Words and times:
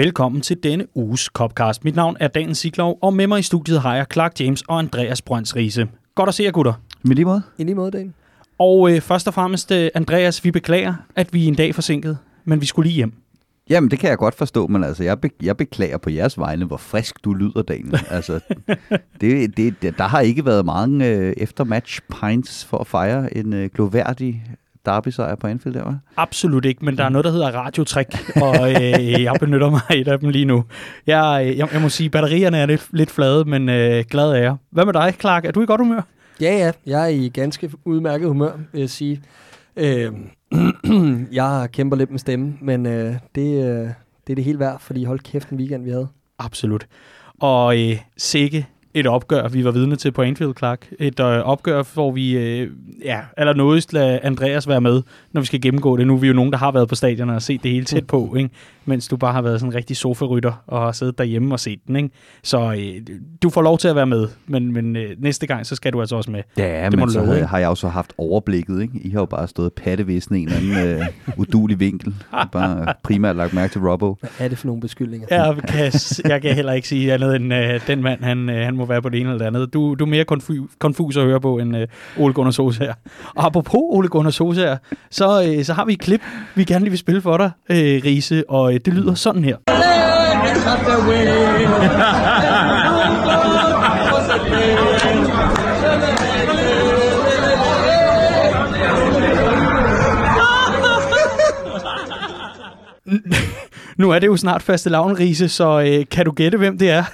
Velkommen 0.00 0.40
til 0.40 0.56
denne 0.62 0.86
uges 0.94 1.20
Copcast. 1.20 1.84
Mit 1.84 1.96
navn 1.96 2.16
er 2.20 2.28
Dan 2.28 2.54
Siglov, 2.54 2.98
og 3.02 3.14
med 3.14 3.26
mig 3.26 3.38
i 3.38 3.42
studiet 3.42 3.80
har 3.80 3.96
jeg 3.96 4.06
Clark 4.12 4.40
James 4.40 4.62
og 4.62 4.78
Andreas 4.78 5.22
Brønds 5.22 5.56
Riese. 5.56 5.88
Godt 6.14 6.28
at 6.28 6.34
se 6.34 6.42
jer, 6.42 6.50
gutter. 6.50 6.72
Med 7.02 7.16
lige 7.16 7.24
måde. 7.24 7.42
I 7.58 7.64
lige 7.64 7.74
måde, 7.74 7.90
Dan. 7.90 8.14
Og 8.58 8.92
øh, 8.92 9.00
først 9.00 9.28
og 9.28 9.34
fremmest, 9.34 9.72
øh, 9.72 9.90
Andreas, 9.94 10.44
vi 10.44 10.50
beklager, 10.50 10.94
at 11.16 11.34
vi 11.34 11.44
er 11.44 11.48
en 11.48 11.54
dag 11.54 11.74
forsinket, 11.74 12.18
men 12.44 12.60
vi 12.60 12.66
skulle 12.66 12.88
lige 12.88 12.96
hjem. 12.96 13.12
Jamen, 13.70 13.90
det 13.90 13.98
kan 13.98 14.10
jeg 14.10 14.18
godt 14.18 14.34
forstå, 14.34 14.66
men 14.66 14.84
altså, 14.84 15.04
jeg, 15.04 15.20
be- 15.20 15.30
jeg 15.42 15.56
beklager 15.56 15.98
på 15.98 16.10
jeres 16.10 16.38
vegne, 16.38 16.64
hvor 16.64 16.76
frisk 16.76 17.24
du 17.24 17.34
lyder, 17.34 17.62
Daniel. 17.62 18.00
altså, 18.10 18.40
det, 19.20 19.56
det, 19.56 19.82
det, 19.82 19.98
der 19.98 20.04
har 20.04 20.20
ikke 20.20 20.44
været 20.44 20.66
mange 20.66 21.08
øh, 21.08 21.32
eftermatch 21.36 22.00
pints 22.20 22.64
for 22.64 22.78
at 22.78 22.86
fejre 22.86 23.36
en 23.36 23.52
øh, 23.52 23.70
gloværdig 23.74 24.44
derby-sejr 24.86 25.34
på 25.34 25.46
Anfield, 25.46 25.74
der 25.74 25.84
var. 25.84 25.98
Absolut 26.16 26.64
ikke, 26.64 26.84
men 26.84 26.98
der 26.98 27.04
er 27.04 27.08
noget, 27.08 27.24
der 27.24 27.30
hedder 27.30 27.50
radiotrik, 27.50 28.06
og 28.36 28.70
øh, 28.70 29.22
jeg 29.22 29.34
benytter 29.40 29.70
mig 29.70 29.80
et 29.90 30.08
af 30.08 30.18
dem 30.18 30.28
lige 30.28 30.44
nu. 30.44 30.64
Jeg, 31.06 31.46
øh, 31.46 31.58
jeg, 31.58 31.68
jeg 31.72 31.82
må 31.82 31.88
sige, 31.88 32.10
batterierne 32.10 32.58
er 32.58 32.66
lidt, 32.66 32.88
lidt 32.92 33.10
flade, 33.10 33.44
men 33.44 33.68
øh, 33.68 34.04
glad 34.10 34.30
er 34.30 34.36
jeg. 34.36 34.56
Hvad 34.70 34.84
med 34.84 34.92
dig, 34.92 35.14
Clark? 35.20 35.44
Er 35.44 35.50
du 35.50 35.62
i 35.62 35.66
godt 35.66 35.80
humør? 35.80 36.00
Ja, 36.40 36.56
ja. 36.56 36.72
Jeg 36.86 37.02
er 37.02 37.08
i 37.08 37.28
ganske 37.28 37.70
udmærket 37.84 38.28
humør, 38.28 38.52
vil 38.72 38.80
jeg 38.80 38.90
sige. 38.90 39.22
Øh, 39.76 40.12
jeg 41.32 41.68
kæmper 41.72 41.96
lidt 41.96 42.10
med 42.10 42.18
stemme, 42.18 42.54
men 42.60 42.86
øh, 42.86 43.14
det, 43.34 43.64
øh, 43.64 43.88
det 44.26 44.30
er 44.30 44.34
det 44.34 44.44
helt 44.44 44.58
værd, 44.58 44.80
fordi 44.80 45.04
hold 45.04 45.20
kæft 45.20 45.50
en 45.50 45.58
weekend, 45.58 45.84
vi 45.84 45.90
havde. 45.90 46.08
Absolut. 46.38 46.86
Og 47.40 47.80
øh, 47.80 47.96
sikke 48.16 48.66
et 48.94 49.06
opgør, 49.06 49.48
vi 49.48 49.64
var 49.64 49.70
vidne 49.70 49.96
til 49.96 50.12
på 50.12 50.22
Anfield, 50.22 50.54
Clark. 50.58 50.86
Et 50.98 51.20
øh, 51.20 51.26
opgør, 51.26 51.82
hvor 51.94 52.10
vi 52.12 52.36
øh, 52.36 52.70
ja, 53.04 53.20
allernådigst 53.36 53.92
lader 53.92 54.18
Andreas 54.22 54.68
være 54.68 54.80
med, 54.80 55.02
når 55.32 55.40
vi 55.40 55.46
skal 55.46 55.60
gennemgå 55.60 55.96
det. 55.96 56.06
Nu 56.06 56.14
er 56.14 56.18
vi 56.18 56.26
jo 56.26 56.32
nogen, 56.32 56.52
der 56.52 56.58
har 56.58 56.72
været 56.72 56.88
på 56.88 56.94
stadion 56.94 57.30
og 57.30 57.42
set 57.42 57.62
det 57.62 57.70
hele 57.70 57.84
tæt 57.84 58.06
på, 58.06 58.34
ikke? 58.38 58.50
mens 58.84 59.08
du 59.08 59.16
bare 59.16 59.32
har 59.32 59.42
været 59.42 59.60
sådan 59.60 59.72
en 59.72 59.76
rigtig 59.76 59.96
sofarytter 59.96 60.62
og 60.66 60.80
har 60.80 60.92
siddet 60.92 61.18
derhjemme 61.18 61.54
og 61.54 61.60
set 61.60 61.80
den. 61.86 61.96
Ikke? 61.96 62.10
Så 62.42 62.72
øh, 62.72 63.16
du 63.42 63.50
får 63.50 63.62
lov 63.62 63.78
til 63.78 63.88
at 63.88 63.96
være 63.96 64.06
med, 64.06 64.28
men, 64.46 64.72
men 64.72 64.96
øh, 64.96 65.10
næste 65.18 65.46
gang, 65.46 65.66
så 65.66 65.74
skal 65.74 65.92
du 65.92 66.00
altså 66.00 66.16
også 66.16 66.30
med. 66.30 66.42
Ja, 66.58 66.84
Det 66.90 66.92
må 66.92 66.96
men 66.96 67.06
du 67.06 67.12
så 67.12 67.24
love, 67.24 67.46
har 67.46 67.58
jeg 67.58 67.68
også 67.68 67.88
haft 67.88 68.12
overblikket, 68.18 68.82
ikke? 68.82 68.98
I 68.98 69.10
har 69.10 69.20
jo 69.20 69.26
bare 69.26 69.48
stået 69.48 69.72
pattevæsen 69.72 70.36
i 70.36 70.42
en 70.42 70.48
eller 70.48 70.78
anden 70.80 71.00
øh, 71.00 71.06
udulig 71.36 71.80
vinkel. 71.80 72.14
Bare 72.52 72.94
primært 73.02 73.36
lagt 73.36 73.54
mærke 73.54 73.72
til 73.72 73.80
Robbo. 73.80 74.16
Hvad 74.20 74.30
er 74.38 74.48
det 74.48 74.58
for 74.58 74.66
nogle 74.66 74.80
beskyldninger? 74.80 75.26
Jeg 75.30 75.56
kan, 75.68 75.92
jeg 76.24 76.42
kan 76.42 76.54
heller 76.54 76.72
ikke 76.72 76.88
sige 76.88 77.12
andet 77.14 77.36
end, 77.36 77.54
øh, 77.54 77.80
den 77.86 78.02
mand, 78.02 78.22
han, 78.22 78.50
øh, 78.50 78.64
han 78.64 78.79
må 78.80 78.86
være 78.86 79.02
på 79.02 79.08
det 79.08 79.20
ene 79.20 79.28
eller 79.30 79.38
det 79.38 79.46
andet. 79.56 79.72
Du, 79.74 79.94
du 79.94 80.04
er 80.04 80.08
mere 80.08 80.24
konfu- 80.32 80.76
konfus 80.78 81.16
at 81.16 81.24
høre 81.24 81.40
på 81.40 81.58
end 81.58 81.76
øh, 81.76 81.86
Ole 82.18 82.34
Gunnar 82.34 82.50
Solskjaer. 82.50 82.94
Og 83.36 83.46
apropos 83.46 83.80
Ole 83.82 84.08
Gunnar 84.08 84.30
Solskjaer, 84.30 84.76
så, 85.10 85.54
øh, 85.58 85.64
så 85.64 85.72
har 85.72 85.84
vi 85.84 85.92
et 85.92 86.00
klip, 86.00 86.20
vi 86.54 86.64
gerne 86.64 86.84
lige 86.84 86.90
vil 86.90 86.98
spille 86.98 87.20
for 87.20 87.36
dig, 87.36 87.50
øh, 87.70 87.76
Riese, 88.04 88.44
og 88.48 88.74
øh, 88.74 88.80
det 88.84 88.94
lyder 88.94 89.14
sådan 89.14 89.44
her. 89.44 89.56
Nu 103.96 104.10
er 104.10 104.18
det 104.18 104.26
jo 104.26 104.36
snart 104.36 104.62
faste 104.62 104.90
Riese, 105.18 105.48
så 105.48 105.80
øh, 105.80 106.04
kan 106.10 106.24
du 106.24 106.32
gætte, 106.32 106.58
hvem 106.58 106.78
det 106.78 106.90
er? 106.90 107.04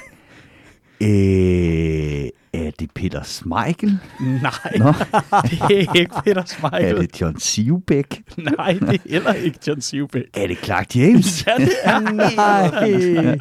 Øh, 1.01 2.29
er 2.53 2.71
det 2.81 2.91
Peter 2.95 3.23
Smeichel? 3.23 3.99
Nej, 4.21 4.53
Nå, 4.79 4.93
det 5.69 5.83
er 5.83 5.95
ikke 6.01 6.15
Peter 6.25 6.41
er 6.41 6.45
Schmeichel. 6.45 6.97
det 6.97 7.21
John 7.21 7.41
Sivbæk? 7.41 8.23
Nej, 8.37 8.73
det 8.73 8.89
er 8.95 8.99
heller 9.11 9.33
ikke 9.33 9.59
John 9.67 9.81
Sivbæk. 9.81 10.23
Er 10.35 10.47
det 10.47 10.59
Clark 10.65 10.97
James? 10.97 11.47
Ja, 11.47 11.55
det 11.65 11.73
er 11.83 11.99
Nej. 12.01 13.39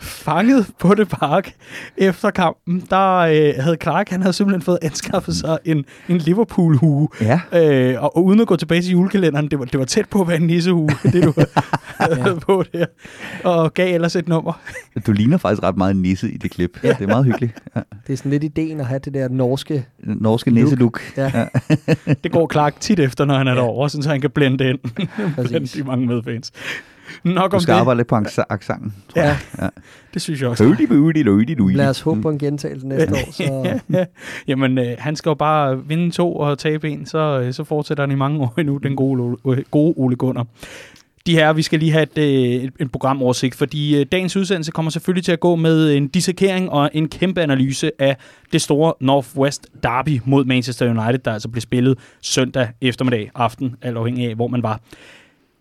Fanget 0.00 0.66
på 0.78 0.94
det 0.94 1.08
park 1.08 1.52
efter 1.96 2.30
kampen. 2.30 2.82
Der 2.90 3.16
øh, 3.18 3.52
havde 3.58 3.76
Clark, 3.82 4.08
han 4.08 4.20
havde 4.22 4.32
simpelthen 4.32 4.62
fået 4.62 4.78
anskaffet 4.82 5.36
sig 5.36 5.58
en, 5.64 5.84
en 6.08 6.18
Liverpool-hue. 6.18 7.08
Ja. 7.20 7.40
Øh, 7.52 8.02
og, 8.02 8.16
og 8.16 8.24
uden 8.24 8.40
at 8.40 8.46
gå 8.46 8.56
tilbage 8.56 8.82
til 8.82 8.90
julekalenderen, 8.90 9.48
det 9.48 9.58
var, 9.58 9.64
det 9.64 9.78
var 9.78 9.84
tæt 9.84 10.08
på 10.08 10.20
at 10.20 10.28
være 10.28 10.36
en 10.36 10.46
nissehue, 10.46 10.88
det 11.02 11.24
du 11.24 11.34
havde 12.22 12.40
på 12.40 12.64
der. 12.72 12.86
Og 13.44 13.74
gav 13.74 13.94
ellers 13.94 14.16
et 14.16 14.28
nummer. 14.28 14.60
Du 15.06 15.12
ligner 15.12 15.36
faktisk 15.36 15.62
ret 15.62 15.76
meget 15.76 15.94
en 15.94 16.02
nisse 16.02 16.30
i 16.30 16.36
det 16.36 16.50
klip. 16.50 16.78
Ja. 16.82 16.88
Det 16.88 17.00
er 17.00 17.06
meget 17.06 17.24
hyggeligt. 17.24 17.52
Ja. 17.76 17.80
Det 18.06 18.12
er 18.12 18.16
sådan 18.16 18.30
lidt 18.30 18.44
ideen 18.44 18.80
at 18.80 18.86
have 18.86 18.98
det 18.98 19.14
der 19.14 19.28
norske... 19.28 19.86
Norske 20.04 20.50
nisselook. 20.50 21.00
Ja, 21.16 21.46
Det 22.24 22.32
går 22.32 22.52
Clark 22.52 22.80
tit 22.80 23.00
efter, 23.00 23.24
når 23.24 23.38
han 23.38 23.48
er 23.48 23.54
derovre, 23.54 23.90
sådan, 23.90 24.02
så 24.02 24.10
han 24.10 24.20
kan 24.20 24.30
blende 24.30 24.68
ind 24.70 24.78
blandt 25.48 25.74
de 25.74 25.82
mange 25.82 26.06
medfans. 26.06 26.52
Nok 27.24 27.50
Du 27.50 27.56
om 27.56 27.60
skal 27.60 27.74
det. 27.74 27.80
arbejde 27.80 27.98
lidt 27.98 28.08
på 28.08 28.16
accenten. 28.50 28.94
tror 29.08 29.22
Ja, 29.22 29.26
jeg. 29.28 29.36
Ja. 29.62 29.68
det 30.14 30.22
synes 30.22 30.40
jeg 30.40 30.48
også. 30.48 30.64
Hødi, 30.64 30.86
bødi, 30.86 31.22
lødi, 31.22 31.54
lødi. 31.54 31.74
Lad 31.74 31.88
os 31.88 32.00
håbe 32.00 32.22
på 32.22 32.30
en 32.30 32.38
gentagelse 32.38 32.86
næste 32.88 33.12
år. 33.14 33.32
Så 33.32 33.80
Jamen, 34.48 34.78
øh, 34.78 34.86
han 34.98 35.16
skal 35.16 35.30
jo 35.30 35.34
bare 35.34 35.86
vinde 35.88 36.10
to 36.10 36.36
og 36.36 36.58
tabe 36.58 36.90
en, 36.90 37.06
så, 37.06 37.40
øh, 37.40 37.52
så 37.54 37.64
fortsætter 37.64 38.02
han 38.02 38.10
i 38.10 38.14
mange 38.14 38.40
år 38.40 38.54
endnu, 38.58 38.76
den 38.76 38.96
gode, 38.96 39.36
øh, 39.48 39.58
gode 39.70 39.94
Ole 39.96 40.16
Gunnar. 40.16 40.46
De 41.26 41.34
her, 41.34 41.52
vi 41.52 41.62
skal 41.62 41.78
lige 41.78 41.92
have 41.92 42.02
et, 42.02 42.18
øh, 42.18 42.24
et- 42.64 42.72
en 42.80 42.88
programoversigt, 42.88 43.54
fordi 43.54 44.00
øh, 44.00 44.06
dagens 44.12 44.36
udsendelse 44.36 44.70
kommer 44.72 44.90
selvfølgelig 44.90 45.24
til 45.24 45.32
at 45.32 45.40
gå 45.40 45.56
med 45.56 45.92
en 45.96 46.08
dissekering 46.08 46.70
og 46.70 46.90
en 46.92 47.08
kæmpe 47.08 47.40
analyse 47.42 47.90
af 47.98 48.16
det 48.52 48.62
store 48.62 48.94
Northwest 49.00 49.66
Derby 49.82 50.20
mod 50.24 50.44
Manchester 50.44 50.90
United, 50.90 51.18
der 51.18 51.32
altså 51.32 51.48
blev 51.48 51.60
spillet 51.60 51.98
søndag 52.22 52.68
eftermiddag, 52.80 53.30
aften, 53.34 53.74
alt 53.82 53.96
afhængig 53.96 54.28
af, 54.28 54.34
hvor 54.34 54.46
man 54.48 54.62
var. 54.62 54.80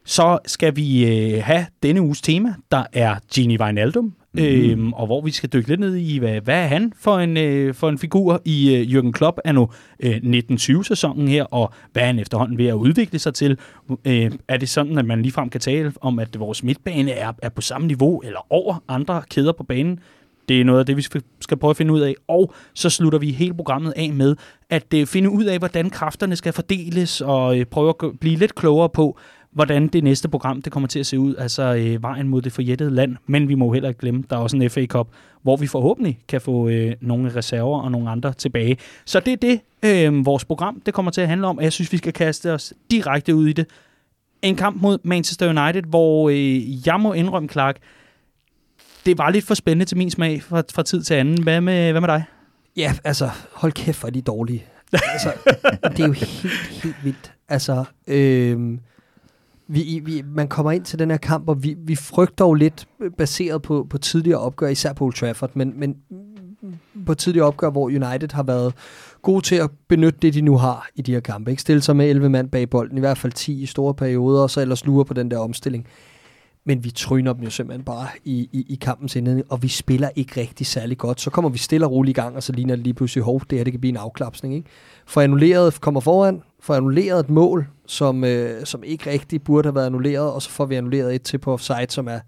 Så 0.06 0.39
skal 0.45 0.75
vi 0.75 1.06
øh, 1.06 1.44
have 1.44 1.66
denne 1.84 2.01
uges 2.01 2.22
tema, 2.22 2.53
der 2.72 2.84
er 2.94 3.16
Gini 3.34 3.57
Wijnaldum, 3.57 4.13
mm. 4.34 4.44
øhm, 4.44 4.94
og 4.94 5.06
hvor 5.06 5.22
vi 5.22 5.31
skal 5.31 5.50
dykke 5.50 5.69
lidt 5.69 5.79
ned 5.79 5.95
i, 5.95 6.17
hvad, 6.17 6.41
hvad 6.41 6.56
er 6.63 6.67
han 6.67 6.94
for 7.00 7.19
en, 7.19 7.38
øh, 7.38 7.73
for 7.73 7.89
en 7.89 7.97
figur 7.97 8.41
i 8.45 8.75
øh, 8.75 8.81
Jürgen 8.88 9.12
Klopp 9.12 9.38
er 9.45 9.51
nu 9.51 9.69
øh, 10.00 10.16
1920-sæsonen 10.16 11.28
her, 11.28 11.44
og 11.44 11.73
hvad 11.94 12.03
er 12.03 12.07
han 12.07 12.19
efterhånden 12.19 12.57
ved 12.57 12.67
at 12.67 12.73
udvikle 12.73 13.19
sig 13.19 13.34
til? 13.34 13.57
Øh, 14.06 14.31
er 14.47 14.57
det 14.57 14.69
sådan, 14.69 14.97
at 14.97 15.06
man 15.06 15.22
ligefrem 15.22 15.50
kan 15.50 15.62
tale 15.62 15.94
om, 16.01 16.19
at 16.19 16.39
vores 16.39 16.63
midtbane 16.63 17.12
er, 17.12 17.31
er 17.41 17.50
på 17.50 17.62
samme 17.62 17.88
niveau 17.88 18.22
eller 18.25 18.47
over 18.50 18.83
andre 18.88 19.22
kæder 19.29 19.51
på 19.51 19.63
banen? 19.63 20.00
Det 20.50 20.62
er 20.62 20.66
noget 20.66 20.79
af 20.79 20.85
det, 20.85 20.97
vi 20.97 21.01
skal- 21.01 21.57
prøve 21.59 21.69
at 21.69 21.78
finde 21.78 21.94
ud 21.94 22.00
af. 22.00 22.16
Og 22.28 22.53
så 22.73 22.89
slutter 22.89 23.19
vi 23.19 23.31
hele 23.31 23.53
programmet 23.53 23.94
af 23.95 24.13
med 24.13 24.35
at 24.69 24.94
øh, 24.94 25.07
finde 25.07 25.29
ud 25.29 25.44
af, 25.44 25.57
hvordan 25.57 25.89
kræfterne 25.89 26.35
skal 26.35 26.53
fordeles, 26.53 27.22
og 27.22 27.59
øh, 27.59 27.66
prøve 27.66 27.94
at 28.03 28.19
blive 28.19 28.35
lidt 28.35 28.56
klogere 28.56 28.89
på, 28.89 29.19
hvordan 29.51 29.88
det 29.88 30.03
næste 30.03 30.29
program 30.29 30.62
det 30.62 30.72
kommer 30.72 30.88
til 30.88 31.00
at 31.00 31.06
se 31.06 31.19
ud, 31.19 31.35
altså 31.35 31.75
øh, 31.75 32.03
vejen 32.03 32.28
mod 32.28 32.41
det 32.41 32.51
forjættede 32.51 32.91
land. 32.91 33.16
Men 33.28 33.50
vi 33.50 33.56
må 33.56 33.66
jo 33.66 33.72
heller 33.72 33.89
ikke 33.89 34.00
glemme, 34.00 34.23
der 34.29 34.35
er 34.35 34.39
også 34.39 34.57
en 34.57 34.69
FA 34.69 34.85
Cup, 34.85 35.07
hvor 35.41 35.56
vi 35.56 35.67
forhåbentlig 35.67 36.19
kan 36.28 36.41
få 36.41 36.69
øh, 36.69 36.95
nogle 37.01 37.35
reserver 37.35 37.81
og 37.81 37.91
nogle 37.91 38.09
andre 38.09 38.34
tilbage. 38.34 38.78
Så 39.06 39.19
det 39.19 39.34
er 39.34 39.38
det, 39.38 39.62
øh, 39.84 40.25
vores 40.25 40.45
program 40.45 40.81
det 40.85 40.94
kommer 40.94 41.12
til 41.12 41.22
at 41.22 41.28
handle 41.28 41.47
om, 41.47 41.57
og 41.57 41.63
jeg 41.63 41.73
synes, 41.73 41.91
vi 41.91 41.97
skal 41.97 42.13
kaste 42.13 42.53
os 42.53 42.73
direkte 42.91 43.35
ud 43.35 43.47
i 43.47 43.53
det. 43.53 43.66
En 44.41 44.56
kamp 44.56 44.81
mod 44.81 44.97
Manchester 45.03 45.50
United, 45.50 45.83
hvor 45.83 46.29
øh, 46.29 46.88
jeg 46.88 47.00
må 47.00 47.13
indrømme, 47.13 47.50
Clark, 47.50 47.78
det 49.06 49.18
var 49.18 49.30
lidt 49.30 49.45
for 49.45 49.53
spændende 49.53 49.86
til 49.86 49.98
min 49.98 50.12
smag 50.12 50.44
fra, 50.44 50.63
fra 50.74 50.83
tid 50.83 51.03
til 51.03 51.13
anden. 51.13 51.44
Hvad 51.44 51.62
med, 51.62 51.92
hvad 51.92 52.01
med 52.01 52.07
dig? 52.07 52.24
Ja, 52.77 52.94
altså, 53.03 53.30
hold 53.53 53.71
kæft, 53.71 54.00
hvor 54.00 54.07
er 54.07 54.12
de 54.12 54.21
dårlige. 54.21 54.63
Altså, 54.94 55.31
det 55.98 56.00
er 56.00 56.07
jo 56.07 56.13
helt, 56.13 56.48
helt 56.83 56.95
vildt. 57.03 57.33
Altså, 57.50 57.83
øhm, 58.07 58.80
vi, 59.68 60.02
vi, 60.06 60.24
man 60.25 60.48
kommer 60.48 60.72
ind 60.72 60.86
til 60.86 61.00
den 61.00 61.12
her 61.12 61.18
kamp, 61.18 61.50
og 61.50 61.63
vi, 61.63 61.75
vi 61.78 61.96
frygter 61.96 62.46
jo 62.46 62.54
lidt, 62.54 62.88
øh, 63.00 63.12
baseret 63.18 63.62
på, 63.62 63.88
på 63.90 63.98
tidligere 63.98 64.40
opgør, 64.40 64.68
især 64.68 64.94
på 64.94 65.06
Old 65.06 65.13
Trafford, 65.13 65.52
men, 65.56 65.74
men 65.80 65.96
på 67.06 67.13
tidligere 67.13 67.48
opgør, 67.48 67.69
hvor 67.69 67.86
United 67.86 68.34
har 68.34 68.44
været 68.44 68.74
gode 69.22 69.42
til 69.42 69.56
at 69.56 69.69
benytte 69.88 70.19
det, 70.22 70.34
de 70.34 70.42
nu 70.42 70.58
har 70.58 70.90
i 70.96 71.02
de 71.02 71.13
her 71.13 71.19
kampe. 71.19 71.52
Ikke 71.52 71.62
stille 71.62 71.81
sig 71.81 71.96
med 71.96 72.10
11 72.10 72.30
mand 72.30 72.50
bag 72.50 72.69
bolden, 72.69 72.98
i 72.98 73.00
hvert 73.00 73.18
fald 73.18 73.34
10 73.34 73.62
i 73.62 73.66
store 73.66 73.94
perioder, 73.94 74.42
og 74.42 74.50
så 74.50 74.62
ellers 74.62 74.86
lure 74.86 75.06
på 75.06 75.13
den 75.13 75.31
der 75.31 75.38
omstilling. 75.38 75.88
Men 76.66 76.84
vi 76.84 76.92
tryner 76.92 77.34
dem 77.34 77.44
jo 77.44 77.50
simpelthen 77.50 77.86
bare 77.86 78.08
i, 78.24 78.50
i, 78.52 78.66
i 78.69 78.75
kampens 78.75 79.16
indledning, 79.16 79.52
og 79.52 79.63
vi 79.63 79.68
spiller 79.68 80.10
ikke 80.16 80.42
rigtig 80.42 80.68
særlig 80.68 80.98
godt. 80.98 81.22
Så 81.22 81.30
kommer 81.30 81.50
vi 81.50 81.58
stille 81.58 81.86
og 81.86 81.92
roligt 81.92 82.18
i 82.18 82.22
gang, 82.22 82.36
og 82.36 82.44
så 82.44 82.54
ligner 82.54 82.75
det 82.75 82.84
lige 82.84 82.94
pludselig, 82.94 83.24
hov, 83.24 83.42
det 83.50 83.58
her 83.58 83.63
det 83.63 83.74
kan 83.74 83.80
blive 83.80 83.90
en 83.90 83.98
afklapsning. 83.98 84.56
Ikke? 84.56 84.69
For 85.06 85.22
annulleret 85.22 85.81
kommer 85.81 86.00
foran, 86.00 86.42
får 86.62 86.75
annulleret 86.75 87.19
et 87.19 87.30
mål, 87.30 87.68
som, 87.86 88.24
øh, 88.24 88.66
som 88.66 88.84
ikke 88.84 89.12
rigtig 89.12 89.44
burde 89.44 89.68
have 89.68 89.75
været 89.75 89.86
annulleret, 89.86 90.31
og 90.31 90.42
så 90.42 90.50
får 90.50 90.66
vi 90.66 90.75
annulleret 90.75 91.16
et 91.16 91.22
til 91.22 91.38
på 91.38 91.54
offside, 91.54 91.86
som 91.90 92.08
er 92.08 92.19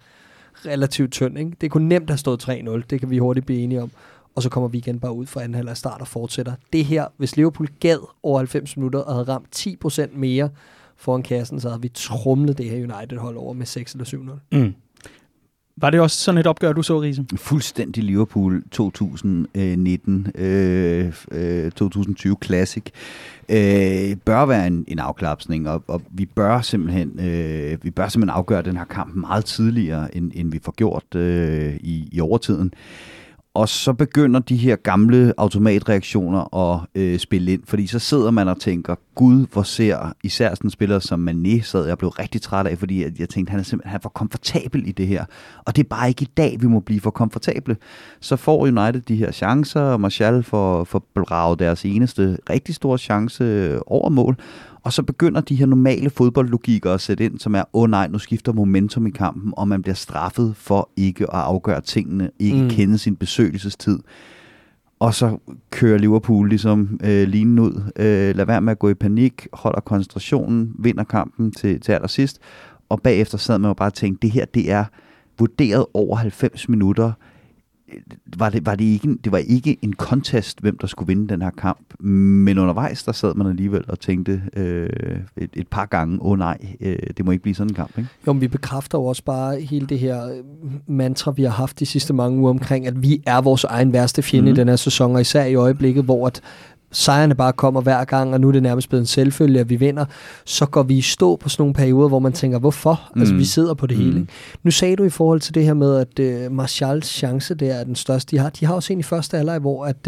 relativt 0.66 1.12
tynd. 1.12 1.40
Ikke? 1.40 1.52
Det 1.62 1.72
kunne 1.72 1.88
nemt 1.88 2.10
have 2.10 2.18
stået 2.18 2.50
3-0, 2.50 2.84
det 2.90 3.00
kan 3.00 3.10
vi 3.10 3.18
hurtigt 3.18 3.46
blive 3.46 3.60
enige 3.60 3.82
om. 3.82 3.92
Og 4.36 4.44
så 4.44 4.50
kommer 4.50 4.68
vi 4.68 4.78
igen 4.78 5.00
bare 5.00 5.14
ud 5.14 5.26
for 5.26 5.40
anden 5.40 5.56
halvleg 5.56 5.78
start 5.78 6.02
og 6.02 6.08
fortsætter. 6.08 6.54
Det 6.74 6.86
her, 6.86 7.08
hvis 7.18 7.36
Liverpool 7.36 7.70
gad 7.80 7.98
over 8.24 8.38
90 8.38 8.78
minutter 8.78 9.00
og 9.00 9.14
havde 9.14 9.28
ramt 9.28 9.66
10% 9.86 10.18
mere 10.18 10.50
foran 10.96 11.24
kassen, 11.24 11.60
så 11.60 11.70
havde 11.70 11.82
vi 11.82 11.90
trumlet 11.90 12.58
det 12.58 12.70
her 12.70 12.78
United-hold 12.78 13.38
over 13.38 13.54
med 13.54 13.66
6 13.66 13.94
eller 13.94 14.06
7-0. 14.06 14.58
Mm. 14.58 14.74
Var 15.78 15.90
det 15.90 16.00
også 16.00 16.18
sådan 16.18 16.38
et 16.38 16.48
opgør, 16.48 16.74
du 16.74 16.84
så, 16.84 17.02
Riese? 17.02 17.26
Fuldstændig 17.36 18.04
Liverpool 18.04 18.64
2019, 18.72 20.28
øh, 20.36 21.14
øh, 21.32 21.72
2020 21.72 22.36
Classic. 22.44 22.84
Øh, 23.50 24.16
bør 24.26 24.46
være 24.46 24.68
en, 24.68 24.86
en 24.88 25.00
afklapsning, 25.00 25.70
og, 25.70 25.84
og 25.88 26.02
vi 26.12 26.26
bør 26.26 26.62
simpelthen 26.62 27.20
øh, 27.20 27.84
vi 27.84 27.92
bør 27.92 28.08
simpelthen 28.08 28.38
afgøre 28.38 28.62
den 28.62 28.78
her 28.78 28.86
kamp 28.86 29.16
meget 29.16 29.46
tidligere, 29.46 30.18
end, 30.18 30.32
end 30.36 30.52
vi 30.52 30.60
får 30.64 30.72
gjort 30.72 31.16
øh, 31.16 31.76
i, 31.76 32.10
i 32.12 32.20
overtiden. 32.20 32.74
Og 33.56 33.70
så 33.70 33.94
begynder 33.94 34.40
de 34.40 34.58
her 34.58 34.76
gamle 34.76 35.34
automatreaktioner 35.38 36.56
at 36.58 36.80
øh, 36.96 37.20
spille 37.20 37.54
ind, 37.54 37.62
fordi 37.66 37.88
så 37.88 38.00
sidder 38.00 38.32
man 38.32 38.48
og 38.48 38.60
tænker, 38.60 38.96
gud, 39.16 39.46
hvor 39.54 39.64
ser 39.64 40.14
især 40.24 40.50
sådan 40.50 40.68
en 40.68 40.72
spiller 40.72 41.00
som 41.00 41.30
Mané 41.30 41.62
sad, 41.62 41.88
jeg 41.88 41.98
blev 41.98 42.10
rigtig 42.10 42.42
træt 42.42 42.68
af, 42.68 42.78
fordi 42.78 43.04
jeg, 43.04 43.20
jeg 43.20 43.30
tænkte, 43.30 43.52
han 43.52 43.60
er 43.60 43.64
simpelthen 43.64 43.90
han 43.90 43.98
er 43.98 44.02
for 44.02 44.10
komfortabel 44.10 44.88
i 44.88 44.92
det 44.92 45.08
her. 45.08 45.26
Og 45.66 45.76
det 45.76 45.84
er 45.84 45.88
bare 45.88 46.10
ikke 46.10 46.22
i 46.22 46.30
dag, 46.38 46.58
vi 46.62 46.68
må 46.68 46.80
blive 46.80 47.02
for 47.02 47.10
komfortable. 47.10 47.78
Så 48.20 48.36
får 48.36 48.62
United 48.62 49.02
de 49.02 49.16
her 49.16 49.32
chancer, 49.32 49.82
og 49.82 50.02
Martial 50.02 50.44
får, 50.44 50.84
får 50.84 51.04
braget 51.16 51.60
deres 51.60 51.86
eneste 51.86 52.38
rigtig 52.50 52.76
store 52.76 52.98
chance 52.98 53.80
over 53.88 54.10
mål, 54.10 54.38
og 54.84 54.94
så 54.94 55.04
begynder 55.04 55.42
de 55.42 55.56
her 55.56 55.66
normale 55.66 56.10
fodboldlogikker 56.10 56.94
at 56.94 57.02
sætte 57.02 57.26
ind, 57.26 57.40
som 57.40 57.56
er, 57.56 57.64
åh 57.74 57.84
oh, 57.84 57.90
nej, 57.90 58.08
nu 58.08 58.20
skifter 58.20 58.54
momentum 58.54 59.08
i 59.08 59.10
kampen, 59.10 59.54
og 59.58 59.68
man 59.68 59.82
bliver 59.82 59.96
straffet 59.96 60.56
for 60.56 60.90
ikke 60.96 61.24
at 61.24 61.40
afgøre 61.40 61.82
tingene, 61.82 62.32
ikke 62.40 62.62
mm. 62.62 62.70
kende 62.70 62.98
sin 62.98 63.16
besøgelsestid. 63.16 64.00
Og 65.00 65.14
så 65.14 65.38
kører 65.72 65.98
Liverpool 65.98 66.50
ligesom 66.50 67.00
øh, 67.04 67.28
linen 67.28 67.60
ud, 67.60 67.92
øh, 67.96 68.36
lad 68.36 68.46
være 68.46 68.62
med 68.62 68.72
at 68.72 68.80
gå 68.80 68.90
i 68.90 68.94
panik, 68.94 69.48
holder 69.54 69.80
koncentrationen, 69.80 70.76
vinder 70.80 71.04
kampen 71.04 71.52
til, 71.52 71.80
til 71.80 71.92
allersidst, 71.92 72.40
og 72.90 73.02
bagefter 73.02 73.38
sad 73.38 73.60
man 73.60 73.70
jo 73.70 73.74
bare 73.74 73.90
og 73.90 73.94
tænkte, 73.94 74.28
det 74.28 74.32
her 74.32 74.46
det 74.46 74.72
er 74.72 74.86
vurderet 75.40 75.86
over 75.94 76.16
90 76.16 76.70
minutter 76.70 77.12
var 78.38 78.50
det, 78.50 78.66
var 78.66 78.76
det, 78.76 78.84
ikke, 78.84 79.18
det 79.24 79.32
var 79.32 79.38
ikke 79.38 79.78
en 79.82 79.94
contest, 79.94 80.62
hvem 80.62 80.78
der 80.78 80.88
skulle 80.88 81.08
vinde 81.08 81.28
den 81.28 81.42
her 81.42 81.50
kamp. 81.50 82.02
Men 82.04 82.58
undervejs, 82.58 83.04
der 83.04 83.12
sad 83.12 83.34
man 83.36 83.48
alligevel 83.48 83.84
og 83.88 84.00
tænkte 84.00 84.42
øh, 84.56 84.90
et, 85.38 85.50
et 85.54 85.68
par 85.68 85.86
gange, 85.86 86.22
åh 86.22 86.32
oh, 86.32 86.40
nej, 86.40 86.58
øh, 86.82 86.98
det 87.18 87.26
må 87.26 87.32
ikke 87.32 87.42
blive 87.42 87.56
sådan 87.56 87.72
en 87.72 87.76
kamp. 87.76 87.98
Ikke? 87.98 88.10
Jo, 88.28 88.34
men 88.34 88.42
vi 88.42 88.48
bekræfter 88.48 88.98
jo 88.98 89.06
også 89.06 89.24
bare 89.24 89.60
hele 89.60 89.88
det 89.88 90.00
her 90.00 90.28
øh, 90.28 90.38
mantra, 90.88 91.32
vi 91.32 91.44
har 91.44 91.50
haft 91.50 91.80
de 91.80 91.86
sidste 91.86 92.14
mange 92.14 92.40
uger 92.40 92.50
omkring, 92.50 92.88
at 92.88 93.04
vi 93.04 93.24
er 93.26 93.42
vores 93.42 93.64
egen 93.64 93.94
værste 93.94 94.22
fjende 94.22 94.52
mm. 94.52 94.56
i 94.56 94.60
den 94.60 94.68
her 94.68 94.76
sæson, 94.76 95.16
og 95.16 95.22
især 95.22 95.46
i 95.46 95.56
øjeblikket, 95.56 96.04
hvor 96.04 96.28
at 96.28 96.42
sejrene 96.94 97.36
bare 97.36 97.54
kommer 97.54 97.82
hver 97.82 98.04
gang, 98.04 98.34
og 98.34 98.42
nu 98.42 98.48
er 98.48 98.52
det 98.52 98.64
nærmest 98.64 98.90
blevet 98.90 99.02
en 99.02 99.08
selvfølge, 99.08 99.60
at 99.60 99.70
vi 99.70 99.76
vinder, 99.76 100.06
så 100.46 100.66
går 100.66 100.84
vi 100.84 100.98
i 100.98 101.02
stå 101.02 101.36
på 101.36 101.50
sådan 101.50 101.62
nogle 101.62 101.74
perioder, 101.74 102.08
hvor 102.08 102.20
man 102.20 102.34
tænker, 102.34 102.60
hvorfor? 102.60 103.10
Mm. 103.16 103.22
Altså, 103.22 103.34
vi 103.34 103.40
mm. 103.40 103.46
sidder 103.46 103.74
på 103.74 103.88
det 103.88 103.98
mm. 103.98 104.04
hele. 104.04 104.28
Nu 104.64 104.72
sagde 104.72 104.96
du 104.96 105.04
i 105.04 105.10
forhold 105.10 105.40
til 105.40 105.56
det 105.56 105.64
her 105.64 105.74
med, 105.74 105.96
at 105.98 106.46
uh, 106.48 106.52
Martials 106.56 107.08
chance, 107.08 107.56
det 107.56 107.80
er 107.80 107.84
den 107.84 107.96
største, 107.96 108.36
de 108.36 108.42
har. 108.42 108.50
De 108.50 108.66
har 108.66 108.74
også 108.74 108.94
en 108.94 109.00
i 109.00 109.04
første 109.04 109.38
alder, 109.38 109.60
hvor 109.60 109.86
at 109.86 110.08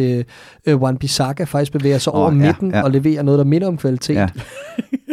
uh, 0.67 0.81
Wan 0.81 0.97
Bissaka 0.97 1.43
faktisk 1.43 1.71
bevæger 1.71 1.97
sig 1.97 2.13
oh, 2.13 2.19
over 2.19 2.31
ja, 2.31 2.37
midten 2.37 2.71
ja. 2.71 2.83
og 2.83 2.91
leverer 2.91 3.23
noget, 3.23 3.37
der 3.37 3.45
minder 3.45 3.67
om 3.67 3.77
kvalitet. 3.77 4.15
Ja. 4.15 4.27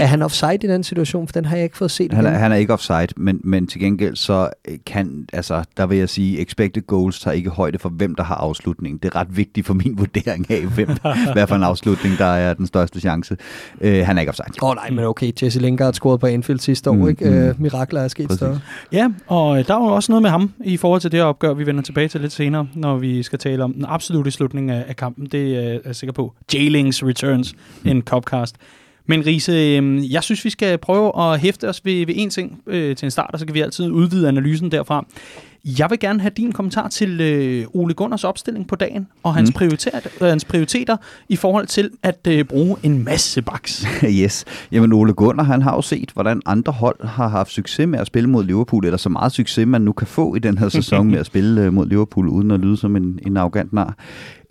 er 0.02 0.06
han 0.06 0.22
offside 0.22 0.54
i 0.54 0.66
den 0.66 0.84
situation? 0.84 1.28
For 1.28 1.32
den 1.32 1.44
har 1.44 1.56
jeg 1.56 1.64
ikke 1.64 1.76
fået 1.76 1.90
set. 1.90 2.12
Han 2.12 2.26
er, 2.26 2.30
han 2.30 2.52
er 2.52 2.56
ikke 2.56 2.72
offside, 2.72 3.08
men, 3.16 3.40
men 3.44 3.66
til 3.66 3.80
gengæld 3.80 4.16
så 4.16 4.50
kan, 4.86 5.26
altså, 5.32 5.64
der 5.76 5.86
vil 5.86 5.98
jeg 5.98 6.08
sige, 6.08 6.40
expected 6.40 6.86
goals 6.86 7.20
tager 7.20 7.34
ikke 7.34 7.50
højde 7.50 7.78
for, 7.78 7.88
hvem 7.88 8.14
der 8.14 8.22
har 8.22 8.34
afslutningen. 8.34 8.98
Det 8.98 9.14
er 9.14 9.16
ret 9.16 9.36
vigtigt 9.36 9.66
for 9.66 9.74
min 9.74 9.98
vurdering 10.02 10.50
af, 10.50 10.62
hvem, 10.66 10.88
hvad 11.32 11.46
for 11.46 11.56
en 11.62 11.68
afslutning, 11.68 12.18
der 12.18 12.24
er 12.24 12.54
den 12.54 12.66
største 12.66 13.00
chance. 13.00 13.36
Uh, 13.80 13.86
han 13.88 14.16
er 14.16 14.20
ikke 14.20 14.30
offside. 14.30 14.46
Åh 14.62 14.68
oh, 14.68 14.74
nej, 14.76 14.90
men 14.90 15.04
okay, 15.04 15.32
Jesse 15.42 15.60
Lingard 15.60 15.94
scoret 15.94 16.20
på 16.20 16.26
Anfield 16.26 16.60
sidste 16.60 16.90
år, 16.90 16.94
mm, 16.94 17.08
ikke? 17.08 17.28
Uh, 17.28 17.34
mm. 17.34 17.54
mirakler 17.58 18.00
er 18.00 18.08
sket 18.08 18.26
Præcis. 18.26 18.38
større. 18.38 18.60
Ja, 18.92 19.08
og 19.26 19.58
øh, 19.58 19.66
der 19.66 19.74
var 19.74 19.90
også 19.90 20.12
noget 20.12 20.22
med 20.22 20.30
ham 20.30 20.52
i 20.64 20.76
forhold 20.76 21.00
til 21.00 21.12
det 21.12 21.20
her 21.20 21.24
opgør, 21.24 21.54
vi 21.54 21.66
vender 21.66 21.82
tilbage 21.82 22.08
til 22.08 22.20
lidt 22.20 22.32
senere, 22.32 22.66
når 22.74 22.96
vi 22.96 23.22
skal 23.22 23.38
tale 23.38 23.64
om 23.64 23.72
den 23.72 23.84
absolute 23.88 24.30
slutning 24.30 24.70
af, 24.70 24.84
af 24.88 24.96
kampen. 24.96 25.26
Det 25.26 25.56
er 25.56 25.78
jeg 25.84 25.96
sikker 25.96 26.12
på. 26.12 26.34
Jailings 26.54 27.04
Returns, 27.04 27.54
mm. 27.82 27.90
en 27.90 28.02
Copcast. 28.02 28.56
Men 29.06 29.26
Riese, 29.26 29.52
øh, 29.52 30.12
jeg 30.12 30.22
synes, 30.22 30.44
vi 30.44 30.50
skal 30.50 30.78
prøve 30.78 31.32
at 31.32 31.40
hæfte 31.40 31.68
os 31.68 31.84
ved, 31.84 32.06
ved 32.06 32.14
en 32.16 32.30
ting 32.30 32.62
øh, 32.66 32.96
til 32.96 33.06
en 33.06 33.10
start, 33.10 33.30
og 33.32 33.38
så 33.38 33.46
kan 33.46 33.54
vi 33.54 33.60
altid 33.60 33.90
udvide 33.90 34.28
analysen 34.28 34.70
derfra. 34.70 35.06
Jeg 35.64 35.90
vil 35.90 35.98
gerne 35.98 36.20
have 36.20 36.32
din 36.36 36.52
kommentar 36.52 36.88
til 36.88 37.20
øh, 37.20 37.66
Ole 37.74 37.94
Gunners 37.94 38.24
opstilling 38.24 38.68
på 38.68 38.76
dagen, 38.76 39.08
og 39.22 39.34
hans, 39.34 39.50
mm. 39.50 39.52
prioriteter, 39.52 40.00
øh, 40.20 40.28
hans 40.28 40.44
prioriteter 40.44 40.96
i 41.28 41.36
forhold 41.36 41.66
til 41.66 41.90
at 42.02 42.26
øh, 42.28 42.44
bruge 42.44 42.76
en 42.82 43.04
masse 43.04 43.42
baks. 43.42 43.86
yes. 44.20 44.44
Jamen 44.72 44.92
Ole 44.92 45.12
Gunnar, 45.12 45.44
han 45.44 45.62
har 45.62 45.74
jo 45.74 45.82
set, 45.82 46.10
hvordan 46.10 46.42
andre 46.46 46.72
hold 46.72 47.06
har 47.06 47.28
haft 47.28 47.50
succes 47.50 47.86
med 47.86 47.98
at 47.98 48.06
spille 48.06 48.28
mod 48.28 48.44
Liverpool, 48.44 48.84
eller 48.84 48.98
så 48.98 49.08
meget 49.08 49.32
succes, 49.32 49.66
man 49.66 49.82
nu 49.82 49.92
kan 49.92 50.06
få 50.06 50.34
i 50.34 50.38
den 50.38 50.58
her 50.58 50.68
sæson 50.68 51.10
med 51.10 51.18
at 51.18 51.26
spille 51.26 51.60
øh, 51.60 51.72
mod 51.72 51.86
Liverpool, 51.86 52.28
uden 52.28 52.50
at 52.50 52.60
lyde 52.60 52.76
som 52.76 52.96
en, 52.96 53.18
en 53.26 53.36
arrogant 53.36 53.72
nar. 53.72 53.96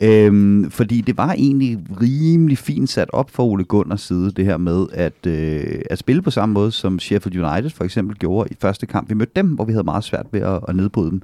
Øhm, 0.04 0.72
fordi 0.72 1.02
det 1.02 1.18
var 1.18 1.34
egentlig 1.34 1.80
rimelig 2.02 2.58
fint 2.58 2.90
sat 2.90 3.10
op 3.14 3.30
for 3.30 3.44
Ole 3.44 3.64
Gunners 3.64 4.02
side, 4.02 4.32
det 4.32 4.46
her 4.46 4.58
med 4.58 4.86
at, 4.94 5.28
øh, 5.28 5.82
at 5.90 5.98
spille 5.98 6.22
på 6.22 6.32
samme 6.32 6.54
måde, 6.54 6.72
som 6.72 7.00
Sheffield 7.00 7.46
United 7.46 7.70
for 7.70 7.84
eksempel 7.84 8.18
gjorde 8.18 8.50
i 8.52 8.56
første 8.62 8.86
kamp. 8.86 9.10
Vi 9.10 9.16
mødte 9.16 9.32
dem, 9.36 9.48
hvor 9.48 9.66
vi 9.66 9.72
havde 9.72 9.84
meget 9.84 10.04
svært 10.04 10.26
ved 10.32 10.42
at, 10.42 10.60
at 10.68 10.76
nedbryde 10.76 11.12
dem. 11.12 11.22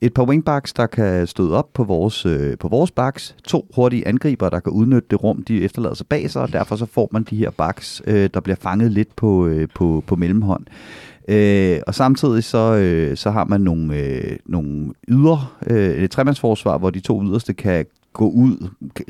Et 0.00 0.14
par 0.14 0.24
wingbacks, 0.24 0.72
der 0.72 0.86
kan 0.86 1.26
støde 1.26 1.54
op 1.54 1.72
på 1.74 1.84
vores, 1.84 2.26
øh, 2.26 2.58
på 2.58 2.68
vores 2.68 2.90
backs. 2.90 3.36
To 3.44 3.66
hurtige 3.74 4.08
angriber, 4.08 4.48
der 4.48 4.60
kan 4.60 4.72
udnytte 4.72 5.08
det 5.10 5.22
rum, 5.22 5.42
de 5.42 5.62
efterlader 5.64 5.94
sig 5.94 6.06
bag 6.06 6.30
sig, 6.30 6.42
og 6.42 6.52
derfor 6.52 6.76
så 6.76 6.86
får 6.86 7.08
man 7.12 7.22
de 7.22 7.36
her 7.36 7.50
backs, 7.50 8.02
øh, 8.06 8.30
der 8.34 8.40
bliver 8.40 8.56
fanget 8.56 8.92
lidt 8.92 9.16
på, 9.16 9.46
øh, 9.46 9.68
på, 9.74 10.04
på 10.06 10.16
mellemhånd. 10.16 10.64
Øh, 11.28 11.80
og 11.86 11.94
samtidig 11.94 12.44
så, 12.44 12.74
øh, 12.74 13.16
så 13.16 13.30
har 13.30 13.44
man 13.44 13.60
nogle, 13.60 13.96
øh, 13.96 14.36
nogle 14.46 14.92
yder, 15.08 15.56
øh, 15.66 15.94
et 15.94 16.10
tremandsforsvar, 16.10 16.78
hvor 16.78 16.90
de 16.90 17.00
to 17.00 17.22
yderste 17.24 17.54
kan 17.54 17.86
gå 18.12 18.28
ud 18.28 18.68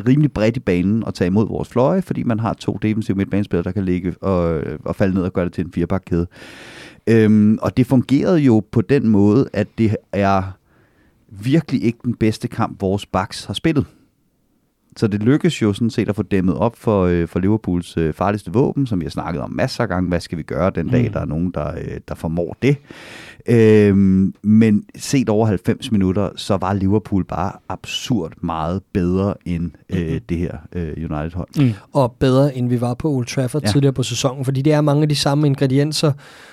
rimelig 0.08 0.32
bredt 0.32 0.56
i 0.56 0.60
banen 0.60 1.04
og 1.04 1.14
tage 1.14 1.26
imod 1.26 1.49
vores 1.49 1.69
fløje, 1.69 2.02
fordi 2.02 2.22
man 2.22 2.40
har 2.40 2.52
to 2.52 2.78
defensive 2.82 3.16
midtbanespillere, 3.16 3.64
der 3.64 3.72
kan 3.72 3.84
ligge 3.84 4.14
og, 4.20 4.58
øh, 4.58 4.78
og 4.84 4.96
falde 4.96 5.14
ned 5.14 5.22
og 5.22 5.32
gøre 5.32 5.44
det 5.44 5.52
til 5.52 5.64
en 5.64 5.72
firebakkæde. 5.72 6.26
Øhm, 7.06 7.58
og 7.62 7.76
det 7.76 7.87
fungerede 7.87 8.38
jo 8.38 8.62
på 8.70 8.81
den 8.81 9.08
måde, 9.08 9.49
at 9.52 9.69
det 9.78 9.96
er 10.12 10.43
virkelig 11.28 11.85
ikke 11.85 11.99
den 12.04 12.14
bedste 12.14 12.49
kamp, 12.49 12.80
vores 12.80 13.06
backs 13.06 13.44
har 13.44 13.54
spillet. 13.54 13.87
Så 14.96 15.06
det 15.06 15.22
lykkes 15.22 15.62
jo 15.62 15.72
sådan 15.72 15.90
set 15.90 16.08
at 16.08 16.16
få 16.16 16.22
dæmmet 16.22 16.56
op 16.56 16.76
for, 16.76 17.04
øh, 17.04 17.28
for 17.28 17.38
Liverpools 17.38 17.96
øh, 17.96 18.14
farligste 18.14 18.52
våben, 18.52 18.87
som 18.87 19.00
vi 19.00 19.04
har 19.04 19.11
snakket 19.11 19.42
om 19.42 19.50
masser 19.50 19.82
af 19.82 19.88
gange. 19.88 20.08
Hvad 20.08 20.20
skal 20.20 20.38
vi 20.38 20.42
gøre 20.42 20.70
den 20.70 20.88
dag, 20.88 21.06
mm. 21.06 21.12
der 21.12 21.20
er 21.20 21.25
nogen, 21.25 21.50
der, 21.50 21.72
øh, 21.75 22.00
der 22.08 22.14
formår 22.14 22.56
det? 22.62 22.76
Øhm, 23.49 24.34
men 24.42 24.84
set 24.96 25.28
over 25.28 25.46
90 25.46 25.92
minutter, 25.92 26.30
så 26.37 26.56
var 26.56 26.72
Liverpool 26.72 27.25
bare 27.25 27.52
absurd 27.68 28.32
meget 28.40 28.82
bedre 28.92 29.34
end 29.44 29.70
øh, 29.90 30.00
mm-hmm. 30.00 30.20
det 30.28 30.38
her 30.38 30.56
øh, 30.72 30.92
United-hold. 30.96 31.49
Mm. 31.58 31.72
Og 31.92 32.16
bedre 32.18 32.56
end 32.56 32.68
vi 32.68 32.80
var 32.80 32.94
på 32.94 33.11
Old 33.11 33.26
Trafford 33.26 33.62
ja. 33.62 33.68
tidligere 33.68 33.92
på 33.92 34.02
sæsonen, 34.02 34.44
fordi 34.44 34.62
det 34.62 34.72
er 34.72 34.80
mange 34.80 35.02
af 35.02 35.08
de 35.08 35.16
samme 35.16 35.46
ingredienser 35.46 36.12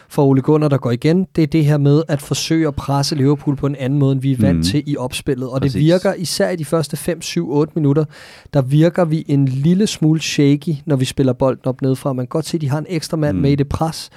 for 0.10 0.26
Ole 0.26 0.42
Gunnar, 0.42 0.68
der 0.68 0.78
går 0.78 0.92
igen. 0.92 1.28
Det 1.36 1.44
er 1.44 1.48
det 1.48 1.66
her 1.66 1.78
med 1.78 2.04
at 2.08 2.22
forsøge 2.22 2.68
at 2.68 2.76
presse 2.76 3.16
Liverpool 3.16 3.56
på 3.56 3.68
en 3.68 3.76
anden 3.76 4.00
måde, 4.00 4.12
end 4.12 4.22
vi 4.22 4.32
er 4.32 4.38
vant 4.38 4.58
mm. 4.58 4.64
til 4.64 4.84
i 4.86 4.98
opspillet. 4.98 5.50
Og 5.50 5.62
Præcis. 5.62 5.74
det 5.74 5.82
virker 5.82 6.14
især 6.14 6.50
i 6.50 6.56
de 6.56 6.66
første 6.66 6.98
5, 6.98 7.22
7, 7.22 7.52
8 7.52 7.74
minutter, 7.76 8.06
der 8.54 8.62
virker 8.62 9.06
vi 9.06 9.26
en 9.28 9.46
lille 9.46 9.88
smule 9.88 10.22
shaky, 10.22 10.76
når 10.86 10.96
vi 10.96 11.06
spiller 11.06 11.34
bolden 11.34 11.68
op 11.68 11.82
nedefra. 11.82 12.14
Man 12.14 12.26
kan 12.26 12.30
godt 12.30 12.46
se, 12.46 12.58
at 12.58 12.62
de 12.62 12.70
har 12.70 12.78
en 12.78 12.86
ekstra 12.90 13.18
mand 13.18 13.38
mm. 13.38 13.42
med 13.42 13.52
i 13.52 13.56
det 13.56 13.70
pres. 13.70 14.10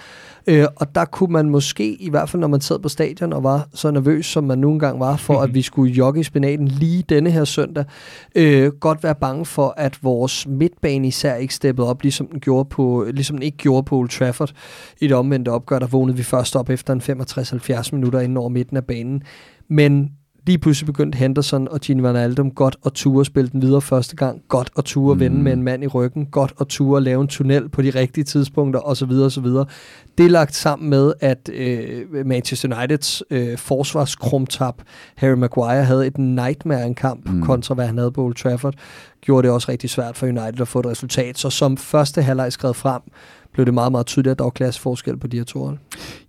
Øh, 0.47 0.67
og 0.77 0.95
der 0.95 1.05
kunne 1.05 1.33
man 1.33 1.51
måske, 1.51 1.95
i 1.95 2.11
hvert 2.11 2.29
fald 2.29 2.41
når 2.41 2.49
man 2.49 2.61
sad 2.61 2.79
på 2.79 2.89
stadion 2.89 3.33
og 3.33 3.43
var 3.43 3.69
så 3.75 3.91
nervøs, 3.91 4.27
som 4.27 4.45
man 4.45 4.59
nogle 4.59 4.79
gange 4.79 5.01
var, 5.01 5.17
for 5.17 5.41
at 5.41 5.55
vi 5.55 5.63
skulle 5.63 5.93
jogge 5.93 6.21
i 6.21 6.23
spinaten 6.23 6.69
lige 6.69 7.05
denne 7.09 7.31
her 7.31 7.45
søndag, 7.45 7.85
øh, 8.35 8.73
godt 8.73 9.03
være 9.03 9.15
bange 9.15 9.47
for, 9.47 9.75
at 9.77 9.99
vores 10.03 10.47
midtbane 10.47 11.09
især 11.09 11.35
ikke 11.35 11.55
steppede 11.55 11.89
op, 11.89 12.03
ligesom 12.03 12.27
den, 12.27 12.41
gjorde 12.41 12.69
på, 12.69 13.07
ligesom 13.11 13.37
den 13.37 13.43
ikke 13.43 13.57
gjorde 13.57 13.83
på 13.83 13.97
Old 13.97 14.09
Trafford. 14.09 14.53
I 15.01 15.07
det 15.07 15.17
omvendte 15.17 15.49
opgør, 15.49 15.79
der 15.79 15.87
vågnede 15.87 16.17
vi 16.17 16.23
først 16.23 16.57
op 16.57 16.71
efter 16.71 16.93
en 16.93 17.01
65-70 17.81 17.89
minutter 17.93 18.21
inden 18.21 18.37
over 18.37 18.49
midten 18.49 18.77
af 18.77 18.85
banen. 18.85 19.23
Men 19.69 20.11
lige 20.47 20.59
pludselig 20.59 20.87
begyndte 20.87 21.17
Henderson 21.17 21.69
og 21.69 21.81
Gini 21.81 22.03
Van 22.03 22.17
Aldum 22.17 22.51
godt 22.51 22.77
at 22.87 22.93
ture 22.93 23.25
spille 23.25 23.51
den 23.51 23.63
videre 23.63 23.81
første 23.81 24.17
gang, 24.17 24.43
godt 24.49 24.71
at 24.79 24.85
ture 24.85 25.15
mm. 25.15 25.21
vende 25.21 25.43
med 25.43 25.53
en 25.53 25.63
mand 25.63 25.85
i 25.85 25.87
ryggen, 25.87 26.27
godt 26.27 26.53
at 26.61 26.67
ture 26.67 27.01
lave 27.01 27.21
en 27.21 27.29
tunnel 27.29 27.69
på 27.69 27.83
de 27.83 27.91
rigtige 27.91 28.25
tidspunkter 28.25 28.81
osv. 28.81 29.11
osv. 29.11 29.47
Det 30.19 30.27
er 30.27 30.31
lagt 30.31 30.55
sammen 30.55 30.91
med, 30.91 31.13
at 31.21 31.51
øh, 31.53 32.27
Manchester 32.27 32.79
Uniteds 32.79 33.23
øh, 33.31 33.59
forsvarskrumtab, 33.59 34.75
Harry 35.17 35.35
Maguire, 35.35 35.85
havde 35.85 36.07
et 36.07 36.19
nightmare 36.19 36.87
en 36.87 36.95
kamp 36.95 37.29
mm. 37.29 37.43
kontra 37.43 37.75
hvad 37.75 37.87
han 37.87 37.99
havde 37.99 38.13
på 38.13 38.25
Old 38.25 38.35
Trafford, 38.35 38.75
gjorde 39.21 39.47
det 39.47 39.55
også 39.55 39.71
rigtig 39.71 39.91
svært 39.91 40.17
for 40.17 40.27
United 40.27 40.61
at 40.61 40.69
få 40.69 40.81
et 40.81 40.87
resultat. 40.87 41.39
Så 41.39 41.51
som 41.51 41.77
første 41.77 42.23
halvleg 42.23 42.53
skrevet 42.53 42.77
frem, 42.77 43.03
blev 43.53 43.67
det 43.67 43.75
meget, 43.75 43.93
meget 43.93 44.07
tydeligt, 44.07 44.31
at 44.31 44.39
der 44.39 44.45
var 44.45 44.51
klasseforskel 44.51 45.17
på 45.17 45.27
de 45.27 45.37
her 45.37 45.45
to 45.45 45.65
hold. 45.65 45.79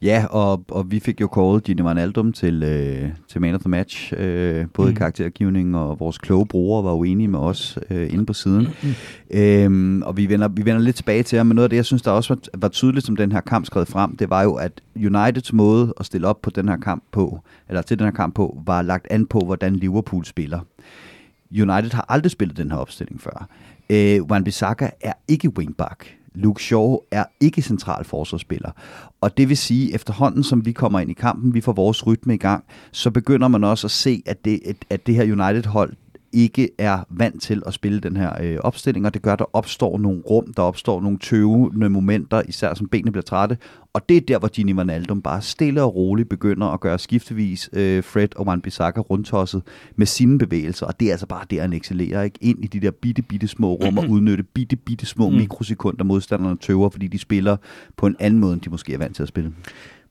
Ja, 0.02 0.26
og, 0.30 0.64
og 0.72 0.92
vi 0.92 1.00
fik 1.00 1.22
jo 1.22 1.28
kåret 1.28 1.64
Gini 1.64 1.84
Van 1.84 1.98
Aldum 1.98 2.34
til, 2.34 2.64
øh, 2.64 3.10
til 3.28 3.42
man 3.42 3.56
of 3.56 3.62
the 3.62 3.70
match, 3.70 4.14
øh, 4.18 4.66
både 4.74 4.88
mm. 4.88 4.96
i 4.96 4.96
karaktergivning, 4.96 5.78
og 5.78 6.00
vores 6.00 6.18
kloge 6.18 6.46
brugere 6.46 6.84
var 6.84 6.94
uenige 6.94 7.28
med 7.28 7.40
os 7.40 7.80
øh, 7.90 8.14
inde 8.14 8.26
på 8.26 8.34
siden. 8.34 8.68
Mm. 8.84 8.90
Øhm, 9.38 10.02
og 10.02 10.18
vi 10.18 10.30
vender, 10.30 10.48
vi 10.48 10.66
vender 10.66 10.82
lidt 10.82 10.96
tilbage 10.96 11.24
til 11.24 11.38
ham, 11.38 11.48
men 11.48 11.56
noget 11.56 11.64
af 11.64 11.70
det, 11.70 11.78
jeg 11.78 11.86
synes, 11.86 12.02
der 12.02 12.12
også 12.12 12.34
var, 12.34 12.60
var 12.62 12.68
tydeligt, 12.68 13.06
som 13.06 13.16
den 13.16 13.32
her 13.32 13.42
kamp 13.42 13.66
skred 13.66 13.86
frem, 13.86 14.18
det 14.18 14.30
var 14.30 14.44
jo, 14.44 14.54
at 14.54 14.82
Uniteds 14.96 15.54
måde 15.54 15.94
at 16.00 16.06
stille 16.06 16.28
op 16.28 16.42
på 16.42 16.50
den 16.50 16.70
her 16.70 16.78
kamp 16.78 17.04
på, 17.12 17.40
eller 17.70 17.82
til 17.82 18.00
den 18.00 18.06
her 18.06 18.12
kamp 18.12 18.36
på, 18.36 18.62
var 18.66 18.82
lagt 18.82 19.08
an 19.10 19.26
på, 19.26 19.40
hvordan 19.40 19.76
Liverpool 19.76 20.26
spiller. 20.26 20.60
United 21.52 21.92
har 21.92 22.06
aldrig 22.10 22.32
spillet 22.32 22.58
den 22.58 22.72
her 22.72 22.78
opstilling 22.78 23.22
før. 23.22 23.48
Øh, 23.90 24.20
Wan-Bissaka 24.32 24.90
er 25.02 25.14
ikke 25.28 25.58
wingback. 25.58 26.18
Luke 26.36 26.64
Shaw 26.64 26.98
er 27.12 27.26
ikke 27.40 27.62
central 27.62 28.06
forsvarsspiller. 28.06 28.72
Og 29.22 29.38
det 29.38 29.50
vil 29.50 29.58
sige, 29.58 29.94
efterhånden 29.94 30.44
som 30.44 30.66
vi 30.66 30.72
kommer 30.72 31.00
ind 31.00 31.12
i 31.12 31.14
kampen, 31.14 31.54
vi 31.54 31.62
får 31.62 31.74
vores 31.74 32.08
rytme 32.08 32.34
i 32.34 32.38
gang, 32.38 32.64
så 32.92 33.12
begynder 33.12 33.48
man 33.48 33.64
også 33.64 33.88
at 33.88 33.92
se, 33.92 34.24
at 34.26 34.46
det, 34.46 34.60
at 34.90 35.08
det 35.08 35.16
her 35.16 35.24
United-hold, 35.24 35.94
ikke 36.34 36.70
er 36.78 37.00
vant 37.10 37.42
til 37.42 37.64
at 37.66 37.74
spille 37.74 38.00
den 38.00 38.18
her 38.18 38.32
øh, 38.42 38.58
opstilling, 38.60 39.06
og 39.06 39.14
det 39.14 39.22
gør, 39.22 39.34
at 39.34 39.40
der 39.40 39.56
opstår 39.56 39.98
nogle 39.98 40.22
rum, 40.22 40.54
der 40.54 40.62
opstår 40.62 41.02
nogle 41.02 41.18
tøvende 41.20 41.90
momenter, 41.90 42.42
især 42.48 42.74
som 42.74 42.88
benene 42.88 43.12
bliver 43.12 43.24
trætte, 43.24 43.58
og 43.94 44.10
det 44.10 44.18
er 44.18 44.22
der, 44.22 44.40
hvor 44.40 44.48
Gini 44.48 44.74
Wijnaldum 44.74 45.22
bare 45.22 45.42
stille 45.42 45.84
og 45.84 45.96
roligt 45.96 46.30
begynder 46.30 46.68
at 46.68 46.80
gøre 46.80 47.00
skiftevis 47.00 47.70
øh, 47.74 48.04
Fred 48.04 48.28
og 48.36 48.48
Wan-Bissaka 48.48 49.00
rundtosset 49.00 49.62
med 49.96 50.06
sine 50.06 50.38
bevægelser, 50.38 50.86
og 50.86 51.00
det 51.00 51.08
er 51.08 51.12
altså 51.12 51.26
bare 51.26 51.46
der, 51.50 51.62
han 51.62 51.74
excellerer, 51.74 52.22
ikke? 52.22 52.38
Ind 52.42 52.64
i 52.64 52.68
de 52.68 52.80
der 52.80 52.92
bitte, 52.92 53.22
bitte 53.22 53.48
små 53.48 53.74
rum 53.74 53.98
og 53.98 54.10
udnytte 54.10 54.44
bitte, 54.44 54.76
bitte 54.76 55.06
små 55.06 55.30
mm. 55.30 55.36
mikrosekunder, 55.36 56.04
modstanderne 56.04 56.58
tøver, 56.58 56.90
fordi 56.90 57.08
de 57.08 57.20
spiller 57.20 57.58
på 57.98 58.08
en 58.08 58.16
anden 58.20 58.40
måde, 58.40 58.54
end 58.54 58.62
de 58.62 58.70
måske 58.70 58.94
er 58.94 58.98
vant 58.98 59.16
til 59.16 59.24
at 59.24 59.30
spille. 59.30 59.54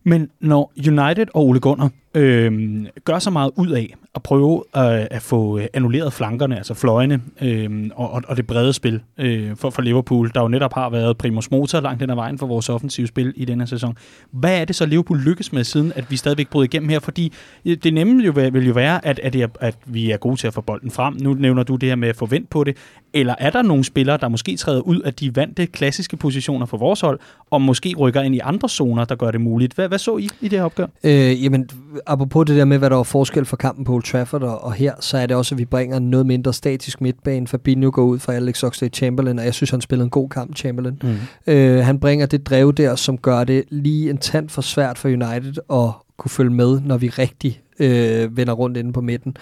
Men 0.04 0.30
når 0.40 0.72
United 0.76 1.26
og 1.34 1.46
Ole 1.46 1.60
Gunnar 1.60 1.90
øh, 2.14 2.86
gør 3.04 3.18
så 3.18 3.30
meget 3.30 3.50
ud 3.56 3.68
af 3.68 3.94
at 4.14 4.22
prøve 4.22 4.64
øh, 4.76 5.06
at 5.10 5.22
få 5.22 5.58
øh, 5.58 5.66
annulleret 5.74 6.12
flankerne, 6.12 6.56
altså 6.56 6.74
fløjene 6.74 7.20
øh, 7.42 7.90
og, 7.94 8.22
og 8.28 8.36
det 8.36 8.46
brede 8.46 8.72
spil 8.72 9.00
øh, 9.18 9.56
for, 9.56 9.70
for 9.70 9.82
Liverpool, 9.82 10.30
der 10.34 10.40
jo 10.40 10.48
netop 10.48 10.74
har 10.74 10.90
været 10.90 11.18
primus 11.18 11.50
motor 11.50 11.80
langt 11.80 12.00
den 12.00 12.10
ad 12.10 12.14
vejen 12.14 12.38
for 12.38 12.46
vores 12.46 12.68
offensive 12.68 13.06
spil 13.06 13.32
i 13.36 13.44
denne 13.44 13.66
sæson. 13.66 13.96
Hvad 14.30 14.60
er 14.60 14.64
det 14.64 14.76
så, 14.76 14.86
Liverpool 14.86 15.18
lykkes 15.18 15.52
med, 15.52 15.64
siden 15.64 15.92
at 15.96 16.10
vi 16.10 16.16
stadigvæk 16.16 16.48
bryder 16.48 16.64
igennem 16.64 16.88
her? 16.88 17.00
Fordi 17.00 17.32
øh, 17.66 17.76
det 17.76 17.94
nemme 17.94 18.24
jo, 18.24 18.32
vil 18.32 18.66
jo 18.66 18.72
være, 18.72 19.06
at, 19.06 19.18
at, 19.18 19.56
at 19.60 19.78
vi 19.86 20.10
er 20.10 20.16
gode 20.16 20.36
til 20.36 20.46
at 20.46 20.54
få 20.54 20.60
bolden 20.60 20.90
frem. 20.90 21.16
Nu 21.20 21.34
nævner 21.34 21.62
du 21.62 21.76
det 21.76 21.88
her 21.88 21.96
med 21.96 22.08
at 22.08 22.16
forvente 22.16 22.48
på 22.50 22.64
det. 22.64 22.76
Eller 23.14 23.34
er 23.38 23.50
der 23.50 23.62
nogle 23.62 23.84
spillere, 23.84 24.16
der 24.16 24.28
måske 24.28 24.56
træder 24.56 24.80
ud 24.80 25.00
af 25.00 25.14
de 25.14 25.36
vante 25.36 25.66
klassiske 25.66 26.16
positioner 26.16 26.66
for 26.66 26.76
vores 26.76 27.00
hold, 27.00 27.20
og 27.50 27.62
måske 27.62 27.94
rykker 27.98 28.22
ind 28.22 28.34
i 28.34 28.38
andre 28.38 28.68
zoner, 28.68 29.04
der 29.04 29.14
gør 29.14 29.30
det 29.30 29.40
muligt? 29.40 29.74
Hvad, 29.74 29.88
hvad 29.88 29.98
så 29.98 30.16
I 30.16 30.28
i 30.40 30.48
det 30.48 30.58
her 30.58 30.64
opgør? 30.64 30.86
Øh, 31.04 31.44
jamen, 31.44 31.68
apropos 32.06 32.46
det 32.46 32.56
der 32.56 32.64
med, 32.64 32.78
hvad 32.78 32.90
der 32.90 32.96
var 32.96 33.02
forskel 33.02 33.44
for 33.44 33.56
kampen 33.56 33.84
på 33.84 33.92
Old 33.92 34.02
Trafford 34.02 34.42
og, 34.42 34.64
og 34.64 34.72
her, 34.72 34.94
så 35.00 35.18
er 35.18 35.26
det 35.26 35.36
også, 35.36 35.54
at 35.54 35.58
vi 35.58 35.64
bringer 35.64 35.98
noget 35.98 36.26
mindre 36.26 36.52
statisk 36.52 37.00
midtbane. 37.00 37.46
Fabinho 37.46 37.90
går 37.94 38.04
ud 38.04 38.18
fra 38.18 38.34
Alex 38.34 38.64
Oxlade-Chamberlain, 38.64 39.38
og 39.38 39.44
jeg 39.44 39.54
synes, 39.54 39.70
han 39.70 39.80
spillede 39.80 40.04
en 40.04 40.10
god 40.10 40.28
kamp, 40.28 40.56
Chamberlain. 40.56 40.98
Mm. 41.02 41.52
Øh, 41.52 41.84
han 41.84 42.00
bringer 42.00 42.26
det 42.26 42.46
drev 42.46 42.72
der, 42.72 42.96
som 42.96 43.18
gør 43.18 43.44
det 43.44 43.64
lige 43.68 44.10
en 44.10 44.18
tand 44.18 44.48
for 44.48 44.62
svært 44.62 44.98
for 44.98 45.08
United 45.08 45.54
at 45.72 45.90
kunne 46.16 46.30
følge 46.30 46.50
med, 46.50 46.80
når 46.80 46.96
vi 46.96 47.08
rigtig 47.08 47.62
øh, 47.78 48.36
vender 48.36 48.52
rundt 48.52 48.76
inde 48.76 48.92
på 48.92 49.00
midten. 49.00 49.36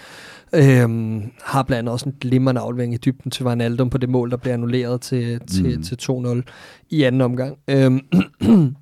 Øhm, 0.55 1.23
har 1.43 1.63
blandt 1.63 1.79
andet 1.79 1.93
også 1.93 2.09
en 2.09 2.15
glimrende 2.21 2.61
aflevering 2.61 2.93
i 2.93 2.97
dybden 2.97 3.31
til 3.31 3.45
Wijnaldum 3.45 3.89
på 3.89 3.97
det 3.97 4.09
mål, 4.09 4.31
der 4.31 4.37
bliver 4.37 4.53
annulleret 4.53 5.01
til, 5.01 5.39
til, 5.39 5.77
mm. 5.77 5.83
til 5.83 5.97
2-0 6.01 6.41
i 6.89 7.03
anden 7.03 7.21
omgang. 7.21 7.57
Øhm, 7.67 7.99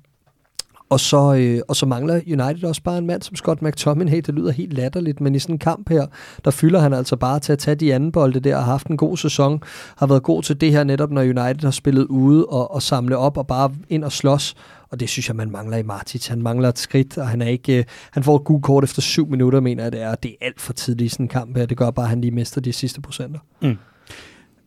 Og 0.90 1.00
så, 1.00 1.34
øh, 1.34 1.60
og 1.68 1.76
så 1.76 1.86
mangler 1.86 2.14
United 2.14 2.64
også 2.64 2.82
bare 2.82 2.98
en 2.98 3.06
mand 3.06 3.22
som 3.22 3.36
Scott 3.36 3.62
McTominay. 3.62 4.16
Det 4.16 4.34
lyder 4.34 4.50
helt 4.52 4.72
latterligt, 4.72 5.20
men 5.20 5.34
i 5.34 5.38
sådan 5.38 5.54
en 5.54 5.58
kamp 5.58 5.88
her, 5.88 6.06
der 6.44 6.50
fylder 6.50 6.80
han 6.80 6.92
altså 6.92 7.16
bare 7.16 7.40
til 7.40 7.52
at 7.52 7.58
tage 7.58 7.74
de 7.74 7.94
anden 7.94 8.12
bolde 8.12 8.40
der 8.40 8.56
og 8.56 8.64
har 8.64 8.72
haft 8.72 8.86
en 8.86 8.96
god 8.96 9.16
sæson. 9.16 9.62
Har 9.96 10.06
været 10.06 10.22
god 10.22 10.42
til 10.42 10.60
det 10.60 10.72
her 10.72 10.84
netop, 10.84 11.10
når 11.10 11.22
United 11.22 11.60
har 11.62 11.70
spillet 11.70 12.04
ude 12.04 12.46
og, 12.46 12.74
og 12.74 12.82
samle 12.82 13.16
op 13.16 13.36
og 13.36 13.46
bare 13.46 13.72
ind 13.88 14.04
og 14.04 14.12
slås. 14.12 14.54
Og 14.90 15.00
det 15.00 15.08
synes 15.08 15.28
jeg, 15.28 15.36
man 15.36 15.50
mangler 15.50 15.76
i 15.76 15.82
Martic. 15.82 16.26
Han 16.26 16.42
mangler 16.42 16.68
et 16.68 16.78
skridt, 16.78 17.18
og 17.18 17.28
han, 17.28 17.42
er 17.42 17.46
ikke, 17.46 17.78
øh, 17.78 17.84
han 18.10 18.22
får 18.22 18.36
et 18.36 18.44
gult 18.44 18.64
kort 18.64 18.84
efter 18.84 19.02
syv 19.02 19.26
minutter, 19.30 19.60
mener 19.60 19.82
jeg 19.82 19.92
det 19.92 20.02
er. 20.02 20.14
Det 20.14 20.30
er 20.30 20.46
alt 20.46 20.60
for 20.60 20.72
tidligt 20.72 21.06
i 21.06 21.08
sådan 21.08 21.24
en 21.24 21.28
kamp 21.28 21.56
her. 21.56 21.66
Det 21.66 21.76
gør 21.76 21.90
bare, 21.90 22.04
at 22.04 22.10
han 22.10 22.20
lige 22.20 22.30
mister 22.30 22.60
de 22.60 22.72
sidste 22.72 23.00
procenter. 23.00 23.40
Mm. 23.62 23.76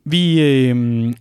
Vi 0.04 0.42
øh, 0.42 1.12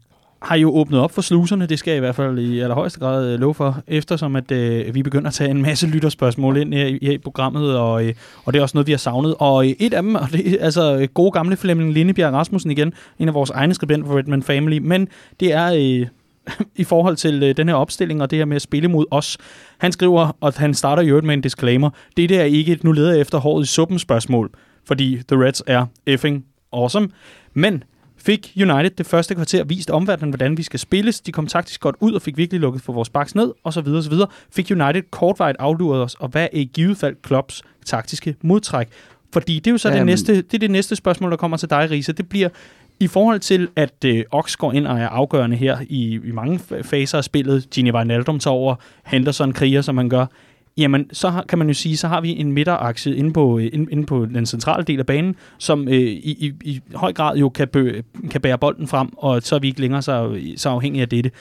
har 0.44 0.56
jo 0.56 0.76
åbnet 0.76 1.00
op 1.00 1.12
for 1.12 1.22
sluserne, 1.22 1.66
det 1.66 1.80
skal 1.80 1.92
jeg 1.92 1.98
i 1.98 2.00
hvert 2.00 2.16
fald 2.16 2.40
i 2.40 2.60
allerhøjeste 2.60 3.00
grad 3.00 3.34
øh, 3.34 3.40
love 3.40 3.54
for, 3.54 3.82
eftersom 3.88 4.36
at 4.36 4.52
øh, 4.52 4.96
vi 4.96 5.04
begynder 5.04 5.28
at 5.28 5.34
tage 5.34 5.50
en 5.50 5.62
masse 5.62 5.88
lytterspørgsmål 5.88 6.58
ind 6.58 6.74
her 6.74 6.86
i, 6.86 7.14
i 7.14 7.18
programmet, 7.18 7.78
og, 7.78 8.06
øh, 8.06 8.14
og 8.46 8.54
det 8.54 8.60
er 8.60 8.64
også 8.64 8.78
noget, 8.78 8.88
vi 8.88 8.92
har 8.92 8.98
savnet. 8.98 9.36
Og 9.40 9.66
øh, 9.66 9.76
et 9.80 9.94
af 9.94 10.02
dem, 10.02 10.16
og 10.16 10.32
det 10.32 10.52
er 10.52 10.66
altså 10.66 10.98
øh, 10.98 11.08
gode 11.14 11.32
gamle 11.32 11.58
Flemming 11.58 11.94
Lindebjerg 11.94 12.34
Rasmussen 12.34 12.72
igen, 12.72 12.94
en 13.20 13.28
af 13.28 13.34
vores 13.34 13.50
egne 13.50 13.74
skribenter 13.74 14.08
for 14.08 14.18
Redman 14.18 14.44
Family, 14.44 14.78
men 14.78 15.08
det 15.40 15.54
er 15.54 15.74
øh, 15.74 16.08
i 16.76 16.84
forhold 16.84 17.16
til 17.16 17.44
øh, 17.44 17.58
den 17.58 17.68
her 17.68 17.76
opstilling 17.76 18.22
og 18.22 18.32
det 18.32 18.38
her 18.38 18.46
med 18.46 18.56
at 18.56 18.62
spille 18.62 18.88
mod 18.88 19.06
os. 19.12 19.38
Han 19.78 19.92
skriver, 19.92 20.38
og 20.42 20.54
han 20.58 20.74
starter 20.74 21.04
jo 21.04 21.22
med 21.22 21.34
en 21.34 21.42
disclaimer, 21.42 21.90
det 22.18 22.30
der 22.30 22.40
er 22.40 22.46
ikke, 22.46 22.80
nu 22.84 22.92
leder 22.92 23.22
efter 23.22 23.38
håret 23.38 23.64
i 23.64 23.68
suppen 23.68 24.00
spørgsmål, 24.00 24.52
fordi 24.86 25.22
The 25.28 25.46
Reds 25.46 25.64
er 25.68 25.86
effing 26.06 26.46
awesome, 26.74 27.10
men 27.54 27.84
fik 28.26 28.54
United 28.58 28.90
det 28.90 29.06
første 29.06 29.36
kvarter 29.36 29.64
vist 29.64 29.90
omverdenen, 29.90 30.30
hvordan 30.30 30.58
vi 30.58 30.64
skal 30.64 30.80
spilles. 30.80 31.22
De 31.22 31.32
kom 31.32 31.48
taktisk 31.48 31.82
godt 31.82 31.96
ud 32.00 32.14
og 32.14 32.22
fik 32.22 32.38
virkelig 32.38 32.62
lukket 32.62 32.82
for 32.82 32.94
vores 32.94 33.10
baks 33.10 33.36
ned, 33.36 33.52
og 33.64 33.74
så 33.74 33.82
videre, 33.82 34.00
og 34.00 34.04
så 34.04 34.10
videre. 34.10 34.28
Fik 34.52 34.72
United 34.72 35.02
kortvejt 35.12 35.56
afluret 35.60 36.02
os, 36.02 36.16
og 36.16 36.30
hvad 36.30 36.44
er 36.44 36.60
i 36.60 36.70
givet 36.74 36.98
fald 36.98 37.16
Klopps 37.22 37.64
taktiske 37.86 38.36
modtræk? 38.42 38.88
Fordi 39.34 39.56
det 39.56 39.68
er 39.68 39.72
jo 39.72 39.78
så 39.78 39.90
um, 39.90 39.96
det, 39.96 40.06
næste, 40.06 40.36
det, 40.36 40.54
er 40.54 40.60
det 40.60 40.72
næste 40.72 40.96
spørgsmål, 40.96 41.32
der 41.32 41.38
kommer 41.38 41.58
til 41.58 41.70
dig, 41.70 41.92
Risa. 41.92 42.12
Det 42.12 42.30
bliver 42.30 42.50
i 43.00 43.08
forhold 43.08 43.40
til, 43.40 43.68
at 43.76 44.06
øh, 44.06 44.24
Ox 44.32 44.56
går 44.56 44.72
ind 44.74 44.88
og 44.88 45.00
er 45.00 45.08
afgørende 45.08 45.56
her 45.56 45.78
i, 45.90 46.20
i 46.24 46.32
mange 46.32 46.60
faser 46.84 47.18
af 47.18 47.24
spillet. 47.24 47.70
Gini 47.70 47.92
Wijnaldum 47.92 48.40
tager 48.40 48.56
over, 48.56 48.76
Henderson 49.04 49.52
kriger, 49.52 49.82
som 49.82 49.98
han 49.98 50.10
gør. 50.10 50.26
Jamen, 50.78 51.10
så 51.12 51.30
har, 51.30 51.44
kan 51.50 51.58
man 51.60 51.68
jo 51.68 51.74
sige, 51.74 51.98
så 51.98 52.08
har 52.08 52.22
vi 52.22 52.40
en 52.40 52.52
midterakse 52.52 53.16
inde 53.16 53.34
på, 53.34 53.60
øh, 53.60 53.70
inde, 53.74 53.92
inde 53.92 54.06
på 54.06 54.26
den 54.26 54.46
centrale 54.46 54.84
del 54.84 55.00
af 55.00 55.06
banen, 55.06 55.36
som 55.58 55.88
øh, 55.88 55.94
i, 55.94 56.48
i, 56.48 56.54
i 56.64 56.82
høj 56.96 57.14
grad 57.14 57.38
jo 57.38 57.50
kan, 57.50 57.68
bø, 57.68 58.02
kan 58.32 58.42
bære 58.42 58.58
bolden 58.58 58.88
frem, 58.88 59.18
og 59.18 59.42
så 59.42 59.56
er 59.56 59.60
vi 59.60 59.68
ikke 59.68 59.82
længere 59.82 60.02
så, 60.02 60.28
øh, 60.28 60.58
så 60.58 60.70
afhængige 60.70 61.02
af 61.02 61.10
dette. 61.10 61.32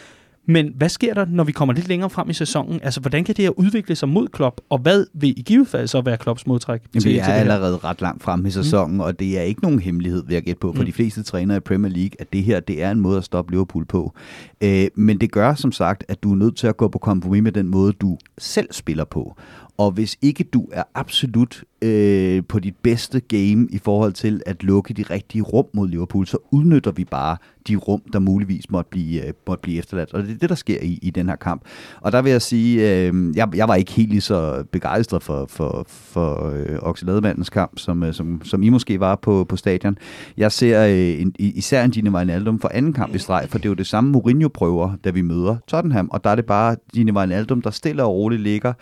Men 0.47 0.73
hvad 0.77 0.89
sker 0.89 1.15
der, 1.15 1.25
når 1.25 1.45
vi 1.45 1.53
kommer 1.53 1.75
lidt 1.75 1.89
længere 1.89 2.11
frem 2.11 2.31
i 2.31 2.33
sæsonen? 2.33 2.81
Altså, 2.83 3.01
hvordan 3.01 3.25
kan 3.25 3.35
det 3.37 3.45
her 3.45 3.59
udvikle 3.59 3.97
sig 3.97 4.09
mod 4.09 4.29
Klopp, 4.29 4.61
og 4.71 4.79
hvad 4.79 5.07
vil 5.15 5.39
i 5.39 5.43
givet 5.43 5.69
fald 5.69 5.89
så 5.89 6.01
være 6.01 6.17
Klopps 6.17 6.47
modtræk? 6.47 6.81
Jamen, 6.95 7.03
til, 7.03 7.11
vi 7.11 7.19
er 7.19 7.25
til 7.25 7.31
allerede 7.31 7.77
ret 7.77 8.01
langt 8.01 8.23
frem 8.23 8.47
i 8.47 8.51
sæsonen, 8.51 8.95
mm. 8.95 9.01
og 9.01 9.19
det 9.19 9.39
er 9.39 9.43
ikke 9.43 9.63
nogen 9.63 9.79
hemmelighed, 9.79 10.25
vil 10.27 10.35
jeg 10.35 10.43
gætte 10.43 10.61
på, 10.61 10.73
for 10.73 10.83
mm. 10.83 10.87
de 10.87 10.93
fleste 10.93 11.23
trænere 11.23 11.57
i 11.57 11.61
Premier 11.61 11.93
League, 11.93 12.11
at 12.19 12.33
det 12.33 12.43
her 12.43 12.61
det 12.61 12.83
er 12.83 12.91
en 12.91 13.01
måde 13.01 13.19
at 13.19 13.25
stoppe 13.25 13.53
Liverpool 13.53 13.85
på. 13.85 14.15
Øh, 14.61 14.87
men 14.95 15.21
det 15.21 15.33
gør 15.33 15.55
som 15.55 15.73
sagt, 15.73 16.05
at 16.09 16.23
du 16.23 16.33
er 16.33 16.37
nødt 16.37 16.57
til 16.57 16.67
at 16.67 16.77
gå 16.77 16.89
på 16.89 16.99
kompromis 16.99 17.43
med 17.43 17.53
den 17.53 17.69
måde, 17.69 17.93
du 17.93 18.19
selv 18.39 18.69
spiller 18.73 19.05
på. 19.05 19.37
Og 19.83 19.91
hvis 19.91 20.17
ikke 20.23 20.45
du 20.45 20.69
er 20.73 20.83
absolut 20.95 21.65
øh, 21.83 22.43
på 22.49 22.59
dit 22.59 22.77
bedste 22.83 23.21
game 23.21 23.69
i 23.71 23.79
forhold 23.79 24.13
til 24.13 24.43
at 24.47 24.63
lukke 24.63 24.95
de 24.95 25.03
rigtige 25.03 25.43
rum 25.43 25.67
mod 25.73 25.89
Liverpool, 25.89 26.27
så 26.27 26.39
udnytter 26.51 26.91
vi 26.91 27.05
bare 27.05 27.37
de 27.69 27.77
rum, 27.77 28.03
der 28.13 28.19
muligvis 28.19 28.71
måtte 28.71 28.91
blive, 28.91 29.27
øh, 29.27 29.33
måtte 29.47 29.63
blive 29.63 29.79
efterladt. 29.79 30.15
Og 30.15 30.23
det 30.23 30.31
er 30.31 30.39
det, 30.39 30.49
der 30.49 30.55
sker 30.55 30.79
i, 30.83 30.99
i 31.03 31.11
den 31.11 31.29
her 31.29 31.37
kamp. 31.37 31.63
Og 32.01 32.13
der 32.13 32.23
vil 32.23 32.33
jeg 32.33 32.43
sige, 32.43 32.91
øh, 32.91 33.37
jeg, 33.37 33.49
jeg 33.55 33.69
var 33.69 33.75
ikke 33.75 33.93
helt 33.93 34.11
lige 34.11 34.21
så 34.21 34.65
begejstret 34.73 35.23
for, 35.23 35.47
for, 35.49 35.85
for 35.89 36.53
øh, 36.55 36.79
Oxelademandens 36.83 37.51
kamp, 37.51 37.79
som, 37.79 38.03
øh, 38.03 38.15
som, 38.15 38.41
som 38.45 38.63
I 38.63 38.69
måske 38.69 39.01
var 39.01 39.17
på, 39.17 39.45
på 39.49 39.57
stadion. 39.57 39.99
Jeg 40.37 40.53
ser 40.53 40.87
øh, 40.87 41.23
en, 41.23 41.35
især 41.39 41.85
en 41.85 41.91
Gini 41.91 42.11
Wijnaldum 42.11 42.59
for 42.61 42.71
anden 42.75 42.93
kamp 42.93 43.15
i 43.15 43.19
streg, 43.19 43.47
for 43.49 43.59
det 43.59 43.65
er 43.65 43.71
jo 43.71 43.75
det 43.75 43.87
samme 43.87 44.11
Mourinho 44.11 44.49
prøver, 44.49 44.97
da 45.05 45.11
vi 45.11 45.23
møder 45.23 45.57
Tottenham, 45.67 46.09
og 46.13 46.25
der 46.25 46.31
er 46.31 46.35
det 46.35 46.47
bare 46.47 46.77
Gini 46.95 47.13
Wijnaldum, 47.13 47.63
der 47.63 47.71
stille 47.71 48.05
og 48.05 48.15
roligt 48.15 48.43
ligger 48.43 48.73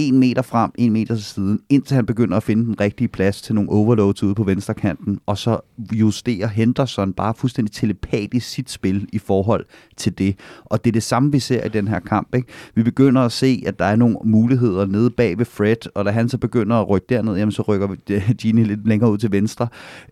en 0.00 0.18
meter 0.18 0.42
frem, 0.42 0.70
en 0.78 0.92
meter 0.92 1.14
til 1.14 1.24
siden, 1.24 1.60
indtil 1.68 1.94
han 1.94 2.06
begynder 2.06 2.36
at 2.36 2.42
finde 2.42 2.64
den 2.64 2.80
rigtige 2.80 3.08
plads 3.08 3.42
til 3.42 3.54
nogle 3.54 3.70
overloads 3.70 4.22
ude 4.22 4.34
på 4.34 4.44
venstre 4.44 4.74
kanten, 4.74 5.20
og 5.26 5.38
så 5.38 5.58
justerer 5.92 6.48
Henderson 6.48 7.12
bare 7.12 7.34
fuldstændig 7.34 7.72
telepatisk 7.72 8.48
sit 8.48 8.70
spil 8.70 9.08
i 9.12 9.18
forhold 9.18 9.64
til 9.96 10.18
det. 10.18 10.36
Og 10.64 10.84
det 10.84 10.90
er 10.90 10.92
det 10.92 11.02
samme, 11.02 11.32
vi 11.32 11.38
ser 11.38 11.64
i 11.64 11.68
den 11.68 11.88
her 11.88 12.00
kamp. 12.00 12.34
Ikke? 12.34 12.48
Vi 12.74 12.82
begynder 12.82 13.22
at 13.22 13.32
se, 13.32 13.62
at 13.66 13.78
der 13.78 13.84
er 13.84 13.96
nogle 13.96 14.16
muligheder 14.24 14.86
nede 14.86 15.10
bag 15.10 15.38
ved 15.38 15.44
Fred, 15.44 15.90
og 15.94 16.04
da 16.04 16.10
han 16.10 16.28
så 16.28 16.38
begynder 16.38 16.76
at 16.76 16.88
rykke 16.88 17.06
derned, 17.08 17.36
jamen 17.36 17.52
så 17.52 17.62
rykker 17.62 17.88
Gini 18.32 18.64
lidt 18.64 18.88
længere 18.88 19.10
ud 19.10 19.18
til 19.18 19.32
venstre. 19.32 19.68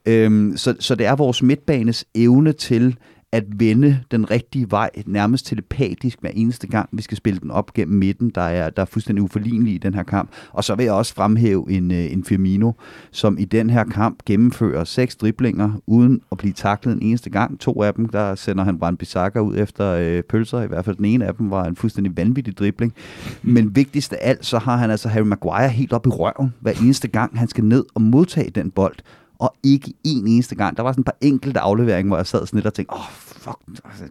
Øhm, 0.07 0.57
så, 0.57 0.75
så 0.81 0.95
det 0.95 1.07
er 1.07 1.17
vores 1.17 1.43
midtbanes 1.43 2.05
evne 2.15 2.53
til 2.53 2.97
at 3.33 3.45
vende 3.57 4.01
den 4.11 4.31
rigtige 4.31 4.71
vej, 4.71 4.91
nærmest 5.07 5.47
telepatisk 5.47 6.21
hver 6.21 6.31
eneste 6.35 6.67
gang, 6.67 6.89
vi 6.93 7.03
skal 7.03 7.17
spille 7.17 7.41
den 7.41 7.51
op 7.51 7.75
gennem 7.75 7.99
midten, 7.99 8.31
der 8.35 8.41
er, 8.41 8.71
der 8.71 8.83
er 8.83 8.87
fuldstændig 8.87 9.23
uforlignelig 9.23 9.75
i 9.75 9.79
den 9.79 9.95
her 9.95 10.03
kamp. 10.03 10.31
Og 10.53 10.65
så 10.65 10.75
vil 10.75 10.85
jeg 10.85 10.93
også 10.93 11.15
fremhæve 11.15 11.71
en, 11.71 11.91
øh, 11.91 12.13
en 12.13 12.25
Firmino, 12.25 12.73
som 13.11 13.39
i 13.39 13.45
den 13.45 13.71
her 13.71 13.85
kamp 13.85 14.19
gennemfører 14.27 14.85
seks 14.85 15.17
driblinger, 15.17 15.73
uden 15.87 16.21
at 16.33 16.39
blive 16.39 16.53
taklet 16.53 16.95
en 16.95 17.03
eneste 17.03 17.31
gang. 17.31 17.61
To 17.61 17.83
af 17.83 17.95
dem, 17.95 18.09
der 18.09 18.35
sender 18.35 18.65
han 18.65 18.79
Brand 18.79 18.99
Bissaka 18.99 19.39
ud 19.39 19.57
efter 19.57 19.91
øh, 19.93 20.23
pølser, 20.23 20.63
i 20.63 20.67
hvert 20.67 20.85
fald 20.85 20.97
den 20.97 21.05
ene 21.05 21.27
af 21.27 21.35
dem 21.35 21.51
var 21.51 21.65
en 21.65 21.77
fuldstændig 21.77 22.17
vanvittig 22.17 22.59
dribling. 22.59 22.95
Men 23.43 23.77
vigtigst 23.77 24.13
af 24.13 24.19
alt, 24.21 24.47
så 24.47 24.59
har 24.59 24.77
han 24.77 24.91
altså 24.91 25.09
Harry 25.09 25.27
Maguire 25.27 25.69
helt 25.69 25.93
op 25.93 26.07
i 26.07 26.11
røven, 26.11 26.55
hver 26.61 26.73
eneste 26.73 27.09
gang 27.09 27.39
han 27.39 27.49
skal 27.49 27.65
ned 27.65 27.85
og 27.95 28.03
modtage 28.03 28.51
den 28.51 28.71
bold 28.71 28.97
og 29.39 29.55
ikke 29.63 29.93
en 30.05 30.27
eneste 30.27 30.55
gang. 30.55 30.77
Der 30.77 30.83
var 30.83 30.93
sådan 30.93 31.01
et 31.01 31.07
par 31.07 31.17
enkelte 31.21 31.61
afleveringer, 31.61 32.11
hvor 32.11 32.17
jeg 32.17 32.27
sad 32.27 32.47
sådan 32.47 32.57
lidt 32.57 32.67
og 32.67 32.75
tænkte, 32.75 32.95
åh, 32.95 33.01
oh, 33.01 33.07
fuck, 33.11 33.59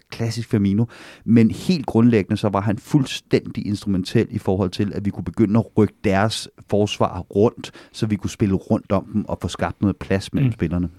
klassisk 0.10 0.50
Firmino. 0.50 0.86
Men 1.26 1.52
helt 1.52 1.86
grundlæggende, 1.86 2.38
så 2.38 2.50
var 2.50 2.62
han 2.62 2.78
fuldstændig 2.78 3.68
instrumentel 3.68 4.28
i 4.30 4.38
forhold 4.38 4.70
til, 4.70 4.92
at 4.96 5.06
vi 5.06 5.10
kunne 5.10 5.24
begynde 5.24 5.60
at 5.60 5.66
rykke 5.78 5.94
deres 6.04 6.50
forsvar 6.70 7.20
rundt, 7.20 7.72
så 7.92 8.06
vi 8.06 8.16
kunne 8.16 8.30
spille 8.30 8.56
rundt 8.56 8.92
om 8.92 9.06
dem 9.14 9.26
og 9.26 9.38
få 9.42 9.48
skabt 9.48 9.82
noget 9.82 9.98
plads 9.98 10.34
mellem 10.34 10.48
mm. 10.48 10.54
spillerne 10.54 10.90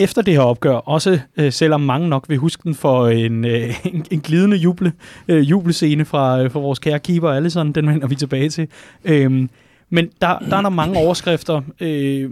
efter 0.00 0.22
det 0.22 0.34
her 0.34 0.40
opgør, 0.40 0.74
også 0.74 1.20
øh, 1.36 1.52
selvom 1.52 1.80
mange 1.80 2.08
nok 2.08 2.24
vil 2.28 2.38
huske 2.38 2.62
den 2.64 2.74
for 2.74 3.08
en, 3.08 3.44
øh, 3.44 3.86
en, 3.94 4.04
en 4.10 4.20
glidende 4.20 4.56
juble, 4.56 4.92
øh, 5.28 5.50
jublescene 5.50 6.04
fra, 6.04 6.42
øh, 6.42 6.50
fra 6.50 6.60
vores 6.60 6.78
kære 6.78 6.98
keeper 6.98 7.30
Allison, 7.30 7.72
den 7.72 7.88
vender 7.88 8.06
vi 8.06 8.14
tilbage 8.14 8.48
til. 8.48 8.68
Øh, 9.04 9.48
men 9.90 10.10
der, 10.20 10.38
der 10.38 10.56
er 10.56 10.62
der 10.62 10.68
mange 10.68 10.98
overskrifter, 10.98 11.62
øh, 11.80 12.30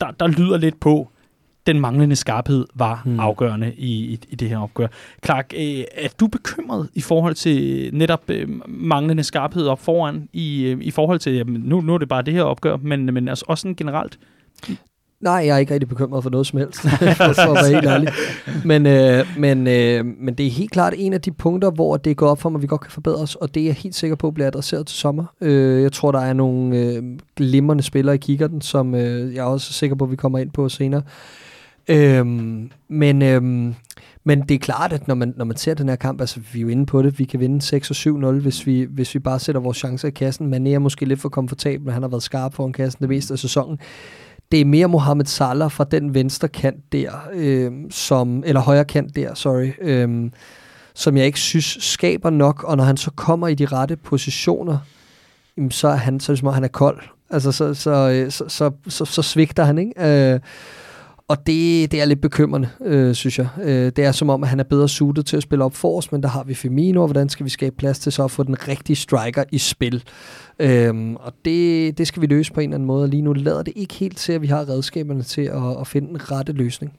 der, 0.00 0.10
der 0.10 0.26
lyder 0.26 0.56
lidt 0.56 0.80
på, 0.80 1.08
den 1.68 1.80
manglende 1.80 2.16
skarphed 2.16 2.66
var 2.74 3.02
hmm. 3.04 3.20
afgørende 3.20 3.74
i, 3.76 4.04
i, 4.04 4.20
i 4.28 4.34
det 4.34 4.48
her 4.48 4.58
opgør. 4.58 4.86
Clark, 5.24 5.52
øh, 5.56 5.84
er 5.94 6.08
du 6.20 6.26
bekymret 6.26 6.88
i 6.94 7.00
forhold 7.00 7.34
til 7.34 7.90
netop 7.92 8.22
øh, 8.28 8.48
manglende 8.68 9.24
skarphed 9.24 9.66
op 9.66 9.80
foran, 9.80 10.28
i, 10.32 10.64
øh, 10.64 10.78
i 10.80 10.90
forhold 10.90 11.18
til, 11.18 11.34
jamen, 11.34 11.60
nu, 11.60 11.80
nu 11.80 11.94
er 11.94 11.98
det 11.98 12.08
bare 12.08 12.22
det 12.22 12.34
her 12.34 12.42
opgør, 12.42 12.76
men, 12.76 13.14
men 13.14 13.28
altså 13.28 13.44
også 13.48 13.62
sådan 13.62 13.74
generelt? 13.74 14.18
Nej, 15.20 15.32
jeg 15.32 15.54
er 15.54 15.58
ikke 15.58 15.74
rigtig 15.74 15.88
bekymret 15.88 16.22
for 16.22 16.30
noget 16.30 16.46
som 16.46 16.58
helst, 16.58 16.80
for, 17.16 17.24
at 17.24 17.54
være 17.54 17.74
helt 17.74 17.86
ærlig. 17.86 18.08
Men, 18.64 18.86
øh, 18.86 19.26
men, 19.38 19.66
øh, 19.66 20.04
men 20.20 20.34
det 20.34 20.46
er 20.46 20.50
helt 20.50 20.70
klart 20.70 20.94
en 20.96 21.12
af 21.12 21.20
de 21.20 21.32
punkter, 21.32 21.70
hvor 21.70 21.96
det 21.96 22.16
går 22.16 22.28
op 22.28 22.40
for 22.40 22.48
mig, 22.48 22.58
at 22.58 22.62
vi 22.62 22.66
godt 22.66 22.80
kan 22.80 22.90
forbedre 22.90 23.22
os, 23.22 23.34
og 23.34 23.54
det 23.54 23.60
er 23.60 23.64
jeg 23.64 23.74
helt 23.74 23.94
sikker 23.94 24.16
på 24.16 24.30
bliver 24.30 24.46
adresseret 24.46 24.86
til 24.86 24.96
sommer. 24.96 25.24
Øh, 25.40 25.82
jeg 25.82 25.92
tror, 25.92 26.12
der 26.12 26.20
er 26.20 26.32
nogle 26.32 26.78
øh, 26.78 27.02
glimrende 27.36 27.82
spillere 27.82 28.14
i 28.14 28.18
kikkerten, 28.18 28.60
som 28.60 28.94
øh, 28.94 29.34
jeg 29.34 29.40
er 29.40 29.44
også 29.44 29.72
sikker 29.72 29.96
på, 29.96 30.04
at 30.04 30.10
vi 30.10 30.16
kommer 30.16 30.38
ind 30.38 30.50
på 30.50 30.68
senere. 30.68 31.02
Øh, 31.88 32.26
men, 32.88 33.22
øh, 33.22 33.42
men 34.24 34.40
det 34.40 34.50
er 34.50 34.58
klart, 34.58 34.92
at 34.92 35.08
når 35.08 35.14
man, 35.14 35.34
når 35.36 35.44
man 35.44 35.56
ser 35.56 35.74
den 35.74 35.88
her 35.88 35.96
kamp, 35.96 36.20
altså 36.20 36.40
vi 36.52 36.58
er 36.58 36.62
jo 36.62 36.68
inde 36.68 36.86
på 36.86 37.02
det, 37.02 37.18
vi 37.18 37.24
kan 37.24 37.40
vinde 37.40 37.76
6-7-0, 37.76 38.26
hvis 38.40 38.66
vi, 38.66 38.86
hvis 38.90 39.14
vi 39.14 39.18
bare 39.18 39.38
sætter 39.38 39.60
vores 39.60 39.76
chancer 39.76 40.08
i 40.08 40.10
kassen. 40.10 40.46
Man 40.46 40.66
er 40.66 40.78
måske 40.78 41.04
lidt 41.04 41.20
for 41.20 41.28
komfortabel, 41.28 41.92
han 41.92 42.02
har 42.02 42.08
været 42.08 42.22
skarp 42.22 42.54
foran 42.54 42.72
kassen 42.72 43.00
det 43.00 43.08
meste 43.08 43.32
af 43.32 43.38
sæsonen 43.38 43.78
det 44.52 44.60
er 44.60 44.64
mere 44.64 44.88
Mohamed 44.88 45.24
Salah 45.24 45.70
fra 45.70 45.84
den 45.84 46.14
venstre 46.14 46.48
kant 46.48 46.92
der, 46.92 47.10
øh, 47.32 47.72
som, 47.90 48.42
eller 48.46 48.60
højre 48.60 48.84
kant 48.84 49.16
der, 49.16 49.34
sorry, 49.34 49.70
øh, 49.80 50.30
som 50.94 51.16
jeg 51.16 51.26
ikke 51.26 51.40
synes 51.40 51.78
skaber 51.80 52.30
nok, 52.30 52.64
og 52.64 52.76
når 52.76 52.84
han 52.84 52.96
så 52.96 53.10
kommer 53.10 53.48
i 53.48 53.54
de 53.54 53.66
rette 53.66 53.96
positioner, 53.96 54.78
jamen, 55.56 55.70
så 55.70 55.88
er 55.88 55.96
han, 55.96 56.20
så 56.20 56.32
er 56.32 56.34
det 56.34 56.38
som 56.38 56.48
om, 56.48 56.54
han 56.54 56.64
er 56.64 56.68
kold. 56.68 56.98
Altså, 57.30 57.52
så, 57.52 57.74
så, 57.74 57.90
øh, 57.90 58.30
så, 58.30 58.44
så, 58.48 58.70
så, 58.88 59.04
så 59.04 59.22
svigter 59.22 59.64
han, 59.64 59.78
ikke? 59.78 60.32
Øh, 60.32 60.40
og 61.28 61.46
det, 61.46 61.92
det 61.92 62.00
er 62.00 62.04
lidt 62.04 62.20
bekymrende, 62.20 62.68
øh, 62.84 63.14
synes 63.14 63.38
jeg. 63.38 63.48
Øh, 63.62 63.92
det 63.96 63.98
er 63.98 64.12
som 64.12 64.30
om, 64.30 64.42
at 64.42 64.48
han 64.48 64.60
er 64.60 64.64
bedre 64.64 64.88
suited 64.88 65.22
til 65.22 65.36
at 65.36 65.42
spille 65.42 65.64
op 65.64 65.74
for 65.74 65.98
os, 65.98 66.12
men 66.12 66.22
der 66.22 66.28
har 66.28 66.44
vi 66.44 66.54
Firmino, 66.54 67.00
og 67.00 67.06
hvordan 67.06 67.28
skal 67.28 67.44
vi 67.44 67.50
skabe 67.50 67.76
plads 67.76 67.98
til 67.98 68.12
så 68.12 68.24
at 68.24 68.30
få 68.30 68.42
den 68.42 68.68
rigtige 68.68 68.96
striker 68.96 69.44
i 69.52 69.58
spil? 69.58 70.04
Øhm, 70.60 71.16
og 71.16 71.32
det, 71.44 71.98
det 71.98 72.06
skal 72.06 72.22
vi 72.22 72.26
løse 72.26 72.52
på 72.52 72.60
en 72.60 72.68
eller 72.68 72.76
anden 72.76 72.86
måde, 72.86 73.02
og 73.02 73.08
lige 73.08 73.22
nu 73.22 73.32
lader 73.32 73.62
det 73.62 73.72
ikke 73.76 73.94
helt 73.94 74.16
til, 74.16 74.32
at 74.32 74.42
vi 74.42 74.46
har 74.46 74.68
redskaberne 74.68 75.22
til 75.22 75.42
at, 75.42 75.80
at 75.80 75.86
finde 75.86 76.08
den 76.08 76.30
rette 76.32 76.52
løsning 76.52 76.92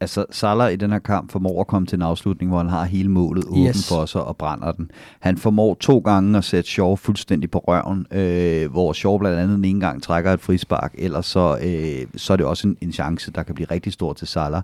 altså 0.00 0.24
Salah 0.30 0.72
i 0.72 0.76
den 0.76 0.92
her 0.92 0.98
kamp 0.98 1.32
formår 1.32 1.60
at 1.60 1.66
komme 1.66 1.86
til 1.86 1.96
en 1.96 2.02
afslutning, 2.02 2.50
hvor 2.50 2.58
han 2.58 2.68
har 2.68 2.84
hele 2.84 3.10
målet 3.10 3.44
åben 3.44 3.66
yes. 3.66 3.88
for 3.88 4.06
sig 4.06 4.22
og 4.22 4.36
brænder 4.36 4.72
den. 4.72 4.90
Han 5.20 5.38
formår 5.38 5.74
to 5.74 5.98
gange 5.98 6.38
at 6.38 6.44
sætte 6.44 6.70
Shaw 6.70 6.96
fuldstændig 6.96 7.50
på 7.50 7.58
røven, 7.58 8.06
øh, 8.10 8.70
hvor 8.70 8.92
Shaw 8.92 9.18
blandt 9.18 9.38
andet 9.38 9.56
den 9.56 9.64
ene 9.64 9.80
gang 9.80 10.02
trækker 10.02 10.32
et 10.32 10.40
frispark, 10.40 10.94
ellers 10.98 11.26
så, 11.26 11.58
øh, 11.62 12.06
så 12.16 12.32
er 12.32 12.36
det 12.36 12.46
også 12.46 12.68
en, 12.68 12.76
en 12.80 12.92
chance, 12.92 13.32
der 13.32 13.42
kan 13.42 13.54
blive 13.54 13.70
rigtig 13.70 13.92
stor 13.92 14.12
til 14.12 14.26
Salah. 14.26 14.62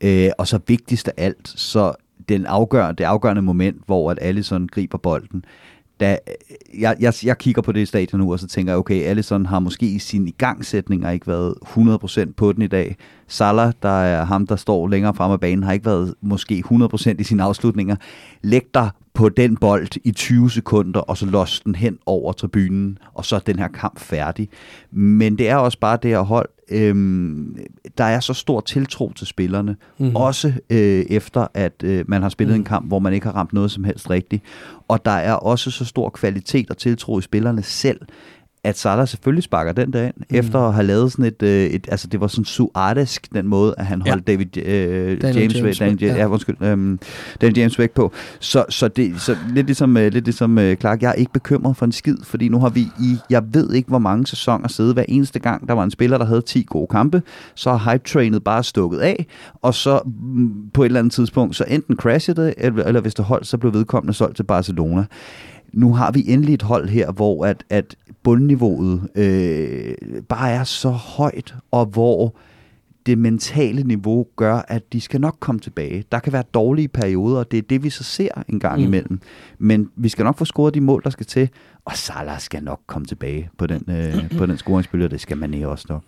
Øh, 0.00 0.30
og 0.38 0.46
så 0.46 0.58
vigtigst 0.66 1.08
af 1.08 1.12
alt, 1.16 1.48
så 1.48 1.92
den 2.28 2.46
afgør, 2.46 2.92
det 2.92 3.04
afgørende 3.04 3.42
moment, 3.42 3.82
hvor 3.86 4.10
at 4.10 4.18
Allison 4.20 4.66
griber 4.66 4.98
bolden, 4.98 5.44
da 6.04 6.18
øh, 6.28 6.80
jeg, 6.80 6.96
jeg, 7.00 7.14
jeg 7.24 7.38
kigger 7.38 7.62
på 7.62 7.72
det 7.72 7.88
stadion 7.88 8.20
nu, 8.20 8.32
og 8.32 8.38
så 8.38 8.46
tænker 8.46 8.72
jeg, 8.72 8.78
okay, 8.78 9.02
Allison 9.02 9.46
har 9.46 9.58
måske 9.58 9.86
i 9.86 9.98
sin 9.98 10.28
igangsætninger 10.28 11.10
ikke 11.10 11.26
været 11.26 11.54
100% 11.64 12.32
på 12.36 12.52
den 12.52 12.62
i 12.62 12.66
dag. 12.66 12.96
Salah, 13.28 13.72
der 13.82 13.88
er 13.88 14.24
ham, 14.24 14.46
der 14.46 14.56
står 14.56 14.88
længere 14.88 15.14
frem 15.14 15.32
af 15.32 15.40
banen, 15.40 15.62
har 15.62 15.72
ikke 15.72 15.86
været 15.86 16.14
måske 16.20 16.64
100% 16.72 17.14
i 17.18 17.24
sine 17.24 17.42
afslutninger. 17.42 17.96
Læg 18.42 18.62
dig 18.74 18.90
på 19.14 19.28
den 19.28 19.56
bold 19.56 19.88
i 20.04 20.10
20 20.10 20.50
sekunder, 20.50 21.00
og 21.00 21.16
så 21.16 21.26
los 21.26 21.60
den 21.60 21.74
hen 21.74 21.98
over 22.06 22.32
tribunen, 22.32 22.98
og 23.14 23.24
så 23.24 23.36
er 23.36 23.40
den 23.40 23.58
her 23.58 23.68
kamp 23.68 23.98
færdig. 23.98 24.48
Men 24.90 25.38
det 25.38 25.48
er 25.48 25.56
også 25.56 25.78
bare 25.78 25.98
det 26.02 26.10
her 26.10 26.20
hold, 26.20 26.48
øhm, 26.68 27.56
der 27.98 28.04
er 28.04 28.20
så 28.20 28.34
stor 28.34 28.60
tiltro 28.60 29.12
til 29.12 29.26
spillerne, 29.26 29.76
mm. 29.98 30.16
også 30.16 30.52
øh, 30.70 31.04
efter 31.10 31.46
at 31.54 31.72
øh, 31.84 32.04
man 32.08 32.22
har 32.22 32.28
spillet 32.28 32.54
mm. 32.56 32.60
en 32.60 32.64
kamp, 32.64 32.86
hvor 32.86 32.98
man 32.98 33.12
ikke 33.12 33.26
har 33.26 33.32
ramt 33.32 33.52
noget 33.52 33.70
som 33.70 33.84
helst 33.84 34.10
rigtigt. 34.10 34.42
Og 34.88 35.04
der 35.04 35.10
er 35.10 35.32
også 35.32 35.70
så 35.70 35.84
stor 35.84 36.10
kvalitet 36.10 36.70
og 36.70 36.78
tiltro 36.78 37.18
i 37.18 37.22
spillerne 37.22 37.62
selv, 37.62 38.00
at 38.64 38.78
Salah 38.78 39.08
selvfølgelig 39.08 39.42
sparker 39.42 39.72
den 39.72 39.92
der 39.92 40.02
ind, 40.02 40.14
mm. 40.16 40.24
efter 40.36 40.58
at 40.58 40.74
have 40.74 40.86
lavet 40.86 41.12
sådan 41.12 41.24
et, 41.24 41.42
øh, 41.42 41.64
et 41.64 41.86
altså 41.90 42.06
det 42.06 42.20
var 42.20 42.26
sådan 42.26 42.44
suartisk, 42.44 43.34
den 43.34 43.46
måde, 43.46 43.74
at 43.78 43.86
han 43.86 44.02
ja. 44.06 44.10
holdt 44.10 44.26
David 44.26 44.56
øh, 44.56 45.20
Daniel 45.22 45.40
James, 45.40 45.56
James, 45.56 45.78
Daniel, 45.78 46.02
ja. 46.02 46.16
ja, 46.16 46.26
undskyld, 46.26 46.56
øh, 46.60 46.98
Daniel 47.40 47.58
James 47.58 47.78
væk 47.78 47.90
på. 47.90 48.12
Så, 48.40 48.64
så, 48.68 48.88
det, 48.88 49.20
så 49.20 49.36
lidt 49.54 49.66
ligesom, 49.66 49.96
øh, 49.96 50.12
lidt 50.12 50.24
ligesom 50.24 50.58
øh, 50.58 50.76
Clark, 50.76 51.02
jeg 51.02 51.08
er 51.08 51.14
ikke 51.14 51.32
bekymret 51.32 51.76
for 51.76 51.86
en 51.86 51.92
skid, 51.92 52.16
fordi 52.22 52.48
nu 52.48 52.58
har 52.58 52.68
vi 52.68 52.80
i, 52.80 53.16
jeg 53.30 53.42
ved 53.52 53.72
ikke 53.72 53.88
hvor 53.88 53.98
mange 53.98 54.26
sæsoner 54.26 54.68
siddet 54.68 54.94
hver 54.94 55.04
eneste 55.08 55.38
gang, 55.38 55.68
der 55.68 55.74
var 55.74 55.84
en 55.84 55.90
spiller, 55.90 56.18
der 56.18 56.24
havde 56.24 56.42
10 56.42 56.64
gode 56.68 56.86
kampe, 56.86 57.22
så 57.54 57.74
har 57.74 57.92
hype-trainet 57.92 58.44
bare 58.44 58.64
stukket 58.64 58.98
af, 58.98 59.26
og 59.62 59.74
så 59.74 60.00
mm, 60.04 60.70
på 60.74 60.82
et 60.82 60.86
eller 60.86 60.98
andet 60.98 61.12
tidspunkt, 61.12 61.56
så 61.56 61.64
enten 61.68 61.96
crashede 61.96 62.42
det, 62.42 62.54
eller, 62.56 62.84
eller 62.84 63.00
hvis 63.00 63.14
det 63.14 63.24
holdt, 63.24 63.46
så 63.46 63.58
blev 63.58 63.74
vedkommende 63.74 64.14
solgt 64.14 64.36
til 64.36 64.42
Barcelona 64.42 65.04
nu 65.76 65.94
har 65.94 66.12
vi 66.12 66.24
endelig 66.26 66.54
et 66.54 66.62
hold 66.62 66.88
her, 66.88 67.12
hvor 67.12 67.46
at, 67.46 67.64
at 67.70 67.96
bundniveauet 68.22 69.08
øh, 69.14 69.94
bare 70.28 70.50
er 70.50 70.64
så 70.64 70.90
højt, 70.90 71.54
og 71.70 71.86
hvor 71.86 72.36
det 73.06 73.18
mentale 73.18 73.82
niveau 73.82 74.26
gør, 74.36 74.54
at 74.68 74.92
de 74.92 75.00
skal 75.00 75.20
nok 75.20 75.36
komme 75.40 75.60
tilbage. 75.60 76.04
Der 76.12 76.18
kan 76.18 76.32
være 76.32 76.42
dårlige 76.54 76.88
perioder, 76.88 77.38
og 77.38 77.50
det 77.50 77.58
er 77.58 77.62
det, 77.62 77.82
vi 77.82 77.90
så 77.90 78.04
ser 78.04 78.28
en 78.48 78.60
gang 78.60 78.78
mm. 78.78 78.84
imellem. 78.84 79.20
Men 79.58 79.90
vi 79.96 80.08
skal 80.08 80.24
nok 80.24 80.38
få 80.38 80.44
scoret 80.44 80.74
de 80.74 80.80
mål, 80.80 81.02
der 81.04 81.10
skal 81.10 81.26
til, 81.26 81.48
og 81.84 81.96
Salah 81.96 82.40
skal 82.40 82.62
nok 82.62 82.80
komme 82.86 83.06
tilbage 83.06 83.50
på 83.58 83.66
den, 83.66 83.84
øh, 83.88 84.38
på 84.38 84.46
den 84.46 84.58
scoringsbølge, 84.58 85.04
og 85.04 85.10
det 85.10 85.20
skal 85.20 85.36
man 85.36 85.64
også 85.64 85.86
nok. 85.88 86.02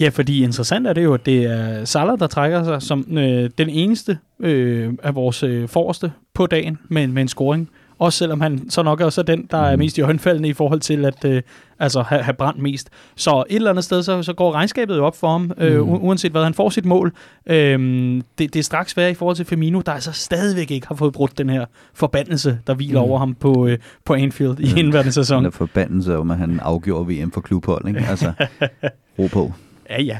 Ja, 0.00 0.08
fordi 0.08 0.42
interessant 0.42 0.86
er 0.86 0.92
det 0.92 1.04
jo, 1.04 1.14
at 1.14 1.26
det 1.26 1.44
er 1.44 1.84
Salah, 1.84 2.18
der 2.18 2.26
trækker 2.26 2.64
sig 2.64 2.82
som 2.82 3.18
øh, 3.18 3.50
den 3.58 3.68
eneste 3.68 4.18
øh, 4.40 4.92
af 5.02 5.14
vores 5.14 5.42
øh, 5.42 5.68
forreste 5.68 6.12
på 6.34 6.46
dagen 6.46 6.78
med, 6.88 7.06
med 7.06 7.22
en 7.22 7.28
scoring. 7.28 7.70
Også 7.98 8.18
selvom 8.18 8.40
han 8.40 8.70
så 8.70 8.82
nok 8.82 9.00
også 9.00 9.20
er 9.20 9.24
den, 9.24 9.46
der 9.50 9.58
er 9.58 9.76
mm. 9.76 9.78
mest 9.78 9.98
i 9.98 10.00
håndfaldene 10.00 10.48
i 10.48 10.52
forhold 10.52 10.80
til 10.80 11.04
at 11.04 11.24
øh, 11.24 11.42
altså, 11.78 12.02
have, 12.02 12.22
have 12.22 12.34
brændt 12.34 12.62
mest. 12.62 12.90
Så 13.16 13.44
et 13.50 13.56
eller 13.56 13.70
andet 13.70 13.84
sted, 13.84 14.02
så, 14.02 14.22
så 14.22 14.32
går 14.32 14.52
regnskabet 14.52 14.96
jo 14.96 15.06
op 15.06 15.16
for 15.16 15.28
ham, 15.28 15.52
øh, 15.58 15.82
mm. 15.82 15.92
uanset 15.92 16.32
hvad 16.32 16.44
han 16.44 16.54
får 16.54 16.70
sit 16.70 16.84
mål. 16.84 17.12
Øh, 17.46 17.78
det, 18.38 18.54
det 18.54 18.56
er 18.56 18.62
straks 18.62 18.92
svært 18.92 19.10
i 19.10 19.14
forhold 19.14 19.36
til 19.36 19.44
Firmino, 19.44 19.80
der 19.80 19.92
altså 19.92 20.12
stadigvæk 20.12 20.70
ikke 20.70 20.86
har 20.86 20.94
fået 20.94 21.12
brudt 21.12 21.38
den 21.38 21.50
her 21.50 21.64
forbandelse, 21.94 22.58
der 22.66 22.74
hviler 22.74 23.00
mm. 23.00 23.10
over 23.10 23.18
ham 23.18 23.34
på, 23.34 23.66
øh, 23.66 23.78
på 24.04 24.14
Anfield 24.14 24.60
i 24.60 24.80
indværende 24.80 25.12
sæson. 25.12 25.44
Den 25.44 25.52
forbandelse 25.52 26.16
om, 26.16 26.30
at 26.30 26.38
han 26.38 26.60
afgjorde 26.62 27.14
VM 27.14 27.30
for 27.30 27.40
klubhold, 27.40 27.88
ikke? 27.88 28.04
Altså, 28.08 28.32
ro 29.18 29.26
på. 29.32 29.52
Ja, 29.90 30.02
ja 30.02 30.18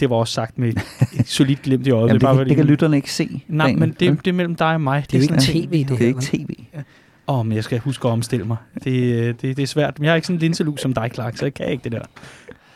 det, 0.00 0.10
var 0.10 0.16
også 0.16 0.34
sagt 0.34 0.58
med 0.58 0.68
et 0.68 1.28
solidt 1.28 1.62
glimt 1.62 1.86
i 1.86 1.90
øjet. 1.90 2.08
Jamen, 2.08 2.14
det, 2.14 2.22
bare, 2.22 2.38
det, 2.38 2.48
det 2.48 2.56
kan 2.56 2.64
lytterne 2.64 2.96
ikke 2.96 3.12
se. 3.12 3.44
Nej, 3.48 3.72
men 3.72 3.88
det, 4.00 4.24
det 4.24 4.30
er 4.30 4.32
mellem 4.32 4.54
dig 4.54 4.74
og 4.74 4.80
mig. 4.80 5.02
Det, 5.02 5.12
det 5.12 5.18
er 5.18 5.22
ikke 5.22 5.68
tv, 5.68 5.78
det, 5.78 5.88
det 5.88 6.02
er 6.02 6.06
ikke 6.06 6.20
tv. 6.20 6.54
Ja. 6.74 6.82
Åh, 7.30 7.46
men 7.46 7.56
jeg 7.56 7.64
skal 7.64 7.78
huske 7.78 8.08
at 8.08 8.12
omstille 8.12 8.44
mig. 8.44 8.56
Det, 8.84 9.14
øh, 9.14 9.26
det, 9.26 9.42
det 9.42 9.58
er 9.58 9.66
svært. 9.66 9.98
Men 9.98 10.04
jeg 10.04 10.12
har 10.12 10.16
ikke 10.16 10.26
sådan 10.26 10.36
en 10.36 10.40
linselus 10.40 10.80
som 10.80 10.92
dig, 10.92 11.10
Clark, 11.14 11.36
så 11.36 11.44
jeg 11.44 11.54
kan 11.54 11.66
ikke 11.66 11.84
det 11.84 11.92
der. 11.92 12.02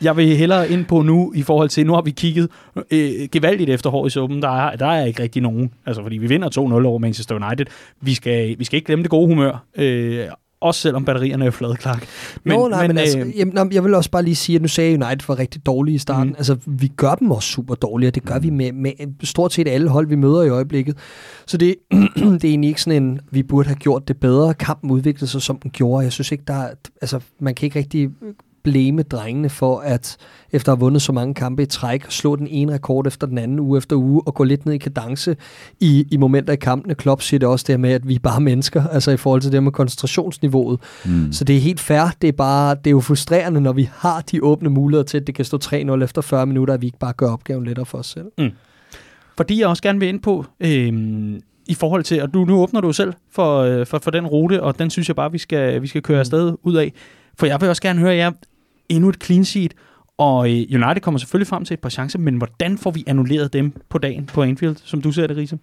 Jeg 0.01 0.17
vil 0.17 0.37
hellere 0.37 0.69
ind 0.69 0.85
på 0.85 1.01
nu, 1.01 1.33
i 1.35 1.43
forhold 1.43 1.69
til, 1.69 1.85
nu 1.85 1.93
har 1.93 2.01
vi 2.01 2.11
kigget 2.11 2.49
øh, 2.91 3.29
gevaldigt 3.31 3.69
efter 3.69 3.89
hår 3.89 4.07
i 4.07 4.09
suppen. 4.09 4.41
Der 4.41 4.49
er, 4.49 4.75
der 4.75 4.85
er 4.85 5.05
ikke 5.05 5.23
rigtig 5.23 5.41
nogen. 5.41 5.71
Altså, 5.85 6.01
fordi 6.03 6.17
vi 6.17 6.27
vinder 6.27 6.49
2-0 6.81 6.85
over 6.85 6.97
Manchester 6.97 7.35
United. 7.35 7.65
Vi 8.01 8.13
skal, 8.13 8.59
vi 8.59 8.63
skal 8.63 8.77
ikke 8.77 8.85
glemme 8.85 9.03
det 9.03 9.11
gode 9.11 9.27
humør. 9.27 9.65
Øh, 9.77 10.27
også 10.65 10.81
selvom 10.81 11.05
batterierne 11.05 11.45
er 11.45 11.51
flade, 11.51 11.75
Clark. 11.81 12.07
Men, 12.43 12.53
jo, 12.59 12.67
nej, 12.67 12.81
men, 12.81 12.87
men 12.87 12.97
altså, 12.97 13.19
øh, 13.19 13.37
jamen, 13.37 13.71
jeg 13.71 13.83
vil 13.83 13.93
også 13.93 14.11
bare 14.11 14.23
lige 14.23 14.35
sige, 14.35 14.55
at 14.55 14.61
nu 14.61 14.67
sagde 14.67 14.93
United 14.93 15.27
var 15.27 15.39
rigtig 15.39 15.65
dårlige 15.65 15.95
i 15.95 15.97
starten. 15.97 16.29
Mm. 16.29 16.35
Altså, 16.37 16.57
vi 16.65 16.87
gør 16.87 17.15
dem 17.15 17.31
også 17.31 17.49
super 17.49 17.75
dårlige, 17.75 18.09
og 18.09 18.15
det 18.15 18.25
gør 18.25 18.39
vi 18.39 18.49
med, 18.49 18.71
med 18.71 18.91
stort 19.23 19.53
set 19.53 19.67
alle 19.67 19.89
hold, 19.89 20.07
vi 20.07 20.15
møder 20.15 20.43
i 20.43 20.49
øjeblikket. 20.49 20.97
Så 21.45 21.57
det, 21.57 21.75
det 22.15 22.43
er 22.43 22.49
egentlig 22.49 22.67
ikke 22.67 22.81
sådan 22.81 23.03
en, 23.03 23.19
vi 23.31 23.43
burde 23.43 23.67
have 23.67 23.75
gjort 23.75 24.07
det 24.07 24.17
bedre. 24.17 24.53
Kampen 24.53 24.91
udviklede 24.91 25.27
sig, 25.27 25.41
som 25.41 25.57
den 25.57 25.71
gjorde. 25.71 26.03
Jeg 26.03 26.11
synes 26.11 26.31
ikke, 26.31 26.43
der 26.47 26.53
er, 26.53 26.69
altså, 27.01 27.19
man 27.39 27.55
kan 27.55 27.65
ikke 27.65 27.79
rigtig 27.79 28.09
blæme 28.65 29.03
drengene 29.03 29.49
for 29.49 29.79
at, 29.79 30.17
efter 30.51 30.71
at 30.71 30.77
have 30.77 30.79
vundet 30.79 31.01
så 31.01 31.11
mange 31.11 31.33
kampe 31.33 31.63
i 31.63 31.65
træk, 31.65 32.05
slå 32.09 32.35
den 32.35 32.47
ene 32.47 32.73
rekord 32.73 33.07
efter 33.07 33.27
den 33.27 33.37
anden 33.37 33.59
uge 33.59 33.77
efter 33.77 33.95
uge, 33.95 34.21
og 34.25 34.33
gå 34.33 34.43
lidt 34.43 34.65
ned 34.65 34.73
i 34.73 34.77
kadence 34.77 35.35
i, 35.79 36.07
i 36.11 36.17
momenter 36.17 36.53
i 36.53 36.55
kampene. 36.55 36.95
Klopp 36.95 37.21
siger 37.21 37.39
det 37.39 37.49
også 37.49 37.65
der 37.67 37.77
med, 37.77 37.91
at 37.91 38.07
vi 38.07 38.15
er 38.15 38.19
bare 38.19 38.41
mennesker, 38.41 38.87
altså 38.95 39.11
i 39.11 39.17
forhold 39.17 39.41
til 39.41 39.51
det 39.51 39.63
med 39.63 39.71
koncentrationsniveauet. 39.71 40.79
Mm. 41.05 41.31
Så 41.31 41.43
det 41.43 41.55
er 41.55 41.59
helt 41.59 41.79
fair. 41.79 42.15
Det 42.21 42.27
er, 42.27 42.31
bare, 42.31 42.75
det 42.75 42.87
er 42.87 42.91
jo 42.91 43.01
frustrerende, 43.01 43.61
når 43.61 43.73
vi 43.73 43.89
har 43.93 44.21
de 44.21 44.43
åbne 44.43 44.69
muligheder 44.69 45.05
til, 45.05 45.17
at 45.17 45.27
det 45.27 45.35
kan 45.35 45.45
stå 45.45 45.57
3-0 45.63 46.03
efter 46.03 46.21
40 46.21 46.45
minutter, 46.45 46.73
at 46.73 46.81
vi 46.81 46.85
ikke 46.85 46.99
bare 46.99 47.13
gør 47.13 47.31
opgaven 47.31 47.65
lettere 47.65 47.85
for 47.85 47.97
os 47.97 48.07
selv. 48.07 48.31
Mm. 48.37 48.51
Fordi 49.37 49.59
jeg 49.59 49.67
også 49.67 49.83
gerne 49.83 49.99
vil 49.99 50.07
ind 50.07 50.19
på, 50.19 50.45
øh, 50.59 50.93
i 51.67 51.73
forhold 51.73 52.03
til, 52.03 52.21
og 52.21 52.33
du, 52.33 52.45
nu 52.45 52.61
åbner 52.61 52.81
du 52.81 52.93
selv 52.93 53.13
for, 53.31 53.59
øh, 53.59 53.85
for, 53.85 53.99
for 53.99 54.11
den 54.11 54.27
rute, 54.27 54.63
og 54.63 54.79
den 54.79 54.89
synes 54.89 55.07
jeg 55.07 55.15
bare, 55.15 55.31
vi 55.31 55.37
skal, 55.37 55.81
vi 55.81 55.87
skal 55.87 56.01
køre 56.01 56.15
mm. 56.15 56.19
afsted 56.19 56.53
ud 56.63 56.75
af. 56.75 56.93
For 57.39 57.45
jeg 57.45 57.61
vil 57.61 57.69
også 57.69 57.81
gerne 57.81 57.99
høre 57.99 58.15
jer, 58.15 58.31
endnu 58.89 59.09
et 59.09 59.23
clean 59.23 59.45
sheet, 59.45 59.73
og 60.17 60.49
øh, 60.49 60.55
United 60.55 60.99
kommer 61.01 61.17
selvfølgelig 61.17 61.47
frem 61.47 61.65
til 61.65 61.73
et 61.73 61.79
par 61.79 61.89
chancer, 61.89 62.19
men 62.19 62.35
hvordan 62.35 62.77
får 62.77 62.91
vi 62.91 63.03
annulleret 63.07 63.53
dem 63.53 63.73
på 63.89 63.97
dagen 63.97 64.25
på 64.25 64.43
Anfield, 64.43 64.75
som 64.83 65.01
du 65.01 65.11
ser 65.11 65.27
det, 65.27 65.37
Riese? 65.37 65.57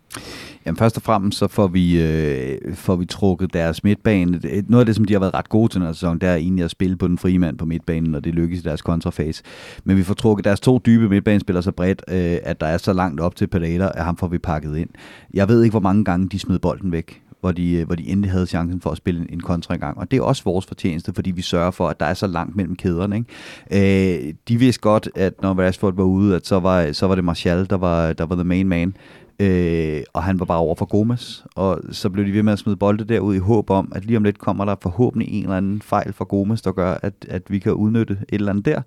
Jamen 0.66 0.76
først 0.76 0.96
og 0.96 1.02
fremmest 1.02 1.38
så 1.38 1.48
får 1.48 1.66
vi, 1.66 2.02
øh, 2.02 2.58
får 2.74 2.96
vi 2.96 3.04
trukket 3.04 3.52
deres 3.52 3.84
midtbane. 3.84 4.40
Øh, 4.44 4.62
noget 4.68 4.82
af 4.82 4.86
det, 4.86 4.96
som 4.96 5.04
de 5.04 5.12
har 5.12 5.20
været 5.20 5.34
ret 5.34 5.48
gode 5.48 5.72
til 5.72 5.80
den 5.80 5.86
her 5.86 5.92
sæson, 5.92 6.18
det 6.18 6.28
er 6.28 6.34
egentlig 6.34 6.64
at 6.64 6.70
spille 6.70 6.96
på 6.96 7.08
den 7.08 7.18
frie 7.18 7.38
mand 7.38 7.58
på 7.58 7.64
midtbanen, 7.64 8.14
og 8.14 8.24
det 8.24 8.34
lykkes 8.34 8.58
i 8.60 8.62
deres 8.62 8.82
kontrafase. 8.82 9.42
Men 9.84 9.96
vi 9.96 10.02
får 10.02 10.14
trukket 10.14 10.44
deres 10.44 10.60
to 10.60 10.80
dybe 10.86 11.08
midtbanespillere 11.08 11.62
så 11.62 11.72
bredt, 11.72 12.02
øh, 12.08 12.36
at 12.42 12.60
der 12.60 12.66
er 12.66 12.78
så 12.78 12.92
langt 12.92 13.20
op 13.20 13.36
til 13.36 13.46
Pereira, 13.46 13.92
at 13.94 14.04
ham 14.04 14.16
får 14.16 14.28
vi 14.28 14.38
pakket 14.38 14.76
ind. 14.76 14.88
Jeg 15.34 15.48
ved 15.48 15.62
ikke, 15.62 15.72
hvor 15.72 15.80
mange 15.80 16.04
gange 16.04 16.28
de 16.28 16.38
smed 16.38 16.58
bolden 16.58 16.92
væk 16.92 17.21
hvor 17.42 17.52
de, 17.52 17.72
øh, 17.72 17.86
hvor 17.86 17.94
de 17.94 18.08
endelig 18.08 18.30
havde 18.30 18.46
chancen 18.46 18.80
for 18.80 18.90
at 18.90 18.96
spille 18.96 19.32
en 19.32 19.40
kontra 19.40 19.76
gang. 19.76 19.98
Og 19.98 20.10
det 20.10 20.16
er 20.16 20.22
også 20.22 20.44
vores 20.44 20.66
fortjeneste, 20.66 21.12
fordi 21.14 21.30
vi 21.30 21.42
sørger 21.42 21.70
for, 21.70 21.88
at 21.88 22.00
der 22.00 22.06
er 22.06 22.14
så 22.14 22.26
langt 22.26 22.56
mellem 22.56 22.76
kæderne. 22.76 23.16
Ikke? 23.16 24.26
Øh, 24.26 24.34
de 24.48 24.56
vidste 24.56 24.80
godt, 24.80 25.08
at 25.14 25.42
når 25.42 25.54
Rashford 25.54 25.96
var 25.96 26.04
ude, 26.04 26.36
at 26.36 26.46
så 26.46 26.58
var, 26.58 26.92
så 26.92 27.06
var 27.06 27.14
det 27.14 27.24
Martial, 27.24 27.70
der 27.70 27.76
var, 27.76 28.12
der 28.12 28.26
var 28.26 28.34
the 28.34 28.44
main 28.44 28.68
man. 28.68 28.94
Øh, 29.40 30.02
og 30.12 30.22
han 30.22 30.40
var 30.40 30.44
bare 30.44 30.58
over 30.58 30.74
for 30.74 30.86
Gomes, 30.86 31.44
og 31.54 31.80
så 31.90 32.10
blev 32.10 32.26
de 32.26 32.32
ved 32.32 32.42
med 32.42 32.52
at 32.52 32.58
smide 32.58 32.76
bolde 32.76 33.04
derud 33.04 33.34
i 33.34 33.38
håb 33.38 33.70
om, 33.70 33.92
at 33.94 34.04
lige 34.04 34.16
om 34.16 34.24
lidt 34.24 34.38
kommer 34.38 34.64
der 34.64 34.76
forhåbentlig 34.82 35.28
en 35.28 35.42
eller 35.42 35.56
anden 35.56 35.82
fejl 35.82 36.12
fra 36.12 36.24
Gomes, 36.24 36.62
der 36.62 36.72
gør, 36.72 36.94
at, 37.02 37.14
at 37.28 37.42
vi 37.48 37.58
kan 37.58 37.72
udnytte 37.72 38.18
et 38.28 38.34
eller 38.34 38.50
andet 38.52 38.64
der 38.64 38.82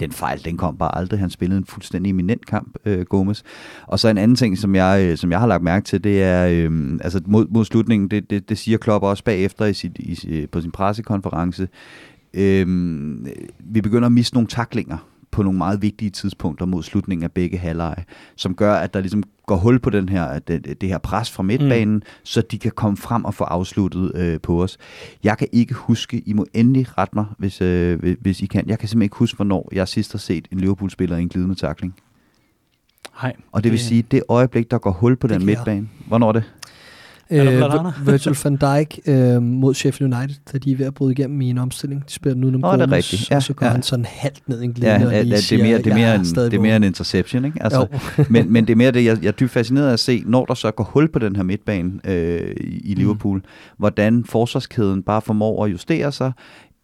den 0.00 0.12
fejl, 0.12 0.44
den 0.44 0.56
kom 0.56 0.76
bare 0.76 0.98
aldrig. 0.98 1.20
Han 1.20 1.30
spillede 1.30 1.58
en 1.58 1.64
fuldstændig 1.64 2.10
eminent 2.10 2.46
kamp, 2.46 2.76
øh, 2.84 3.04
Gomes. 3.04 3.42
Og 3.86 4.00
så 4.00 4.08
en 4.08 4.18
anden 4.18 4.36
ting, 4.36 4.58
som 4.58 4.74
jeg, 4.74 5.06
øh, 5.06 5.16
som 5.16 5.30
jeg 5.30 5.40
har 5.40 5.46
lagt 5.46 5.62
mærke 5.62 5.84
til, 5.84 6.04
det 6.04 6.22
er, 6.22 6.48
øh, 6.50 6.98
altså 7.00 7.20
mod, 7.26 7.46
mod 7.50 7.64
slutningen, 7.64 8.08
det, 8.08 8.30
det, 8.30 8.48
det 8.48 8.58
siger 8.58 8.78
Klopp 8.78 9.04
også 9.04 9.24
bagefter 9.24 9.64
i 9.64 9.74
sit, 9.74 9.98
i, 9.98 10.28
øh, 10.28 10.48
på 10.48 10.60
sin 10.60 10.70
pressekonference, 10.70 11.68
øh, 12.34 12.66
vi 13.60 13.80
begynder 13.80 14.06
at 14.06 14.12
miste 14.12 14.34
nogle 14.36 14.48
taklinger 14.48 15.13
på 15.34 15.42
nogle 15.42 15.58
meget 15.58 15.82
vigtige 15.82 16.10
tidspunkter 16.10 16.66
mod 16.66 16.82
slutningen 16.82 17.24
af 17.24 17.32
begge 17.32 17.58
halvleje, 17.58 18.04
som 18.36 18.54
gør, 18.54 18.74
at 18.74 18.94
der 18.94 19.00
ligesom 19.00 19.22
går 19.46 19.56
hul 19.56 19.78
på 19.78 19.90
den 19.90 20.08
her, 20.08 20.38
det, 20.38 20.80
det 20.80 20.88
her 20.88 20.98
pres 20.98 21.30
fra 21.30 21.42
midtbanen, 21.42 21.94
mm. 21.94 22.02
så 22.22 22.40
de 22.40 22.58
kan 22.58 22.72
komme 22.72 22.96
frem 22.96 23.24
og 23.24 23.34
få 23.34 23.44
afsluttet 23.44 24.12
øh, 24.14 24.40
på 24.40 24.62
os. 24.62 24.78
Jeg 25.24 25.38
kan 25.38 25.48
ikke 25.52 25.74
huske, 25.74 26.22
I 26.26 26.32
må 26.32 26.46
endelig 26.54 26.98
rette 26.98 27.14
mig, 27.14 27.26
hvis, 27.38 27.60
øh, 27.60 28.16
hvis 28.20 28.40
I 28.40 28.46
kan. 28.46 28.68
Jeg 28.68 28.78
kan 28.78 28.88
simpelthen 28.88 29.02
ikke 29.02 29.16
huske, 29.16 29.36
hvornår 29.36 29.68
jeg 29.72 29.88
sidst 29.88 30.12
har 30.12 30.18
set 30.18 30.48
en 30.52 30.60
Liverpool-spiller 30.60 31.16
i 31.16 31.22
en 31.22 31.28
glidende 31.28 31.54
takling. 31.54 31.94
Nej. 33.22 33.36
Og 33.52 33.64
det 33.64 33.72
vil 33.72 33.78
sige, 33.78 34.02
det 34.02 34.22
øjeblik, 34.28 34.70
der 34.70 34.78
går 34.78 34.90
hul 34.90 35.16
på 35.16 35.26
den 35.26 35.46
midtbane, 35.46 35.88
hvornår 36.06 36.28
er 36.28 36.32
det? 36.32 36.44
Øh, 37.30 37.46
Virgil 38.06 38.36
van 38.44 38.56
Dijk 38.56 38.98
øh, 39.06 39.42
mod 39.42 39.74
Sheffield 39.74 40.14
United, 40.14 40.36
da 40.52 40.58
de 40.58 40.72
er 40.72 40.76
ved 40.76 40.86
at 40.86 40.94
bryde 40.94 41.12
igennem 41.12 41.40
i 41.40 41.50
en 41.50 41.58
omstilling. 41.58 42.04
De 42.08 42.12
spiller 42.12 42.38
nu 42.38 42.50
nogle 42.50 42.68
oh, 42.68 42.78
det 42.78 42.82
er 42.82 42.92
rigtigt. 42.92 43.30
Ja, 43.30 43.36
og 43.36 43.42
så 43.42 43.54
går 43.54 43.66
ja. 43.66 43.72
han 43.72 43.82
sådan 43.82 44.04
halvt 44.08 44.48
ned 44.48 44.62
i 44.62 44.64
en 44.64 44.72
glidende, 44.72 45.06
ja, 45.06 45.16
ja, 45.16 45.22
det, 45.24 45.52
er 45.52 45.62
mere, 45.62 45.78
det, 45.78 45.86
er 45.86 45.94
mere 45.94 46.14
en, 46.14 46.24
det 46.24 46.54
er 46.54 46.60
mere 46.60 46.76
en 46.76 46.84
interception, 46.84 47.44
ikke? 47.44 47.62
Altså, 47.62 47.86
men, 48.30 48.52
men 48.52 48.66
det 48.66 48.72
er 48.72 48.76
mere 48.76 48.90
det, 48.90 49.04
jeg, 49.04 49.18
jeg 49.22 49.28
er 49.28 49.32
dybt 49.32 49.50
fascineret 49.50 49.88
af 49.88 49.92
at 49.92 50.00
se, 50.00 50.22
når 50.26 50.44
der 50.44 50.54
så 50.54 50.70
går 50.70 50.84
hul 50.84 51.12
på 51.12 51.18
den 51.18 51.36
her 51.36 51.42
midtbane 51.42 51.92
øh, 52.04 52.56
i 52.60 52.94
Liverpool, 52.94 53.38
mm. 53.38 53.44
hvordan 53.78 54.24
forsvarskæden 54.24 55.02
bare 55.02 55.22
formår 55.22 55.64
at 55.64 55.72
justere 55.72 56.12
sig, 56.12 56.32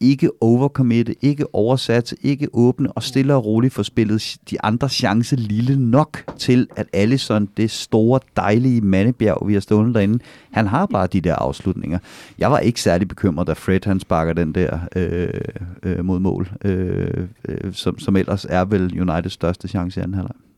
ikke 0.01 0.31
overcommitte, 0.41 1.15
ikke 1.23 1.55
oversat, 1.55 2.15
ikke 2.23 2.49
åbne 2.53 2.93
og 2.93 3.03
stille 3.03 3.35
og 3.35 3.45
roligt 3.45 3.75
få 3.75 3.83
spillet 3.83 4.37
de 4.51 4.63
andre 4.63 4.89
chance 4.89 5.37
lille 5.37 5.91
nok 5.91 6.25
til, 6.39 6.69
at 6.77 6.87
Allison, 6.93 7.49
det 7.57 7.71
store, 7.71 8.21
dejlige 8.37 8.81
mandebjerg, 8.81 9.49
vi 9.49 9.53
har 9.53 9.61
stående 9.61 9.95
derinde, 9.95 10.19
han 10.51 10.67
har 10.67 10.87
bare 10.87 11.07
de 11.07 11.21
der 11.21 11.35
afslutninger. 11.35 11.99
Jeg 12.39 12.51
var 12.51 12.59
ikke 12.59 12.81
særlig 12.81 13.09
bekymret, 13.09 13.47
da 13.47 13.53
Fred 13.53 13.81
han 13.85 14.01
sparker 14.01 14.33
den 14.33 14.55
der 14.55 14.79
øh, 14.97 15.41
øh, 15.83 16.05
mod 16.05 16.19
mål, 16.19 16.51
øh, 16.65 17.27
øh, 17.49 17.73
som, 17.73 17.99
som 17.99 18.17
ellers 18.17 18.47
er 18.49 18.65
vel 18.65 19.01
Uniteds 19.01 19.33
største 19.33 19.69
chance 19.69 20.01
i 20.01 20.03
anden 20.03 20.15
halvleg. 20.15 20.50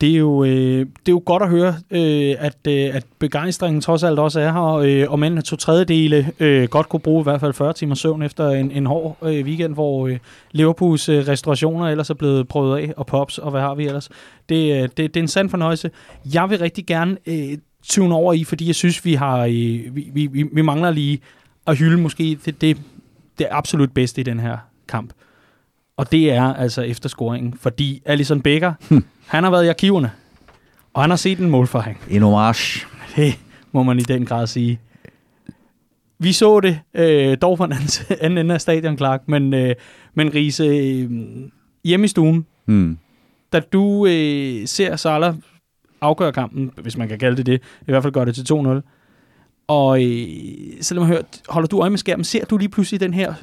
Det 0.00 0.10
er 0.10 0.16
jo, 0.16 0.44
øh, 0.44 0.78
det 0.78 1.08
er 1.08 1.12
jo 1.12 1.22
godt 1.26 1.42
at 1.42 1.48
høre, 1.48 1.74
øh, 1.90 2.34
at, 2.38 2.56
øh, 2.68 2.94
at 2.96 3.04
begejstringen 3.18 3.80
trods 3.80 4.02
alt 4.02 4.18
også 4.18 4.40
er 4.40 4.52
her, 4.52 4.74
øh, 4.74 5.12
og 5.12 5.18
men 5.18 5.42
to 5.42 5.56
tredjedele 5.56 6.32
øh, 6.40 6.68
godt 6.68 6.88
kunne 6.88 7.00
bruge 7.00 7.20
i 7.20 7.22
hvert 7.22 7.40
fald 7.40 7.52
40 7.52 7.72
timer 7.72 7.94
søvn 7.94 8.22
efter 8.22 8.50
en, 8.50 8.70
en 8.70 8.86
hård 8.86 9.18
øh, 9.22 9.44
weekend, 9.44 9.74
hvor 9.74 10.06
øh, 10.06 10.18
Liverpools 10.52 11.08
øh, 11.08 11.28
restaurationer 11.28 11.88
ellers 11.88 12.10
er 12.10 12.14
blevet 12.14 12.48
prøvet 12.48 12.78
af, 12.78 12.92
og 12.96 13.06
pops, 13.06 13.38
og 13.38 13.50
hvad 13.50 13.60
har 13.60 13.74
vi 13.74 13.86
ellers. 13.86 14.08
Det, 14.48 14.82
øh, 14.82 14.82
det, 14.82 14.96
det 14.96 15.16
er 15.16 15.20
en 15.20 15.28
sand 15.28 15.50
fornøjelse. 15.50 15.90
Jeg 16.34 16.50
vil 16.50 16.58
rigtig 16.58 16.86
gerne 16.86 17.16
øh, 17.26 17.58
tune 17.88 18.14
over 18.14 18.32
i, 18.32 18.44
fordi 18.44 18.66
jeg 18.66 18.74
synes, 18.74 19.04
vi 19.04 19.14
har 19.14 19.44
øh, 19.44 19.52
vi, 19.52 20.10
vi, 20.12 20.26
vi, 20.26 20.42
vi 20.52 20.62
mangler 20.62 20.90
lige 20.90 21.20
at 21.66 21.78
hylde 21.78 21.96
måske 21.96 22.38
det, 22.44 22.60
det, 22.60 22.76
det 23.38 23.46
absolut 23.50 23.92
bedste 23.92 24.20
i 24.20 24.24
den 24.24 24.40
her 24.40 24.56
kamp. 24.88 25.12
Og 25.96 26.12
det 26.12 26.32
er 26.32 26.54
altså 26.54 26.82
efterscoringen, 26.82 27.54
fordi 27.60 28.02
Alison 28.04 28.40
Becker, 28.40 28.72
hm 28.88 29.04
han 29.26 29.44
har 29.44 29.50
været 29.50 29.64
i 29.64 29.68
arkiverne, 29.68 30.10
og 30.94 31.02
han 31.02 31.10
har 31.10 31.16
set 31.16 31.38
en 31.38 31.50
målfaring. 31.50 31.98
En 32.10 32.22
homage. 32.22 32.86
Det 33.16 33.38
må 33.72 33.82
man 33.82 33.98
i 33.98 34.02
den 34.02 34.26
grad 34.26 34.46
sige. 34.46 34.80
Vi 36.18 36.32
så 36.32 36.60
det 36.60 36.80
øh, 36.94 37.36
dog 37.42 37.58
fra 37.58 37.66
den 37.66 37.74
anden 38.24 38.38
ende 38.38 38.54
af 38.54 38.60
stadion, 38.60 38.96
Clark, 38.96 39.22
men, 39.28 39.54
øh, 39.54 39.74
men 40.14 40.34
Riese, 40.34 40.64
øh, 40.64 41.10
hjemme 41.84 42.04
i 42.04 42.08
stuen, 42.08 42.46
hmm. 42.64 42.98
da 43.52 43.60
du 43.60 44.06
øh, 44.06 44.66
ser 44.66 44.96
Salah 44.96 45.34
afgøre 46.00 46.32
kampen, 46.32 46.70
hvis 46.82 46.96
man 46.96 47.08
kan 47.08 47.18
kalde 47.18 47.36
det 47.36 47.46
det, 47.46 47.62
i 47.80 47.90
hvert 47.90 48.02
fald 48.02 48.12
gør 48.12 48.24
det 48.24 48.34
til 48.34 48.54
2-0, 48.54 48.80
og 49.68 50.04
øh, 50.04 50.28
selvom 50.80 51.08
jeg 51.08 51.16
hørt, 51.16 51.40
holder 51.48 51.68
du 51.68 51.80
øje 51.80 51.90
med 51.90 51.98
skærmen, 51.98 52.24
ser 52.24 52.44
du 52.44 52.56
lige 52.56 52.68
pludselig 52.68 53.00
den 53.00 53.14
her 53.14 53.34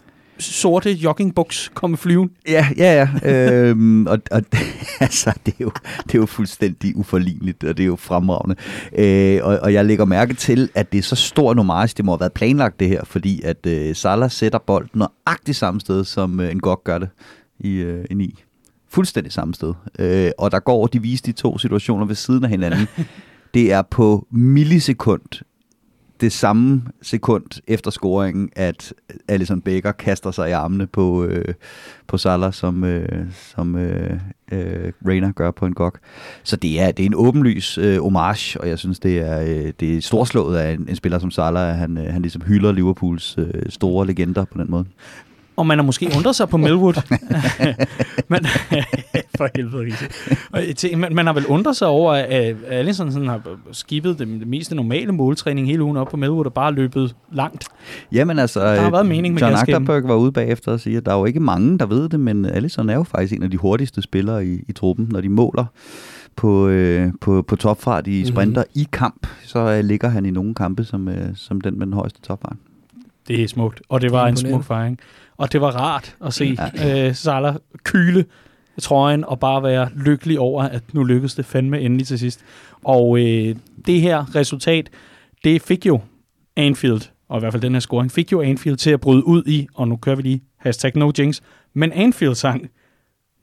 sorte 0.43 0.91
joggingbuks 0.91 1.71
komme 1.73 1.97
flyven. 1.97 2.29
Ja, 2.47 2.67
ja, 2.77 3.07
ja. 3.23 3.69
øhm, 3.69 4.07
og, 4.07 4.19
og 4.31 4.41
altså, 4.99 5.33
det, 5.45 5.53
er 5.53 5.63
jo, 5.63 5.71
det 6.03 6.15
er 6.15 6.19
jo 6.19 6.25
fuldstændig 6.25 6.95
uforligneligt, 6.95 7.63
og 7.63 7.77
det 7.77 7.83
er 7.83 7.87
jo 7.87 7.95
fremragende. 7.95 8.55
Øh, 8.97 9.39
og, 9.43 9.59
og 9.61 9.73
jeg 9.73 9.85
lægger 9.85 10.05
mærke 10.05 10.33
til, 10.33 10.69
at 10.75 10.91
det 10.91 10.97
er 10.97 11.01
så 11.03 11.15
stor 11.15 11.53
nomage, 11.53 11.93
det 11.97 12.05
må 12.05 12.11
have 12.11 12.19
været 12.19 12.33
planlagt 12.33 12.79
det 12.79 12.87
her, 12.87 13.05
fordi 13.05 13.41
at 13.43 13.65
øh, 13.65 13.95
Salah 13.95 14.31
sætter 14.31 14.59
bolden 14.59 15.03
nøjagtigt 15.25 15.57
samme 15.57 15.79
sted, 15.79 16.03
som 16.03 16.39
øh, 16.39 16.51
en 16.51 16.59
gok 16.59 16.83
gør 16.83 16.97
det 16.97 17.09
i 17.59 17.75
øh, 17.75 18.05
en 18.11 18.21
i. 18.21 18.43
Fuldstændig 18.89 19.33
samme 19.33 19.53
sted. 19.53 19.73
Øh, 19.99 20.31
og 20.37 20.51
der 20.51 20.59
går, 20.59 20.87
de 20.87 21.01
viste 21.01 21.31
de 21.31 21.37
to 21.37 21.57
situationer 21.57 22.05
ved 22.05 22.15
siden 22.15 22.43
af 22.43 22.49
hinanden. 22.49 22.87
det 23.53 23.71
er 23.71 23.81
på 23.81 24.27
millisekund 24.31 25.43
det 26.21 26.31
samme 26.31 26.83
sekund 27.01 27.61
efter 27.67 27.91
scoringen, 27.91 28.49
at 28.55 28.93
Alison 29.27 29.61
Becker 29.61 29.91
kaster 29.91 30.31
sig 30.31 30.49
i 30.49 30.51
armene 30.51 30.87
på, 30.87 31.23
øh, 31.23 31.53
på 32.07 32.17
Salah, 32.17 32.53
som, 32.53 32.83
øh, 32.83 33.25
som 33.31 33.75
øh, 33.75 34.19
øh, 34.51 34.91
Rainer 35.07 35.31
gør 35.31 35.51
på 35.51 35.65
en 35.65 35.73
gok. 35.73 35.99
Så 36.43 36.55
det 36.55 36.81
er, 36.81 36.91
det 36.91 37.03
er 37.03 37.07
en 37.07 37.15
åbenlys 37.15 37.77
øh, 37.77 38.01
homage, 38.01 38.61
og 38.61 38.69
jeg 38.69 38.79
synes, 38.79 38.99
det 38.99 39.19
er, 39.19 39.41
øh, 39.41 39.73
det 39.79 39.97
er 39.97 40.01
storslået 40.01 40.57
af 40.57 40.73
en, 40.73 40.89
en 40.89 40.95
spiller 40.95 41.19
som 41.19 41.31
Salah, 41.31 41.69
at 41.69 41.75
han, 41.75 41.97
øh, 41.97 42.13
han 42.13 42.21
ligesom 42.21 42.41
hylder 42.41 42.71
Liverpools 42.71 43.35
øh, 43.37 43.69
store 43.69 44.07
legender 44.07 44.45
på 44.45 44.57
den 44.57 44.71
måde. 44.71 44.85
Og 45.55 45.67
man 45.67 45.77
har 45.77 45.85
måske 45.85 46.11
undret 46.17 46.35
sig 46.35 46.49
på 46.49 46.57
Melwood. 46.57 46.93
men, 48.31 48.45
for 49.37 49.49
helvede, 49.55 50.97
man, 50.97 51.15
man 51.15 51.25
har 51.25 51.33
vel 51.33 51.45
undret 51.45 51.75
sig 51.75 51.87
over, 51.87 52.13
at 52.13 52.55
Allison 52.67 53.11
sådan 53.11 53.27
har 53.27 53.41
skibet 53.71 54.19
det, 54.19 54.27
det 54.27 54.47
mest 54.47 54.75
normale 54.75 55.11
måltræning 55.11 55.67
hele 55.67 55.83
ugen 55.83 55.97
op 55.97 56.07
på 56.07 56.17
Melwood 56.17 56.45
og 56.45 56.53
bare 56.53 56.73
løbet 56.73 57.15
langt. 57.31 57.67
Jamen 58.11 58.39
altså, 58.39 58.59
der 58.59 58.81
har 58.81 58.91
været 58.91 59.05
mening 59.05 59.33
med 59.33 59.41
John 59.41 59.55
Achterberg 59.55 60.07
var 60.07 60.15
ude 60.15 60.31
bagefter 60.31 60.71
og 60.71 60.79
siger, 60.79 60.97
at 60.97 61.05
der 61.05 61.13
er 61.13 61.17
jo 61.17 61.25
ikke 61.25 61.39
mange, 61.39 61.79
der 61.79 61.85
ved 61.85 62.09
det, 62.09 62.19
men 62.19 62.45
Allison 62.45 62.89
er 62.89 62.95
jo 62.95 63.03
faktisk 63.03 63.33
en 63.33 63.43
af 63.43 63.51
de 63.51 63.57
hurtigste 63.57 64.01
spillere 64.01 64.45
i, 64.45 64.63
i 64.67 64.71
truppen, 64.71 65.07
når 65.11 65.21
de 65.21 65.29
måler 65.29 65.65
på, 66.35 66.67
øh, 66.67 67.11
på, 67.21 67.41
på 67.41 67.55
topfart 67.55 68.07
i 68.07 68.25
sprinter 68.25 68.61
mm-hmm. 68.61 68.81
i 68.81 68.87
kamp, 68.91 69.27
så 69.43 69.59
øh, 69.59 69.83
ligger 69.83 70.09
han 70.09 70.25
i 70.25 70.31
nogle 70.31 70.55
kampe 70.55 70.83
som, 70.83 71.07
øh, 71.07 71.35
som 71.35 71.61
den 71.61 71.79
med 71.79 71.85
den 71.85 71.93
højeste 71.93 72.21
topfart. 72.21 72.55
Det 73.27 73.43
er 73.43 73.47
smukt, 73.47 73.81
og 73.89 74.01
det 74.01 74.11
var 74.11 74.27
en 74.27 74.37
smuk 74.37 74.63
fejring. 74.63 74.99
Og 75.37 75.51
det 75.51 75.61
var 75.61 75.71
rart 75.71 76.15
at 76.25 76.33
se 76.33 76.57
ja. 76.75 77.07
øh, 77.07 77.15
Salah 77.15 77.55
kyle 77.83 78.25
trøjen 78.81 79.25
og 79.25 79.39
bare 79.39 79.63
være 79.63 79.89
lykkelig 79.95 80.39
over, 80.39 80.63
at 80.63 80.93
nu 80.93 81.03
lykkedes 81.03 81.35
det 81.35 81.45
fandme 81.45 81.79
endelig 81.81 82.07
til 82.07 82.19
sidst. 82.19 82.41
Og 82.83 83.19
øh, 83.19 83.55
det 83.85 84.01
her 84.01 84.35
resultat, 84.35 84.89
det 85.43 85.61
fik 85.61 85.85
jo 85.85 85.99
Anfield, 86.55 87.01
og 87.29 87.37
i 87.37 87.39
hvert 87.39 87.53
fald 87.53 87.61
den 87.61 87.73
her 87.73 87.79
scoring, 87.79 88.11
fik 88.11 88.31
jo 88.31 88.41
Anfield 88.41 88.77
til 88.77 88.89
at 88.89 89.01
bryde 89.01 89.27
ud 89.27 89.43
i, 89.45 89.67
og 89.73 89.87
nu 89.87 89.95
kører 89.95 90.15
vi 90.15 90.21
lige 90.21 90.43
hashtag 90.57 90.91
no 90.95 91.11
jinx, 91.17 91.41
men 91.73 91.91
Anfield 91.91 92.35
sang, 92.35 92.69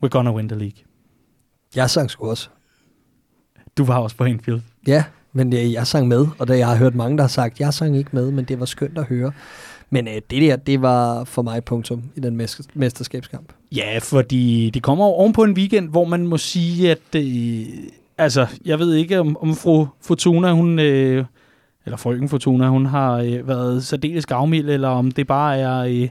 we're 0.04 0.08
gonna 0.08 0.32
win 0.32 0.48
the 0.48 0.58
league. 0.58 0.78
Jeg 1.74 1.90
sang 1.90 2.10
sgu 2.10 2.30
også. 2.30 2.48
Du 3.76 3.84
var 3.84 3.98
også 3.98 4.16
på 4.16 4.24
Anfield. 4.24 4.60
Ja, 4.86 5.04
men 5.32 5.52
jeg, 5.52 5.72
jeg 5.72 5.86
sang 5.86 6.08
med, 6.08 6.26
og 6.38 6.48
da 6.48 6.58
jeg 6.58 6.68
har 6.68 6.76
hørt 6.76 6.94
mange, 6.94 7.16
der 7.16 7.22
har 7.22 7.28
sagt, 7.28 7.60
jeg 7.60 7.74
sang 7.74 7.96
ikke 7.96 8.10
med, 8.12 8.30
men 8.30 8.44
det 8.44 8.60
var 8.60 8.66
skønt 8.66 8.98
at 8.98 9.04
høre. 9.04 9.32
Men 9.90 10.08
øh, 10.08 10.14
det 10.14 10.42
der, 10.42 10.56
det 10.56 10.82
var 10.82 11.24
for 11.24 11.42
mig 11.42 11.64
punktum 11.64 12.02
i 12.16 12.20
den 12.20 12.48
mesterskabskamp. 12.74 13.52
Ja, 13.76 13.98
fordi 14.02 14.70
det 14.70 14.82
kommer 14.82 15.04
oven 15.04 15.32
på 15.32 15.44
en 15.44 15.52
weekend, 15.52 15.88
hvor 15.88 16.04
man 16.04 16.26
må 16.26 16.38
sige, 16.38 16.90
at... 16.90 17.14
Øh, 17.16 17.66
altså, 18.18 18.46
jeg 18.64 18.78
ved 18.78 18.94
ikke, 18.94 19.20
om, 19.20 19.36
om 19.40 19.54
fru 19.54 19.86
Fortuna, 20.00 20.52
hun... 20.52 20.78
Øh, 20.78 21.24
eller 21.86 21.96
frøken 21.96 22.28
Fortuna, 22.28 22.68
hun 22.68 22.86
har 22.86 23.12
øh, 23.16 23.48
været 23.48 23.84
særdeles 23.84 24.26
gavmild, 24.26 24.70
eller 24.70 24.88
om 24.88 25.10
det 25.10 25.26
bare 25.26 25.58
er 25.58 25.78
øh, 25.78 26.08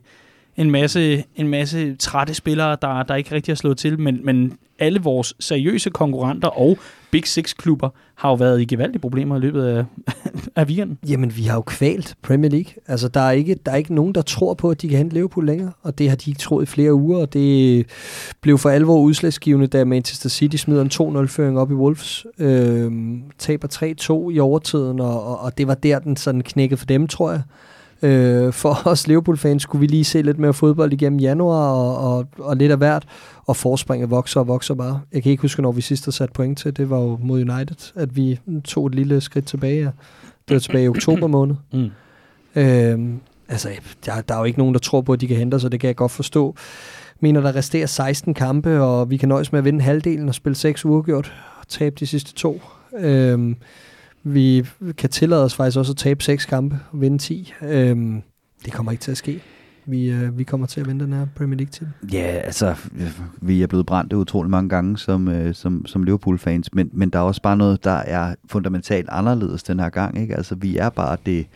en, 0.58 0.72
masse, 0.72 1.24
en 1.36 1.48
masse 1.48 1.96
trætte 1.96 2.34
spillere, 2.34 2.78
der, 2.82 3.04
der 3.04 3.16
ikke 3.16 3.36
rigtig 3.36 3.52
har 3.52 3.56
slået 3.56 3.78
til. 3.78 4.00
Men, 4.00 4.20
men 4.26 4.58
alle 4.80 5.02
vores 5.02 5.34
seriøse 5.40 5.90
konkurrenter 5.90 6.48
og 6.48 6.78
Big 7.12 7.28
Six-klubber 7.28 7.90
har 8.16 8.30
jo 8.30 8.36
været 8.36 8.62
i 8.62 8.66
gevaldige 8.66 9.02
problemer 9.02 9.38
i 9.38 9.40
løbet 9.40 9.64
af, 9.64 9.86
af 10.56 10.66
weekenden. 10.66 10.98
Jamen, 11.10 11.36
vi 11.38 11.44
har 11.44 11.56
jo 11.56 11.62
kvalt 11.62 12.16
Premier 12.22 12.52
League. 12.52 12.74
Altså, 12.88 13.08
der 13.08 13.20
er, 13.20 13.32
ikke, 13.32 13.56
der 13.66 13.72
er 13.72 13.76
ikke 13.76 13.96
nogen, 13.96 14.16
der 14.16 14.22
tror 14.22 14.54
på, 14.54 14.70
at 14.70 14.82
de 14.82 14.90
kan 14.90 14.98
hente 14.98 15.14
Liverpool 15.14 15.46
længere, 15.46 15.72
og 15.82 15.98
det 15.98 16.10
har 16.10 16.16
de 16.16 16.30
ikke 16.30 16.40
troet 16.40 16.64
i 16.64 16.66
flere 16.66 16.94
uger, 16.94 17.20
og 17.20 17.34
det 17.34 17.86
blev 18.42 18.58
for 18.58 18.70
alvor 18.70 19.00
udslagsgivende, 19.02 19.68
da 19.68 19.86
Manchester 19.86 20.30
City 20.30 20.58
smider 20.58 20.82
en 20.82 21.22
2-0-føring 21.24 21.60
op 21.60 21.72
i 21.72 21.74
Wolves, 21.74 22.26
øh, 22.40 22.92
taber 23.38 23.68
3-2 24.28 24.30
i 24.36 24.40
overtiden, 24.40 25.00
og, 25.00 25.24
og, 25.24 25.40
og 25.40 25.58
det 25.58 25.68
var 25.68 25.76
der, 25.76 26.00
den 26.00 26.18
sådan 26.18 26.42
knækkede 26.42 26.78
for 26.78 26.86
dem, 26.86 27.08
tror 27.08 27.32
jeg. 27.32 27.42
Øh, 28.02 28.54
for 28.54 28.82
os 28.88 29.08
Liverpool-fans 29.08 29.64
skulle 29.64 29.80
vi 29.80 29.88
lige 29.88 30.04
se 30.04 30.22
lidt 30.22 30.40
mere 30.40 30.54
fodbold 30.54 30.94
igennem 30.94 31.20
januar, 31.20 31.72
og, 31.72 31.98
og, 31.98 32.28
og 32.40 32.58
lidt 32.58 32.72
af 32.72 32.78
hvert, 32.78 33.04
og 33.46 33.56
forspringet 33.56 34.10
vokser 34.10 34.40
og 34.40 34.48
vokser 34.48 34.74
bare. 34.74 35.02
Jeg 35.14 35.24
kan 35.24 35.30
ikke 35.32 35.42
huske, 35.42 35.62
når 35.62 35.72
vi 35.72 35.82
sidst 35.82 36.06
har 36.06 36.12
sat 36.12 36.34
point 36.34 36.58
til. 36.58 36.78
Det 36.78 36.90
var 36.90 37.00
jo 37.00 37.20
mod 37.22 37.40
United, 37.42 37.92
at 37.96 38.16
vi 38.16 38.40
tog 38.64 38.88
et 38.88 38.96
lille 38.96 39.22
skridt 39.22 39.46
tilbage. 39.46 39.86
Det 40.48 40.54
var 40.56 40.60
tilbage 40.60 40.84
i 40.84 40.88
oktober 40.88 41.28
måned. 41.38 41.56
Mm. 41.74 41.90
Øhm, 42.56 43.20
altså, 43.50 43.70
der, 44.06 44.22
der 44.22 44.36
er 44.36 44.40
jo 44.40 44.46
ikke 44.46 44.60
nogen, 44.60 44.74
der 44.74 44.80
tror 44.80 45.02
på, 45.02 45.14
at 45.14 45.22
de 45.22 45.28
kan 45.28 45.38
hente 45.38 45.56
os, 45.56 45.66
og 45.66 45.72
det 45.72 45.80
kan 45.80 45.88
jeg 45.88 45.96
godt 45.96 46.12
forstå. 46.12 46.56
Mener, 47.20 47.42
der 47.42 47.56
resterer 47.56 47.86
16 47.86 48.34
kampe, 48.34 48.82
og 48.82 49.10
vi 49.10 49.18
kan 49.18 49.30
nøjes 49.30 49.52
med 49.52 49.60
at 49.60 49.66
vinde 49.66 49.82
halvdelen 49.82 50.30
og 50.30 50.36
spille 50.36 50.56
6 50.56 50.86
uafgjort 50.86 51.34
og 51.60 51.68
tabe 51.68 51.96
de 52.00 52.08
sidste 52.08 52.34
to. 52.34 52.62
Øhm, 53.00 53.56
vi 54.24 54.66
kan 54.98 55.10
tillade 55.10 55.44
os 55.44 55.56
faktisk 55.56 55.78
også 55.78 55.92
at 55.92 55.98
tabe 55.98 56.24
seks 56.24 56.46
kampe 56.46 56.80
og 56.92 57.02
vinde 57.02 57.18
10. 57.18 57.54
Øhm, 57.62 58.22
det 58.66 58.74
kommer 58.74 58.92
ikke 58.92 59.02
til 59.02 59.12
at 59.12 59.18
ske 59.18 59.42
vi, 59.92 60.12
øh, 60.12 60.38
vi 60.38 60.44
kommer 60.44 60.68
til 60.68 60.82
at 60.82 60.88
vinde 60.88 61.06
den 61.06 61.14
her 61.14 61.28
Premier 61.36 61.58
League 61.58 61.72
til. 61.72 61.88
Ja, 62.14 62.42
altså, 62.44 62.76
vi 63.42 63.62
er 63.62 63.68
blevet 63.68 63.86
brændt 63.86 64.14
utrolig 64.14 64.50
mange 64.50 64.70
gange 64.70 64.98
som, 64.98 65.28
øh, 65.28 65.54
som, 65.54 65.86
som 65.86 66.04
Liverpool-fans, 66.04 66.74
men, 66.74 66.90
men 66.94 67.10
der 67.10 67.20
er 67.20 67.24
også 67.24 67.42
bare 67.42 67.58
noget, 67.58 67.84
der 67.84 67.92
er 67.92 68.36
fundamentalt 68.50 69.10
anderledes 69.10 69.64
den 69.64 69.80
her 69.80 69.90
gang. 69.90 70.22
Ikke? 70.22 70.36
Altså, 70.36 70.56
vi 70.56 70.78
er 70.78 70.90
bare 70.90 71.18
det 71.26 71.48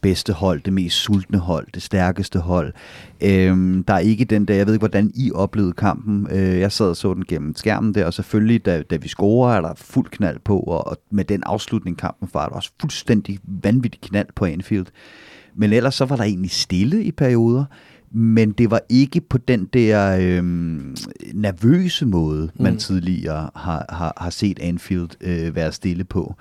bedste 0.00 0.32
hold, 0.32 0.60
det 0.60 0.72
mest 0.72 0.96
sultne 0.96 1.38
hold, 1.38 1.66
det 1.74 1.82
stærkeste 1.82 2.38
hold. 2.38 2.72
Øhm, 3.20 3.84
der 3.84 3.94
er 3.94 3.98
ikke 3.98 4.24
den 4.24 4.44
der, 4.44 4.54
jeg 4.54 4.66
ved 4.66 4.74
ikke, 4.74 4.80
hvordan 4.80 5.12
I 5.14 5.32
oplevede 5.32 5.72
kampen. 5.72 6.28
Øh, 6.30 6.60
jeg 6.60 6.72
sad 6.72 6.88
og 6.88 6.96
så 6.96 7.14
den 7.14 7.24
gennem 7.24 7.56
skærmen 7.56 7.94
der, 7.94 8.06
og 8.06 8.14
selvfølgelig, 8.14 8.66
da, 8.66 8.82
da 8.82 8.96
vi 8.96 9.08
scorer, 9.08 9.56
er 9.56 9.60
der 9.60 9.74
fuld 9.76 10.10
knald 10.10 10.38
på, 10.44 10.58
og, 10.58 10.86
og 10.86 10.96
med 11.10 11.24
den 11.24 11.42
afslutning 11.46 11.98
kampen 11.98 12.28
var 12.32 12.48
der 12.48 12.56
også 12.56 12.70
fuldstændig 12.80 13.38
vanvittig 13.62 14.00
knald 14.00 14.28
på 14.36 14.44
Anfield. 14.44 14.86
Men 15.54 15.72
ellers 15.72 15.94
så 15.94 16.04
var 16.04 16.16
der 16.16 16.24
egentlig 16.24 16.50
stille 16.50 17.02
i 17.02 17.12
perioder, 17.12 17.64
men 18.10 18.52
det 18.52 18.70
var 18.70 18.80
ikke 18.88 19.20
på 19.20 19.38
den 19.38 19.64
der 19.64 20.18
øhm, 20.20 20.96
nervøse 21.34 22.06
måde, 22.06 22.50
man 22.54 22.72
mm. 22.72 22.78
tidligere 22.78 23.50
har, 23.54 23.86
har, 23.88 24.12
har 24.16 24.30
set 24.30 24.58
Anfield 24.58 25.10
øh, 25.20 25.54
være 25.54 25.72
stille 25.72 26.04
på. 26.04 26.34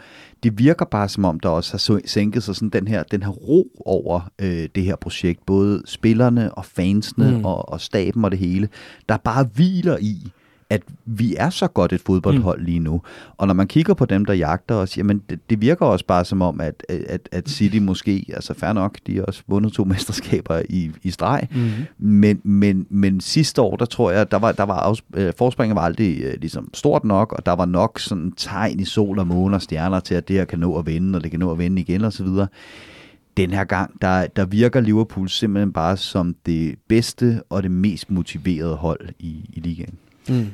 Det 0.43 0.59
virker 0.59 0.85
bare 0.85 1.09
som 1.09 1.25
om, 1.25 1.39
der 1.39 1.49
også 1.49 1.73
har 1.73 2.01
sænket 2.05 2.43
sig 2.43 2.55
sådan 2.55 2.69
den 2.69 2.87
her, 2.87 3.03
den 3.03 3.23
her 3.23 3.29
ro 3.29 3.67
over 3.85 4.31
øh, 4.41 4.69
det 4.75 4.83
her 4.83 4.95
projekt. 4.95 5.45
Både 5.45 5.81
spillerne 5.85 6.53
og 6.53 6.65
fansene 6.65 7.31
mm. 7.37 7.45
og, 7.45 7.69
og 7.69 7.81
staben 7.81 8.25
og 8.25 8.31
det 8.31 8.39
hele, 8.39 8.69
der 9.09 9.17
bare 9.17 9.49
hviler 9.55 9.97
i, 9.97 10.31
at 10.69 10.81
vi 11.05 11.35
er 11.37 11.49
så 11.49 11.67
godt 11.67 11.93
et 11.93 12.01
fodboldhold 12.01 12.59
mm. 12.59 12.65
lige 12.65 12.79
nu. 12.79 13.01
Og 13.37 13.47
når 13.47 13.53
man 13.53 13.67
kigger 13.67 13.93
på 13.93 14.05
dem, 14.05 14.25
der 14.25 14.33
jagter 14.33 14.75
os, 14.75 14.97
jamen 14.97 15.21
det, 15.29 15.39
det 15.49 15.61
virker 15.61 15.85
også 15.85 16.05
bare 16.05 16.25
som 16.25 16.41
om, 16.41 16.61
at, 16.61 16.83
at, 16.89 17.29
at 17.31 17.49
City 17.49 17.77
måske, 17.77 18.25
altså 18.33 18.53
fair 18.53 18.73
nok, 18.73 18.97
de 19.07 19.15
har 19.15 19.23
også 19.23 19.43
vundet 19.47 19.73
to 19.73 19.83
mesterskaber 19.93 20.61
i, 20.69 20.91
i 21.03 21.11
streg, 21.11 21.47
mm. 21.51 21.69
men, 21.97 22.41
men, 22.43 22.87
men 22.89 23.21
sidste 23.21 23.61
år, 23.61 23.75
der 23.75 23.85
tror 23.85 24.11
jeg, 24.11 24.31
der 24.31 24.37
var, 24.37 24.51
der 24.51 24.63
var 24.63 24.79
afs, 24.79 25.03
øh, 25.13 25.33
forspringet 25.37 25.75
var 25.75 25.81
aldrig 25.81 26.21
øh, 26.23 26.33
ligesom 26.39 26.69
stort 26.73 27.03
nok, 27.03 27.33
og 27.33 27.45
der 27.45 27.51
var 27.51 27.65
nok 27.65 27.99
sådan 27.99 28.31
tegn 28.31 28.79
i 28.79 28.85
sol 28.85 29.19
og 29.19 29.27
måne 29.27 29.55
og 29.55 29.61
stjerner 29.61 29.99
til, 29.99 30.15
at 30.15 30.27
det 30.27 30.35
her 30.35 30.45
kan 30.45 30.59
nå 30.59 30.79
at 30.79 30.85
vinde, 30.85 31.17
og 31.17 31.23
det 31.23 31.31
kan 31.31 31.39
nå 31.39 31.51
at 31.51 31.59
vinde 31.59 31.81
igen 31.81 32.03
og 32.03 32.13
så 32.13 32.23
videre 32.23 32.47
den 33.37 33.51
her 33.51 33.63
gang, 33.63 34.01
der, 34.01 34.27
der 34.27 34.45
virker 34.45 34.81
Liverpool 34.81 35.29
simpelthen 35.29 35.73
bare 35.73 35.97
som 35.97 36.35
det 36.45 36.75
bedste 36.87 37.41
og 37.49 37.63
det 37.63 37.71
mest 37.71 38.11
motiverede 38.11 38.75
hold 38.75 39.09
i, 39.19 39.49
i 39.53 39.59
ligaen. 39.59 39.97
Mm. 40.27 40.51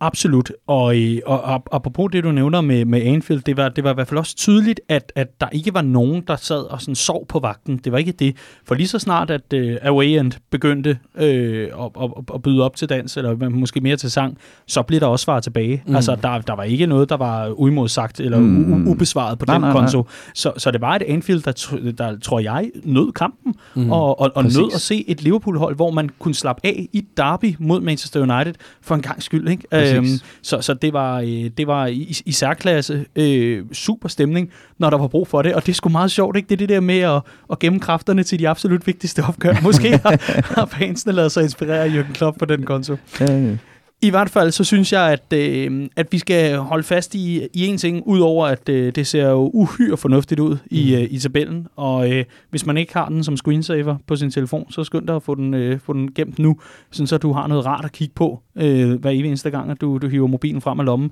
Absolut, 0.00 0.52
og, 0.66 0.98
øh, 0.98 1.18
og, 1.26 1.42
og 1.42 1.62
apropos 1.72 2.08
det, 2.12 2.24
du 2.24 2.32
nævner 2.32 2.60
med, 2.60 2.84
med 2.84 3.02
Anfield, 3.02 3.42
det 3.42 3.56
var, 3.56 3.68
det 3.68 3.84
var 3.84 3.90
i 3.90 3.94
hvert 3.94 4.08
fald 4.08 4.18
også 4.18 4.36
tydeligt, 4.36 4.80
at, 4.88 5.12
at 5.14 5.40
der 5.40 5.48
ikke 5.52 5.74
var 5.74 5.82
nogen, 5.82 6.22
der 6.26 6.36
sad 6.36 6.70
og 6.70 6.80
sådan 6.80 6.94
sov 6.94 7.26
på 7.26 7.38
vagten. 7.38 7.76
Det 7.76 7.92
var 7.92 7.98
ikke 7.98 8.12
det. 8.12 8.36
For 8.66 8.74
lige 8.74 8.88
så 8.88 8.98
snart, 8.98 9.30
at 9.30 9.54
uh, 9.54 9.60
Away 9.82 10.06
End 10.06 10.32
begyndte 10.50 10.98
uh, 11.14 11.22
at, 11.24 11.90
at, 12.02 12.10
at 12.34 12.42
byde 12.42 12.64
op 12.64 12.76
til 12.76 12.88
dans, 12.88 13.16
eller 13.16 13.48
måske 13.48 13.80
mere 13.80 13.96
til 13.96 14.10
sang, 14.10 14.38
så 14.66 14.82
blev 14.82 15.00
der 15.00 15.06
også 15.06 15.24
svaret 15.24 15.42
tilbage. 15.42 15.82
Mm. 15.86 15.96
Altså, 15.96 16.16
der, 16.22 16.38
der 16.38 16.56
var 16.56 16.62
ikke 16.62 16.86
noget, 16.86 17.08
der 17.08 17.16
var 17.16 17.60
uimodsagt 17.60 18.20
eller 18.20 18.38
mm. 18.38 18.88
ubesvaret 18.88 19.38
på 19.38 19.44
nej, 19.46 19.54
den 19.54 19.60
nej, 19.62 19.72
konto. 19.72 19.98
Nej. 19.98 20.06
Så, 20.34 20.52
så 20.56 20.70
det 20.70 20.80
var 20.80 20.94
et 20.96 21.02
Anfield, 21.02 21.42
der, 21.42 21.92
der 21.92 22.18
tror 22.18 22.40
jeg, 22.40 22.70
nød 22.84 23.12
kampen, 23.12 23.54
mm. 23.74 23.92
og, 23.92 24.20
og, 24.20 24.32
og 24.34 24.44
nød 24.44 24.74
at 24.74 24.80
se 24.80 25.04
et 25.08 25.22
Liverpool-hold, 25.22 25.76
hvor 25.76 25.90
man 25.90 26.10
kunne 26.18 26.34
slappe 26.34 26.60
af 26.64 26.88
i 26.92 27.04
derby 27.16 27.56
mod 27.58 27.80
Manchester 27.80 28.20
United 28.20 28.54
for 28.80 28.94
en 28.94 29.02
gang 29.02 29.22
skyld. 29.22 29.48
Ikke? 29.48 29.62
Øhm, 29.94 30.06
så, 30.42 30.60
så 30.60 30.74
det 30.74 30.92
var, 30.92 31.20
øh, 31.20 31.50
det 31.56 31.66
var 31.66 31.86
i, 31.86 32.14
i 32.24 32.32
særklasse 32.32 33.04
øh, 33.16 33.64
super 33.72 34.08
stemning, 34.08 34.50
når 34.78 34.90
der 34.90 34.98
var 34.98 35.08
brug 35.08 35.28
for 35.28 35.42
det, 35.42 35.54
og 35.54 35.66
det 35.66 35.72
er 35.72 35.74
sgu 35.74 35.88
meget 35.88 36.10
sjovt, 36.10 36.36
ikke? 36.36 36.48
Det 36.48 36.54
er 36.54 36.58
det 36.58 36.68
der 36.68 36.80
med 36.80 36.98
at, 36.98 37.22
at 37.50 37.58
gemme 37.58 37.80
kræfterne 37.80 38.22
til 38.22 38.38
de 38.38 38.48
absolut 38.48 38.86
vigtigste 38.86 39.22
opgør. 39.28 39.54
Måske 39.62 39.98
har, 39.98 40.16
har 40.58 40.66
fansene 40.66 41.12
lavet 41.12 41.32
sig 41.32 41.42
inspirere 41.42 41.84
af 41.84 41.88
Jürgen 41.88 42.12
Klopp 42.12 42.38
på 42.38 42.44
den 42.44 42.62
konto. 42.62 42.96
Ja, 43.20 43.32
ja. 43.32 43.56
I 44.02 44.10
hvert 44.10 44.30
fald 44.30 44.50
så 44.50 44.64
synes 44.64 44.92
jeg, 44.92 45.12
at, 45.12 45.32
øh, 45.32 45.88
at 45.96 46.12
vi 46.12 46.18
skal 46.18 46.56
holde 46.56 46.82
fast 46.84 47.14
i, 47.14 47.48
i 47.54 47.66
en 47.66 47.78
ting, 47.78 48.02
udover 48.06 48.46
at 48.46 48.68
øh, 48.68 48.94
det 48.94 49.06
ser 49.06 49.28
jo 49.30 49.50
uhyre 49.54 49.96
fornuftigt 49.96 50.40
ud 50.40 50.56
i, 50.70 50.94
mm. 50.94 51.02
øh, 51.02 51.08
i 51.10 51.18
tabellen. 51.18 51.66
Og 51.76 52.12
øh, 52.12 52.24
hvis 52.50 52.66
man 52.66 52.76
ikke 52.76 52.92
har 52.92 53.08
den 53.08 53.24
som 53.24 53.36
screensaver 53.36 53.96
på 54.06 54.16
sin 54.16 54.30
telefon, 54.30 54.70
så 54.70 54.84
skynd 54.84 55.06
dig 55.06 55.16
at 55.16 55.22
få 55.22 55.34
den, 55.34 55.54
øh, 55.54 55.80
få 55.80 55.92
den 55.92 56.12
gemt 56.14 56.38
nu, 56.38 56.56
så 56.90 57.18
du 57.18 57.32
har 57.32 57.46
noget 57.46 57.66
rart 57.66 57.84
at 57.84 57.92
kigge 57.92 58.14
på 58.14 58.42
øh, 58.56 58.92
hver 58.92 59.10
eneste 59.10 59.50
gang, 59.50 59.70
at 59.70 59.80
du, 59.80 59.98
du 59.98 60.08
hiver 60.08 60.26
mobilen 60.26 60.60
frem 60.60 60.80
af 60.80 60.86
lommen 60.86 61.10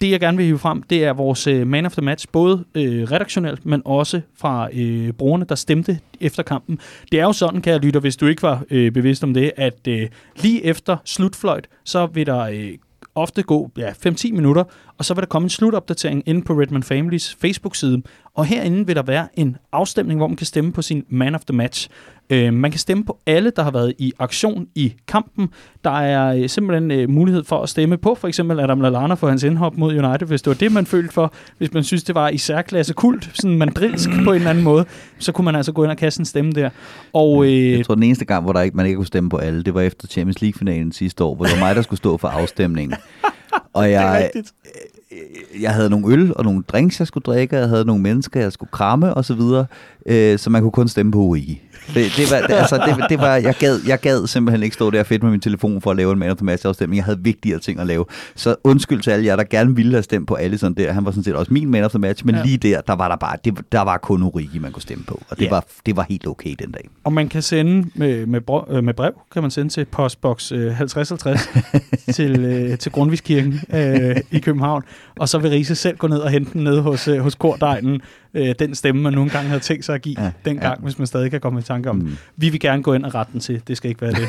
det, 0.00 0.10
jeg 0.10 0.20
gerne 0.20 0.36
vil 0.36 0.46
hive 0.46 0.58
frem, 0.58 0.82
det 0.82 1.04
er 1.04 1.12
vores 1.12 1.46
øh, 1.46 1.66
man 1.66 1.86
of 1.86 1.92
the 1.92 2.02
match, 2.02 2.26
både 2.32 2.64
øh, 2.74 3.02
redaktionelt, 3.02 3.66
men 3.66 3.82
også 3.84 4.20
fra 4.38 4.68
øh, 4.72 5.12
brugerne, 5.12 5.46
der 5.48 5.54
stemte 5.54 5.98
efter 6.20 6.42
kampen. 6.42 6.78
Det 7.12 7.20
er 7.20 7.24
jo 7.24 7.32
sådan, 7.32 7.62
kan 7.62 7.72
jeg 7.72 7.80
lytte, 7.80 8.00
hvis 8.00 8.16
du 8.16 8.26
ikke 8.26 8.42
var 8.42 8.62
øh, 8.70 8.92
bevidst 8.92 9.24
om 9.24 9.34
det, 9.34 9.52
at 9.56 9.88
øh, 9.88 10.08
lige 10.36 10.64
efter 10.64 10.96
slutfløjt, 11.04 11.68
så 11.84 12.06
vil 12.06 12.26
der 12.26 12.40
øh, 12.40 12.70
ofte 13.14 13.42
gå 13.42 13.70
ja, 13.78 13.90
5-10 13.90 14.32
minutter, 14.32 14.64
og 14.98 15.04
så 15.04 15.14
vil 15.14 15.22
der 15.22 15.26
komme 15.26 15.46
en 15.46 15.50
slutopdatering 15.50 16.22
inde 16.26 16.42
på 16.42 16.52
Redman 16.52 16.82
Families 16.82 17.36
Facebook-side. 17.40 18.02
Og 18.38 18.46
herinde 18.46 18.86
vil 18.86 18.96
der 18.96 19.02
være 19.02 19.28
en 19.34 19.56
afstemning, 19.72 20.20
hvor 20.20 20.26
man 20.26 20.36
kan 20.36 20.46
stemme 20.46 20.72
på 20.72 20.82
sin 20.82 21.04
man 21.08 21.34
of 21.34 21.44
the 21.44 21.56
match. 21.56 21.88
Øh, 22.30 22.54
man 22.54 22.70
kan 22.70 22.80
stemme 22.80 23.04
på 23.04 23.18
alle, 23.26 23.52
der 23.56 23.62
har 23.62 23.70
været 23.70 23.94
i 23.98 24.12
aktion 24.18 24.66
i 24.74 24.94
kampen. 25.08 25.48
Der 25.84 25.90
er 25.90 26.34
øh, 26.34 26.48
simpelthen 26.48 26.90
øh, 26.90 27.10
mulighed 27.10 27.44
for 27.44 27.62
at 27.62 27.68
stemme 27.68 27.96
på 27.96 28.14
for 28.14 28.28
eksempel 28.28 28.60
Adam 28.60 28.80
Lallana 28.80 29.14
for 29.14 29.28
hans 29.28 29.42
indhop 29.42 29.76
mod 29.76 29.90
United, 29.90 30.26
hvis 30.26 30.42
det 30.42 30.50
var 30.50 30.54
det, 30.54 30.72
man 30.72 30.86
følte 30.86 31.14
for. 31.14 31.32
Hvis 31.58 31.72
man 31.72 31.84
synes, 31.84 32.04
det 32.04 32.14
var 32.14 32.28
i 32.28 32.38
særklasse 32.38 32.94
kult, 32.94 33.30
sådan 33.34 33.58
mandrilsk 33.58 34.10
på 34.24 34.30
en 34.30 34.36
eller 34.36 34.50
anden 34.50 34.64
måde, 34.64 34.84
så 35.18 35.32
kunne 35.32 35.44
man 35.44 35.56
altså 35.56 35.72
gå 35.72 35.82
ind 35.82 35.90
og 35.90 35.96
kaste 35.96 36.20
en 36.20 36.24
stemme 36.24 36.52
der. 36.52 36.70
Og, 37.12 37.44
øh, 37.44 37.72
jeg 37.72 37.86
tror, 37.86 37.94
den 37.94 38.02
eneste 38.02 38.24
gang, 38.24 38.44
hvor 38.44 38.52
der 38.52 38.60
ikke, 38.60 38.76
man 38.76 38.86
ikke 38.86 38.96
kunne 38.96 39.06
stemme 39.06 39.30
på 39.30 39.36
alle, 39.36 39.62
det 39.62 39.74
var 39.74 39.80
efter 39.80 40.08
Champions 40.08 40.40
League-finalen 40.42 40.92
sidste 40.92 41.24
år, 41.24 41.34
hvor 41.34 41.44
det 41.44 41.54
var 41.54 41.66
mig, 41.66 41.76
der 41.76 41.82
skulle 41.82 41.98
stå 41.98 42.16
for 42.16 42.28
afstemningen. 42.28 42.96
Og 43.72 43.90
jeg, 43.90 44.30
jeg 45.60 45.74
havde 45.74 45.90
nogle 45.90 46.14
øl 46.14 46.32
og 46.36 46.44
nogle 46.44 46.62
drinks, 46.68 46.98
jeg 46.98 47.06
skulle 47.06 47.24
drikke, 47.24 47.56
jeg 47.56 47.68
havde 47.68 47.84
nogle 47.84 48.02
mennesker, 48.02 48.40
jeg 48.40 48.52
skulle 48.52 48.70
kramme 48.70 49.14
og 49.14 49.24
så 49.24 49.34
videre, 49.34 49.66
øh, 50.06 50.38
så 50.38 50.50
man 50.50 50.62
kunne 50.62 50.72
kun 50.72 50.88
stemme 50.88 51.12
på 51.12 51.18
Origi. 51.18 51.62
Det, 51.94 52.12
det, 52.16 52.30
var, 52.30 52.46
det, 52.46 52.54
altså, 52.54 52.76
det, 52.76 53.04
det 53.08 53.18
var, 53.18 53.36
jeg, 53.36 53.54
gad, 53.58 53.80
jeg 53.86 54.00
gad 54.00 54.26
simpelthen 54.26 54.62
ikke 54.62 54.74
stå 54.74 54.90
der 54.90 55.02
fedt 55.02 55.22
med 55.22 55.30
min 55.30 55.40
telefon 55.40 55.80
for 55.80 55.90
at 55.90 55.96
lave 55.96 56.12
en 56.12 56.18
man 56.18 56.30
of 56.30 56.36
the 56.36 56.44
match 56.44 56.66
afstemning. 56.66 56.96
Jeg 56.96 57.04
havde 57.04 57.18
vigtigere 57.22 57.58
ting 57.58 57.80
at 57.80 57.86
lave. 57.86 58.04
Så 58.34 58.56
undskyld 58.64 59.02
til 59.02 59.10
alle 59.10 59.26
jer, 59.26 59.36
der 59.36 59.44
gerne 59.44 59.76
ville 59.76 59.92
have 59.92 60.02
stemt 60.02 60.28
på 60.28 60.34
alle 60.34 60.58
sådan 60.58 60.74
der. 60.74 60.92
Han 60.92 61.04
var 61.04 61.10
sådan 61.10 61.24
set 61.24 61.34
også 61.34 61.52
min 61.52 61.70
man 61.70 61.84
of 61.84 61.90
the 61.90 61.98
match, 61.98 62.26
men 62.26 62.34
ja. 62.34 62.42
lige 62.42 62.56
der, 62.56 62.80
der 62.80 62.92
var 62.92 63.08
der 63.08 63.16
bare, 63.16 63.36
det, 63.44 63.58
der 63.72 63.80
var 63.80 63.98
kun 63.98 64.22
Origi, 64.22 64.58
man 64.58 64.72
kunne 64.72 64.82
stemme 64.82 65.04
på. 65.04 65.22
Og 65.28 65.38
det, 65.38 65.44
ja. 65.44 65.50
var, 65.50 65.64
det 65.86 65.96
var 65.96 66.06
helt 66.08 66.26
okay 66.26 66.54
den 66.58 66.70
dag. 66.70 66.88
Og 67.04 67.12
man 67.12 67.28
kan 67.28 67.42
sende 67.42 67.90
med, 67.94 68.26
med, 68.26 68.40
brev, 68.40 68.64
øh, 68.70 68.84
med 68.84 68.94
brev, 68.94 69.12
kan 69.32 69.42
man 69.42 69.50
sende 69.50 69.72
til 69.72 69.84
postboks 69.84 70.52
øh, 70.52 70.76
5050 70.76 71.48
til, 72.16 72.44
øh, 72.44 72.78
til 72.78 72.92
Grundviskirken 72.92 73.60
øh, 73.74 74.16
i 74.30 74.38
København. 74.38 74.82
Og 75.18 75.28
så 75.28 75.38
vil 75.38 75.50
Riese 75.50 75.74
selv 75.74 75.96
gå 75.96 76.06
ned 76.06 76.18
og 76.18 76.30
hente 76.30 76.52
den 76.52 76.64
ned 76.64 76.80
hos, 76.80 77.08
øh, 77.08 77.18
hos 77.18 77.34
kordegnen, 77.34 78.00
øh, 78.34 78.54
den 78.58 78.74
stemme, 78.74 79.02
man 79.02 79.12
nogle 79.12 79.30
gange 79.30 79.48
havde 79.48 79.60
tænkt 79.60 79.84
sig 79.84 79.94
at 79.94 80.02
give 80.02 80.22
ja, 80.22 80.30
dengang, 80.44 80.78
ja. 80.78 80.82
hvis 80.82 80.98
man 80.98 81.06
stadig 81.06 81.30
kan 81.30 81.40
komme 81.40 81.60
i 81.60 81.62
tanke 81.62 81.90
om. 81.90 81.96
Mm. 81.96 82.16
Vi 82.36 82.48
vil 82.48 82.60
gerne 82.60 82.82
gå 82.82 82.94
ind 82.94 83.04
og 83.04 83.14
rette 83.14 83.32
den 83.32 83.40
til. 83.40 83.62
Det 83.68 83.76
skal 83.76 83.88
ikke 83.88 84.00
være 84.00 84.12
det. 84.12 84.28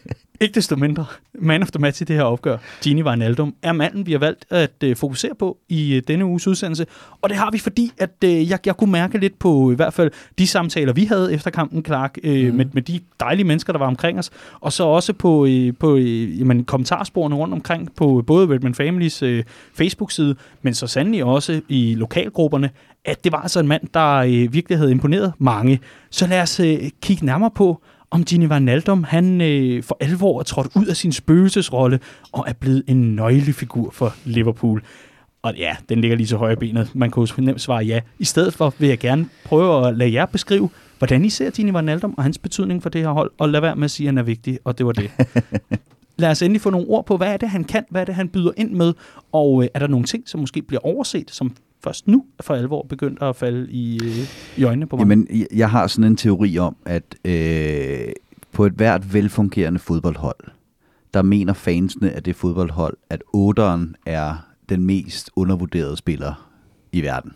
ikke 0.40 0.54
desto 0.54 0.76
mindre. 0.76 1.04
Man 1.34 1.62
of 1.62 1.70
the 1.70 1.80
match 1.80 2.02
i 2.02 2.04
det 2.04 2.16
her 2.16 2.22
opgør, 2.22 2.56
Gini 2.82 3.02
Wijnaldum, 3.02 3.54
er 3.62 3.72
manden, 3.72 4.06
vi 4.06 4.12
har 4.12 4.18
valgt 4.18 4.44
at 4.50 4.72
øh, 4.84 4.96
fokusere 4.96 5.34
på 5.38 5.58
i 5.68 5.94
øh, 5.94 6.02
denne 6.08 6.24
uges 6.24 6.46
udsendelse. 6.46 6.86
Og 7.22 7.28
det 7.28 7.38
har 7.38 7.50
vi, 7.50 7.58
fordi 7.58 7.92
at 7.98 8.10
øh, 8.24 8.50
jeg, 8.50 8.58
jeg 8.66 8.76
kunne 8.76 8.92
mærke 8.92 9.18
lidt 9.18 9.38
på 9.38 9.72
i 9.72 9.74
hvert 9.74 9.94
fald 9.94 10.10
de 10.38 10.46
samtaler, 10.46 10.92
vi 10.92 11.04
havde 11.04 11.34
efter 11.34 11.50
kampen, 11.50 11.84
Clark, 11.84 12.18
øh, 12.24 12.50
mm. 12.50 12.56
med, 12.56 12.66
med 12.72 12.82
de 12.82 13.00
dejlige 13.20 13.46
mennesker, 13.46 13.72
der 13.72 13.78
var 13.78 13.86
omkring 13.86 14.18
os, 14.18 14.30
og 14.60 14.72
så 14.72 14.84
også 14.84 15.12
på, 15.12 15.46
øh, 15.46 15.72
på 15.78 15.96
øh, 15.96 16.40
jamen, 16.40 16.64
kommentarsporene 16.64 17.36
rundt 17.36 17.54
omkring 17.54 17.94
på 17.94 18.24
både 18.26 18.54
Redman 18.54 18.74
Families 18.74 19.22
øh, 19.22 19.44
Facebook-side, 19.74 20.36
men 20.62 20.74
så 20.74 20.86
sandelig 20.86 21.24
også 21.24 21.60
i 21.68 21.94
lokalgrupperne, 21.94 22.70
at 23.04 23.24
det 23.24 23.32
var 23.32 23.38
altså 23.40 23.60
en 23.60 23.68
mand, 23.68 23.82
der 23.94 24.16
øh, 24.16 24.52
virkelig 24.52 24.78
havde 24.78 24.90
imponeret 24.90 25.32
mange. 25.38 25.80
Så 26.10 26.26
lad 26.26 26.42
os 26.42 26.60
øh, 26.60 26.78
kigge 27.02 27.26
nærmere 27.26 27.50
på, 27.50 27.82
om 28.10 28.24
Gini 28.24 28.46
Wijnaldum, 28.46 29.04
han 29.04 29.40
øh, 29.40 29.82
for 29.82 29.96
alvor 30.00 30.38
er 30.38 30.42
trådt 30.42 30.68
ud 30.76 30.86
af 30.86 30.96
sin 30.96 31.12
spøgelsesrolle 31.12 32.00
og 32.32 32.44
er 32.48 32.52
blevet 32.52 32.82
en 32.86 33.16
nøglefigur 33.16 33.90
for 33.90 34.14
Liverpool. 34.24 34.82
Og 35.42 35.54
ja, 35.56 35.76
den 35.88 36.00
ligger 36.00 36.16
lige 36.16 36.26
så 36.26 36.36
højre 36.36 36.56
benet. 36.56 36.94
Man 36.94 37.10
kan 37.10 37.22
jo 37.22 37.42
nemt 37.42 37.60
svare 37.60 37.84
ja. 37.84 38.00
I 38.18 38.24
stedet 38.24 38.54
for 38.54 38.74
vil 38.78 38.88
jeg 38.88 38.98
gerne 38.98 39.28
prøve 39.44 39.88
at 39.88 39.96
lade 39.96 40.12
jer 40.12 40.26
beskrive, 40.26 40.70
hvordan 40.98 41.24
I 41.24 41.30
ser 41.30 41.50
Gini 41.50 41.70
Wijnaldum 41.70 42.14
og 42.16 42.22
hans 42.22 42.38
betydning 42.38 42.82
for 42.82 42.90
det 42.90 43.00
her 43.00 43.08
hold, 43.08 43.30
og 43.38 43.48
lad 43.48 43.60
være 43.60 43.76
med 43.76 43.84
at 43.84 43.90
sige, 43.90 44.06
at 44.06 44.08
han 44.08 44.18
er 44.18 44.22
vigtig, 44.22 44.58
og 44.64 44.78
det 44.78 44.86
var 44.86 44.92
det. 44.92 45.10
lad 46.20 46.30
os 46.30 46.42
endelig 46.42 46.60
få 46.60 46.70
nogle 46.70 46.86
ord 46.88 47.06
på, 47.06 47.16
hvad 47.16 47.32
er 47.32 47.36
det, 47.36 47.48
han 47.48 47.64
kan, 47.64 47.84
hvad 47.90 48.00
er 48.00 48.04
det, 48.04 48.14
han 48.14 48.28
byder 48.28 48.52
ind 48.56 48.70
med, 48.70 48.94
og 49.32 49.62
øh, 49.62 49.68
er 49.74 49.78
der 49.78 49.86
nogle 49.86 50.06
ting, 50.06 50.28
som 50.28 50.40
måske 50.40 50.62
bliver 50.62 50.86
overset, 50.86 51.30
som 51.30 51.52
først 51.84 52.08
nu 52.08 52.24
for 52.40 52.54
alvor 52.54 52.82
begyndt 52.82 53.22
at 53.22 53.36
falde 53.36 53.70
i, 53.70 54.00
øh, 54.04 54.60
i 54.60 54.64
øjnene 54.64 54.86
på 54.86 54.96
mig? 54.96 55.02
Jamen, 55.02 55.28
jeg 55.54 55.70
har 55.70 55.86
sådan 55.86 56.10
en 56.10 56.16
teori 56.16 56.58
om, 56.58 56.76
at 56.84 57.16
øh, 57.24 58.12
på 58.52 58.66
et 58.66 58.72
hvert 58.72 59.14
velfungerende 59.14 59.78
fodboldhold, 59.78 60.44
der 61.14 61.22
mener 61.22 61.52
fansene 61.52 62.10
af 62.10 62.22
det 62.22 62.36
fodboldhold, 62.36 62.96
at 63.10 63.22
8'eren 63.36 63.92
er 64.06 64.46
den 64.68 64.84
mest 64.84 65.30
undervurderede 65.36 65.96
spiller 65.96 66.50
i 66.92 67.02
verden. 67.02 67.32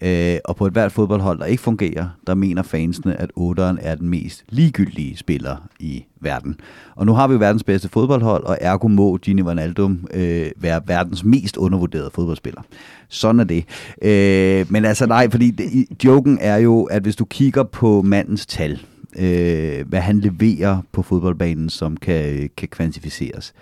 Øh, 0.00 0.38
og 0.44 0.56
på 0.56 0.66
et 0.66 0.72
hvert 0.72 0.92
fodboldhold, 0.92 1.38
der 1.38 1.44
ikke 1.44 1.62
fungerer, 1.62 2.08
der 2.26 2.34
mener 2.34 2.62
fansene, 2.62 3.20
at 3.20 3.30
8'eren 3.38 3.76
er 3.80 3.94
den 3.94 4.08
mest 4.08 4.44
ligegyldige 4.48 5.16
spiller 5.16 5.56
i 5.80 6.04
verden. 6.20 6.60
Og 6.94 7.06
nu 7.06 7.12
har 7.12 7.28
vi 7.28 7.32
jo 7.32 7.38
verdens 7.38 7.64
bedste 7.64 7.88
fodboldhold, 7.88 8.44
og 8.44 8.58
ergo 8.60 8.88
må 8.88 9.16
Gini 9.16 9.42
Wijnaldum 9.42 10.08
øh, 10.14 10.50
være 10.56 10.80
verdens 10.86 11.24
mest 11.24 11.56
undervurderede 11.56 12.10
fodboldspiller. 12.14 12.62
Sådan 13.08 13.40
er 13.40 13.44
det. 13.44 13.64
Øh, 14.02 14.72
men 14.72 14.84
altså 14.84 15.06
nej, 15.06 15.30
fordi 15.30 15.50
det, 15.50 15.86
joken 16.04 16.38
er 16.40 16.56
jo, 16.56 16.84
at 16.84 17.02
hvis 17.02 17.16
du 17.16 17.24
kigger 17.24 17.62
på 17.62 18.02
mandens 18.02 18.46
tal, 18.46 18.80
øh, 19.18 19.88
hvad 19.88 20.00
han 20.00 20.20
leverer 20.20 20.82
på 20.92 21.02
fodboldbanen, 21.02 21.68
som 21.68 21.96
kan, 21.96 22.50
kan 22.56 22.68
kvantificeres, 22.68 23.54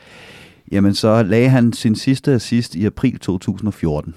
jamen 0.72 0.94
så 0.94 1.22
lagde 1.22 1.48
han 1.48 1.72
sin 1.72 1.96
sidste 1.96 2.32
assist 2.32 2.74
i 2.74 2.86
april 2.86 3.18
2014. 3.18 4.14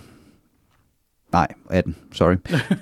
Nej, 1.31 1.47
18, 1.69 1.95
sorry. 2.11 2.35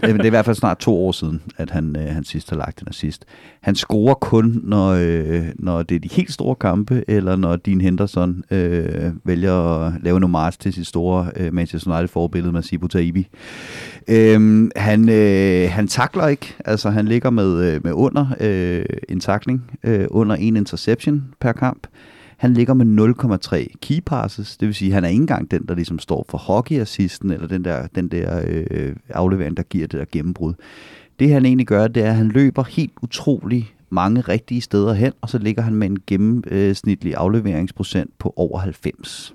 Øh, 0.04 0.14
det 0.14 0.22
er 0.22 0.26
i 0.26 0.30
hvert 0.30 0.46
fald 0.46 0.56
snart 0.56 0.78
to 0.78 1.06
år 1.06 1.12
siden, 1.12 1.42
at 1.58 1.70
han, 1.72 1.96
øh, 1.96 2.14
han 2.14 2.24
sidst 2.24 2.50
har 2.50 2.58
lagt 2.58 2.80
den 2.80 2.88
assist. 2.88 3.26
Han 3.62 3.76
scorer 3.76 4.14
kun, 4.14 4.62
når, 4.64 4.90
øh, 4.90 5.46
når 5.56 5.84
det 5.84 5.96
er 5.96 6.00
de 6.00 6.10
helt 6.12 6.32
store 6.32 6.56
kampe, 6.56 7.04
eller 7.08 7.36
når 7.36 7.56
Dean 7.56 7.82
Henderson 7.82 8.44
øh, 8.52 9.12
vælger 9.24 9.86
at 9.86 9.94
lave 10.04 10.18
en 10.18 10.32
mars 10.32 10.58
til 10.58 10.74
sit 10.74 10.88
store 10.88 11.32
øh, 11.36 11.54
Manchester 11.54 11.92
United-forbillede 11.92 12.52
med 12.52 12.64
Sibu 12.64 12.88
Taibi. 12.88 13.28
Øh, 14.08 14.70
han, 14.76 15.10
øh, 15.10 15.70
han 15.72 15.88
takler 15.88 16.28
ikke, 16.28 16.56
altså 16.66 16.90
han 16.90 17.06
ligger 17.06 17.30
med, 17.30 17.74
øh, 17.74 17.82
med 17.84 17.92
under 17.94 18.28
øh, 18.40 18.86
en 19.10 19.20
takling, 19.20 19.72
øh, 19.84 20.08
under 20.10 20.36
en 20.36 20.58
interception 20.58 21.24
per 21.40 21.52
kamp. 21.52 21.88
Han 22.38 22.54
ligger 22.54 22.74
med 22.74 23.66
0,3 23.66 23.78
key 23.82 24.00
passes, 24.06 24.58
det 24.58 24.68
vil 24.68 24.76
sige, 24.76 24.90
at 24.90 24.94
han 24.94 25.04
er 25.04 25.08
ikke 25.08 25.22
engang 25.22 25.52
den, 25.52 25.66
der 25.68 25.76
ligesom 25.76 26.00
står 26.00 26.26
for 26.30 26.38
hockey-assisten, 26.38 27.32
eller 27.32 27.48
den 27.48 27.64
der, 27.66 27.88
den 27.96 28.08
der 28.08 28.42
øh, 28.48 28.96
aflevering, 29.10 29.58
der 29.58 29.64
giver 29.64 29.88
det 29.88 30.00
der 30.00 30.06
gennembrud. 30.12 30.54
Det 31.20 31.32
han 31.32 31.46
egentlig 31.46 31.68
gør, 31.68 31.88
det 31.88 32.04
er, 32.04 32.10
at 32.10 32.16
han 32.16 32.28
løber 32.28 32.64
helt 32.64 32.94
utrolig 33.02 33.74
mange 33.90 34.22
rigtige 34.22 34.62
steder 34.62 34.94
hen, 34.94 35.14
og 35.22 35.30
så 35.30 35.38
ligger 35.38 35.62
han 35.62 35.76
med 35.76 35.90
en 35.90 35.98
gennemsnitlig 36.08 37.16
afleveringsprocent 37.16 38.12
på 38.20 38.34
over 38.36 38.60
90. 38.60 39.34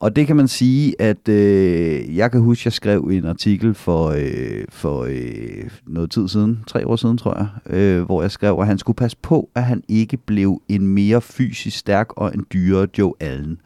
Og 0.00 0.16
det 0.16 0.26
kan 0.26 0.36
man 0.36 0.48
sige, 0.48 1.02
at 1.02 1.28
øh, 1.28 2.16
jeg 2.16 2.30
kan 2.30 2.40
huske, 2.40 2.60
at 2.60 2.64
jeg 2.64 2.72
skrev 2.72 3.08
en 3.12 3.26
artikel 3.26 3.74
for, 3.74 4.08
øh, 4.08 4.64
for 4.68 5.06
øh, 5.08 5.70
noget 5.86 6.10
tid 6.10 6.28
siden, 6.28 6.64
tre 6.66 6.86
år 6.86 6.96
siden 6.96 7.18
tror 7.18 7.36
jeg, 7.36 7.76
øh, 7.76 8.02
hvor 8.02 8.22
jeg 8.22 8.30
skrev, 8.30 8.58
at 8.60 8.66
han 8.66 8.78
skulle 8.78 8.96
passe 8.96 9.16
på, 9.22 9.48
at 9.54 9.64
han 9.64 9.82
ikke 9.88 10.16
blev 10.16 10.62
en 10.68 10.86
mere 10.86 11.20
fysisk 11.20 11.78
stærk 11.78 12.12
og 12.16 12.34
en 12.34 12.46
dyrere 12.52 12.86
Joe 12.98 13.12
Allen. 13.20 13.60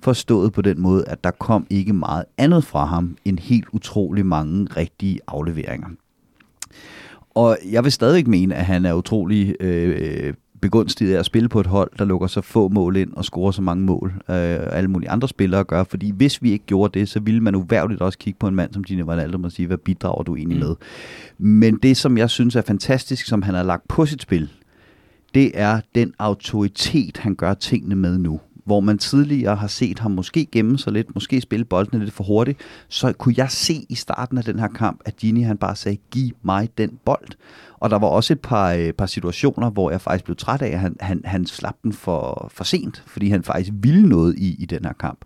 Forstået 0.00 0.52
på 0.52 0.62
den 0.62 0.80
måde, 0.80 1.04
at 1.06 1.24
der 1.24 1.30
kom 1.30 1.66
ikke 1.70 1.92
meget 1.92 2.24
andet 2.38 2.64
fra 2.64 2.84
ham 2.84 3.16
end 3.24 3.38
helt 3.38 3.68
utrolig 3.72 4.26
mange 4.26 4.66
rigtige 4.76 5.20
afleveringer. 5.26 5.88
Og 7.34 7.58
jeg 7.70 7.84
vil 7.84 7.92
stadig 7.92 8.30
mene, 8.30 8.54
at 8.54 8.64
han 8.64 8.84
er 8.84 8.94
utrolig 8.94 9.56
øh, 9.60 10.34
begunstiget 10.62 11.14
af 11.14 11.18
at 11.18 11.26
spille 11.26 11.48
på 11.48 11.60
et 11.60 11.66
hold, 11.66 11.90
der 11.98 12.04
lukker 12.04 12.26
så 12.26 12.40
få 12.40 12.68
mål 12.68 12.96
ind 12.96 13.12
og 13.12 13.24
scorer 13.24 13.50
så 13.50 13.62
mange 13.62 13.84
mål, 13.84 14.12
øh, 14.28 14.58
alle 14.72 14.90
mulige 14.90 15.10
andre 15.10 15.28
spillere 15.28 15.64
gør. 15.64 15.84
Fordi 15.84 16.10
hvis 16.10 16.42
vi 16.42 16.52
ikke 16.52 16.64
gjorde 16.66 16.98
det, 16.98 17.08
så 17.08 17.20
ville 17.20 17.40
man 17.40 17.54
uværligt 17.54 18.00
også 18.00 18.18
kigge 18.18 18.38
på 18.38 18.48
en 18.48 18.54
mand 18.54 18.72
som 18.72 18.84
Gini 18.84 19.02
Wijnaldum 19.02 19.44
og 19.44 19.52
sige, 19.52 19.66
hvad 19.66 19.76
bidrager 19.76 20.22
du 20.22 20.36
egentlig 20.36 20.58
mm. 20.58 20.64
med? 20.64 20.74
Men 21.38 21.78
det, 21.82 21.96
som 21.96 22.18
jeg 22.18 22.30
synes 22.30 22.56
er 22.56 22.62
fantastisk, 22.62 23.26
som 23.26 23.42
han 23.42 23.54
har 23.54 23.62
lagt 23.62 23.88
på 23.88 24.06
sit 24.06 24.22
spil, 24.22 24.50
det 25.34 25.50
er 25.54 25.80
den 25.94 26.12
autoritet, 26.18 27.16
han 27.16 27.34
gør 27.34 27.54
tingene 27.54 27.96
med 27.96 28.18
nu 28.18 28.40
hvor 28.64 28.80
man 28.80 28.98
tidligere 28.98 29.56
har 29.56 29.66
set 29.66 29.98
ham 29.98 30.10
måske 30.10 30.46
gemme 30.52 30.78
sig 30.78 30.92
lidt, 30.92 31.14
måske 31.14 31.40
spille 31.40 31.64
bolden 31.64 32.00
lidt 32.00 32.12
for 32.12 32.24
hurtigt, 32.24 32.58
så 32.88 33.12
kunne 33.12 33.34
jeg 33.36 33.50
se 33.50 33.86
i 33.88 33.94
starten 33.94 34.38
af 34.38 34.44
den 34.44 34.58
her 34.58 34.68
kamp, 34.68 35.00
at 35.04 35.16
Gini 35.16 35.42
han 35.42 35.56
bare 35.56 35.76
sagde, 35.76 35.98
giv 36.10 36.30
mig 36.42 36.68
den 36.78 36.98
bold. 37.04 37.28
Og 37.82 37.90
der 37.90 37.98
var 37.98 38.06
også 38.06 38.32
et 38.32 38.40
par, 38.40 38.72
øh, 38.72 38.92
par 38.92 39.06
situationer, 39.06 39.70
hvor 39.70 39.90
jeg 39.90 40.00
faktisk 40.00 40.24
blev 40.24 40.36
træt 40.36 40.62
af, 40.62 40.68
at 40.68 40.78
han, 40.78 40.96
han, 41.00 41.20
han 41.24 41.46
slap 41.46 41.74
den 41.82 41.92
for, 41.92 42.50
for 42.54 42.64
sent, 42.64 43.02
fordi 43.06 43.28
han 43.28 43.42
faktisk 43.42 43.72
ville 43.74 44.08
noget 44.08 44.34
i, 44.38 44.62
i 44.62 44.66
den 44.66 44.84
her 44.84 44.92
kamp. 44.92 45.18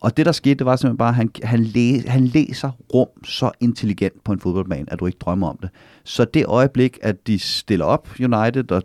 Og 0.00 0.16
det, 0.16 0.26
der 0.26 0.32
skete, 0.32 0.54
det 0.54 0.66
var 0.66 0.76
simpelthen 0.76 0.98
bare, 0.98 1.08
at 1.08 1.14
han, 1.14 1.30
han, 1.42 1.64
læ, 1.64 2.00
han 2.06 2.26
læser 2.26 2.70
rum 2.94 3.24
så 3.24 3.50
intelligent 3.60 4.24
på 4.24 4.32
en 4.32 4.40
fodboldbane, 4.40 4.92
at 4.92 5.00
du 5.00 5.06
ikke 5.06 5.18
drømmer 5.18 5.48
om 5.48 5.58
det. 5.62 5.70
Så 6.04 6.24
det 6.24 6.46
øjeblik, 6.46 6.98
at 7.02 7.26
de 7.26 7.38
stiller 7.38 7.84
op 7.84 8.08
United, 8.20 8.72
og 8.72 8.82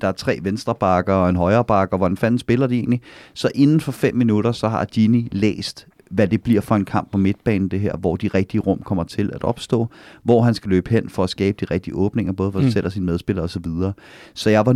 der 0.00 0.08
er 0.08 0.12
tre 0.12 0.38
venstrebakker 0.42 1.14
og 1.14 1.28
en 1.28 1.36
højrebakker, 1.36 1.96
hvordan 1.96 2.16
fanden 2.16 2.38
spiller 2.38 2.66
de 2.66 2.74
egentlig? 2.74 3.00
Så 3.34 3.50
inden 3.54 3.80
for 3.80 3.92
fem 3.92 4.14
minutter, 4.14 4.52
så 4.52 4.68
har 4.68 4.84
Gini 4.84 5.28
læst 5.32 5.86
hvad 6.10 6.28
det 6.28 6.42
bliver 6.42 6.60
for 6.60 6.74
en 6.74 6.84
kamp 6.84 7.10
på 7.10 7.18
midtbanen, 7.18 7.68
det 7.68 7.80
her, 7.80 7.96
hvor 7.96 8.16
de 8.16 8.28
rigtige 8.28 8.60
rum 8.60 8.78
kommer 8.78 9.04
til 9.04 9.30
at 9.34 9.44
opstå, 9.44 9.86
hvor 10.22 10.42
han 10.42 10.54
skal 10.54 10.70
løbe 10.70 10.90
hen 10.90 11.08
for 11.08 11.24
at 11.24 11.30
skabe 11.30 11.56
de 11.60 11.74
rigtige 11.74 11.94
åbninger, 11.94 12.32
både 12.32 12.52
for 12.52 12.58
sig 12.60 12.66
mm. 12.66 12.72
selv 12.72 12.86
og 12.86 12.92
sine 12.92 13.06
medspillere 13.06 13.44
osv. 13.44 13.64
Så, 13.64 13.92
så 14.34 14.50
jeg 14.50 14.66
var 14.66 14.72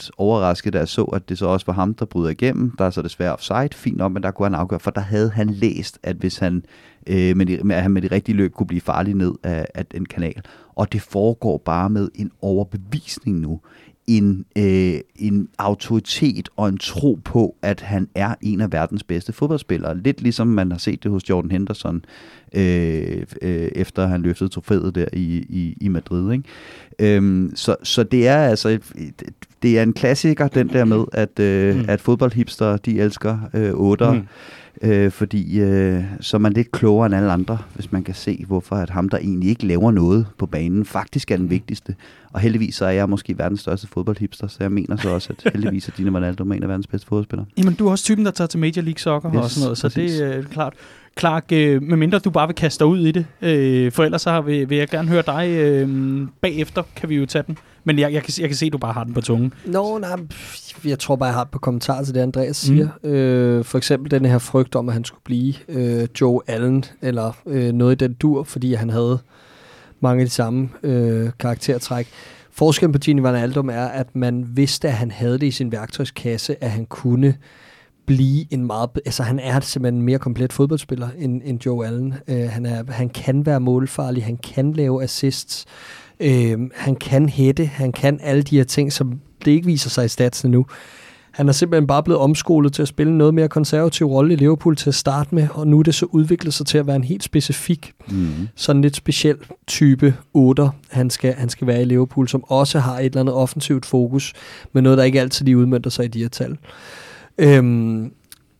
0% 0.00 0.10
overrasket, 0.18 0.72
da 0.72 0.78
jeg 0.78 0.88
så, 0.88 1.04
at 1.04 1.28
det 1.28 1.38
så 1.38 1.46
også 1.46 1.66
var 1.66 1.72
ham, 1.72 1.94
der 1.94 2.04
bryder 2.04 2.30
igennem. 2.30 2.72
Der 2.78 2.84
er 2.84 2.90
så 2.90 3.02
desværre 3.02 3.32
offside, 3.32 3.68
fint 3.72 3.96
nok, 3.96 4.12
men 4.12 4.22
der 4.22 4.30
kunne 4.30 4.46
han 4.46 4.54
afgøre, 4.54 4.80
for 4.80 4.90
der 4.90 5.00
havde 5.00 5.30
han 5.30 5.50
læst, 5.50 5.98
at 6.02 6.16
hvis 6.16 6.38
han 6.38 6.62
øh, 7.06 7.36
med, 7.36 7.46
de, 7.46 7.58
med, 7.64 7.76
at 7.76 7.82
han 7.82 7.90
med 7.90 8.02
de 8.02 8.08
rigtige 8.12 8.36
løb 8.36 8.52
kunne 8.52 8.66
blive 8.66 8.80
farlig 8.80 9.14
ned 9.14 9.32
af, 9.42 9.66
af 9.74 9.86
den 9.86 10.06
kanal. 10.06 10.42
Og 10.74 10.92
det 10.92 11.02
foregår 11.02 11.58
bare 11.58 11.90
med 11.90 12.08
en 12.14 12.30
overbevisning 12.42 13.40
nu 13.40 13.60
en, 14.06 14.44
øh, 14.58 15.00
en 15.16 15.48
autoritet 15.58 16.48
og 16.56 16.68
en 16.68 16.78
tro 16.78 17.18
på, 17.24 17.56
at 17.62 17.80
han 17.80 18.08
er 18.14 18.34
en 18.40 18.60
af 18.60 18.72
verdens 18.72 19.02
bedste 19.02 19.32
fodboldspillere. 19.32 19.98
Lidt 19.98 20.22
ligesom 20.22 20.46
man 20.46 20.70
har 20.70 20.78
set 20.78 21.02
det 21.02 21.10
hos 21.10 21.30
Jordan 21.30 21.50
Henderson, 21.50 22.04
øh, 22.54 23.22
øh, 23.42 23.68
efter 23.74 24.06
han 24.06 24.22
løftede 24.22 24.48
trofæet 24.48 24.94
der 24.94 25.06
i, 25.12 25.46
i, 25.48 25.76
i 25.80 25.88
Madrid. 25.88 26.32
Ikke? 26.32 26.44
Øhm, 26.98 27.52
så, 27.54 27.76
så 27.82 28.02
det 28.02 28.28
er 28.28 28.38
altså 28.38 28.68
et, 28.68 28.82
det 29.62 29.78
er 29.78 29.82
en 29.82 29.92
klassiker, 29.92 30.48
den 30.48 30.68
der 30.68 30.84
med, 30.84 31.04
at, 31.12 31.38
øh, 31.40 31.76
mm. 31.76 31.84
at 31.88 32.00
fodboldhipster, 32.00 32.76
de 32.76 33.00
elsker 33.00 33.38
øh, 33.54 33.70
8'ere. 33.70 34.12
Mm. 34.12 34.26
Øh, 34.82 35.10
fordi 35.10 35.60
øh, 35.60 36.04
så 36.20 36.36
er 36.36 36.38
man 36.38 36.52
lidt 36.52 36.72
klogere 36.72 37.06
end 37.06 37.14
alle 37.14 37.32
andre, 37.32 37.58
hvis 37.74 37.92
man 37.92 38.04
kan 38.04 38.14
se, 38.14 38.44
hvorfor 38.46 38.76
at 38.76 38.90
ham, 38.90 39.08
der 39.08 39.18
egentlig 39.18 39.48
ikke 39.48 39.66
laver 39.66 39.90
noget 39.90 40.26
på 40.38 40.46
banen, 40.46 40.84
faktisk 40.84 41.30
er 41.30 41.36
den 41.36 41.50
vigtigste. 41.50 41.94
Og 42.32 42.40
heldigvis 42.40 42.74
så 42.74 42.84
er 42.84 42.90
jeg 42.90 43.08
måske 43.08 43.38
verdens 43.38 43.60
største 43.60 43.86
fodboldhipster, 43.86 44.46
så 44.46 44.56
jeg 44.60 44.72
mener 44.72 44.96
så 44.96 45.10
også, 45.10 45.32
at 45.32 45.52
heldigvis 45.54 45.88
er 45.88 45.92
Dino 45.96 46.16
Ronaldo 46.16 46.44
en 46.44 46.62
af 46.62 46.68
verdens 46.68 46.86
bedste 46.86 47.08
fodboldspillere. 47.08 47.46
Jamen, 47.58 47.74
du 47.74 47.86
er 47.86 47.90
også 47.90 48.04
typen, 48.04 48.24
der 48.24 48.30
tager 48.30 48.48
til 48.48 48.60
Major 48.60 48.82
League 48.82 48.98
Soccer 48.98 49.30
yes, 49.34 49.38
og 49.38 49.50
sådan 49.50 49.64
noget, 49.64 49.78
så 49.78 49.88
præcis. 49.88 50.12
det 50.12 50.32
er 50.32 50.38
øh, 50.38 50.44
klart. 50.44 50.74
Clark, 51.18 51.44
øh, 51.52 51.82
medmindre 51.82 52.18
du 52.18 52.30
bare 52.30 52.48
vil 52.48 52.54
kaste 52.54 52.84
dig 52.84 52.86
ud 52.86 53.06
i 53.06 53.12
det, 53.12 53.26
øh, 53.42 53.92
for 53.92 54.04
ellers 54.04 54.22
så 54.22 54.40
vil, 54.40 54.70
vil 54.70 54.78
jeg 54.78 54.88
gerne 54.88 55.08
høre 55.08 55.22
dig 55.26 55.48
øh, 55.50 55.88
bagefter, 56.40 56.82
kan 56.96 57.08
vi 57.08 57.16
jo 57.16 57.26
tage 57.26 57.44
den. 57.46 57.58
Men 57.84 57.98
jeg, 57.98 58.12
jeg, 58.12 58.22
kan, 58.22 58.34
jeg 58.40 58.48
kan 58.48 58.56
se, 58.56 58.66
at 58.66 58.72
du 58.72 58.78
bare 58.78 58.92
har 58.92 59.04
den 59.04 59.14
på 59.14 59.20
tungen. 59.20 59.52
Nå, 59.64 59.98
nej, 59.98 60.18
jeg 60.84 60.98
tror 60.98 61.16
bare, 61.16 61.26
jeg 61.26 61.34
har 61.34 61.42
et 61.42 61.48
par 61.48 61.58
kommentarer 61.58 62.04
til 62.04 62.14
det, 62.14 62.20
Andreas 62.20 62.56
siger. 62.56 62.88
Mm. 63.02 63.10
Øh, 63.10 63.64
for 63.64 63.78
eksempel 63.78 64.10
den 64.10 64.24
her 64.24 64.38
frygt 64.38 64.76
om, 64.76 64.88
at 64.88 64.92
han 64.92 65.04
skulle 65.04 65.22
blive 65.24 65.54
øh, 65.68 66.08
Joe 66.20 66.40
Allen, 66.46 66.84
eller 67.02 67.32
øh, 67.46 67.72
noget 67.72 68.02
i 68.02 68.04
den 68.04 68.14
dur, 68.14 68.44
fordi 68.44 68.74
han 68.74 68.90
havde 68.90 69.18
mange 70.00 70.20
af 70.20 70.26
de 70.26 70.32
samme 70.32 70.68
øh, 70.82 71.30
karaktertræk. 71.38 72.08
Forskellen 72.52 72.92
på 72.92 72.98
Gini 72.98 73.22
Van 73.22 73.34
Aldum 73.34 73.68
er, 73.68 73.86
at 73.86 74.16
man 74.16 74.46
vidste, 74.48 74.88
at 74.88 74.94
han 74.94 75.10
havde 75.10 75.38
det 75.38 75.46
i 75.46 75.50
sin 75.50 75.72
værktøjskasse, 75.72 76.64
at 76.64 76.70
han 76.70 76.86
kunne 76.86 77.34
blive 78.06 78.44
en 78.50 78.66
meget... 78.66 78.90
Altså, 79.06 79.22
han 79.22 79.38
er 79.38 79.60
simpelthen 79.60 80.00
en 80.00 80.06
mere 80.06 80.18
komplet 80.18 80.52
fodboldspiller 80.52 81.08
end, 81.18 81.42
end 81.44 81.66
Joe 81.66 81.86
Allen. 81.86 82.14
Uh, 82.28 82.48
han, 82.48 82.66
er, 82.66 82.92
han 82.92 83.08
kan 83.08 83.46
være 83.46 83.60
målfarlig, 83.60 84.24
han 84.24 84.36
kan 84.36 84.72
lave 84.72 85.02
assists, 85.02 85.64
uh, 86.20 86.70
han 86.74 86.96
kan 87.00 87.28
hætte, 87.28 87.66
han 87.66 87.92
kan 87.92 88.18
alle 88.22 88.42
de 88.42 88.56
her 88.56 88.64
ting, 88.64 88.92
som 88.92 89.20
det 89.44 89.50
ikke 89.50 89.66
viser 89.66 89.90
sig 89.90 90.04
i 90.04 90.08
statsene 90.08 90.52
nu. 90.52 90.66
Han 91.36 91.48
er 91.48 91.52
simpelthen 91.52 91.86
bare 91.86 92.02
blevet 92.02 92.20
omskolet 92.20 92.72
til 92.72 92.82
at 92.82 92.88
spille 92.88 93.10
en 93.10 93.18
noget 93.18 93.34
mere 93.34 93.48
konservativ 93.48 94.06
rolle 94.06 94.32
i 94.32 94.36
Liverpool 94.36 94.76
til 94.76 94.90
at 94.90 94.94
starte 94.94 95.34
med, 95.34 95.48
og 95.54 95.66
nu 95.66 95.78
er 95.78 95.82
det 95.82 95.94
så 95.94 96.06
udviklet 96.06 96.54
sig 96.54 96.66
til 96.66 96.78
at 96.78 96.86
være 96.86 96.96
en 96.96 97.04
helt 97.04 97.22
specifik, 97.22 97.92
mm. 98.08 98.48
sådan 98.54 98.82
lidt 98.82 98.96
speciel 98.96 99.36
type 99.66 100.14
8, 100.34 100.70
han 100.90 101.10
skal, 101.10 101.34
han 101.34 101.48
skal 101.48 101.66
være 101.66 101.82
i 101.82 101.84
Liverpool, 101.84 102.28
som 102.28 102.44
også 102.44 102.78
har 102.78 102.98
et 102.98 103.04
eller 103.04 103.20
andet 103.20 103.34
offensivt 103.34 103.86
fokus, 103.86 104.32
men 104.72 104.84
noget, 104.84 104.98
der 104.98 105.04
ikke 105.04 105.20
altid 105.20 105.44
lige 105.44 105.58
udmyndter 105.58 105.90
sig 105.90 106.04
i 106.04 106.08
de 106.08 106.20
her 106.20 106.28
tal. 106.28 106.56
Øhm, 107.38 108.12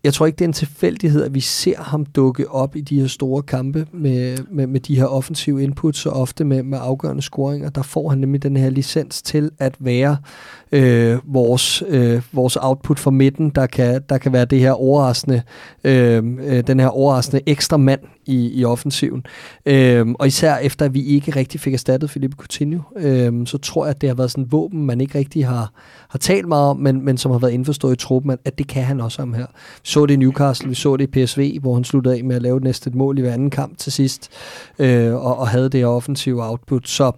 jeg 0.06 0.14
tror 0.14 0.26
ikke, 0.26 0.36
det 0.36 0.44
er 0.44 0.48
en 0.48 0.52
tilfældighed, 0.52 1.24
at 1.24 1.34
vi 1.34 1.40
ser 1.40 1.82
ham 1.82 2.04
dukke 2.04 2.50
op 2.50 2.76
i 2.76 2.80
de 2.80 3.00
her 3.00 3.06
store 3.06 3.42
kampe 3.42 3.86
med, 3.92 4.38
med, 4.50 4.66
med 4.66 4.80
de 4.80 4.96
her 4.96 5.04
offensive 5.04 5.62
inputs, 5.62 5.98
så 5.98 6.10
ofte 6.10 6.44
med, 6.44 6.62
med 6.62 6.78
afgørende 6.82 7.22
scoringer. 7.22 7.70
Der 7.70 7.82
får 7.82 8.08
han 8.08 8.18
nemlig 8.18 8.42
den 8.42 8.56
her 8.56 8.70
licens 8.70 9.22
til 9.22 9.50
at 9.58 9.74
være 9.78 10.16
øh, 10.72 11.18
vores, 11.24 11.82
øh, 11.88 12.22
vores 12.32 12.56
output 12.56 12.98
fra 12.98 13.10
midten, 13.10 13.50
der 13.50 13.66
kan, 13.66 14.02
der 14.08 14.18
kan 14.18 14.32
være 14.32 14.44
det 14.44 14.60
her 14.60 14.72
overraskende, 14.72 15.42
øh, 15.84 16.24
øh, 16.44 16.66
den 16.66 16.80
her 16.80 16.88
overraskende 16.88 17.42
ekstra 17.46 17.76
mand 17.76 18.00
i, 18.26 18.60
i 18.60 18.64
offensiven. 18.64 19.26
Øhm, 19.66 20.14
og 20.14 20.26
især 20.26 20.56
efter, 20.56 20.84
at 20.84 20.94
vi 20.94 21.04
ikke 21.04 21.30
rigtig 21.36 21.60
fik 21.60 21.74
erstattet 21.74 22.10
Philippe 22.10 22.36
Coutinho, 22.36 22.80
øhm, 22.96 23.46
så 23.46 23.58
tror 23.58 23.84
jeg, 23.84 23.94
at 23.94 24.00
det 24.00 24.08
har 24.08 24.14
været 24.14 24.30
sådan 24.30 24.44
et 24.44 24.52
våben, 24.52 24.86
man 24.86 25.00
ikke 25.00 25.18
rigtig 25.18 25.46
har, 25.46 25.72
har 26.08 26.18
talt 26.18 26.48
meget 26.48 26.70
om, 26.70 26.76
men, 26.76 27.04
men 27.04 27.18
som 27.18 27.30
har 27.30 27.38
været 27.38 27.52
indforstået 27.52 27.92
i 27.92 27.96
truppen, 27.96 28.38
at 28.44 28.58
det 28.58 28.66
kan 28.66 28.82
han 28.82 29.00
også 29.00 29.22
om 29.22 29.34
her. 29.34 29.46
Vi 29.46 29.80
så 29.82 30.06
det 30.06 30.14
i 30.14 30.16
Newcastle, 30.16 30.68
vi 30.68 30.74
så 30.74 30.96
det 30.96 31.16
i 31.16 31.24
PSV, 31.24 31.60
hvor 31.60 31.74
han 31.74 31.84
sluttede 31.84 32.16
af 32.16 32.24
med 32.24 32.36
at 32.36 32.42
lave 32.42 32.60
næsten 32.60 32.92
et 32.92 32.94
mål 32.94 33.18
i 33.18 33.20
hver 33.20 33.32
anden 33.32 33.50
kamp 33.50 33.78
til 33.78 33.92
sidst, 33.92 34.30
øh, 34.78 35.14
og, 35.14 35.38
og 35.38 35.48
havde 35.48 35.68
det 35.68 35.86
offensive 35.86 36.48
output. 36.48 36.88
Så 36.88 37.12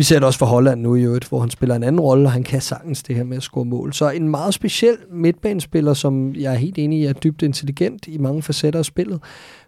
vi 0.00 0.04
ser 0.04 0.16
det 0.16 0.24
også 0.24 0.38
for 0.38 0.46
Holland 0.46 0.80
nu 0.80 0.94
i 0.94 1.02
øvrigt, 1.02 1.28
hvor 1.28 1.40
han 1.40 1.50
spiller 1.50 1.74
en 1.74 1.82
anden 1.82 2.00
rolle, 2.00 2.26
og 2.26 2.32
han 2.32 2.42
kan 2.42 2.60
sagtens 2.60 3.02
det 3.02 3.16
her 3.16 3.24
med 3.24 3.36
at 3.36 3.42
score 3.42 3.64
mål. 3.64 3.92
Så 3.92 4.10
en 4.10 4.28
meget 4.28 4.54
speciel 4.54 4.96
midtbanespiller, 5.12 5.94
som 5.94 6.34
jeg 6.34 6.52
er 6.52 6.56
helt 6.56 6.78
enig 6.78 7.00
i 7.00 7.04
er 7.04 7.12
dybt 7.12 7.42
intelligent 7.42 8.06
i 8.08 8.18
mange 8.18 8.42
facetter 8.42 8.78
af 8.78 8.84
spillet, 8.84 9.20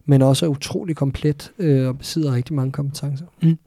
men 0.07 0.23
også 0.23 0.47
er 0.47 0.51
utrolig 0.51 0.97
komplet 0.97 1.53
øh, 1.59 1.89
og 1.89 1.99
besidder 1.99 2.35
rigtig 2.35 2.55
mange 2.55 2.73
kompetencer. 2.73 3.25
Mm. 3.43 3.59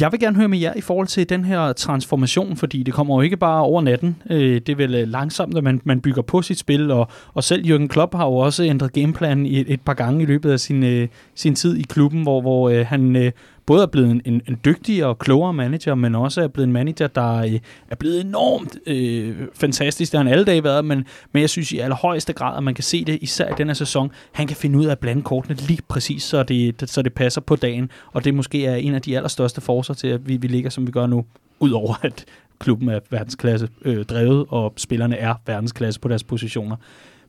Jeg 0.00 0.12
vil 0.12 0.20
gerne 0.20 0.36
høre 0.36 0.48
med 0.48 0.58
jer 0.58 0.72
i 0.76 0.80
forhold 0.80 1.06
til 1.06 1.28
den 1.28 1.44
her 1.44 1.72
transformation, 1.72 2.56
fordi 2.56 2.82
det 2.82 2.94
kommer 2.94 3.16
jo 3.16 3.20
ikke 3.20 3.36
bare 3.36 3.62
over 3.62 3.82
natten. 3.82 4.16
Øh, 4.30 4.54
det 4.54 4.68
er 4.68 4.76
vel 4.76 4.94
øh, 4.94 5.08
langsomt, 5.08 5.56
at 5.56 5.64
man, 5.64 5.80
man 5.84 6.00
bygger 6.00 6.22
på 6.22 6.42
sit 6.42 6.58
spil, 6.58 6.90
og, 6.90 7.08
og 7.34 7.44
selv 7.44 7.64
Jürgen 7.64 7.86
Klopp 7.86 8.14
har 8.14 8.24
jo 8.26 8.34
også 8.34 8.64
ændret 8.64 8.92
gameplanen 8.92 9.46
et, 9.46 9.72
et 9.72 9.80
par 9.80 9.94
gange 9.94 10.22
i 10.22 10.26
løbet 10.26 10.50
af 10.50 10.60
sin, 10.60 10.82
øh, 10.82 11.08
sin 11.34 11.54
tid 11.54 11.76
i 11.76 11.82
klubben, 11.82 12.22
hvor, 12.22 12.40
hvor 12.40 12.84
han 12.84 13.32
både 13.68 13.82
er 13.82 13.86
blevet 13.86 14.10
en, 14.10 14.22
en, 14.24 14.42
en 14.48 14.60
dygtig 14.64 15.04
og 15.04 15.18
klogere 15.18 15.52
manager, 15.52 15.94
men 15.94 16.14
også 16.14 16.42
er 16.42 16.48
blevet 16.48 16.66
en 16.66 16.72
manager, 16.72 17.06
der 17.06 17.36
øh, 17.36 17.58
er 17.90 17.94
blevet 17.96 18.20
enormt 18.20 18.78
øh, 18.86 19.36
fantastisk. 19.54 20.12
Det 20.12 20.18
har 20.18 20.24
han 20.24 20.32
alle 20.32 20.44
dage 20.44 20.64
været, 20.64 20.84
men, 20.84 21.04
men 21.32 21.40
jeg 21.40 21.50
synes 21.50 21.72
i 21.72 21.78
allerhøjeste 21.78 22.32
grad, 22.32 22.56
at 22.56 22.62
man 22.62 22.74
kan 22.74 22.84
se 22.84 23.04
det, 23.04 23.18
især 23.20 23.48
i 23.48 23.52
denne 23.58 23.74
sæson, 23.74 24.10
han 24.32 24.46
kan 24.46 24.56
finde 24.56 24.78
ud 24.78 24.84
af 24.84 24.90
at 24.90 24.98
blande 24.98 25.22
kortene 25.22 25.56
lige 25.56 25.80
præcis, 25.88 26.22
så 26.22 26.42
det, 26.42 26.90
så 26.90 27.02
det 27.02 27.12
passer 27.12 27.40
på 27.40 27.56
dagen, 27.56 27.90
og 28.12 28.24
det 28.24 28.34
måske 28.34 28.66
er 28.66 28.76
en 28.76 28.94
af 28.94 29.02
de 29.02 29.16
allerstørste 29.16 29.60
forser 29.60 29.94
til, 29.94 30.08
at 30.08 30.28
vi, 30.28 30.36
vi 30.36 30.46
ligger, 30.46 30.70
som 30.70 30.86
vi 30.86 30.92
gør 30.92 31.06
nu, 31.06 31.24
udover 31.60 31.94
at 32.02 32.24
klubben 32.58 32.88
er 32.88 33.00
verdensklasse 33.10 33.68
øh, 33.84 34.04
drevet, 34.04 34.46
og 34.48 34.72
spillerne 34.76 35.16
er 35.16 35.34
verdensklasse 35.46 36.00
på 36.00 36.08
deres 36.08 36.24
positioner. 36.24 36.76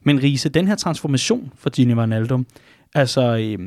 Men 0.04 0.24
Riese, 0.24 0.50
den 0.50 0.68
her 0.68 0.76
transformation 0.76 1.52
for 1.58 1.70
Gini 1.70 1.94
Wijnaldum, 1.94 2.46
Altså, 2.96 3.22
øh, 3.22 3.60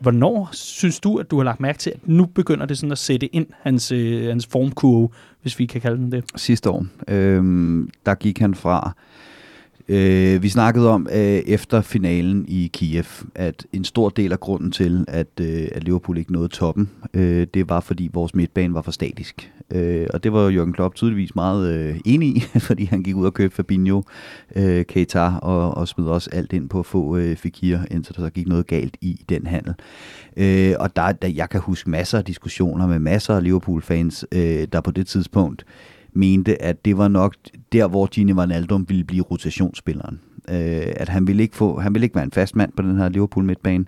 hvornår 0.00 0.48
synes 0.52 1.00
du, 1.00 1.18
at 1.18 1.30
du 1.30 1.36
har 1.36 1.44
lagt 1.44 1.60
mærke 1.60 1.78
til, 1.78 1.90
at 1.90 2.08
nu 2.08 2.26
begynder 2.26 2.66
det 2.66 2.78
sådan 2.78 2.92
at 2.92 2.98
sætte 2.98 3.26
ind, 3.26 3.46
hans, 3.62 3.92
øh, 3.92 4.28
hans 4.28 4.46
formkurve, 4.46 5.08
hvis 5.42 5.58
vi 5.58 5.66
kan 5.66 5.80
kalde 5.80 5.96
den 5.96 6.12
det? 6.12 6.24
Sidste 6.36 6.70
år, 6.70 6.86
øh, 7.08 7.42
der 8.06 8.14
gik 8.14 8.38
han 8.38 8.54
fra 8.54 8.92
Øh, 9.92 10.42
vi 10.42 10.48
snakkede 10.48 10.90
om 10.90 11.08
øh, 11.12 11.18
efter 11.46 11.80
finalen 11.80 12.44
i 12.48 12.70
Kiev, 12.72 13.04
at 13.34 13.66
en 13.72 13.84
stor 13.84 14.08
del 14.08 14.32
af 14.32 14.40
grunden 14.40 14.70
til, 14.70 15.04
at, 15.08 15.26
øh, 15.40 15.68
at 15.72 15.84
Liverpool 15.84 16.18
ikke 16.18 16.32
nåede 16.32 16.48
toppen, 16.48 16.90
øh, 17.14 17.46
det 17.54 17.68
var 17.68 17.80
fordi 17.80 18.10
vores 18.12 18.34
midtbane 18.34 18.74
var 18.74 18.82
for 18.82 18.90
statisk. 18.90 19.52
Øh, 19.70 20.06
og 20.14 20.24
det 20.24 20.32
var 20.32 20.50
Jürgen 20.50 20.72
Klopp 20.72 20.94
tydeligvis 20.94 21.34
meget 21.34 21.74
øh, 21.74 22.00
enig 22.04 22.36
i, 22.36 22.40
fordi 22.68 22.84
han 22.84 23.02
gik 23.02 23.16
ud 23.16 23.26
og 23.26 23.34
købte 23.34 23.56
Fabinho, 23.56 24.02
øh, 24.56 24.84
Keita 24.84 25.32
og, 25.42 25.74
og 25.74 25.88
smed 25.88 26.06
også 26.06 26.30
alt 26.32 26.52
ind 26.52 26.68
på 26.68 26.78
at 26.78 26.86
få 26.86 27.16
øh, 27.16 27.36
Fekir, 27.36 27.78
indtil 27.90 28.16
der 28.16 28.22
så 28.22 28.30
gik 28.30 28.46
noget 28.46 28.66
galt 28.66 28.96
i 29.00 29.24
den 29.28 29.46
handel. 29.46 29.74
Øh, 30.36 30.74
og 30.80 30.96
der, 30.96 31.12
der, 31.12 31.28
jeg 31.28 31.48
kan 31.48 31.60
huske 31.60 31.90
masser 31.90 32.18
af 32.18 32.24
diskussioner 32.24 32.86
med 32.86 32.98
masser 32.98 33.36
af 33.36 33.42
Liverpool-fans, 33.42 34.24
øh, 34.32 34.66
der 34.72 34.80
på 34.80 34.90
det 34.90 35.06
tidspunkt 35.06 35.64
mente, 36.12 36.62
at 36.62 36.84
det 36.84 36.98
var 36.98 37.08
nok 37.08 37.34
der, 37.72 37.88
hvor 37.88 38.06
Gini 38.06 38.32
Wijnaldum 38.32 38.88
ville 38.88 39.04
blive 39.04 39.22
rotationsspilleren. 39.22 40.20
Øh, 40.48 40.92
at 40.96 41.08
han 41.08 41.26
ville, 41.26 41.42
ikke 41.42 41.56
få, 41.56 41.78
han 41.80 41.94
ville 41.94 42.04
ikke 42.04 42.14
være 42.14 42.24
en 42.24 42.32
fast 42.32 42.56
mand 42.56 42.72
på 42.76 42.82
den 42.82 42.96
her 42.96 43.08
Liverpool 43.08 43.44
midtbane, 43.44 43.84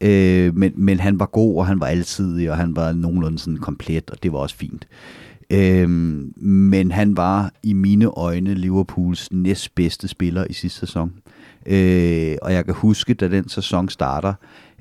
øh, 0.00 0.56
men, 0.56 0.72
men 0.76 1.00
han 1.00 1.18
var 1.18 1.26
god, 1.26 1.56
og 1.56 1.66
han 1.66 1.80
var 1.80 1.86
alsidig, 1.86 2.50
og 2.50 2.56
han 2.56 2.76
var 2.76 2.92
nogenlunde 2.92 3.38
sådan 3.38 3.56
komplet, 3.56 4.10
og 4.10 4.22
det 4.22 4.32
var 4.32 4.38
også 4.38 4.56
fint. 4.56 4.88
Øh, 5.50 5.88
men 6.44 6.92
han 6.92 7.16
var 7.16 7.52
i 7.62 7.72
mine 7.72 8.06
øjne 8.06 8.54
Liverpools 8.54 9.32
næstbedste 9.32 10.08
spiller 10.08 10.44
i 10.50 10.52
sidste 10.52 10.80
sæson. 10.80 11.12
Øh, 11.66 12.36
og 12.42 12.52
jeg 12.52 12.64
kan 12.64 12.74
huske, 12.74 13.14
da 13.14 13.28
den 13.28 13.48
sæson 13.48 13.88
starter, 13.88 14.34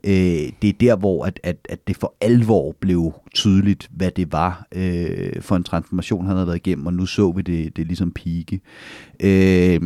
øh, 0.03 0.51
det 0.61 0.69
er 0.69 0.73
der, 0.79 0.95
hvor 0.95 1.25
at, 1.25 1.39
at, 1.43 1.57
at 1.69 1.87
det 1.87 1.97
for 1.97 2.13
alvor 2.21 2.75
blev 2.79 3.13
tydeligt, 3.33 3.89
hvad 3.91 4.11
det 4.11 4.31
var 4.31 4.67
øh, 4.71 5.41
for 5.41 5.55
en 5.55 5.63
transformation, 5.63 6.25
han 6.25 6.35
havde 6.35 6.47
været 6.47 6.67
igennem, 6.67 6.85
og 6.85 6.93
nu 6.93 7.05
så 7.05 7.31
vi 7.31 7.41
det, 7.41 7.77
det 7.77 7.87
ligesom 7.87 8.11
pike. 8.11 8.59
Øh, 9.19 9.81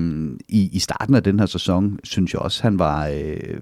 i, 0.50 0.70
I 0.74 0.80
starten 0.80 1.16
af 1.16 1.24
den 1.24 1.40
her 1.40 1.46
sæson, 1.46 2.00
synes 2.04 2.34
jeg 2.34 2.42
også, 2.42 2.64
han 2.64 2.80
var... 2.80 3.08
Øh, 3.08 3.62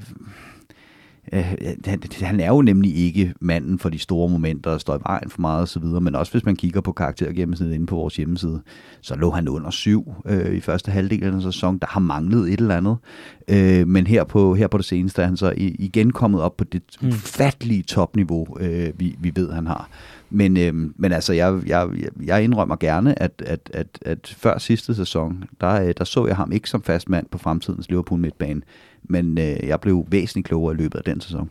øh, 1.33 1.53
han, 1.85 2.01
han 2.21 2.39
er 2.39 2.47
jo 2.47 2.61
nemlig 2.61 2.95
ikke 2.95 3.33
manden 3.39 3.79
for 3.79 3.89
de 3.89 3.99
store 3.99 4.29
momenter 4.29 4.71
og 4.71 4.81
står 4.81 4.95
i 4.95 4.99
vejen 5.05 5.29
for 5.29 5.41
meget 5.41 5.61
osv., 5.61 5.83
men 5.83 6.15
også 6.15 6.31
hvis 6.31 6.45
man 6.45 6.55
kigger 6.55 6.81
på 6.81 6.91
karaktergennemsnittet 6.91 7.75
inde 7.75 7.85
på 7.85 7.95
vores 7.95 8.15
hjemmeside, 8.15 8.61
så 9.01 9.15
lå 9.15 9.31
han 9.31 9.47
under 9.47 9.69
syv 9.69 10.13
øh, 10.25 10.55
i 10.55 10.59
første 10.59 10.91
halvdel 10.91 11.23
af 11.23 11.31
den 11.31 11.41
sæson. 11.41 11.77
Der 11.77 11.87
har 11.89 11.99
manglet 11.99 12.53
et 12.53 12.59
eller 12.59 12.77
andet. 12.77 12.97
Øh, 13.47 13.87
men 13.87 14.07
her 14.07 14.23
på, 14.23 14.55
her 14.55 14.67
på 14.67 14.77
det 14.77 14.85
seneste 14.85 15.21
er 15.21 15.25
han 15.25 15.37
så 15.37 15.53
igen 15.57 16.11
kommet 16.11 16.41
op 16.41 16.57
på 16.57 16.63
det 16.63 16.81
mm. 17.01 17.11
fatlige 17.11 17.83
topniveau, 17.83 18.47
øh, 18.59 18.99
vi, 18.99 19.15
vi 19.19 19.31
ved, 19.35 19.51
han 19.51 19.67
har. 19.67 19.89
Men, 20.29 20.57
øh, 20.57 20.73
men 20.95 21.11
altså, 21.11 21.33
jeg, 21.33 21.61
jeg, 21.65 21.89
jeg 22.25 22.43
indrømmer 22.43 22.75
gerne, 22.75 23.21
at, 23.21 23.43
at, 23.45 23.69
at, 23.73 23.87
at 24.01 24.35
før 24.37 24.57
sidste 24.57 24.95
sæson, 24.95 25.43
der, 25.61 25.93
der 25.93 26.03
så 26.03 26.25
jeg 26.27 26.35
ham 26.35 26.51
ikke 26.51 26.69
som 26.69 26.81
fast 26.81 27.09
mand 27.09 27.25
på 27.31 27.37
fremtidens 27.37 27.89
Liverpool 27.89 28.19
midtbane 28.19 28.61
men 29.03 29.37
øh, 29.37 29.67
jeg 29.67 29.81
blev 29.81 30.05
væsentligt 30.09 30.47
klogere 30.47 30.73
i 30.73 30.77
løbet 30.77 30.97
af 30.97 31.03
den 31.03 31.21
sæson. 31.21 31.49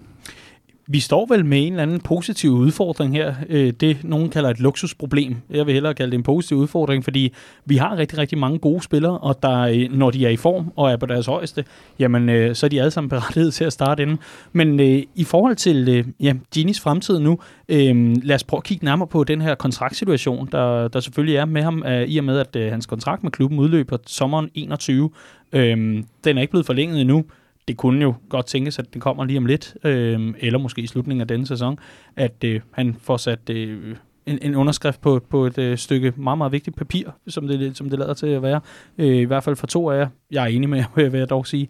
Vi 0.86 1.00
står 1.00 1.26
vel 1.26 1.44
med 1.44 1.66
en 1.66 1.72
eller 1.72 1.82
anden 1.82 2.00
positiv 2.00 2.50
udfordring 2.50 3.14
her. 3.14 3.34
Øh, 3.48 3.72
det, 3.72 4.05
nogen 4.05 4.30
kalder 4.30 4.50
et 4.50 4.61
luksusproblem. 4.61 5.36
Jeg 5.50 5.66
vil 5.66 5.74
hellere 5.74 5.94
kalde 5.94 6.11
det 6.11 6.18
en 6.18 6.22
positiv 6.22 6.57
udfordring, 6.57 7.05
fordi 7.05 7.32
vi 7.64 7.76
har 7.76 7.96
rigtig, 7.96 8.18
rigtig 8.18 8.38
mange 8.38 8.59
gode 8.59 8.82
spillere, 8.82 9.18
og 9.18 9.42
der, 9.42 9.61
øh, 9.61 9.92
når 9.92 10.11
de 10.11 10.26
er 10.26 10.30
i 10.30 10.36
form 10.36 10.72
og 10.76 10.90
er 10.90 10.96
på 10.96 11.07
deres 11.07 11.26
højeste, 11.26 11.64
jamen, 11.98 12.28
øh, 12.28 12.55
så 12.55 12.66
er 12.66 12.70
de 12.70 12.80
alle 12.80 12.90
sammen 12.90 13.09
berettiget 13.09 13.55
til 13.55 13.64
at 13.64 13.72
starte 13.72 14.03
inden. 14.03 14.18
Men 14.53 14.80
øh, 14.80 15.03
i 15.14 15.24
forhold 15.24 15.57
til 15.57 15.88
øh, 15.88 16.05
ja, 16.20 16.34
Ginis 16.55 16.80
fremtid 16.80 17.18
nu, 17.18 17.38
øh, 17.68 18.16
lad 18.22 18.34
os 18.34 18.44
prøve 18.44 18.59
at 18.59 18.64
kigge 18.64 18.84
nærmere 18.84 19.09
på 19.09 19.24
den 19.24 19.40
her 19.40 19.55
kontraktsituation, 19.55 20.48
der, 20.53 20.88
der 20.88 21.00
selvfølgelig 21.00 21.36
er 21.36 21.44
med 21.44 21.62
ham, 21.62 21.84
øh, 21.86 22.03
i 22.03 22.18
og 22.18 22.24
med, 22.24 22.38
at 22.38 22.57
øh, 22.57 22.70
hans 22.70 22.86
kontrakt 22.86 23.22
med 23.22 23.30
klubben 23.30 23.59
udløber 23.59 23.96
sommeren 24.07 24.50
21. 24.55 25.11
Øh, 25.53 25.76
den 26.24 26.38
er 26.38 26.40
ikke 26.40 26.50
blevet 26.50 26.66
forlænget 26.66 27.00
endnu 27.00 27.24
det 27.68 27.76
kunne 27.76 28.02
jo 28.02 28.14
godt 28.28 28.46
tænkes, 28.46 28.78
at 28.78 28.94
det 28.94 29.02
kommer 29.02 29.24
lige 29.24 29.38
om 29.38 29.46
lidt, 29.46 29.76
øh, 29.84 30.34
eller 30.38 30.58
måske 30.58 30.82
i 30.82 30.86
slutningen 30.86 31.20
af 31.20 31.28
denne 31.28 31.46
sæson, 31.46 31.78
at 32.16 32.44
øh, 32.44 32.60
han 32.70 32.96
får 33.00 33.16
sat 33.16 33.50
øh, 33.50 33.96
en, 34.26 34.38
en 34.42 34.54
underskrift 34.54 35.00
på, 35.00 35.20
på 35.30 35.46
et 35.46 35.58
øh, 35.58 35.78
stykke 35.78 36.12
meget, 36.16 36.38
meget 36.38 36.52
vigtigt 36.52 36.76
papir, 36.76 37.10
som 37.28 37.48
det, 37.48 37.76
som 37.76 37.90
det 37.90 37.98
lader 37.98 38.14
til 38.14 38.26
at 38.26 38.42
være. 38.42 38.60
Øh, 38.98 39.16
I 39.16 39.24
hvert 39.24 39.44
fald 39.44 39.56
for 39.56 39.66
to 39.66 39.90
af 39.90 39.98
jer. 39.98 40.08
Jeg 40.30 40.42
er 40.42 40.46
enig 40.46 40.68
med 40.68 40.78
jer, 40.78 41.08
vil 41.10 41.18
jeg 41.18 41.30
dog 41.30 41.46
sige. 41.46 41.68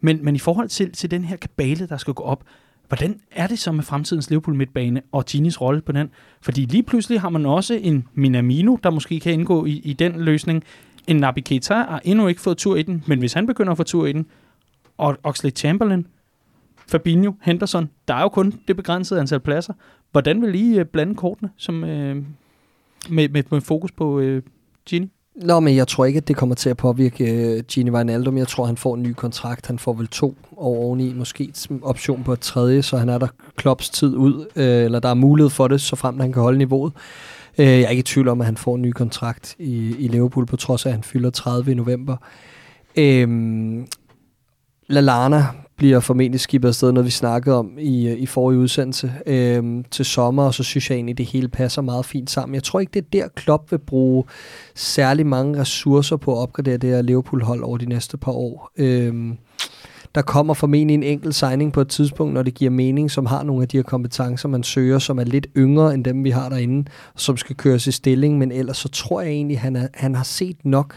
Men, 0.00 0.24
men 0.24 0.36
i 0.36 0.38
forhold 0.38 0.68
til, 0.68 0.92
til 0.92 1.10
den 1.10 1.24
her 1.24 1.36
kabale, 1.36 1.86
der 1.86 1.96
skal 1.96 2.14
gå 2.14 2.22
op, 2.22 2.44
hvordan 2.88 3.20
er 3.30 3.46
det 3.46 3.58
så 3.58 3.72
med 3.72 3.84
fremtidens 3.84 4.30
Liverpool 4.30 4.56
midtbane 4.56 5.02
og 5.12 5.26
Tinis 5.26 5.60
rolle 5.60 5.80
på 5.80 5.92
den? 5.92 6.10
Fordi 6.40 6.60
lige 6.60 6.82
pludselig 6.82 7.20
har 7.20 7.28
man 7.28 7.46
også 7.46 7.74
en 7.82 8.08
Minamino, 8.14 8.76
der 8.82 8.90
måske 8.90 9.20
kan 9.20 9.32
indgå 9.32 9.64
i, 9.64 9.80
i 9.84 9.92
den 9.92 10.20
løsning. 10.20 10.64
En 11.06 11.16
Nabi 11.16 11.40
Keita 11.40 11.74
har 11.74 12.00
endnu 12.04 12.28
ikke 12.28 12.40
fået 12.40 12.56
tur 12.56 12.76
i 12.76 12.82
den, 12.82 13.04
men 13.06 13.18
hvis 13.18 13.32
han 13.32 13.46
begynder 13.46 13.72
at 13.72 13.76
få 13.76 13.82
tur 13.82 14.06
i 14.06 14.12
den, 14.12 14.26
og 15.02 15.16
Oxley 15.22 15.50
Chamberlain, 15.56 16.06
Fabinho, 16.88 17.32
Henderson, 17.42 17.90
der 18.08 18.14
er 18.14 18.22
jo 18.22 18.28
kun 18.28 18.54
det 18.68 18.76
begrænsede 18.76 19.20
antal 19.20 19.40
pladser. 19.40 19.72
Hvordan 20.12 20.42
vil 20.42 20.54
I 20.54 20.78
øh, 20.78 20.84
blande 20.84 21.14
kortene 21.14 21.50
som, 21.56 21.84
øh, 21.84 22.16
med, 23.08 23.28
med, 23.28 23.42
med 23.50 23.60
fokus 23.60 23.92
på 23.92 24.20
øh, 24.20 24.42
Gini? 24.86 25.10
Nå, 25.36 25.60
men 25.60 25.76
jeg 25.76 25.88
tror 25.88 26.04
ikke, 26.04 26.16
at 26.16 26.28
det 26.28 26.36
kommer 26.36 26.54
til 26.54 26.70
at 26.70 26.76
påvirke 26.76 27.54
uh, 27.54 27.64
Gini 27.64 27.90
Wijnaldum. 27.90 28.38
Jeg 28.38 28.48
tror, 28.48 28.66
han 28.66 28.76
får 28.76 28.94
en 28.94 29.02
ny 29.02 29.12
kontrakt. 29.12 29.66
Han 29.66 29.78
får 29.78 29.92
vel 29.92 30.08
to 30.08 30.36
år 30.56 30.76
oveni, 30.76 31.12
måske 31.14 31.52
option 31.82 32.24
på 32.24 32.32
et 32.32 32.40
tredje, 32.40 32.82
så 32.82 32.96
han 32.96 33.08
er 33.08 33.18
der 33.18 33.28
Klopps 33.56 33.90
tid 33.90 34.16
ud, 34.16 34.34
uh, 34.34 34.62
eller 34.62 35.00
der 35.00 35.08
er 35.08 35.14
mulighed 35.14 35.50
for 35.50 35.68
det, 35.68 35.80
så 35.80 35.96
frem 35.96 36.20
han 36.20 36.32
kan 36.32 36.42
holde 36.42 36.58
niveauet. 36.58 36.92
Uh, 37.58 37.64
jeg 37.64 37.82
er 37.82 37.88
ikke 37.88 38.00
i 38.00 38.02
tvivl 38.02 38.28
om, 38.28 38.40
at 38.40 38.46
han 38.46 38.56
får 38.56 38.74
en 38.74 38.82
ny 38.82 38.90
kontrakt 38.90 39.56
i, 39.58 39.96
i 39.98 40.08
Liverpool, 40.08 40.46
på 40.46 40.56
trods 40.56 40.86
af, 40.86 40.90
at 40.90 40.94
han 40.94 41.02
fylder 41.02 41.30
30 41.30 41.70
i 41.70 41.74
november. 41.74 42.16
Uh, 42.98 43.84
Lalana 44.86 45.46
bliver 45.76 46.00
formentlig 46.00 46.40
skibet 46.40 46.68
afsted, 46.68 46.92
noget 46.92 47.06
vi 47.06 47.10
snakkede 47.10 47.58
om 47.58 47.70
i, 47.78 48.12
i 48.12 48.26
forrige 48.26 48.58
udsendelse, 48.58 49.12
øhm, 49.26 49.84
til 49.90 50.04
sommer, 50.04 50.44
og 50.44 50.54
så 50.54 50.62
synes 50.62 50.90
jeg 50.90 50.96
egentlig, 50.96 51.18
det 51.18 51.26
hele 51.26 51.48
passer 51.48 51.82
meget 51.82 52.04
fint 52.04 52.30
sammen. 52.30 52.54
Jeg 52.54 52.62
tror 52.62 52.80
ikke, 52.80 52.90
det 52.90 53.04
er 53.04 53.08
der, 53.12 53.28
Klopp 53.28 53.70
vil 53.70 53.78
bruge 53.78 54.24
særlig 54.74 55.26
mange 55.26 55.60
ressourcer 55.60 56.16
på 56.16 56.32
at 56.32 56.38
opgradere 56.38 56.76
det 56.76 56.90
her 56.90 57.02
Liverpool-hold 57.02 57.62
over 57.62 57.78
de 57.78 57.86
næste 57.86 58.16
par 58.16 58.32
år. 58.32 58.70
Øhm, 58.76 59.38
der 60.14 60.22
kommer 60.22 60.54
formentlig 60.54 60.94
en 60.94 61.02
enkelt 61.02 61.34
signing 61.34 61.72
på 61.72 61.80
et 61.80 61.88
tidspunkt, 61.88 62.34
når 62.34 62.42
det 62.42 62.54
giver 62.54 62.70
mening, 62.70 63.10
som 63.10 63.26
har 63.26 63.42
nogle 63.42 63.62
af 63.62 63.68
de 63.68 63.76
her 63.76 63.82
kompetencer, 63.84 64.48
man 64.48 64.62
søger, 64.62 64.98
som 64.98 65.18
er 65.18 65.24
lidt 65.24 65.46
yngre 65.56 65.94
end 65.94 66.04
dem, 66.04 66.24
vi 66.24 66.30
har 66.30 66.48
derinde, 66.48 66.90
som 67.16 67.36
skal 67.36 67.56
køres 67.56 67.86
i 67.86 67.92
stilling, 67.92 68.38
men 68.38 68.52
ellers 68.52 68.76
så 68.76 68.88
tror 68.88 69.20
jeg 69.20 69.30
egentlig, 69.30 69.60
han, 69.60 69.76
er, 69.76 69.88
han 69.94 70.14
har 70.14 70.24
set 70.24 70.56
nok 70.64 70.94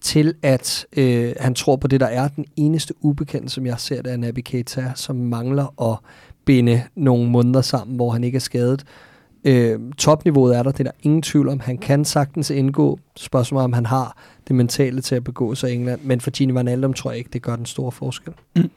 til 0.00 0.34
at 0.42 0.86
øh, 0.96 1.32
han 1.40 1.54
tror 1.54 1.76
på 1.76 1.88
det, 1.88 2.00
der 2.00 2.06
er 2.06 2.28
den 2.28 2.44
eneste 2.56 2.94
ubekendte, 3.00 3.48
som 3.48 3.66
jeg 3.66 3.80
ser, 3.80 4.02
det 4.02 4.12
er 4.12 4.16
Naby 4.16 4.40
Keita, 4.44 4.92
som 4.94 5.16
mangler 5.16 5.92
at 5.92 5.98
binde 6.44 6.82
nogle 6.94 7.30
måneder 7.30 7.60
sammen, 7.60 7.96
hvor 7.96 8.10
han 8.10 8.24
ikke 8.24 8.36
er 8.36 8.40
skadet. 8.40 8.84
Øh, 9.44 9.78
topniveauet 9.98 10.56
er 10.56 10.62
der, 10.62 10.70
det 10.70 10.80
er 10.80 10.84
der 10.84 10.90
ingen 11.02 11.22
tvivl 11.22 11.48
om. 11.48 11.60
Han 11.60 11.78
kan 11.78 12.04
sagtens 12.04 12.50
indgå. 12.50 12.98
Spørgsmålet 13.16 13.64
om 13.64 13.72
han 13.72 13.86
har 13.86 14.16
det 14.48 14.56
mentale 14.56 15.00
til 15.00 15.14
at 15.14 15.24
begå 15.24 15.54
sig 15.54 15.70
i 15.70 15.74
England. 15.74 16.00
Men 16.02 16.20
for 16.20 16.30
Gini 16.30 16.54
Van 16.54 16.68
Aldum 16.68 16.92
tror 16.92 17.10
jeg 17.10 17.18
ikke, 17.18 17.30
det 17.32 17.42
gør 17.42 17.56
den 17.56 17.66
store 17.66 17.92
forskel. 17.92 18.32
Mm. 18.56 18.70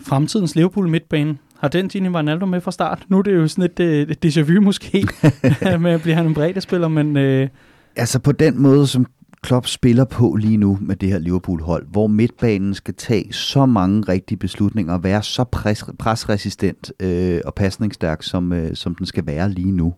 Fremtidens 0.00 0.54
Liverpool 0.54 0.88
midtbane. 0.88 1.38
Har 1.58 1.68
den 1.68 1.88
Gini 1.88 2.12
Van 2.12 2.28
Aldum 2.28 2.48
med 2.48 2.60
fra 2.60 2.70
start? 2.70 3.04
Nu 3.08 3.18
er 3.18 3.22
det 3.22 3.34
jo 3.34 3.48
sådan 3.48 3.64
et, 3.64 3.80
et, 3.80 4.10
et 4.10 4.24
déjà 4.24 4.40
vu 4.40 4.60
måske, 4.60 5.06
med 5.80 5.90
at 5.90 6.02
blive 6.02 6.14
han 6.14 6.26
en 6.26 6.34
bredde 6.34 6.60
spiller, 6.60 6.88
men... 6.88 7.16
Øh... 7.16 7.48
Altså 7.96 8.18
på 8.18 8.32
den 8.32 8.62
måde, 8.62 8.86
som 8.86 9.06
Klopp 9.46 9.66
spiller 9.66 10.04
på 10.04 10.36
lige 10.40 10.56
nu 10.56 10.78
med 10.80 10.96
det 10.96 11.08
her 11.08 11.18
Liverpool-hold, 11.18 11.86
hvor 11.90 12.06
midtbanen 12.06 12.74
skal 12.74 12.94
tage 12.94 13.32
så 13.32 13.66
mange 13.66 14.02
rigtige 14.08 14.38
beslutninger 14.38 14.94
og 14.94 15.04
være 15.04 15.22
så 15.22 15.44
pres, 15.44 15.84
presresistent 15.98 16.92
øh, 17.00 17.40
og 17.44 17.54
pasningsstærk, 17.54 18.22
som, 18.22 18.52
øh, 18.52 18.74
som 18.74 18.94
den 18.94 19.06
skal 19.06 19.26
være 19.26 19.50
lige 19.50 19.72
nu, 19.72 19.94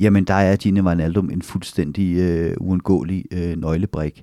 jamen 0.00 0.24
der 0.24 0.34
er 0.34 0.56
Gini 0.56 0.80
Wijnaldum 0.80 1.30
en 1.30 1.42
fuldstændig 1.42 2.16
øh, 2.16 2.56
uundgåelig 2.60 3.24
øh, 3.30 3.56
nøglebrik. 3.56 4.22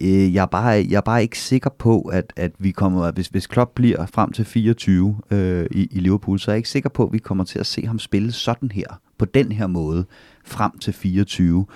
Øh, 0.00 0.34
jeg, 0.34 0.42
er 0.42 0.46
bare, 0.46 0.86
jeg 0.90 0.96
er 0.96 1.00
bare 1.00 1.22
ikke 1.22 1.38
sikker 1.38 1.70
på, 1.70 2.00
at, 2.00 2.32
at 2.36 2.52
vi 2.58 2.70
kommer, 2.70 3.10
hvis, 3.10 3.28
hvis 3.28 3.46
Klopp 3.46 3.74
bliver 3.74 4.06
frem 4.06 4.32
til 4.32 4.44
24 4.44 5.16
øh, 5.30 5.66
i, 5.70 5.88
i 5.90 6.00
Liverpool, 6.00 6.38
så 6.38 6.50
er 6.50 6.52
jeg 6.54 6.58
ikke 6.58 6.68
sikker 6.68 6.88
på, 6.88 7.06
at 7.06 7.12
vi 7.12 7.18
kommer 7.18 7.44
til 7.44 7.58
at 7.58 7.66
se 7.66 7.86
ham 7.86 7.98
spille 7.98 8.32
sådan 8.32 8.70
her, 8.70 9.00
på 9.18 9.24
den 9.24 9.52
her 9.52 9.66
måde, 9.66 10.04
frem 10.44 10.78
til 10.78 10.92
24. 10.92 11.66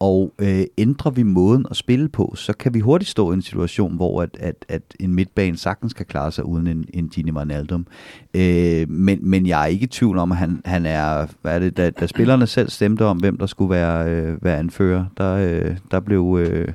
Og 0.00 0.34
øh, 0.38 0.62
ændrer 0.78 1.10
vi 1.10 1.22
måden 1.22 1.66
at 1.70 1.76
spille 1.76 2.08
på, 2.08 2.32
så 2.36 2.52
kan 2.52 2.74
vi 2.74 2.80
hurtigt 2.80 3.10
stå 3.10 3.30
i 3.30 3.34
en 3.34 3.42
situation, 3.42 3.96
hvor 3.96 4.22
at, 4.22 4.36
at, 4.40 4.64
at 4.68 4.82
en 5.00 5.14
midtbane 5.14 5.56
sagtens 5.56 5.92
kan 5.92 6.06
klare 6.06 6.32
sig 6.32 6.44
uden 6.44 6.66
en, 6.66 6.84
en 6.94 7.08
Gini 7.08 7.30
Wijnaldum. 7.30 7.86
Øh, 8.34 8.90
men, 8.90 9.18
men 9.22 9.46
jeg 9.46 9.62
er 9.62 9.66
ikke 9.66 9.84
i 9.84 9.86
tvivl 9.86 10.18
om, 10.18 10.32
at 10.32 10.38
han, 10.38 10.60
han 10.64 10.86
er, 10.86 11.26
hvad 11.42 11.54
er 11.54 11.58
det, 11.58 11.76
da, 11.76 11.90
da 11.90 12.06
spillerne 12.06 12.46
selv 12.46 12.70
stemte 12.70 13.04
om, 13.04 13.18
hvem 13.18 13.38
der 13.38 13.46
skulle 13.46 13.70
være, 13.70 14.10
øh, 14.10 14.44
være 14.44 14.58
anfører, 14.58 15.04
der, 15.16 15.34
øh, 15.34 15.76
der, 15.90 16.00
blev, 16.00 16.38
øh, 16.40 16.68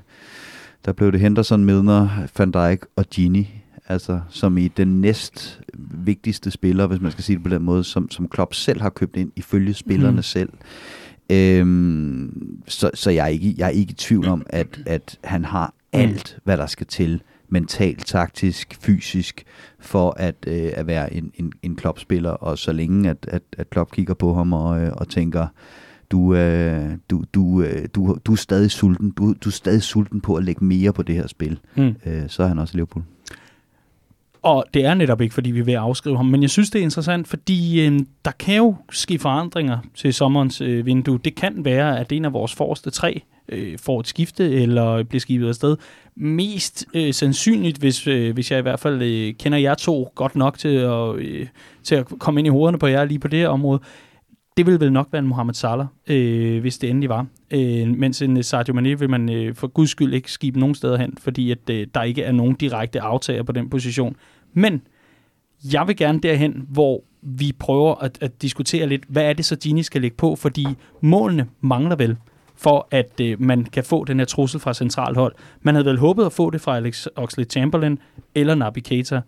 der 0.86 0.94
blev 0.94 1.12
det 1.12 1.20
Henderson, 1.20 1.66
Midner, 1.66 2.10
Van 2.38 2.52
Dijk 2.52 2.86
og 2.96 3.06
Gini 3.06 3.62
altså 3.88 4.20
som 4.30 4.58
i 4.58 4.68
den 4.68 5.02
næst 5.02 5.62
vigtigste 5.78 6.52
spiller, 6.52 6.88
hvis 6.88 7.02
man 7.02 7.12
skal 7.12 7.24
sige 7.24 7.36
det 7.36 7.44
på 7.44 7.50
den 7.50 7.64
måde, 7.64 7.84
som, 7.84 8.12
som 8.12 8.28
Klopp 8.28 8.54
selv 8.54 8.82
har 8.82 8.90
købt 8.90 9.16
ind, 9.16 9.32
ifølge 9.36 9.74
spillerne 9.74 10.16
mm. 10.16 10.24
selv. 10.24 10.50
Øhm, 11.30 12.62
så 12.68 12.92
så 12.94 13.12
jeg, 13.12 13.24
er 13.24 13.28
ikke, 13.28 13.56
jeg 13.58 13.66
er 13.66 13.70
ikke 13.70 13.92
i 13.92 13.96
tvivl 13.96 14.28
om, 14.28 14.46
at, 14.50 14.80
at 14.86 15.20
han 15.24 15.46
har 15.46 15.74
alt, 15.94 16.38
hvad 16.44 16.58
der 16.58 16.66
skal 16.66 16.88
til, 16.88 17.22
mentalt, 17.50 18.06
taktisk, 18.06 18.78
fysisk, 18.82 19.44
for 19.80 20.14
at, 20.18 20.36
øh, 20.48 20.72
at 20.74 20.88
være 20.88 21.14
en, 21.14 21.32
en, 21.36 21.54
en 21.64 21.76
klopspiller, 21.76 22.32
og 22.32 22.58
så 22.58 22.72
længe 22.72 23.10
at, 23.10 23.26
at, 23.28 23.44
at 23.58 23.70
Klopp 23.70 23.92
kigger 23.92 24.14
på 24.14 24.34
ham 24.34 24.54
og, 24.54 24.82
øh, 24.82 24.92
og 24.98 25.10
tænker, 25.10 25.48
du, 26.12 26.36
øh, 26.36 26.92
du, 27.10 27.24
du, 27.34 27.62
øh, 27.62 27.88
du, 27.96 28.18
du 28.26 28.32
er 28.32 28.36
stadig 28.36 28.72
sulten, 28.72 29.12
du, 29.12 29.34
du 29.44 29.50
er 29.50 29.54
stadig 29.54 29.84
sulten 29.84 30.22
på 30.22 30.36
at 30.36 30.44
lægge 30.44 30.66
mere 30.66 30.94
på 30.94 31.04
det 31.04 31.16
her 31.16 31.28
spil, 31.28 31.60
mm. 31.78 31.96
øh, 32.06 32.24
så 32.28 32.44
er 32.44 32.48
han 32.48 32.60
også 32.60 32.74
Liverpool. 32.74 33.04
Og 34.46 34.66
det 34.74 34.86
er 34.86 34.94
netop 34.94 35.22
ikke, 35.22 35.34
fordi 35.34 35.52
vi 35.52 35.62
vil 35.62 35.74
afskrive 35.74 36.18
ham, 36.18 36.26
men 36.26 36.42
jeg 36.42 36.50
synes, 36.50 36.70
det 36.70 36.80
er 36.80 36.84
interessant, 36.84 37.28
fordi 37.28 37.88
øh, 37.88 38.00
der 38.26 38.32
kan 38.32 38.56
jo 38.56 38.76
ske 38.92 39.20
forandringer 39.20 39.78
til 39.96 40.14
sommerens 40.14 40.62
øh, 40.62 40.86
vindue. 40.86 41.20
Det 41.26 41.36
kan 41.36 41.66
være, 41.66 42.00
at 42.00 42.12
en 42.12 42.26
af 42.26 42.34
vores 42.34 42.54
forreste 42.54 42.90
tre 42.90 43.22
øh, 43.50 43.78
får 43.80 44.00
et 44.00 44.08
skifte 44.08 44.62
eller 44.62 45.04
bliver 45.04 45.20
skibet 45.20 45.48
afsted. 45.48 45.78
Mest 46.16 46.86
øh, 46.94 47.14
sandsynligt, 47.14 47.78
hvis, 47.78 48.08
øh, 48.08 48.34
hvis 48.34 48.52
jeg 48.52 48.60
i 48.60 48.62
hvert 48.62 48.80
fald 48.80 49.02
øh, 49.02 49.34
kender 49.34 49.58
jer 49.58 49.74
to 49.74 50.12
godt 50.16 50.36
nok 50.36 50.58
til 50.58 50.76
at, 50.76 51.16
øh, 51.16 51.48
til 51.84 51.96
at 51.96 52.06
komme 52.20 52.40
ind 52.40 52.48
i 52.48 52.50
hovederne 52.50 52.80
på 52.80 52.88
jer 52.88 53.06
lige 53.06 53.20
på 53.20 53.28
det 53.28 53.40
her 53.40 53.48
område, 53.48 53.80
det 54.58 54.66
vil 54.66 54.80
vel 54.80 54.92
nok 54.92 55.08
være 55.12 55.20
en 55.20 55.28
Mohamed 55.28 55.54
Salah, 55.54 55.86
øh, 56.08 56.62
hvis 56.62 56.78
det 56.78 56.90
endelig 56.90 57.10
var. 57.10 57.26
Øh, 57.52 57.88
mens 57.88 58.22
en 58.22 58.38
øh, 58.38 58.44
Sadio 58.44 58.74
Mane 58.74 59.00
vil 59.00 59.10
man 59.10 59.30
øh, 59.30 59.56
for 59.56 59.68
guds 59.68 59.90
skyld 59.90 60.14
ikke 60.14 60.32
skibe 60.32 60.60
nogen 60.60 60.76
steder 60.76 60.98
hen, 60.98 61.18
fordi 61.20 61.52
at, 61.52 61.70
øh, 61.70 61.88
der 61.96 62.04
ikke 62.04 62.24
er 62.24 62.32
nogen 62.32 62.56
direkte 62.56 63.02
aftager 63.02 63.44
på 63.44 63.52
den 63.52 63.70
position. 63.70 64.16
Men 64.56 64.82
jeg 65.74 65.88
vil 65.88 65.98
gerne 65.98 66.20
derhen, 66.20 66.66
hvor 66.70 67.04
vi 67.22 67.52
prøver 67.60 67.96
at, 67.96 68.18
at 68.22 68.42
diskutere 68.42 68.88
lidt, 68.88 69.04
hvad 69.08 69.24
er 69.24 69.34
det 69.34 69.46
så 69.46 69.56
Gini 69.56 69.84
skal 69.84 70.02
lægge 70.02 70.18
på, 70.18 70.36
fordi 70.36 70.66
målene 71.02 71.48
mangler 71.62 71.96
vel 71.96 72.18
for 72.56 72.88
at 72.92 73.20
øh, 73.22 73.42
man 73.42 73.64
kan 73.64 73.84
få 73.84 74.04
den 74.04 74.20
her 74.20 74.26
trussel 74.26 74.60
fra 74.60 74.74
centralhold. 74.74 75.36
Man 75.62 75.76
havde 75.76 75.86
vel 75.86 75.98
håbet 75.98 76.26
at 76.26 76.34
få 76.34 76.50
det 76.50 76.62
fra 76.62 76.78
Alex 76.78 77.08
Oxlade-Chamberlain 77.20 77.98
eller 78.36 78.56
Naby 78.56 78.80
Keita. 78.80 79.22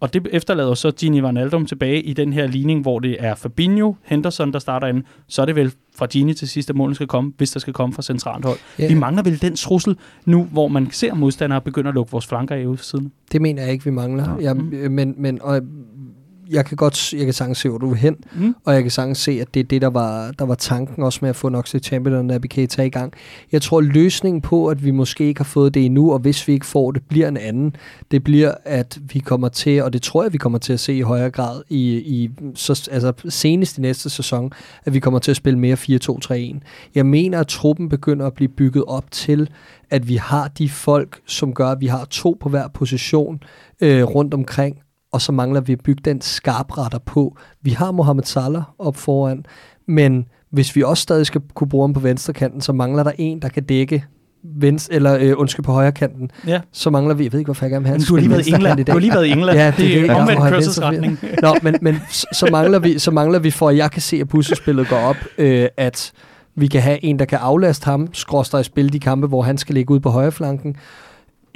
Og 0.00 0.14
det 0.14 0.26
efterlader 0.32 0.74
så 0.74 0.90
Gini 0.90 1.22
Van 1.22 1.36
Aldum 1.36 1.66
tilbage 1.66 2.02
i 2.02 2.12
den 2.12 2.32
her 2.32 2.46
ligning, 2.46 2.82
hvor 2.82 2.98
det 2.98 3.16
er 3.18 3.34
Fabinho, 3.34 3.94
Henderson, 4.04 4.52
der 4.52 4.58
starter 4.58 4.86
ind. 4.86 5.02
Så 5.28 5.42
er 5.42 5.46
det 5.46 5.56
vel 5.56 5.72
fra 5.96 6.06
Gini 6.06 6.34
til 6.34 6.48
sidste 6.48 6.72
mål 6.72 6.94
skal 6.94 7.06
komme, 7.06 7.32
hvis 7.36 7.50
der 7.50 7.60
skal 7.60 7.72
komme 7.72 7.92
fra 7.92 8.02
centralt 8.02 8.44
hold. 8.44 8.58
Yeah. 8.80 8.90
Vi 8.90 8.94
mangler 8.94 9.22
vel 9.22 9.42
den 9.42 9.56
trussel 9.56 9.96
nu, 10.24 10.44
hvor 10.44 10.68
man 10.68 10.90
ser 10.90 11.14
modstandere 11.14 11.60
begynde 11.60 11.88
at 11.88 11.94
lukke 11.94 12.12
vores 12.12 12.26
flanker 12.26 12.56
i 12.56 12.66
udsiden. 12.66 13.12
Det 13.32 13.42
mener 13.42 13.62
jeg 13.62 13.72
ikke, 13.72 13.84
vi 13.84 13.90
mangler. 13.90 14.36
Ja. 14.40 14.44
Jeg, 14.44 14.56
mm. 14.56 14.92
men, 14.92 15.14
men, 15.16 15.42
og 15.42 15.60
jeg 16.50 16.64
kan 16.64 16.76
godt, 16.76 17.12
jeg 17.12 17.24
kan 17.24 17.34
sagtens 17.34 17.58
se, 17.58 17.68
hvor 17.68 17.78
du 17.78 17.90
er 17.90 17.94
hen, 17.94 18.16
mm. 18.34 18.54
og 18.64 18.74
jeg 18.74 18.82
kan 18.82 18.90
sagtens 18.90 19.18
se, 19.18 19.32
at 19.40 19.54
det 19.54 19.60
er 19.60 19.64
det, 19.64 19.82
der 19.82 19.88
var, 19.88 20.32
der 20.38 20.44
var 20.44 20.54
tanken 20.54 21.02
også 21.02 21.18
med 21.22 21.28
at 21.30 21.36
få 21.36 21.48
Noxley 21.48 21.82
Chamberlain 21.82 22.30
og 22.30 22.40
Keita 22.40 22.82
i 22.82 22.88
gang. 22.88 23.12
Jeg 23.52 23.62
tror, 23.62 23.80
løsningen 23.80 24.40
på, 24.40 24.66
at 24.66 24.84
vi 24.84 24.90
måske 24.90 25.24
ikke 25.24 25.40
har 25.40 25.44
fået 25.44 25.74
det 25.74 25.84
endnu, 25.84 26.12
og 26.12 26.18
hvis 26.18 26.48
vi 26.48 26.52
ikke 26.52 26.66
får 26.66 26.92
det, 26.92 27.02
bliver 27.08 27.28
en 27.28 27.36
anden. 27.36 27.76
Det 28.10 28.24
bliver, 28.24 28.54
at 28.64 28.98
vi 29.12 29.18
kommer 29.18 29.48
til, 29.48 29.82
og 29.82 29.92
det 29.92 30.02
tror 30.02 30.22
jeg, 30.22 30.32
vi 30.32 30.38
kommer 30.38 30.58
til 30.58 30.72
at 30.72 30.80
se 30.80 30.94
i 30.94 31.00
højere 31.00 31.30
grad 31.30 31.62
i, 31.68 31.96
i 31.96 32.30
så, 32.54 32.88
altså 32.92 33.12
senest 33.28 33.78
i 33.78 33.80
næste 33.80 34.10
sæson, 34.10 34.52
at 34.84 34.94
vi 34.94 35.00
kommer 35.00 35.18
til 35.18 35.30
at 35.30 35.36
spille 35.36 35.58
mere 35.58 35.76
4-2-3-1. 36.54 36.58
Jeg 36.94 37.06
mener, 37.06 37.40
at 37.40 37.46
truppen 37.46 37.88
begynder 37.88 38.26
at 38.26 38.34
blive 38.34 38.48
bygget 38.48 38.84
op 38.86 39.10
til, 39.10 39.50
at 39.90 40.08
vi 40.08 40.16
har 40.16 40.48
de 40.48 40.68
folk, 40.68 41.20
som 41.26 41.54
gør, 41.54 41.68
at 41.68 41.80
vi 41.80 41.86
har 41.86 42.04
to 42.04 42.36
på 42.40 42.48
hver 42.48 42.68
position 42.68 43.42
øh, 43.80 44.02
rundt 44.02 44.34
omkring, 44.34 44.76
og 45.12 45.20
så 45.20 45.32
mangler 45.32 45.60
vi 45.60 45.72
at 45.72 45.80
bygge 45.84 46.02
den 46.04 46.20
skarpretter 46.20 46.98
på. 46.98 47.36
Vi 47.62 47.70
har 47.70 47.90
Mohamed 47.92 48.24
Salah 48.24 48.62
op 48.78 48.96
foran, 48.96 49.44
men 49.88 50.24
hvis 50.52 50.76
vi 50.76 50.82
også 50.82 51.02
stadig 51.02 51.26
skal 51.26 51.40
kunne 51.54 51.68
bruge 51.68 51.82
ham 51.82 51.92
på 51.92 52.00
venstre 52.00 52.32
kanten, 52.32 52.60
så 52.60 52.72
mangler 52.72 53.02
der 53.02 53.12
en, 53.18 53.42
der 53.42 53.48
kan 53.48 53.62
dække 53.62 54.04
venstre, 54.44 54.94
eller 54.94 55.18
øh, 55.20 55.34
undskyld, 55.36 55.64
på 55.64 55.72
højre 55.72 55.92
kanten, 55.92 56.30
Ja. 56.46 56.60
så 56.72 56.90
mangler 56.90 57.14
vi, 57.14 57.24
jeg 57.24 57.32
ved 57.32 57.38
ikke, 57.40 57.46
hvorfor 57.48 57.64
jeg 57.64 57.70
gerne 57.70 57.82
vil 57.82 57.88
have 57.88 58.00
du 58.00 58.14
har 58.14 58.20
lige 58.20 58.30
været 58.30 58.46
i 58.46 58.52
England. 58.54 58.84
Du 58.84 58.92
har 58.92 58.98
lige 58.98 59.12
været 59.12 59.26
i 59.26 59.30
England. 59.30 59.58
Ja, 59.58 59.64
Ja, 59.64 59.70
det 59.76 59.84
er 59.84 59.88
det, 59.88 60.00
det, 60.00 60.08
det 60.10 60.16
omvendt 60.16 60.42
kørselsretning. 60.42 61.18
Nå, 61.42 61.54
men, 61.62 61.76
men 61.82 61.96
så, 62.10 62.26
så, 62.32 62.48
mangler 62.52 62.78
vi, 62.78 62.98
så 62.98 63.10
mangler 63.10 63.38
vi, 63.38 63.50
for 63.50 63.68
at 63.68 63.76
jeg 63.76 63.90
kan 63.90 64.02
se, 64.02 64.16
at 64.16 64.28
puslespillet 64.28 64.88
går 64.88 64.96
op, 64.96 65.16
øh, 65.38 65.68
at 65.76 66.12
vi 66.56 66.66
kan 66.66 66.82
have 66.82 67.04
en, 67.04 67.18
der 67.18 67.24
kan 67.24 67.38
aflaste 67.38 67.84
ham, 67.84 68.08
skråstrej 68.12 68.62
spille 68.62 68.90
de 68.90 69.00
kampe, 69.00 69.26
hvor 69.26 69.42
han 69.42 69.58
skal 69.58 69.74
ligge 69.74 69.94
ud 69.94 70.00
på 70.00 70.10
højre 70.10 70.32
flanken, 70.32 70.76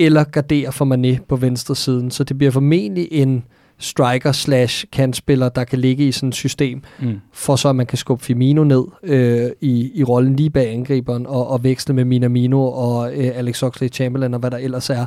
eller 0.05 0.25
gardere 0.25 0.73
for 0.73 0.85
Mané 0.95 1.25
på 1.29 1.37
venstre 1.37 1.77
siden. 1.77 2.11
Så 2.11 2.25
det 2.25 2.39
bliver 2.39 2.51
formentlig 2.51 3.09
en 3.11 3.45
striker 3.79 4.33
slash 4.33 4.85
kantspiller, 4.93 5.49
der 5.49 5.65
kan 5.65 5.79
ligge 5.79 6.09
i 6.09 6.13
sådan 6.13 6.29
et 6.29 6.35
system, 6.35 6.83
Mm. 7.01 7.15
for 7.33 7.57
så 7.57 7.69
at 7.69 7.77
man 7.77 7.87
kan 7.87 7.99
skubbe 7.99 8.25
Firmino 8.25 8.65
ned 8.65 8.85
øh, 9.03 9.51
i, 9.61 9.91
i 9.95 10.05
rollen 10.05 10.37
lige 10.37 10.51
bag 10.51 10.73
angriberen, 10.73 11.27
og, 11.27 11.49
og 11.49 11.65
veksle 11.65 11.95
med 11.95 12.05
Minamino 12.05 12.63
og 12.63 13.13
øh, 13.15 13.31
Alex 13.35 13.63
Oxlade-Chamberlain 13.63 14.33
og 14.35 14.39
hvad 14.39 14.51
der 14.51 14.59
ellers 14.59 14.91
er. 14.91 15.07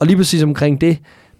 Og 0.00 0.06
lige 0.06 0.16
præcis 0.16 0.42
omkring 0.42 0.80
det, 0.80 0.98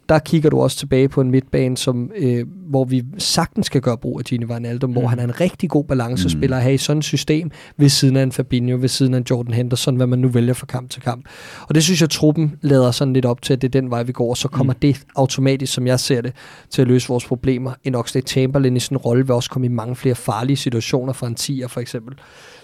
der 0.09 0.19
kigger 0.19 0.51
du 0.51 0.61
også 0.61 0.77
tilbage 0.77 1.09
på 1.09 1.21
en 1.21 1.31
midtbane, 1.31 1.77
som, 1.77 2.11
øh, 2.17 2.47
hvor 2.71 2.85
vi 2.85 3.05
sagtens 3.19 3.69
kan 3.69 3.81
gøre 3.81 3.99
brug 3.99 4.19
af 4.19 4.25
Gini 4.25 4.45
Wijnaldum, 4.45 4.91
mm. 4.91 4.93
hvor 4.93 5.03
Mm. 5.03 5.09
han 5.09 5.19
er 5.19 5.25
en 5.25 5.41
rigtig 5.41 5.71
god 5.71 5.85
balancespiller 5.85 6.57
at 6.57 6.63
have 6.63 6.75
i 6.75 6.79
sådan 6.79 6.99
et 6.99 7.05
system, 7.05 7.51
ved 7.77 7.89
siden 7.89 8.17
af 8.17 8.23
en 8.23 8.33
Fabinho, 8.33 8.77
ved 8.81 8.89
siden 8.89 9.15
af 9.15 9.19
en 9.19 9.25
Jordan 9.31 9.55
Henderson, 9.55 9.97
hvad 9.97 10.07
man 10.07 10.19
nu 10.19 10.29
vælger 10.29 10.55
fra 10.55 10.67
kamp 10.67 10.91
til 10.91 11.03
kamp. 11.03 11.25
Og 11.69 11.75
det 11.75 11.83
synes 11.85 12.01
jeg, 12.01 12.11
truppen 12.11 12.55
lader 12.63 12.91
sådan 12.91 13.15
lidt 13.15 13.25
op 13.25 13.43
til, 13.43 13.53
at 13.53 13.63
det 13.63 13.69
er 13.75 13.81
den 13.81 13.91
vej, 13.91 14.03
vi 14.03 14.13
går, 14.13 14.31
og 14.31 14.37
så 14.37 14.49
kommer 14.49 14.73
mm. 14.73 14.79
det 14.81 15.03
automatisk, 15.17 15.73
som 15.73 15.87
jeg 15.87 16.01
ser 16.01 16.21
det, 16.21 16.33
til 16.71 16.83
at 16.83 16.89
løse 16.89 17.09
vores 17.09 17.25
problemer. 17.25 17.73
En 17.85 17.95
Oxlade 17.95 18.27
Chamberlain 18.27 18.77
i 18.77 18.81
en 18.91 18.97
rolle 18.97 19.27
vil 19.27 19.35
også 19.35 19.51
komme 19.51 19.67
i 19.67 19.69
mange 19.71 19.97
flere 19.97 20.15
farlige 20.15 20.57
situationer 20.57 21.13
fra 21.13 21.27
en 21.27 21.37
10'er 21.41 21.67
for 21.67 21.81
eksempel. 21.81 22.15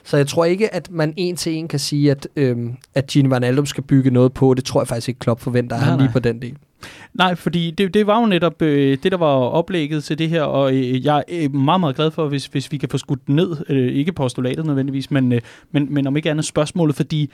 Så 0.04 0.16
jeg 0.16 0.26
tror 0.26 0.44
ikke, 0.44 0.74
at 0.74 0.90
man 0.90 1.14
en 1.16 1.36
til 1.36 1.52
en 1.52 1.68
kan 1.68 1.78
sige, 1.78 2.10
at, 2.10 2.28
øhm, 2.36 2.72
at 2.94 3.06
Gini 3.06 3.28
Wijnaldum 3.28 3.66
skal 3.66 3.84
bygge 3.84 4.10
noget 4.10 4.32
på. 4.32 4.54
Det 4.54 4.64
tror 4.64 4.80
jeg 4.80 4.88
faktisk 4.88 5.08
ikke, 5.08 5.18
Klopp 5.18 5.40
forventer 5.40 5.76
af 5.76 5.80
Nej, 5.80 5.88
ham 5.90 5.98
lige 5.98 6.06
nej. 6.06 6.12
på 6.12 6.18
den 6.18 6.42
del. 6.42 6.56
Nej, 7.14 7.34
fordi 7.34 7.70
det, 7.70 7.94
det 7.94 8.06
var 8.06 8.20
jo 8.20 8.26
netop 8.26 8.62
øh, 8.62 8.98
det, 9.02 9.12
der 9.12 9.18
var 9.18 9.26
oplægget 9.26 10.04
til 10.04 10.18
det 10.18 10.28
her, 10.28 10.42
og 10.42 10.74
øh, 10.74 11.04
jeg 11.04 11.24
er 11.28 11.48
meget, 11.48 11.80
meget 11.80 11.96
glad 11.96 12.10
for, 12.10 12.28
hvis, 12.28 12.46
hvis 12.46 12.72
vi 12.72 12.76
kan 12.76 12.88
få 12.88 12.98
skudt 12.98 13.28
ned, 13.28 13.56
øh, 13.68 13.92
ikke 13.92 14.12
postulatet 14.12 14.66
nødvendigvis, 14.66 15.10
men, 15.10 15.32
øh, 15.32 15.40
men, 15.72 15.94
men 15.94 16.06
om 16.06 16.16
ikke 16.16 16.30
andet 16.30 16.44
spørgsmålet, 16.44 16.96
fordi 16.96 17.30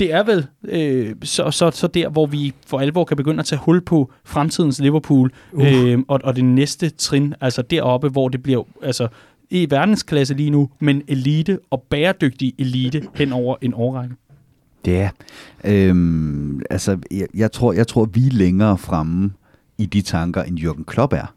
det 0.00 0.12
er 0.12 0.22
vel 0.22 0.46
øh, 0.68 1.14
så, 1.22 1.50
så, 1.50 1.70
så 1.70 1.86
der, 1.86 2.08
hvor 2.08 2.26
vi 2.26 2.52
for 2.66 2.78
alvor 2.78 3.04
kan 3.04 3.16
begynde 3.16 3.40
at 3.40 3.46
tage 3.46 3.58
hul 3.58 3.80
på 3.80 4.12
fremtidens 4.24 4.80
Liverpool, 4.80 5.32
Uh. 5.52 5.66
øh, 5.66 5.98
og, 6.08 6.20
og 6.24 6.36
det 6.36 6.44
næste 6.44 6.90
trin, 6.90 7.34
altså 7.40 7.62
deroppe, 7.62 8.08
hvor 8.08 8.28
det 8.28 8.42
bliver 8.42 8.62
altså 8.82 9.08
i 9.50 9.66
verdensklasse 9.70 10.34
lige 10.34 10.50
nu, 10.50 10.68
men 10.78 11.02
elite 11.08 11.58
og 11.70 11.82
bæredygtig 11.90 12.52
elite 12.58 13.02
hen 13.14 13.32
over 13.32 13.56
en 13.62 13.74
årrække. 13.74 14.14
Ja, 14.86 15.10
øhm, 15.64 16.60
altså 16.70 16.98
jeg, 17.10 17.26
jeg, 17.34 17.52
tror, 17.52 17.72
jeg 17.72 17.86
tror, 17.86 18.04
vi 18.04 18.26
er 18.26 18.32
længere 18.32 18.78
fremme 18.78 19.32
i 19.78 19.86
de 19.86 20.02
tanker, 20.02 20.42
end 20.42 20.58
Jürgen 20.60 20.84
Klopp 20.84 21.12
er. 21.12 21.32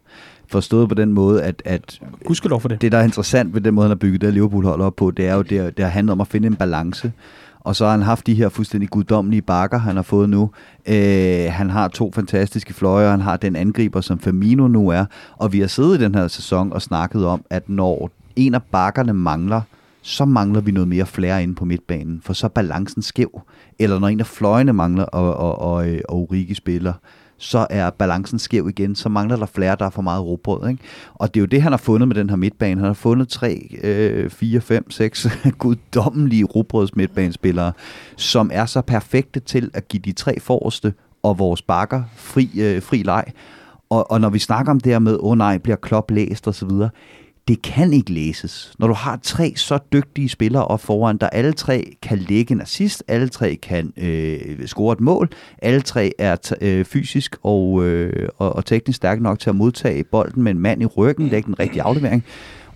Forstået 0.47 0.89
på 0.89 0.95
den 0.95 1.13
måde, 1.13 1.43
at, 1.43 1.61
at 1.65 1.99
Gudskelov 2.25 2.61
for 2.61 2.67
det. 2.67 2.81
det, 2.81 2.91
der 2.91 2.97
er 2.97 3.03
interessant 3.03 3.53
ved 3.53 3.61
den 3.61 3.73
måde, 3.73 3.83
han 3.83 3.89
har 3.89 3.95
bygget 3.95 4.21
det 4.21 4.27
her 4.27 4.33
Liverpool-hold 4.33 4.81
op 4.81 4.95
på, 4.95 5.11
det 5.11 5.27
er 5.27 5.35
jo, 5.35 5.41
det, 5.41 5.77
det 5.77 5.85
har 5.85 5.91
handlet 5.91 6.11
om 6.11 6.21
at 6.21 6.27
finde 6.27 6.47
en 6.47 6.55
balance. 6.55 7.11
Og 7.59 7.75
så 7.75 7.85
har 7.85 7.91
han 7.91 8.01
haft 8.01 8.27
de 8.27 8.33
her 8.33 8.49
fuldstændig 8.49 8.89
guddommelige 8.89 9.41
bakker, 9.41 9.77
han 9.77 9.95
har 9.95 10.03
fået 10.03 10.29
nu. 10.29 10.49
Øh, 10.87 11.45
han 11.51 11.69
har 11.69 11.87
to 11.87 12.11
fantastiske 12.15 12.73
fløjer, 12.73 13.11
han 13.11 13.21
har 13.21 13.37
den 13.37 13.55
angriber, 13.55 14.01
som 14.01 14.19
Firmino 14.19 14.67
nu 14.67 14.89
er. 14.89 15.05
Og 15.37 15.53
vi 15.53 15.59
har 15.59 15.67
siddet 15.67 16.01
i 16.01 16.03
den 16.03 16.15
her 16.15 16.27
sæson 16.27 16.73
og 16.73 16.81
snakket 16.81 17.25
om, 17.25 17.45
at 17.49 17.69
når 17.69 18.11
en 18.35 18.53
af 18.53 18.63
bakkerne 18.63 19.13
mangler, 19.13 19.61
så 20.10 20.26
mangler 20.26 20.62
vi 20.62 20.72
noget 20.72 20.88
mere 20.88 21.05
flere 21.05 21.43
inde 21.43 21.55
på 21.55 21.66
midtbanen, 21.66 22.22
for 22.24 22.34
så 22.34 22.47
er 22.47 22.49
balancen 22.49 23.01
skæv. 23.01 23.41
Eller 23.80 23.99
når 23.99 24.07
en 24.07 24.20
af 24.20 24.26
fløjene 24.26 24.74
mangler, 24.74 25.03
og, 25.03 25.34
og, 25.34 25.60
og, 25.60 25.88
og 26.10 26.16
Origi 26.16 26.53
spiller, 26.53 26.93
så 27.38 27.68
er 27.70 27.89
balancen 27.89 28.39
skæv 28.39 28.70
igen, 28.70 28.95
så 28.95 29.10
mangler 29.10 29.36
der 29.36 29.45
flere, 29.45 29.76
der 29.80 29.86
er 29.86 29.89
for 29.89 30.01
meget 30.01 30.24
råbrød. 30.24 30.70
Ikke? 30.70 30.84
Og 31.14 31.34
det 31.34 31.39
er 31.39 31.41
jo 31.41 31.45
det, 31.45 31.62
han 31.62 31.72
har 31.72 31.78
fundet 31.78 32.07
med 32.07 32.16
den 32.16 32.30
her 32.30 32.38
midtbane. 32.38 32.82
Han 32.82 32.88
har 32.88 32.93
fundet 32.93 33.30
3, 33.30 33.78
øh, 33.84 34.30
4, 34.30 34.62
5, 34.62 34.91
6 34.91 35.28
guddommelige 35.60 36.43
råbrødsmidtbanespillere, 36.43 37.72
som 38.16 38.51
er 38.53 38.66
så 38.66 38.82
perfekte 38.82 39.39
til 39.39 39.72
at 39.74 39.88
give 39.88 40.01
de 40.05 40.12
tre 40.12 40.39
forreste 40.39 40.93
og 41.24 41.39
vores 41.39 41.62
bakker 41.62 42.03
fri, 42.16 42.49
øh, 42.60 42.82
fri 42.82 43.03
leg. 43.03 43.26
Og, 43.89 44.12
og 44.12 44.22
når 44.22 44.30
vi 44.30 44.39
snakker 44.39 44.72
om 44.72 44.80
det 44.80 44.91
her 44.91 44.99
med, 44.99 45.18
åh 45.20 45.32
oh 45.32 45.38
nej, 45.38 45.57
bliver 45.57 45.76
Klopp 45.76 46.12
læst 46.12 46.47
og 46.47 46.55
så 46.55 46.66
videre, 46.66 46.89
det 47.47 47.61
kan 47.61 47.93
ikke 47.93 48.13
læses. 48.13 48.73
Når 48.79 48.87
du 48.87 48.93
har 48.93 49.19
tre 49.23 49.53
så 49.55 49.79
dygtige 49.93 50.29
spillere 50.29 50.65
op 50.65 50.81
foran, 50.81 51.17
der 51.17 51.29
alle 51.29 51.53
tre 51.53 51.95
kan 52.01 52.17
lægge 52.17 52.51
en 52.51 52.61
assist, 52.61 53.03
alle 53.07 53.27
tre 53.27 53.55
kan 53.55 53.93
øh, 53.97 54.67
score 54.67 54.93
et 54.93 54.99
mål, 54.99 55.29
alle 55.61 55.81
tre 55.81 56.11
er 56.17 56.35
t- 56.45 56.65
øh, 56.65 56.85
fysisk 56.85 57.35
og, 57.43 57.85
øh, 57.85 58.29
og, 58.37 58.55
og 58.55 58.65
teknisk 58.65 58.97
stærke 58.97 59.23
nok 59.23 59.39
til 59.39 59.49
at 59.49 59.55
modtage 59.55 60.03
bolden 60.03 60.43
med 60.43 60.51
en 60.51 60.59
mand 60.59 60.81
i 60.81 60.85
ryggen, 60.85 61.27
lægge 61.27 61.47
den 61.47 61.59
rigtige 61.59 61.81
aflevering, 61.81 62.23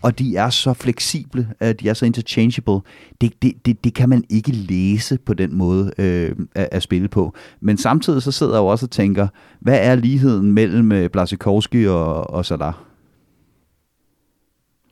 og 0.02 0.20
de 0.20 0.36
er 0.36 0.50
så 0.50 0.74
fleksible, 0.74 1.48
øh, 1.62 1.76
de 1.80 1.90
er 1.90 1.94
så 1.94 2.06
interchangeable. 2.06 2.80
Det, 3.22 3.34
det, 3.42 3.66
det, 3.66 3.84
det 3.84 3.94
kan 3.94 4.10
man 4.10 4.24
ikke 4.30 4.52
læse 4.52 5.18
på 5.26 5.34
den 5.34 5.56
måde 5.58 5.92
øh, 5.98 6.36
at, 6.56 6.70
at 6.72 6.84
spille 6.84 7.08
på. 7.08 7.34
Men 7.62 7.78
samtidig 7.78 8.22
så 8.22 8.32
sidder 8.32 8.54
jeg 8.54 8.60
jo 8.60 8.68
også 8.68 8.86
og 8.86 8.92
tænker, 8.92 9.28
hvad 9.60 9.80
er 9.82 9.96
ligheden 9.96 10.52
mellem 10.52 10.92
øh, 10.92 11.10
Blasikowski 11.10 11.88
og, 11.88 12.30
og 12.30 12.46
Salah? 12.46 12.74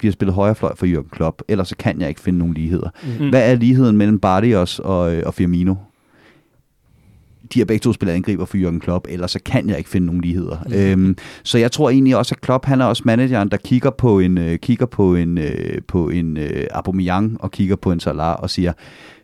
Har 0.08 0.12
spillet 0.12 0.36
højrefløj 0.36 0.76
for 0.76 0.86
Jürgen 0.86 1.10
Klopp, 1.10 1.42
ellers 1.48 1.70
så 1.70 1.76
kan 1.80 2.02
jeg 2.02 2.10
ikke 2.10 2.22
finde 2.22 2.40
nogen 2.40 2.54
ligheder. 2.54 2.90
Mm. 3.20 3.30
Hvad 3.30 3.52
er 3.52 3.56
ligheden 3.56 3.98
mellem 3.98 4.20
Bardios 4.20 4.80
og, 4.80 5.16
øh, 5.16 5.24
og 5.26 5.34
Firmino? 5.34 5.76
De 7.54 7.60
har 7.60 7.66
begge 7.66 7.84
to 7.84 7.94
spillet 7.94 8.14
angriber 8.14 8.46
for 8.46 8.58
Jürgen 8.58 8.80
Klopp, 8.80 9.08
ellers 9.10 9.32
så 9.32 9.40
kan 9.46 9.70
jeg 9.70 9.78
ikke 9.78 9.90
finde 9.90 10.08
nogen 10.08 10.22
ligheder. 10.22 10.58
Mm. 10.68 10.74
Øhm, 10.74 11.18
så 11.44 11.58
jeg 11.58 11.72
tror 11.72 11.90
egentlig 11.90 12.18
også, 12.18 12.36
at 12.36 12.42
Klopp 12.42 12.66
han 12.66 12.82
er 12.82 12.86
også 12.86 13.04
manageren, 13.06 13.50
der 13.50 13.58
kigger 13.58 13.90
på 13.90 14.20
en, 14.20 14.38
øh, 14.38 14.60
kigger 14.60 14.86
på 14.86 15.16
en, 15.16 15.38
øh, 15.38 15.82
på 15.88 16.10
en 16.10 16.38
øh, 16.38 16.68
Aubameyang 16.72 17.42
og 17.42 17.52
kigger 17.52 17.76
på 17.76 17.92
en 17.92 18.00
Salah 18.00 18.36
og 18.40 18.50
siger, 18.50 18.74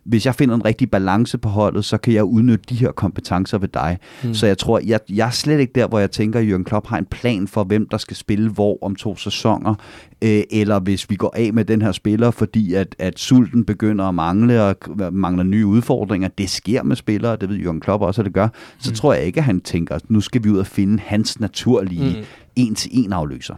hvis 0.08 0.26
jeg 0.26 0.36
finder 0.36 0.56
en 0.56 0.66
rigtig 0.66 0.92
balance 0.92 1.38
på 1.38 1.50
holdet, 1.50 1.86
så 1.86 1.98
kan 1.98 2.14
jeg 2.14 2.24
udnytte 2.24 2.66
de 2.70 2.76
her 2.76 2.92
kompetencer 2.92 3.58
ved 3.58 3.68
dig. 3.68 3.98
Mm. 4.24 4.34
Så 4.34 4.48
jeg 4.48 4.58
tror, 4.58 4.82
jeg, 4.86 5.00
jeg 5.10 5.28
er 5.28 5.32
slet 5.32 5.60
ikke 5.60 5.74
der, 5.76 5.88
hvor 5.88 6.00
jeg 6.00 6.12
tænker, 6.12 6.40
at 6.40 6.46
Jürgen 6.46 6.64
Klopp 6.64 6.88
har 6.88 6.98
en 6.98 7.06
plan 7.06 7.48
for, 7.48 7.64
hvem 7.64 7.88
der 7.92 7.98
skal 7.98 8.18
spille 8.18 8.50
hvor 8.50 8.78
om 8.82 8.96
to 8.96 9.16
sæsoner, 9.16 9.76
øh, 10.22 10.42
eller 10.52 10.80
hvis 10.80 11.10
vi 11.10 11.16
går 11.16 11.34
af 11.36 11.54
med 11.54 11.66
den 11.66 11.82
her 11.82 11.92
spiller, 11.92 12.32
fordi 12.32 12.74
at, 12.74 12.96
at 13.00 13.20
sulten 13.20 13.66
begynder 13.66 14.06
at 14.06 14.16
mangle 14.16 14.64
og 14.64 14.76
mangler 15.14 15.44
nye 15.44 15.66
udfordringer. 15.66 16.28
Det 16.28 16.50
sker 16.50 16.84
med 16.84 16.96
spillere, 16.96 17.36
det 17.36 17.50
ved 17.50 17.58
Jürgen 17.58 17.80
Klopp 17.80 18.04
også, 18.04 18.22
at 18.22 18.26
det 18.26 18.34
gør. 18.34 18.48
Så 18.80 18.90
mm. 18.90 18.96
tror 18.96 19.14
jeg 19.14 19.24
ikke, 19.24 19.38
at 19.38 19.44
han 19.44 19.60
tænker, 19.62 20.00
nu 20.10 20.22
skal 20.22 20.44
vi 20.44 20.50
ud 20.50 20.58
og 20.58 20.68
finde 20.68 21.00
hans 21.06 21.40
naturlige 21.40 22.16
Mm. 22.18 22.24
en-til-en 22.56 23.14
afløser. 23.14 23.56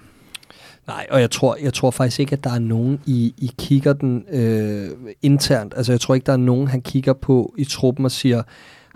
Nej, 0.89 1.07
og 1.11 1.21
jeg 1.21 1.31
tror, 1.31 1.57
jeg 1.61 1.73
tror 1.73 1.91
faktisk 1.91 2.19
ikke, 2.19 2.33
at 2.33 2.43
der 2.43 2.49
er 2.49 2.59
nogen 2.59 3.01
i, 3.05 3.33
i 3.37 3.51
kigger 3.57 3.93
den 3.93 4.25
øh, 4.31 4.89
internt. 5.21 5.73
Altså 5.77 5.91
jeg 5.91 6.01
tror 6.01 6.15
ikke, 6.15 6.25
der 6.25 6.33
er 6.33 6.37
nogen, 6.37 6.67
han 6.67 6.81
kigger 6.81 7.13
på 7.13 7.53
i 7.57 7.63
truppen 7.63 8.05
og 8.05 8.11
siger, 8.11 8.43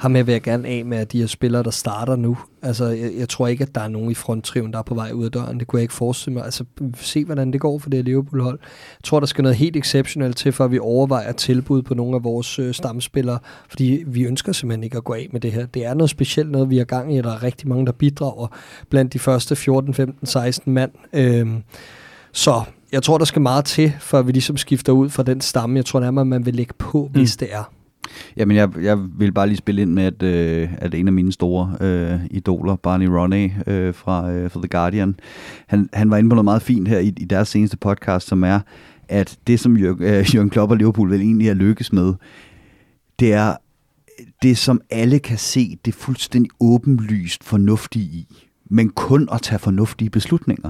ham 0.03 0.15
her 0.15 0.23
vil 0.23 0.31
jeg 0.31 0.41
gerne 0.41 0.67
af 0.67 0.85
med 0.85 0.97
af 0.97 1.07
de 1.07 1.19
her 1.19 1.27
spillere, 1.27 1.63
der 1.63 1.69
starter 1.71 2.15
nu. 2.15 2.37
Altså 2.61 2.85
jeg, 2.85 3.11
jeg 3.17 3.29
tror 3.29 3.47
ikke, 3.47 3.61
at 3.61 3.75
der 3.75 3.81
er 3.81 3.87
nogen 3.87 4.11
i 4.11 4.13
fronttriven, 4.13 4.73
der 4.73 4.79
er 4.79 4.83
på 4.83 4.95
vej 4.95 5.11
ud 5.11 5.25
af 5.25 5.31
døren. 5.31 5.59
Det 5.59 5.67
kunne 5.67 5.77
jeg 5.77 5.81
ikke 5.83 5.93
forestille 5.93 6.33
mig. 6.33 6.45
Altså 6.45 6.63
se, 6.95 7.25
hvordan 7.25 7.53
det 7.53 7.61
går 7.61 7.79
for 7.79 7.89
det 7.89 7.97
her 7.97 8.03
Liverpool-hold. 8.03 8.59
Jeg 8.61 9.03
tror, 9.03 9.19
der 9.19 9.27
skal 9.27 9.41
noget 9.41 9.55
helt 9.57 9.75
exceptionelt 9.75 10.37
til, 10.37 10.51
for 10.51 10.65
at 10.65 10.71
vi 10.71 10.79
overvejer 10.79 11.31
tilbud 11.31 11.81
på 11.81 11.93
nogle 11.93 12.15
af 12.15 12.23
vores 12.23 12.59
øh, 12.59 12.73
stamspillere. 12.73 13.39
Fordi 13.69 14.03
vi 14.07 14.23
ønsker 14.23 14.51
simpelthen 14.51 14.83
ikke 14.83 14.97
at 14.97 15.03
gå 15.03 15.13
af 15.13 15.27
med 15.31 15.39
det 15.41 15.51
her. 15.51 15.65
Det 15.65 15.85
er 15.85 15.93
noget 15.93 16.09
specielt 16.09 16.51
noget, 16.51 16.69
vi 16.69 16.77
har 16.77 16.85
gang 16.85 17.15
i, 17.15 17.17
og 17.17 17.23
der 17.23 17.31
er 17.33 17.43
rigtig 17.43 17.67
mange, 17.67 17.85
der 17.85 17.91
bidrager 17.91 18.47
blandt 18.89 19.13
de 19.13 19.19
første 19.19 19.55
14, 19.55 19.93
15, 19.93 20.27
16 20.27 20.73
mand. 20.73 20.91
Øhm, 21.13 21.63
så 22.31 22.61
jeg 22.91 23.03
tror, 23.03 23.17
der 23.17 23.25
skal 23.25 23.41
meget 23.41 23.65
til, 23.65 23.93
før 23.99 24.21
vi 24.21 24.31
ligesom 24.31 24.57
skifter 24.57 24.93
ud 24.93 25.09
fra 25.09 25.23
den 25.23 25.41
stamme. 25.41 25.75
Jeg 25.77 25.85
tror 25.85 25.99
nærmere, 25.99 26.25
man 26.25 26.45
vil 26.45 26.53
lægge 26.55 26.73
på, 26.77 27.09
Mm. 27.13 27.19
hvis 27.19 27.37
det 27.37 27.47
er. 27.53 27.73
Jamen, 28.37 28.57
jeg, 28.57 28.69
jeg 28.81 28.97
vil 29.17 29.31
bare 29.31 29.47
lige 29.47 29.57
spille 29.57 29.81
ind 29.81 29.91
med, 29.91 30.03
at, 30.03 30.23
øh, 30.23 30.69
at 30.77 30.93
en 30.93 31.07
af 31.07 31.13
mine 31.13 31.31
store 31.31 31.75
øh, 31.81 32.19
idoler, 32.31 32.75
Barney 32.75 33.07
Ronay 33.07 33.49
øh, 33.67 33.93
fra, 33.93 34.31
øh, 34.31 34.51
fra 34.51 34.59
The 34.59 34.67
Guardian, 34.67 35.15
han, 35.67 35.89
han 35.93 36.11
var 36.11 36.17
inde 36.17 36.29
på 36.29 36.35
noget 36.35 36.45
meget 36.45 36.61
fint 36.61 36.87
her 36.87 36.99
i, 36.99 37.07
i 37.07 37.25
deres 37.25 37.47
seneste 37.47 37.77
podcast, 37.77 38.27
som 38.27 38.43
er, 38.43 38.59
at 39.09 39.37
det, 39.47 39.59
som 39.59 39.77
Jør, 39.77 39.95
øh, 39.99 40.25
Jørgen 40.35 40.49
Klopp 40.49 40.71
og 40.71 40.77
Liverpool 40.77 41.11
vel 41.11 41.21
egentlig 41.21 41.49
er 41.49 41.53
lykkes 41.53 41.93
med, 41.93 42.13
det 43.19 43.33
er 43.33 43.55
det, 44.41 44.57
som 44.57 44.81
alle 44.89 45.19
kan 45.19 45.37
se, 45.37 45.77
det 45.85 45.93
er 45.93 45.97
fuldstændig 45.97 46.51
åbenlyst 46.59 47.43
fornuftige 47.43 48.05
i, 48.05 48.27
men 48.69 48.89
kun 48.89 49.29
at 49.31 49.41
tage 49.41 49.59
fornuftige 49.59 50.09
beslutninger 50.09 50.69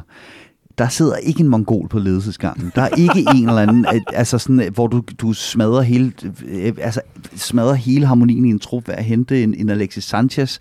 der 0.77 0.87
sidder 0.89 1.15
ikke 1.15 1.39
en 1.39 1.47
mongol 1.47 1.87
på 1.87 1.99
ledelsesgangen. 1.99 2.71
Der 2.75 2.81
er 2.81 2.89
ikke 2.89 3.25
en 3.35 3.49
eller 3.49 3.61
anden, 3.61 3.85
øh, 3.93 4.01
altså 4.13 4.37
sådan, 4.37 4.59
øh, 4.59 4.73
hvor 4.73 4.87
du, 4.87 5.03
du 5.21 5.33
smadrer 5.33 5.81
hele, 5.81 6.13
øh, 6.45 6.73
altså 6.81 7.01
smadrer 7.35 7.73
hele 7.73 8.05
harmonien 8.05 8.45
i 8.45 8.49
en 8.49 8.59
trup 8.59 8.87
ved 8.87 8.95
at 8.95 9.03
hente 9.03 9.43
en, 9.43 9.53
en 9.53 9.69
Alexis 9.69 10.03
Sanchez. 10.03 10.59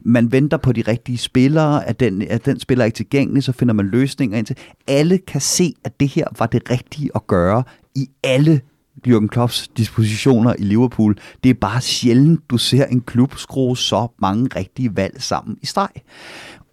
Man 0.00 0.32
venter 0.32 0.56
på 0.56 0.72
de 0.72 0.82
rigtige 0.88 1.18
spillere, 1.18 1.88
at 1.88 2.00
den, 2.00 2.22
at 2.22 2.46
den 2.46 2.60
spiller 2.60 2.84
ikke 2.84 2.96
tilgængelig, 2.96 3.42
så 3.42 3.52
finder 3.52 3.74
man 3.74 3.86
løsninger 3.86 4.38
indtil. 4.38 4.56
Alle 4.86 5.18
kan 5.18 5.40
se, 5.40 5.74
at 5.84 6.00
det 6.00 6.08
her 6.08 6.26
var 6.38 6.46
det 6.46 6.70
rigtige 6.70 7.10
at 7.14 7.26
gøre 7.26 7.62
i 7.94 8.08
alle 8.22 8.60
Jürgen 9.06 9.28
Klopps 9.28 9.68
dispositioner 9.76 10.54
i 10.58 10.62
Liverpool. 10.62 11.16
Det 11.44 11.50
er 11.50 11.54
bare 11.54 11.80
sjældent, 11.80 12.50
du 12.50 12.58
ser 12.58 12.86
en 12.86 13.00
klub 13.00 13.34
skrue 13.36 13.76
så 13.76 14.08
mange 14.18 14.48
rigtige 14.56 14.96
valg 14.96 15.22
sammen 15.22 15.58
i 15.62 15.66
streg. 15.66 15.88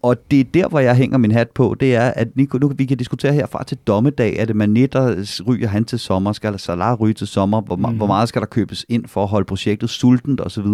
Og 0.04 0.32
det 0.32 0.40
er 0.40 0.44
der, 0.44 0.68
hvor 0.68 0.80
jeg 0.80 0.96
hænger 0.96 1.18
min 1.18 1.32
hat 1.32 1.50
på, 1.50 1.76
det 1.80 1.96
er, 1.96 2.08
at 2.16 2.38
Nico, 2.38 2.58
nu, 2.58 2.68
vi 2.68 2.86
kan 2.86 2.98
diskutere 2.98 3.34
herfra 3.34 3.64
til 3.64 3.78
dommedag, 3.88 4.36
er 4.38 4.46
det 4.46 4.56
der 4.94 5.26
ryger 5.48 5.68
han 5.68 5.86
til 5.86 6.00
sommer, 6.00 6.34
skal 6.34 6.60
Salah 6.60 7.00
ryge 7.00 7.14
til 7.14 7.28
sommer, 7.28 7.62
hvor, 7.62 7.76
mm. 7.76 7.98
hvor 7.98 8.08
meget 8.08 8.30
skal 8.30 8.42
der 8.42 8.48
købes 8.48 8.86
ind 8.90 9.08
for 9.08 9.24
at 9.24 9.30
holde 9.30 9.46
projektet 9.46 9.90
sultent 9.90 10.42
osv. 10.42 10.68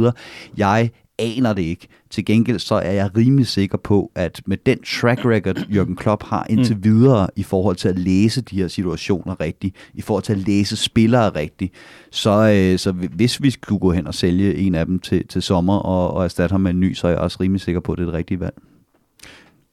Jeg 0.58 0.90
aner 1.20 1.54
det 1.54 1.62
ikke. 1.62 1.88
Til 2.10 2.26
gengæld 2.26 2.60
så 2.60 2.76
er 2.76 2.92
jeg 2.92 3.18
rimelig 3.18 3.48
sikker 3.48 3.78
på, 3.78 4.12
at 4.16 4.42
med 4.46 4.58
den 4.66 4.80
track 4.84 5.26
record, 5.26 5.58
Jürgen 5.58 5.96
Klopp 5.96 6.24
har 6.24 6.46
indtil 6.50 6.76
mm. 6.76 6.84
videre 6.84 7.28
i 7.36 7.44
forhold 7.44 7.76
til 7.76 7.90
at 7.90 8.00
læse 8.00 8.42
de 8.42 8.56
her 8.56 8.68
situationer 8.68 9.42
rigtigt, 9.42 9.76
i 9.94 10.02
forhold 10.02 10.24
til 10.24 10.34
at 10.34 10.40
læse 10.40 10.78
spillere 10.78 11.30
rigtigt, 11.30 11.74
så, 12.12 12.32
øh, 12.32 12.80
så 12.80 12.92
hvis 12.92 13.42
vi 13.42 13.50
skulle 13.50 13.80
gå 13.80 13.92
hen 13.92 14.08
og 14.08 14.14
sælge 14.14 14.56
en 14.56 14.76
af 14.76 14.86
dem 14.86 15.00
til, 15.00 15.28
til 15.28 15.42
sommer 15.42 15.78
og, 15.78 16.14
og 16.14 16.24
erstatte 16.24 16.54
ham 16.54 16.62
med 16.62 16.72
en 16.72 16.80
ny, 16.80 16.94
så 16.94 17.08
er 17.08 17.12
jeg 17.12 17.20
også 17.20 17.38
rimelig 17.42 17.62
sikker 17.62 17.82
på, 17.82 17.92
at 17.92 17.98
det 17.98 18.04
er 18.04 18.06
det 18.06 18.18
rigtige 18.18 18.40
valg. 18.40 18.56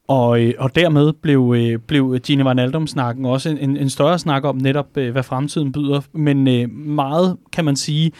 Og, 0.07 0.41
øh, 0.41 0.53
og 0.57 0.75
dermed 0.75 1.13
blev, 1.13 1.53
øh, 1.57 1.79
blev 1.79 2.19
Gini 2.19 2.45
Van 2.45 2.87
snakken 2.87 3.25
også 3.25 3.49
en, 3.49 3.77
en 3.77 3.89
større 3.89 4.19
snak 4.19 4.43
om 4.43 4.55
netop, 4.55 4.97
øh, 4.97 5.11
hvad 5.11 5.23
fremtiden 5.23 5.71
byder. 5.71 6.01
Men 6.13 6.69
meget, 6.95 7.37
kan 7.51 7.65
man 7.65 7.75
sige, 7.75 8.11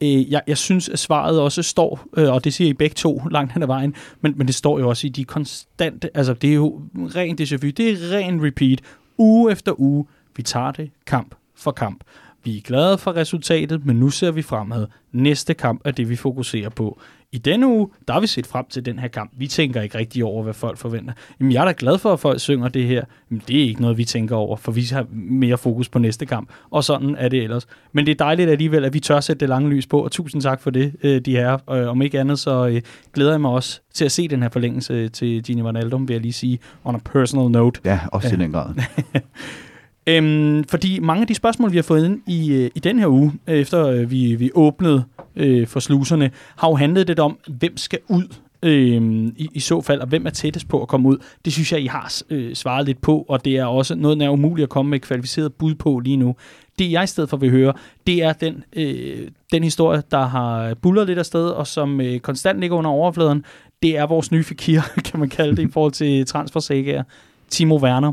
jeg, 0.00 0.42
jeg 0.46 0.58
synes, 0.58 0.88
at 0.88 0.98
svaret 0.98 1.40
også 1.40 1.62
står, 1.62 2.06
og 2.16 2.44
det 2.44 2.54
siger 2.54 2.70
I 2.70 2.72
begge 2.72 2.94
to 2.94 3.22
langt 3.30 3.52
hen 3.52 3.62
ad 3.62 3.66
vejen, 3.66 3.94
men, 4.20 4.34
men 4.36 4.46
det 4.46 4.54
står 4.54 4.78
jo 4.78 4.88
også 4.88 5.06
i 5.06 5.10
de 5.10 5.24
konstante, 5.24 6.16
altså 6.16 6.34
det 6.34 6.50
er 6.50 6.54
jo 6.54 6.80
ren 6.94 7.38
déjà 7.40 7.56
vu, 7.56 7.70
det 7.70 7.90
er 7.90 8.16
ren 8.16 8.46
repeat, 8.46 8.80
uge 9.18 9.52
efter 9.52 9.80
uge, 9.80 10.06
vi 10.36 10.42
tager 10.42 10.72
det 10.72 10.90
kamp 11.06 11.34
for 11.56 11.70
kamp. 11.70 12.04
Vi 12.44 12.56
er 12.56 12.60
glade 12.60 12.98
for 12.98 13.16
resultatet, 13.16 13.86
men 13.86 13.96
nu 13.96 14.10
ser 14.10 14.30
vi 14.30 14.42
fremad. 14.42 14.86
Næste 15.12 15.54
kamp 15.54 15.80
er 15.84 15.90
det, 15.90 16.08
vi 16.08 16.16
fokuserer 16.16 16.68
på. 16.68 17.00
I 17.34 17.38
denne 17.38 17.66
uge, 17.66 17.88
der 18.08 18.12
har 18.12 18.20
vi 18.20 18.26
set 18.26 18.46
frem 18.46 18.64
til 18.70 18.86
den 18.86 18.98
her 18.98 19.08
kamp. 19.08 19.30
Vi 19.36 19.46
tænker 19.46 19.82
ikke 19.82 19.98
rigtig 19.98 20.24
over, 20.24 20.42
hvad 20.42 20.54
folk 20.54 20.78
forventer. 20.78 21.12
Jamen, 21.40 21.52
jeg 21.52 21.60
er 21.60 21.64
da 21.64 21.74
glad 21.76 21.98
for, 21.98 22.12
at 22.12 22.20
folk 22.20 22.40
synger 22.40 22.68
det 22.68 22.84
her. 22.84 23.04
Jamen, 23.30 23.42
det 23.48 23.60
er 23.60 23.64
ikke 23.64 23.80
noget, 23.80 23.98
vi 23.98 24.04
tænker 24.04 24.36
over, 24.36 24.56
for 24.56 24.72
vi 24.72 24.82
har 24.82 25.06
mere 25.12 25.58
fokus 25.58 25.88
på 25.88 25.98
næste 25.98 26.26
kamp. 26.26 26.48
Og 26.70 26.84
sådan 26.84 27.16
er 27.18 27.28
det 27.28 27.42
ellers. 27.42 27.66
Men 27.92 28.06
det 28.06 28.12
er 28.12 28.16
dejligt 28.24 28.50
alligevel, 28.50 28.84
at 28.84 28.94
vi 28.94 29.00
tør 29.00 29.20
sætte 29.20 29.40
det 29.40 29.48
lange 29.48 29.70
lys 29.70 29.86
på, 29.86 30.04
og 30.04 30.10
tusind 30.10 30.42
tak 30.42 30.60
for 30.60 30.70
det, 30.70 30.92
øh, 31.02 31.20
de 31.20 31.36
her. 31.36 31.58
Og 31.66 31.84
om 31.84 32.02
ikke 32.02 32.20
andet, 32.20 32.38
så 32.38 32.66
øh, 32.66 32.82
glæder 33.14 33.30
jeg 33.30 33.40
mig 33.40 33.50
også 33.50 33.80
til 33.94 34.04
at 34.04 34.12
se 34.12 34.28
den 34.28 34.42
her 34.42 34.48
forlængelse 34.48 35.08
til 35.08 35.42
Gini 35.42 35.62
Wijnaldum, 35.62 36.08
vil 36.08 36.14
jeg 36.14 36.20
lige 36.20 36.32
sige, 36.32 36.58
on 36.84 36.94
a 36.94 36.98
personal 36.98 37.50
note. 37.50 37.80
Ja, 37.84 38.00
også 38.12 38.34
i 38.34 38.36
den 38.36 38.52
grad. 38.52 38.74
Øhm, 40.06 40.64
fordi 40.64 41.00
mange 41.00 41.20
af 41.20 41.26
de 41.26 41.34
spørgsmål, 41.34 41.72
vi 41.72 41.76
har 41.76 41.82
fået 41.82 42.04
ind 42.04 42.20
i, 42.26 42.52
øh, 42.52 42.70
i 42.74 42.78
den 42.78 42.98
her 42.98 43.06
uge, 43.06 43.32
øh, 43.46 43.58
efter 43.58 43.86
øh, 43.86 44.10
vi, 44.10 44.34
vi 44.34 44.50
åbnede 44.54 45.04
øh, 45.36 45.66
for 45.66 45.80
sluserne, 45.80 46.30
har 46.56 46.68
jo 46.68 46.74
handlet 46.74 47.06
lidt 47.06 47.18
om, 47.18 47.38
hvem 47.46 47.76
skal 47.76 47.98
ud 48.08 48.24
øh, 48.62 49.26
i, 49.36 49.48
i 49.54 49.60
så 49.60 49.80
fald, 49.80 50.00
og 50.00 50.06
hvem 50.06 50.26
er 50.26 50.30
tættest 50.30 50.68
på 50.68 50.82
at 50.82 50.88
komme 50.88 51.08
ud. 51.08 51.16
Det 51.44 51.52
synes 51.52 51.72
jeg, 51.72 51.80
I 51.80 51.86
har 51.86 52.12
øh, 52.30 52.54
svaret 52.54 52.86
lidt 52.86 53.00
på, 53.00 53.24
og 53.28 53.44
det 53.44 53.56
er 53.56 53.64
også 53.64 53.94
noget, 53.94 54.18
der 54.18 54.26
er 54.26 54.30
umuligt 54.30 54.64
at 54.64 54.68
komme 54.68 54.90
med 54.90 54.98
et 54.98 55.02
kvalificeret 55.02 55.54
bud 55.54 55.74
på 55.74 55.98
lige 55.98 56.16
nu. 56.16 56.36
Det 56.78 56.92
jeg 56.92 57.04
i 57.04 57.06
stedet 57.06 57.30
for 57.30 57.36
vil 57.36 57.50
høre, 57.50 57.72
det 58.06 58.22
er 58.22 58.32
den, 58.32 58.64
øh, 58.72 59.28
den 59.52 59.64
historie, 59.64 60.02
der 60.10 60.26
har 60.26 60.74
bullet 60.74 61.06
lidt 61.06 61.18
afsted, 61.18 61.48
og 61.48 61.66
som 61.66 62.00
øh, 62.00 62.20
konstant 62.20 62.60
ligger 62.60 62.76
under 62.76 62.90
overfladen. 62.90 63.44
Det 63.82 63.98
er 63.98 64.06
vores 64.06 64.32
nye 64.32 64.44
fakir, 64.44 64.80
kan 65.10 65.20
man 65.20 65.28
kalde 65.28 65.56
det, 65.56 65.68
i 65.68 65.72
forhold 65.72 65.92
til 65.92 66.26
transfersager. 66.26 67.02
Timo 67.50 67.78
Werner 67.78 68.12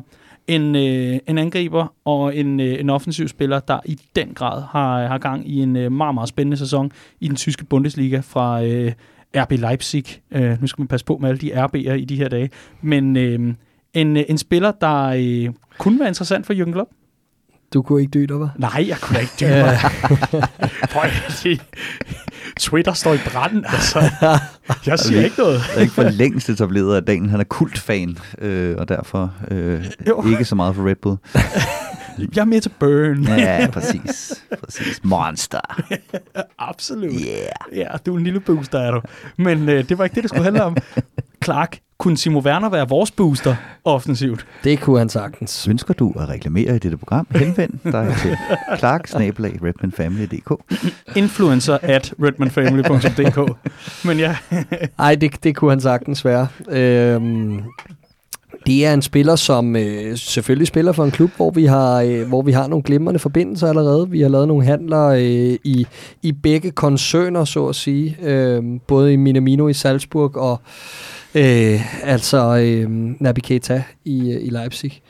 en, 0.50 0.76
øh, 0.76 1.20
en 1.28 1.38
angriber 1.38 1.94
og 2.06 2.36
en, 2.36 2.60
øh, 2.60 2.80
en 2.80 2.90
offensiv 2.90 3.28
spiller, 3.28 3.60
der 3.60 3.80
i 3.86 4.00
den 4.16 4.34
grad 4.34 4.62
har, 4.62 5.08
har 5.08 5.18
gang 5.18 5.50
i 5.50 5.62
en 5.62 5.76
øh, 5.76 5.92
meget, 5.92 6.14
meget 6.14 6.30
spændende 6.30 6.58
sæson 6.58 6.92
i 7.20 7.28
den 7.28 7.36
tyske 7.36 7.66
Bundesliga 7.66 8.20
fra 8.20 8.64
øh, 8.64 8.92
RB 9.36 9.52
Leipzig. 9.52 10.06
Øh, 10.32 10.62
nu 10.62 10.68
skal 10.68 10.82
man 10.82 10.88
passe 10.88 11.06
på 11.06 11.18
med 11.18 11.30
alle 11.30 11.42
de 11.42 11.66
RB'er 11.66 11.94
i 11.94 12.06
de 12.06 12.16
her 12.16 12.30
dage. 12.30 12.50
Men 12.82 13.18
øh, 13.18 13.54
en, 13.94 14.18
øh, 14.18 14.24
en 14.30 14.38
spiller, 14.38 14.72
der 14.72 15.06
øh, 15.06 15.54
kunne 15.78 16.00
være 16.00 16.08
interessant 16.08 16.46
for 16.46 16.54
Jürgen 16.54 16.72
Klopp. 16.72 16.90
Du 17.74 17.82
kunne 17.82 18.02
ikke 18.02 18.12
dø 18.12 18.26
dig, 18.26 18.40
var? 18.40 18.50
Nej, 18.58 18.86
jeg 18.88 18.98
kunne 19.02 19.22
ikke 19.22 19.34
dø 19.40 19.64
mig. 19.64 19.80
Twitter 22.60 22.94
står 22.94 23.14
i 23.14 23.18
branden, 23.32 23.66
altså. 23.68 24.10
Jeg 24.86 25.00
siger 25.00 25.24
ikke 25.24 25.36
noget. 25.38 25.62
Det 25.70 25.78
er 25.78 25.82
ikke 25.82 25.94
for 25.94 26.04
længst 26.04 26.50
etableret, 26.50 26.98
at 26.98 27.08
Daniel 27.08 27.30
han 27.30 27.40
er 27.40 27.44
kultfan, 27.44 28.18
øh, 28.38 28.76
og 28.78 28.90
derfor 28.90 29.34
øh, 29.52 29.86
ikke 30.32 30.46
så 30.46 30.56
meget 30.56 30.76
for 30.76 30.88
Red 30.88 30.96
Bull. 30.96 31.18
Jeg 32.36 32.42
er 32.42 32.46
med 32.46 32.62
til 32.62 32.72
Burn. 32.80 33.24
ja, 33.24 33.68
præcis. 33.74 34.44
præcis. 34.64 35.00
Monster. 35.04 35.60
Absolut. 36.70 37.14
Yeah. 37.14 37.80
Ja, 37.80 37.88
du 38.06 38.14
er 38.14 38.18
en 38.18 38.24
lille 38.24 38.40
booster, 38.40 38.80
er 38.80 38.92
du. 38.92 39.02
Men 39.38 39.70
øh, 39.70 39.90
det 39.90 39.98
var 39.98 40.04
ikke 40.04 40.16
det, 40.16 40.24
det 40.24 40.30
skulle 40.30 40.44
handle 40.44 40.64
om. 40.64 40.78
Clark, 41.44 41.80
kunne 42.00 42.16
Timo 42.16 42.40
Werner 42.40 42.70
være 42.70 42.90
vores 42.90 43.12
booster 43.12 43.56
offensivt? 43.84 44.46
Det 44.64 44.80
kunne 44.80 44.98
han 45.00 45.10
sagtens. 45.10 45.68
Ønsker 45.68 45.94
du 45.94 46.14
at 46.20 46.30
reklamere 46.30 46.76
i 46.76 46.80
dette 46.80 46.98
program? 46.98 47.28
Henvend 47.32 47.80
dig 47.84 48.16
til 48.22 48.38
clark 48.80 49.10
Influencer 51.16 51.78
at 51.82 52.14
redmanfamily.dk 52.24 53.58
Men 54.06 54.20
ja. 54.20 54.36
Ej, 55.00 55.16
det, 55.16 55.44
det 55.44 55.56
kunne 55.56 55.72
han 55.72 55.82
sagtens 55.82 56.26
være. 56.26 56.48
Øhm, 56.70 57.64
det 58.66 58.86
er 58.86 58.94
en 58.94 59.02
spiller, 59.02 59.36
som 59.36 59.76
øh, 59.76 60.18
selvfølgelig 60.18 60.68
spiller 60.68 60.92
for 60.92 61.04
en 61.04 61.12
klub, 61.12 61.32
hvor 61.36 61.52
vi 61.52 61.66
har 61.66 62.02
øh, 62.02 62.28
hvor 62.28 62.42
vi 62.42 62.52
har 62.52 62.68
nogle 62.68 62.84
glimrende 62.84 63.20
forbindelser 63.20 63.68
allerede. 63.68 64.10
Vi 64.10 64.22
har 64.22 64.30
lavet 64.30 64.48
nogle 64.48 64.66
handler 64.66 65.06
øh, 65.08 65.58
i, 65.64 65.88
i 66.22 66.32
begge 66.32 66.72
koncerner, 66.72 67.46
så 67.46 67.68
at 67.68 67.76
sige. 67.76 68.18
Øh, 68.24 68.64
både 68.88 69.14
i 69.14 69.16
Minamino 69.16 69.68
i 69.68 69.74
Salzburg 69.74 70.38
og 70.38 70.62
øh, 71.36 72.08
altså 72.10 72.58
øh, 72.58 72.90
Nabi 73.20 73.42
Keita 73.42 73.84
i, 74.06 74.32
øh, 74.32 74.46
i 74.46 74.50
Leipzig. 74.50 75.02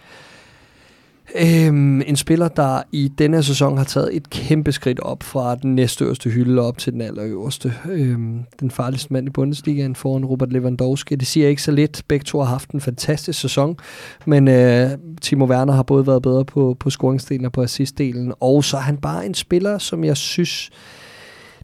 Øhm, 1.35 2.01
en 2.01 2.15
spiller, 2.15 2.47
der 2.47 2.81
i 2.91 3.07
denne 3.07 3.43
sæson 3.43 3.77
har 3.77 3.83
taget 3.83 4.15
et 4.15 4.29
kæmpe 4.29 4.71
skridt 4.71 4.99
op 4.99 5.23
fra 5.23 5.55
den 5.55 5.75
næstøverste 5.75 6.29
hylde 6.29 6.61
op 6.61 6.77
til 6.77 6.93
den 6.93 7.01
allerøverste. 7.01 7.73
Øhm, 7.91 8.39
den 8.59 8.71
farligste 8.71 9.13
mand 9.13 9.27
i 9.27 9.29
Bundesligaen 9.29 9.95
foran 9.95 10.25
Robert 10.25 10.53
Lewandowski. 10.53 11.15
Det 11.15 11.27
siger 11.27 11.47
ikke 11.47 11.61
så 11.61 11.71
lidt. 11.71 12.03
Begge 12.07 12.23
to 12.23 12.39
har 12.39 12.45
haft 12.45 12.71
en 12.71 12.81
fantastisk 12.81 13.39
sæson, 13.39 13.77
men 14.25 14.47
øh, 14.47 14.89
Timo 15.21 15.45
Werner 15.45 15.73
har 15.73 15.83
både 15.83 16.07
været 16.07 16.21
bedre 16.21 16.45
på, 16.45 16.77
på 16.79 16.89
scoringsdelen 16.89 17.45
og 17.45 17.51
på 17.51 17.61
assistdelen, 17.61 18.33
og 18.39 18.63
så 18.63 18.77
er 18.77 18.81
han 18.81 18.97
bare 18.97 19.25
en 19.25 19.33
spiller, 19.33 19.77
som 19.77 20.03
jeg 20.03 20.17
synes 20.17 20.69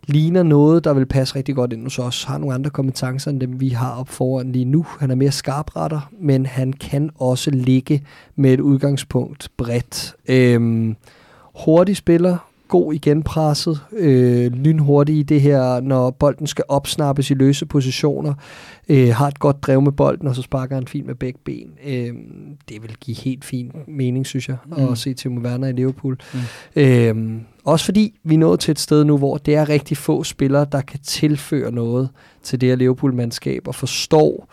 ligner 0.07 0.43
noget, 0.43 0.83
der 0.83 0.93
vil 0.93 1.05
passe 1.05 1.35
rigtig 1.35 1.55
godt 1.55 1.73
ind 1.73 1.83
hos 1.83 1.99
os. 1.99 2.23
Har 2.23 2.37
nogle 2.37 2.55
andre 2.55 2.69
kompetencer 2.69 3.31
end 3.31 3.39
dem, 3.39 3.59
vi 3.59 3.69
har 3.69 3.99
op 3.99 4.09
foran 4.09 4.51
lige 4.51 4.65
nu. 4.65 4.85
Han 4.99 5.11
er 5.11 5.15
mere 5.15 5.31
skarpretter, 5.31 6.09
men 6.19 6.45
han 6.45 6.73
kan 6.73 7.09
også 7.15 7.51
ligge 7.51 8.03
med 8.35 8.53
et 8.53 8.59
udgangspunkt 8.59 9.49
bredt. 9.57 10.15
Øhm, 10.27 10.95
hurtig 11.65 11.97
spiller, 11.97 12.37
god 12.67 12.93
igen 12.93 13.23
presset, 13.23 13.79
øh, 13.91 14.51
lynhurtig 14.51 15.17
i 15.17 15.23
det 15.23 15.41
her, 15.41 15.79
når 15.79 16.11
bolden 16.11 16.47
skal 16.47 16.65
opsnappes 16.67 17.31
i 17.31 17.33
løse 17.33 17.65
positioner, 17.65 18.33
øh, 18.89 19.09
har 19.09 19.27
et 19.27 19.39
godt 19.39 19.63
drev 19.63 19.81
med 19.81 19.91
bolden, 19.91 20.27
og 20.27 20.35
så 20.35 20.41
sparker 20.41 20.75
han 20.75 20.87
fint 20.87 21.07
med 21.07 21.15
begge 21.15 21.39
ben. 21.45 21.69
Øh, 21.85 22.13
det 22.69 22.81
vil 22.81 22.95
give 23.01 23.17
helt 23.17 23.45
fin 23.45 23.71
mening, 23.87 24.25
synes 24.25 24.49
jeg, 24.49 24.57
mm. 24.65 24.83
at 24.83 24.97
se 24.97 25.13
Timo 25.13 25.41
Werner 25.41 25.67
i 25.67 25.71
Liverpool. 25.71 26.17
Mm. 26.33 26.39
Øh, 26.81 27.41
også 27.63 27.85
fordi 27.85 28.13
vi 28.23 28.33
er 28.33 28.39
nået 28.39 28.59
til 28.59 28.71
et 28.71 28.79
sted 28.79 29.03
nu, 29.03 29.17
hvor 29.17 29.37
det 29.37 29.55
er 29.55 29.69
rigtig 29.69 29.97
få 29.97 30.23
spillere, 30.23 30.65
der 30.71 30.81
kan 30.81 30.99
tilføre 30.99 31.71
noget 31.71 32.09
til 32.43 32.61
det 32.61 32.69
her 32.69 32.75
Liverpool-mandskab, 32.75 33.67
og 33.67 33.75
forstår 33.75 34.49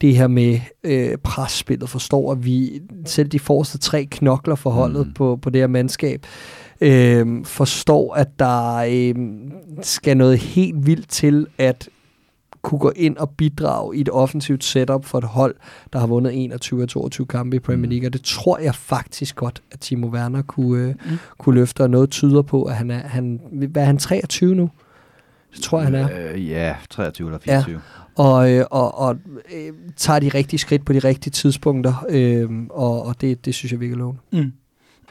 det 0.00 0.16
her 0.16 0.28
med 0.28 0.60
øh, 0.84 1.18
presspillet, 1.24 1.88
forstår, 1.88 2.32
at 2.32 2.44
vi 2.44 2.80
selv 3.06 3.28
de 3.28 3.38
forreste 3.38 3.78
tre 3.78 4.04
knokler 4.04 4.54
for 4.54 4.70
holdet 4.70 5.06
mm. 5.06 5.12
på, 5.12 5.38
på 5.42 5.50
det 5.50 5.60
her 5.60 5.66
mandskab, 5.66 6.26
øh, 6.80 7.44
forstår, 7.44 8.14
at 8.14 8.28
der 8.38 8.76
øh, 8.76 9.14
skal 9.82 10.16
noget 10.16 10.38
helt 10.38 10.86
vildt 10.86 11.08
til, 11.08 11.46
at 11.58 11.88
kunne 12.62 12.78
gå 12.78 12.92
ind 12.96 13.16
og 13.16 13.30
bidrage 13.30 13.96
i 13.96 14.00
et 14.00 14.08
offensivt 14.12 14.64
setup 14.64 15.04
for 15.04 15.18
et 15.18 15.24
hold, 15.24 15.54
der 15.92 15.98
har 15.98 16.06
vundet 16.06 16.42
21 16.44 16.82
af 16.82 16.88
22 16.88 17.26
kampe 17.26 17.56
i 17.56 17.58
Premier 17.58 17.86
mm. 17.86 17.90
League. 17.90 18.08
Og 18.08 18.12
det 18.12 18.22
tror 18.22 18.58
jeg 18.58 18.74
faktisk 18.74 19.36
godt, 19.36 19.62
at 19.70 19.80
Timo 19.80 20.06
Werner 20.06 20.42
kunne, 20.42 20.82
øh, 20.82 20.94
mm. 21.10 21.18
kunne 21.38 21.54
løfte, 21.54 21.80
og 21.80 21.90
noget 21.90 22.10
tyder 22.10 22.42
på, 22.42 22.62
at 22.62 22.74
han 22.74 22.90
er, 22.90 22.98
han, 23.08 23.40
hvad 23.70 23.82
er 23.82 23.86
han, 23.86 23.98
23 23.98 24.54
nu? 24.54 24.70
Det 25.54 25.62
tror 25.62 25.78
jeg, 25.78 25.86
han 25.86 25.94
er. 25.94 26.32
Øh, 26.32 26.48
ja, 26.48 26.74
23 26.90 27.28
eller 27.28 27.38
24. 27.38 27.74
Ja. 27.74 27.80
Og, 28.22 28.52
øh, 28.52 28.64
og, 28.70 28.98
og 28.98 29.16
øh, 29.54 29.72
tager 29.96 30.18
de 30.18 30.28
rigtige 30.28 30.60
skridt 30.60 30.84
på 30.84 30.92
de 30.92 30.98
rigtige 30.98 31.30
tidspunkter, 31.30 32.06
øh, 32.08 32.50
og, 32.70 33.06
og 33.06 33.20
det, 33.20 33.44
det 33.44 33.54
synes 33.54 33.72
jeg 33.72 33.80
virkelig 33.80 33.98
lovende. 33.98 34.20
Mm. 34.32 34.52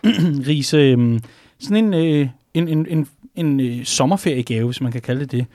Riese, 0.48 0.78
øh, 0.78 1.20
sådan 1.60 1.86
en, 1.86 1.94
øh, 1.94 2.28
en, 2.54 2.68
en, 2.68 2.88
en, 2.90 3.08
en 3.36 3.60
øh, 3.60 3.84
sommerferiegave, 3.86 4.66
hvis 4.66 4.82
man 4.82 4.92
kan 4.92 5.02
kalde 5.02 5.22
det 5.22 5.32
det, 5.32 5.46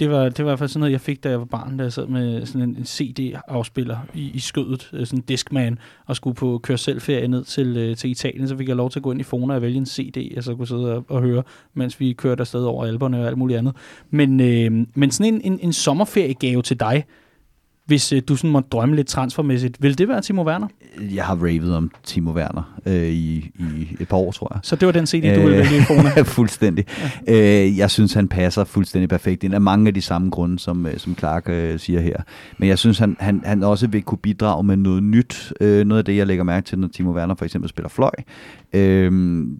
det 0.00 0.10
var, 0.10 0.28
det 0.28 0.38
var 0.38 0.44
i 0.44 0.50
hvert 0.50 0.58
fald 0.58 0.68
sådan 0.68 0.80
noget, 0.80 0.92
jeg 0.92 1.00
fik, 1.00 1.24
da 1.24 1.28
jeg 1.28 1.38
var 1.38 1.44
barn, 1.44 1.76
da 1.76 1.82
jeg 1.82 1.92
sad 1.92 2.06
med 2.06 2.46
sådan 2.46 2.68
en, 2.68 2.76
en 2.76 2.84
CD-afspiller 2.84 3.98
i, 4.14 4.30
i 4.30 4.38
skødet, 4.38 4.90
øh, 4.92 5.06
sådan 5.06 5.18
en 5.18 5.24
Discman, 5.28 5.78
og 6.06 6.16
skulle 6.16 6.34
på 6.34 6.60
køre 6.62 6.78
selvferie 6.78 7.28
ned 7.28 7.44
til, 7.44 7.76
øh, 7.76 7.96
til 7.96 8.10
Italien, 8.10 8.48
så 8.48 8.56
fik 8.56 8.68
jeg 8.68 8.76
lov 8.76 8.90
til 8.90 8.98
at 8.98 9.02
gå 9.02 9.12
ind 9.12 9.20
i 9.20 9.24
Fona 9.24 9.54
og 9.54 9.62
vælge 9.62 9.76
en 9.76 9.86
CD, 9.86 10.32
jeg 10.34 10.44
så 10.44 10.54
kunne 10.54 10.66
sidde 10.66 10.94
og, 10.94 11.04
og 11.08 11.22
høre, 11.22 11.42
mens 11.74 12.00
vi 12.00 12.12
kørte 12.12 12.40
afsted 12.40 12.64
over 12.64 12.84
alberne 12.84 13.20
og 13.20 13.26
alt 13.26 13.38
muligt 13.38 13.58
andet. 13.58 13.76
Men, 14.10 14.40
øh, 14.40 14.86
men 14.94 15.10
sådan 15.10 15.34
en, 15.34 15.40
en, 15.52 15.58
en 15.62 15.72
sommerferiegave 15.72 16.62
til 16.62 16.80
dig, 16.80 17.04
hvis 17.90 18.12
øh, 18.12 18.22
du 18.28 18.36
sådan 18.36 18.50
måtte 18.50 18.68
drømme 18.72 18.96
lidt 18.96 19.06
transfermæssigt, 19.06 19.82
vil 19.82 19.98
det 19.98 20.08
være 20.08 20.20
Timo 20.20 20.42
Werner? 20.42 20.68
Jeg 21.14 21.24
har 21.24 21.36
ravet 21.36 21.76
om 21.76 21.90
Timo 22.04 22.32
Werner 22.32 22.78
øh, 22.86 23.02
i, 23.02 23.50
i 23.58 23.96
et 24.00 24.08
par 24.08 24.16
år, 24.16 24.32
tror 24.32 24.52
jeg. 24.54 24.60
Så 24.62 24.76
det 24.76 24.86
var 24.86 24.92
den 24.92 25.06
CD, 25.06 25.34
du 25.34 25.40
ville 25.40 25.58
vælge 25.58 25.76
i 25.76 25.80
Fona? 25.80 26.22
fuldstændig. 26.38 26.84
Ja. 27.26 27.64
Øh, 27.64 27.78
jeg 27.78 27.90
synes, 27.90 28.12
han 28.12 28.28
passer 28.28 28.64
fuldstændig 28.64 29.08
perfekt 29.08 29.44
ind 29.44 29.54
af 29.54 29.60
mange 29.60 29.88
af 29.88 29.94
de 29.94 30.02
samme 30.02 30.30
grunde, 30.30 30.58
som, 30.58 30.86
øh, 30.86 30.98
som 30.98 31.16
Clark 31.18 31.48
øh, 31.48 31.78
siger 31.78 32.00
her. 32.00 32.16
Men 32.58 32.68
jeg 32.68 32.78
synes, 32.78 32.98
han, 32.98 33.16
han, 33.20 33.42
han 33.44 33.62
også 33.62 33.86
vil 33.86 34.02
kunne 34.02 34.18
bidrage 34.18 34.64
med 34.64 34.76
noget 34.76 35.02
nyt. 35.02 35.52
Øh, 35.60 35.86
noget 35.86 35.98
af 35.98 36.04
det, 36.04 36.16
jeg 36.16 36.26
lægger 36.26 36.44
mærke 36.44 36.66
til, 36.66 36.78
når 36.78 36.88
Timo 36.88 37.12
Werner 37.12 37.34
for 37.34 37.44
eksempel 37.44 37.68
spiller 37.68 37.88
fløj. 37.88 38.14
Øh, 38.72 39.12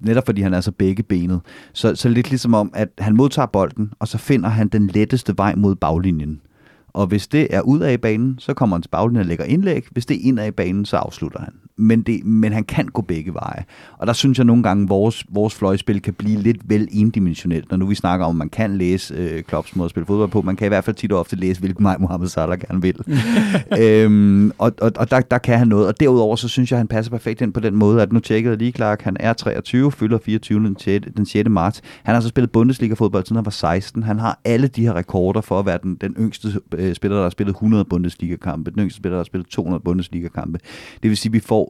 netop 0.02 0.26
fordi 0.26 0.42
han 0.42 0.54
er 0.54 0.60
så 0.60 0.72
begge 0.72 1.02
benet. 1.02 1.40
Så, 1.72 1.94
så 1.94 2.08
lidt 2.08 2.30
ligesom 2.30 2.54
om, 2.54 2.70
at 2.74 2.88
han 2.98 3.16
modtager 3.16 3.46
bolden, 3.46 3.92
og 3.98 4.08
så 4.08 4.18
finder 4.18 4.48
han 4.48 4.68
den 4.68 4.86
letteste 4.86 5.38
vej 5.38 5.54
mod 5.54 5.74
baglinjen. 5.74 6.40
Og 6.92 7.06
hvis 7.06 7.28
det 7.28 7.54
er 7.54 7.60
ud 7.60 7.80
af 7.80 8.00
banen, 8.00 8.38
så 8.38 8.54
kommer 8.54 8.76
han 8.76 8.82
til 8.82 8.88
baglinjen 8.88 9.20
og 9.20 9.26
lægger 9.26 9.44
indlæg. 9.44 9.86
Hvis 9.90 10.06
det 10.06 10.16
er 10.16 10.28
ind 10.28 10.40
af 10.40 10.54
banen, 10.54 10.84
så 10.84 10.96
afslutter 10.96 11.40
han. 11.40 11.52
Men, 11.80 12.02
det, 12.02 12.24
men 12.24 12.52
han 12.52 12.64
kan 12.64 12.86
gå 12.86 13.02
begge 13.02 13.34
veje. 13.34 13.64
Og 13.98 14.06
der 14.06 14.12
synes 14.12 14.38
jeg 14.38 14.46
nogle 14.46 14.62
gange, 14.62 14.82
at 14.82 14.88
vores, 14.88 15.24
vores 15.28 15.54
fløjspil 15.54 16.02
kan 16.02 16.14
blive 16.14 16.40
lidt 16.40 16.58
vel 16.64 16.88
endimensionelt. 16.90 17.70
Når 17.70 17.76
nu 17.76 17.86
vi 17.86 17.94
snakker 17.94 18.26
om, 18.26 18.34
at 18.34 18.38
man 18.38 18.48
kan 18.48 18.76
læse 18.76 19.14
øh, 19.14 19.42
Klopps 19.42 19.76
måde 19.76 19.84
at 19.84 19.90
spille 19.90 20.06
fodbold 20.06 20.30
på, 20.30 20.42
man 20.42 20.56
kan 20.56 20.64
i 20.64 20.68
hvert 20.68 20.84
fald 20.84 20.96
tit 20.96 21.12
og 21.12 21.20
ofte 21.20 21.36
læse, 21.36 21.60
hvilken 21.60 21.84
vej 21.84 21.96
Mohamed 21.98 22.28
Salah 22.28 22.58
gerne 22.58 22.82
vil. 22.82 22.96
øhm, 23.82 24.52
og 24.58 24.70
og, 24.80 24.92
og 24.96 25.10
der, 25.10 25.20
der 25.20 25.38
kan 25.38 25.58
han 25.58 25.68
noget. 25.68 25.86
Og 25.86 26.00
derudover, 26.00 26.36
så 26.36 26.48
synes 26.48 26.70
jeg, 26.70 26.76
at 26.76 26.80
han 26.80 26.88
passer 26.88 27.10
perfekt 27.10 27.40
ind 27.40 27.52
på 27.52 27.60
den 27.60 27.76
måde, 27.76 28.02
at 28.02 28.12
nu 28.12 28.20
tjekkede 28.20 28.56
lige 28.56 28.72
Clark, 28.72 29.02
han 29.02 29.16
er 29.20 29.32
23, 29.32 29.92
fylder 29.92 30.18
24 30.18 30.58
den 30.58 30.78
6, 30.78 31.06
den 31.16 31.26
6. 31.26 31.48
marts. 31.48 31.82
Han 32.02 32.14
har 32.14 32.22
så 32.22 32.28
spillet 32.28 32.52
Bundesliga-fodbold, 32.52 33.24
siden 33.24 33.36
han 33.36 33.44
var 33.44 33.50
16. 33.50 34.02
Han 34.02 34.18
har 34.18 34.40
alle 34.44 34.66
de 34.66 34.82
her 34.82 34.92
rekorder 34.92 35.40
for 35.40 35.58
at 35.58 35.66
være 35.66 35.78
den, 35.82 35.94
den 35.94 36.14
yngste 36.18 36.48
øh, 36.74 36.94
spiller, 36.94 37.16
der 37.16 37.22
har 37.22 37.30
spillet 37.30 37.52
100 37.52 37.84
Bundesliga-kampe, 37.84 38.70
den 38.70 38.80
yngste 38.80 38.96
spiller, 38.96 39.14
der 39.14 39.20
har 39.20 39.24
spillet 39.24 39.48
200 39.48 39.82
Bundesliga-kampe. 39.84 40.58
Det 41.02 41.08
vil 41.08 41.16
sige, 41.16 41.30
at 41.30 41.34
vi 41.34 41.40
får 41.40 41.69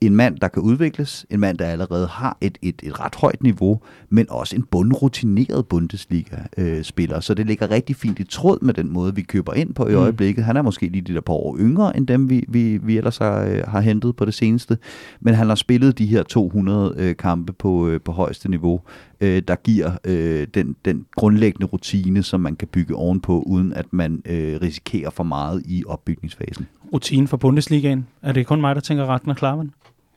en 0.00 0.16
mand, 0.16 0.38
der 0.38 0.48
kan 0.48 0.62
udvikles, 0.62 1.26
en 1.30 1.40
mand, 1.40 1.58
der 1.58 1.64
allerede 1.64 2.06
har 2.06 2.38
et, 2.40 2.58
et, 2.62 2.80
et 2.82 3.00
ret 3.00 3.14
højt 3.14 3.42
niveau, 3.42 3.80
men 4.08 4.26
også 4.30 4.56
en 4.56 4.62
bundrutineret 4.62 5.66
Bundesliga-spiller. 5.66 7.20
Så 7.20 7.34
det 7.34 7.46
ligger 7.46 7.70
rigtig 7.70 7.96
fint 7.96 8.18
i 8.18 8.24
tråd 8.24 8.58
med 8.62 8.74
den 8.74 8.92
måde, 8.92 9.14
vi 9.14 9.22
køber 9.22 9.54
ind 9.54 9.74
på 9.74 9.88
i 9.88 9.94
øjeblikket. 9.94 10.44
Han 10.44 10.56
er 10.56 10.62
måske 10.62 10.88
lige 10.88 11.02
de 11.02 11.14
der 11.14 11.20
par 11.20 11.34
år 11.34 11.56
yngre, 11.58 11.96
end 11.96 12.06
dem, 12.06 12.30
vi, 12.30 12.44
vi, 12.48 12.76
vi 12.76 12.96
ellers 12.96 13.18
har, 13.18 13.44
øh, 13.44 13.62
har 13.68 13.80
hentet 13.80 14.16
på 14.16 14.24
det 14.24 14.34
seneste, 14.34 14.78
men 15.20 15.34
han 15.34 15.48
har 15.48 15.54
spillet 15.54 15.98
de 15.98 16.06
her 16.06 16.22
200 16.22 16.94
øh, 16.98 17.16
kampe 17.16 17.52
på, 17.52 17.88
øh, 17.88 18.00
på 18.00 18.12
højeste 18.12 18.50
niveau, 18.50 18.80
øh, 19.20 19.42
der 19.48 19.54
giver 19.54 19.90
øh, 20.04 20.46
den, 20.54 20.76
den 20.84 21.06
grundlæggende 21.16 21.66
rutine, 21.66 22.22
som 22.22 22.40
man 22.40 22.56
kan 22.56 22.68
bygge 22.68 22.94
ovenpå, 22.94 23.42
uden 23.46 23.72
at 23.72 23.86
man 23.92 24.22
øh, 24.24 24.58
risikerer 24.62 25.10
for 25.10 25.24
meget 25.24 25.62
i 25.66 25.84
opbygningsfasen. 25.86 26.66
Rutine 26.92 27.28
for 27.28 27.36
Bundesligaen. 27.36 28.06
Er 28.22 28.32
det 28.32 28.46
kun 28.46 28.60
mig, 28.60 28.74
der 28.74 28.80
tænker 28.80 29.04
Ragnar 29.04 29.34
Klaven? 29.34 29.72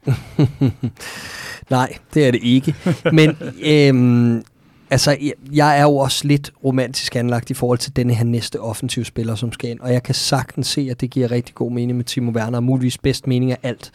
Nej, 1.70 1.94
det 2.14 2.28
er 2.28 2.32
det 2.32 2.40
ikke. 2.44 2.76
Men 3.14 3.38
øhm, 3.64 4.44
altså, 4.90 5.18
jeg, 5.54 5.80
er 5.80 5.84
jo 5.84 5.96
også 5.98 6.28
lidt 6.28 6.52
romantisk 6.64 7.16
anlagt 7.16 7.50
i 7.50 7.54
forhold 7.54 7.78
til 7.78 7.96
denne 7.96 8.14
her 8.14 8.26
næste 8.26 8.62
offensiv 8.62 9.04
spiller, 9.06 9.36
som 9.36 9.52
skal 9.54 9.70
ind. 9.70 9.80
Og 9.80 9.94
jeg 9.94 10.04
kan 10.04 10.16
sagtens 10.16 10.68
se, 10.68 10.88
at 10.92 11.02
det 11.02 11.10
giver 11.10 11.32
rigtig 11.32 11.56
god 11.56 11.72
mening 11.72 11.96
med 11.98 12.06
Timo 12.06 12.32
Werner, 12.32 12.58
og 12.58 12.64
muligvis 12.64 12.98
bedst 12.98 13.28
mening 13.28 13.52
af 13.52 13.58
alt. 13.64 13.92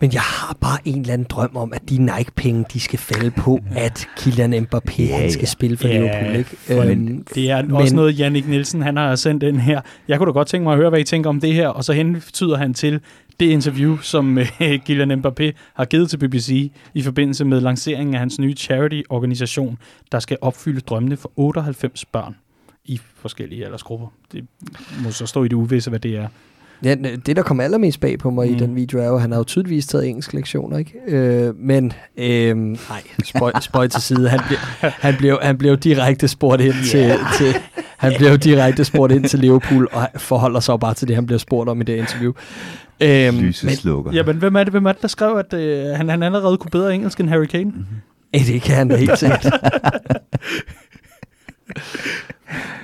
Men 0.00 0.12
jeg 0.12 0.20
har 0.20 0.56
bare 0.60 0.78
en 0.84 1.00
eller 1.00 1.12
anden 1.12 1.26
drøm 1.30 1.56
om, 1.56 1.72
at 1.72 1.82
de 1.88 1.98
Nike-penge, 1.98 2.64
de 2.72 2.80
skal 2.80 2.98
falde 2.98 3.30
på, 3.30 3.60
at 3.76 4.08
Kylian 4.16 4.54
Mbappé 4.54 5.02
Ja, 5.02 5.16
han 5.20 5.30
skal 5.30 5.40
ja. 5.42 5.46
spille 5.46 5.76
for 5.76 5.88
Ja, 5.88 5.98
Liverpool. 5.98 6.36
Ikke? 6.36 6.50
for 6.56 6.82
Øhm, 6.82 7.24
Det 7.34 7.50
er 7.50 7.62
Men- 7.62 7.72
også 7.72 7.94
noget, 7.94 8.18
Jannik 8.18 8.48
Nielsen 8.48 8.82
han 8.82 8.96
har 8.96 9.14
sendt 9.16 9.42
ind 9.42 9.58
her. 9.58 9.80
Jeg 10.08 10.18
kunne 10.18 10.26
da 10.26 10.32
godt 10.32 10.48
tænke 10.48 10.64
mig 10.64 10.72
at 10.72 10.78
høre, 10.78 10.88
hvad 10.90 11.00
I 11.00 11.04
tænker 11.04 11.30
om 11.30 11.40
det 11.40 11.54
her, 11.54 11.68
og 11.68 11.84
så 11.84 11.92
hentyder 11.92 12.56
han 12.56 12.74
til 12.74 13.00
det 13.40 13.46
interview, 13.46 13.98
som 13.98 14.38
øh, 14.38 14.48
Kylian 14.86 15.24
Mbappé 15.24 15.52
har 15.74 15.84
givet 15.84 16.10
til 16.10 16.18
BBC 16.18 16.72
i 16.94 17.02
forbindelse 17.02 17.44
med 17.44 17.60
lanceringen 17.60 18.14
af 18.14 18.20
hans 18.20 18.38
nye 18.38 18.54
charity-organisation, 18.54 19.78
der 20.12 20.18
skal 20.18 20.38
opfylde 20.40 20.80
drømmene 20.80 21.16
for 21.16 21.32
98 21.36 22.04
børn 22.04 22.36
i 22.84 23.00
forskellige 23.14 23.64
aldersgrupper. 23.64 24.06
Det 24.32 24.46
må 25.04 25.10
så 25.10 25.26
stå 25.26 25.44
i 25.44 25.48
det 25.48 25.56
uvisse, 25.56 25.90
hvad 25.90 26.00
det 26.00 26.16
er. 26.16 26.28
Ja, 26.84 26.94
det, 27.26 27.36
der 27.36 27.42
kom 27.42 27.60
allermest 27.60 28.00
bag 28.00 28.18
på 28.18 28.30
mig 28.30 28.48
mm. 28.48 28.54
I 28.54 28.58
den 28.58 28.76
video, 28.76 28.98
er 28.98 29.06
jo, 29.06 29.14
at 29.14 29.20
han 29.20 29.30
har 29.30 29.38
jo 29.38 29.44
tydeligvis 29.44 29.86
taget 29.86 30.08
engelsk 30.08 30.32
lektioner, 30.32 30.78
ikke? 30.78 30.92
Øh, 31.06 31.56
men, 31.56 31.92
øh, 32.16 32.56
nej, 32.56 33.02
spøj, 33.24 33.52
spøj 33.60 33.88
til 33.88 34.02
side. 34.02 34.28
Han, 34.28 34.40
bliver, 34.46 34.60
han, 34.80 35.14
blev, 35.18 35.38
han 35.42 35.58
blev 35.58 35.76
direkte 35.76 36.28
spurgt 36.28 36.62
ind 36.62 36.74
til, 36.90 37.12
til, 37.38 37.54
han 37.96 38.12
blev 38.18 38.38
direkte 38.38 38.84
spurgt 38.84 39.12
ind 39.12 39.24
til 39.24 39.38
Liverpool, 39.38 39.88
og 39.92 40.08
forholder 40.16 40.60
sig 40.60 40.80
bare 40.80 40.94
til 40.94 41.08
det, 41.08 41.16
han 41.16 41.26
bliver 41.26 41.38
spurgt 41.38 41.68
om 41.68 41.80
i 41.80 41.84
det 41.84 41.96
interview. 41.96 42.32
Øh, 43.00 43.34
Lyset 43.34 43.64
men, 43.64 43.76
slukker. 43.76 44.12
Jamen, 44.12 44.36
hvem 44.36 44.56
er 44.56 44.64
det, 44.64 44.72
hvem 44.72 44.86
er 44.86 44.92
det 44.92 45.02
der 45.02 45.08
skrev, 45.08 45.36
at 45.36 45.52
øh, 45.52 45.84
han, 45.96 46.08
han 46.08 46.22
allerede 46.22 46.56
kunne 46.56 46.70
bedre 46.70 46.94
engelsk 46.94 47.20
end 47.20 47.28
Harry 47.28 47.44
Kane? 47.44 47.70
Mhm. 47.70 47.84
øh, 48.34 48.46
det 48.46 48.62
kan 48.62 48.76
han 48.76 48.88
da 48.88 48.96
helt 48.96 49.18
sikkert. 49.18 49.44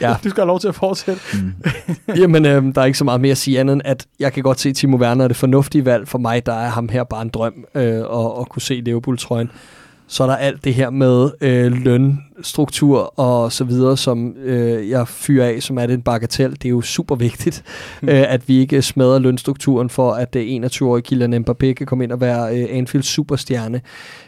ja. 0.00 0.14
Du 0.24 0.30
skal 0.30 0.40
have 0.40 0.46
lov 0.46 0.60
til 0.60 0.68
at 0.68 0.74
fortsætte. 0.74 1.22
Jamen, 2.16 2.46
øh, 2.46 2.74
der 2.74 2.80
er 2.80 2.84
ikke 2.84 2.98
så 2.98 3.04
meget 3.04 3.20
mere 3.20 3.30
at 3.30 3.38
sige 3.38 3.60
andet 3.60 3.72
end, 3.72 3.82
at 3.84 4.06
jeg 4.20 4.32
kan 4.32 4.42
godt 4.42 4.60
se 4.60 4.72
Timo 4.72 4.96
Werner 4.96 5.24
er 5.24 5.28
det 5.28 5.36
fornuftige 5.36 5.84
valg 5.84 6.08
for 6.08 6.18
mig. 6.18 6.46
Der 6.46 6.54
er 6.54 6.68
ham 6.68 6.88
her 6.88 7.04
bare 7.04 7.22
en 7.22 7.28
drøm 7.28 7.64
øh, 7.74 7.82
at, 7.84 8.32
at 8.40 8.48
kunne 8.48 8.62
se 8.62 8.74
Liverpool-trøjen. 8.74 9.50
Så 10.12 10.22
er 10.22 10.26
der 10.26 10.36
alt 10.36 10.64
det 10.64 10.74
her 10.74 10.90
med 10.90 11.30
øh, 11.40 11.72
lønstruktur 11.72 13.18
og 13.18 13.52
så 13.52 13.64
videre, 13.64 13.96
som 13.96 14.36
øh, 14.36 14.90
jeg 14.90 15.08
fyrer 15.08 15.46
af, 15.46 15.62
som 15.62 15.78
er 15.78 15.86
det 15.86 15.94
en 15.94 16.02
bagatel. 16.02 16.50
Det 16.50 16.64
er 16.64 16.70
jo 16.70 16.80
super 16.80 17.14
vigtigt, 17.14 17.64
øh, 18.02 18.32
at 18.32 18.48
vi 18.48 18.58
ikke 18.58 18.82
smadrer 18.82 19.18
lønstrukturen 19.18 19.90
for, 19.90 20.12
at 20.12 20.36
øh, 20.36 20.64
21-årige 20.64 21.02
Kylian 21.02 21.34
Mbappé 21.34 21.72
kan 21.72 21.86
komme 21.86 22.04
ind 22.04 22.12
og 22.12 22.20
være 22.20 22.58
øh, 22.58 22.66
Anfield 22.70 23.02
superstjerne. 23.02 23.80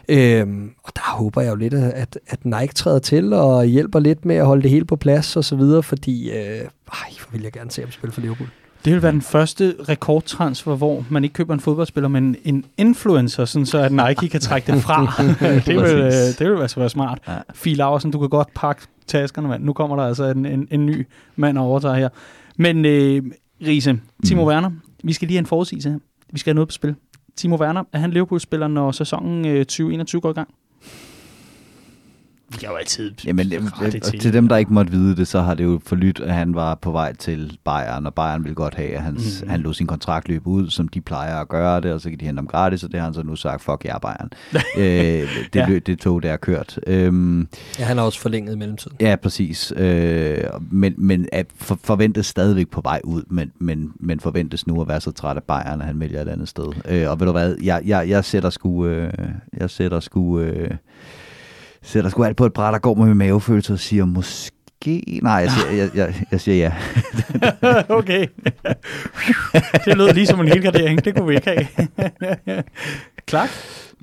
Øh, 0.09 0.47
og 0.83 0.91
der 0.95 1.17
håber 1.17 1.41
jeg 1.41 1.49
jo 1.49 1.55
lidt, 1.55 1.73
at, 1.73 2.19
at 2.27 2.45
Nike 2.45 2.73
træder 2.73 2.99
til 2.99 3.33
og 3.33 3.65
hjælper 3.65 3.99
lidt 3.99 4.25
med 4.25 4.35
at 4.35 4.45
holde 4.45 4.63
det 4.63 4.71
hele 4.71 4.85
på 4.85 4.95
plads 4.95 5.35
og 5.35 5.43
så 5.43 5.55
videre, 5.55 5.83
fordi 5.83 6.31
øh, 6.31 6.37
ej, 6.37 6.67
hvor 6.91 7.31
vil 7.31 7.41
jeg 7.41 7.51
gerne 7.51 7.71
se 7.71 7.81
ham 7.81 7.91
spille 7.91 8.13
for 8.13 8.21
Liverpool. 8.21 8.49
Det 8.85 8.93
vil 8.93 9.01
være 9.01 9.11
den 9.11 9.21
første 9.21 9.75
rekordtransfer, 9.89 10.75
hvor 10.75 11.05
man 11.09 11.23
ikke 11.23 11.33
køber 11.33 11.53
en 11.53 11.59
fodboldspiller, 11.59 12.07
men 12.07 12.35
en 12.43 12.65
influencer, 12.77 13.45
sådan 13.45 13.65
så 13.65 13.77
at 13.77 13.91
Nike 13.91 14.29
kan 14.29 14.41
trække 14.41 14.71
det 14.71 14.81
fra. 14.81 15.23
det, 15.65 15.75
vil, 15.75 15.95
øh, 15.97 16.11
det 16.39 16.51
vil 16.51 16.61
altså 16.61 16.79
være 16.79 16.89
smart. 16.89 17.19
Ja. 17.27 17.37
Fie 17.53 17.75
Laursen, 17.75 18.11
du 18.11 18.19
kan 18.19 18.29
godt 18.29 18.47
pakke 18.55 18.81
taskerne, 19.07 19.47
mand. 19.47 19.63
Nu 19.63 19.73
kommer 19.73 19.95
der 19.95 20.03
altså 20.03 20.23
en, 20.25 20.45
en, 20.45 20.67
en 20.71 20.85
ny 20.85 21.07
mand 21.35 21.57
og 21.57 21.65
overtager 21.65 21.95
her. 21.95 22.09
Men 22.57 22.85
øh, 22.85 23.23
Riese, 23.67 23.99
Timo 24.25 24.41
Mm. 24.41 24.47
Werner, 24.47 24.71
vi 25.03 25.13
skal 25.13 25.27
lige 25.27 25.35
have 25.35 25.39
en 25.39 25.45
forudsigelse 25.45 25.89
her. 25.89 25.97
Vi 26.31 26.39
skal 26.39 26.51
have 26.51 26.55
noget 26.55 26.67
på 26.67 26.73
spil. 26.73 26.95
Timo 27.35 27.55
Werner, 27.55 27.83
er 27.93 27.99
han 27.99 28.11
Liverpool-spiller, 28.11 28.67
når 28.67 28.91
sæsonen 28.91 29.45
øh, 29.47 29.65
2021 29.65 30.21
går 30.21 30.29
i 30.29 30.33
gang? 30.33 30.49
Vi 32.49 32.57
kan 32.57 32.69
jo 32.69 32.75
altid 32.75 33.11
Jamen, 33.25 33.53
øh, 33.53 33.91
til. 33.91 34.19
til. 34.19 34.33
dem, 34.33 34.47
der 34.47 34.57
ikke 34.57 34.73
måtte 34.73 34.91
vide 34.91 35.15
det, 35.15 35.27
så 35.27 35.41
har 35.41 35.53
det 35.53 35.63
jo 35.63 35.79
forlydt, 35.85 36.19
at 36.19 36.33
han 36.33 36.55
var 36.55 36.75
på 36.75 36.91
vej 36.91 37.13
til 37.15 37.57
Bayern, 37.63 38.05
og 38.05 38.13
Bayern 38.13 38.43
ville 38.43 38.55
godt 38.55 38.75
have, 38.75 38.89
at 38.89 39.01
hans, 39.01 39.41
mm. 39.43 39.49
han 39.49 39.59
lod 39.61 39.73
sin 39.73 39.87
kontrakt 39.87 40.27
løbe 40.27 40.47
ud, 40.47 40.69
som 40.69 40.87
de 40.87 41.01
plejer 41.01 41.35
at 41.41 41.47
gøre 41.47 41.81
det, 41.81 41.93
og 41.93 42.01
så 42.01 42.09
kan 42.09 42.19
de 42.19 42.25
hente 42.25 42.37
ham 42.39 42.47
gratis, 42.47 42.83
og 42.83 42.91
det 42.91 42.99
har 42.99 43.05
han 43.05 43.13
så 43.13 43.23
nu 43.23 43.35
sagt, 43.35 43.61
fuck 43.61 43.85
jer, 43.85 43.99
Bayern. 43.99 44.29
øh, 44.77 45.29
det, 45.53 45.55
Ja. 45.55 45.79
det 45.85 45.99
tog, 45.99 46.23
der 46.23 46.31
er 46.31 46.37
kørt. 46.37 46.79
Øhm, 46.87 47.47
Ja, 47.79 47.83
han 47.85 47.97
har 47.97 48.05
også 48.05 48.19
forlænget 48.19 48.53
i 48.53 48.57
mellemtiden. 48.57 48.97
ja, 48.99 49.15
præcis. 49.15 49.73
Øh, 49.77 50.37
men 50.71 50.93
men 50.97 51.27
at 51.31 51.45
for, 51.57 51.79
forventes 51.83 52.25
stadigvæk 52.25 52.67
på 52.69 52.81
vej 52.83 53.01
ud, 53.03 53.23
men, 53.29 53.51
men, 53.59 53.91
men 53.99 54.19
forventes 54.19 54.67
nu 54.67 54.81
at 54.81 54.87
være 54.87 55.01
så 55.01 55.11
træt 55.11 55.37
af 55.37 55.43
Bayern, 55.43 55.81
at 55.81 55.87
han 55.87 55.99
vælger 55.99 56.21
et 56.21 56.29
andet 56.29 56.47
sted. 56.49 56.65
Øh, 56.89 57.09
og 57.09 57.19
ved 57.19 57.25
du 57.27 57.31
hvad, 57.31 57.55
jeg, 57.63 57.81
jeg, 57.85 58.09
jeg 58.09 58.25
sætter 58.25 58.49
sgu... 58.49 58.85
Øh, 58.85 59.13
jeg 59.59 59.69
sætter 59.69 59.99
sgu... 59.99 60.39
Øh, 60.39 60.71
sætter 61.85 62.09
sgu 62.09 62.23
alt 62.23 62.37
på 62.37 62.45
et 62.45 62.53
bræt, 62.53 62.73
der 62.73 62.79
går 62.79 62.93
med 62.93 63.05
min 63.05 63.17
mavefølelse 63.17 63.73
og 63.73 63.79
siger, 63.79 64.05
måske... 64.05 64.51
Nej, 65.21 65.33
jeg 65.33 65.51
siger, 65.51 65.71
jeg, 65.71 65.89
jeg, 65.95 66.25
jeg 66.31 66.41
siger 66.41 66.57
ja. 66.57 66.73
okay. 67.97 68.27
det 69.85 69.97
lød 69.97 70.13
lige 70.13 70.27
som 70.27 70.39
en 70.39 70.47
helgardering. 70.47 71.05
Det 71.05 71.15
kunne 71.15 71.27
vi 71.27 71.35
ikke 71.35 71.49
have. 71.49 72.63
Clark, 73.29 73.49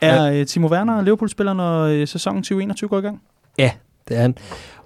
er 0.03 0.27
ja. 0.27 0.45
Timo 0.45 0.69
Werner 0.69 1.03
Liverpool-spiller, 1.03 1.53
når 1.53 1.83
øh, 1.83 2.09
sæsonen 2.09 2.43
2021 2.43 2.89
går 2.89 2.99
i 2.99 3.01
gang? 3.01 3.23
Ja, 3.59 3.71
det 4.09 4.17
er 4.17 4.21
han. 4.21 4.35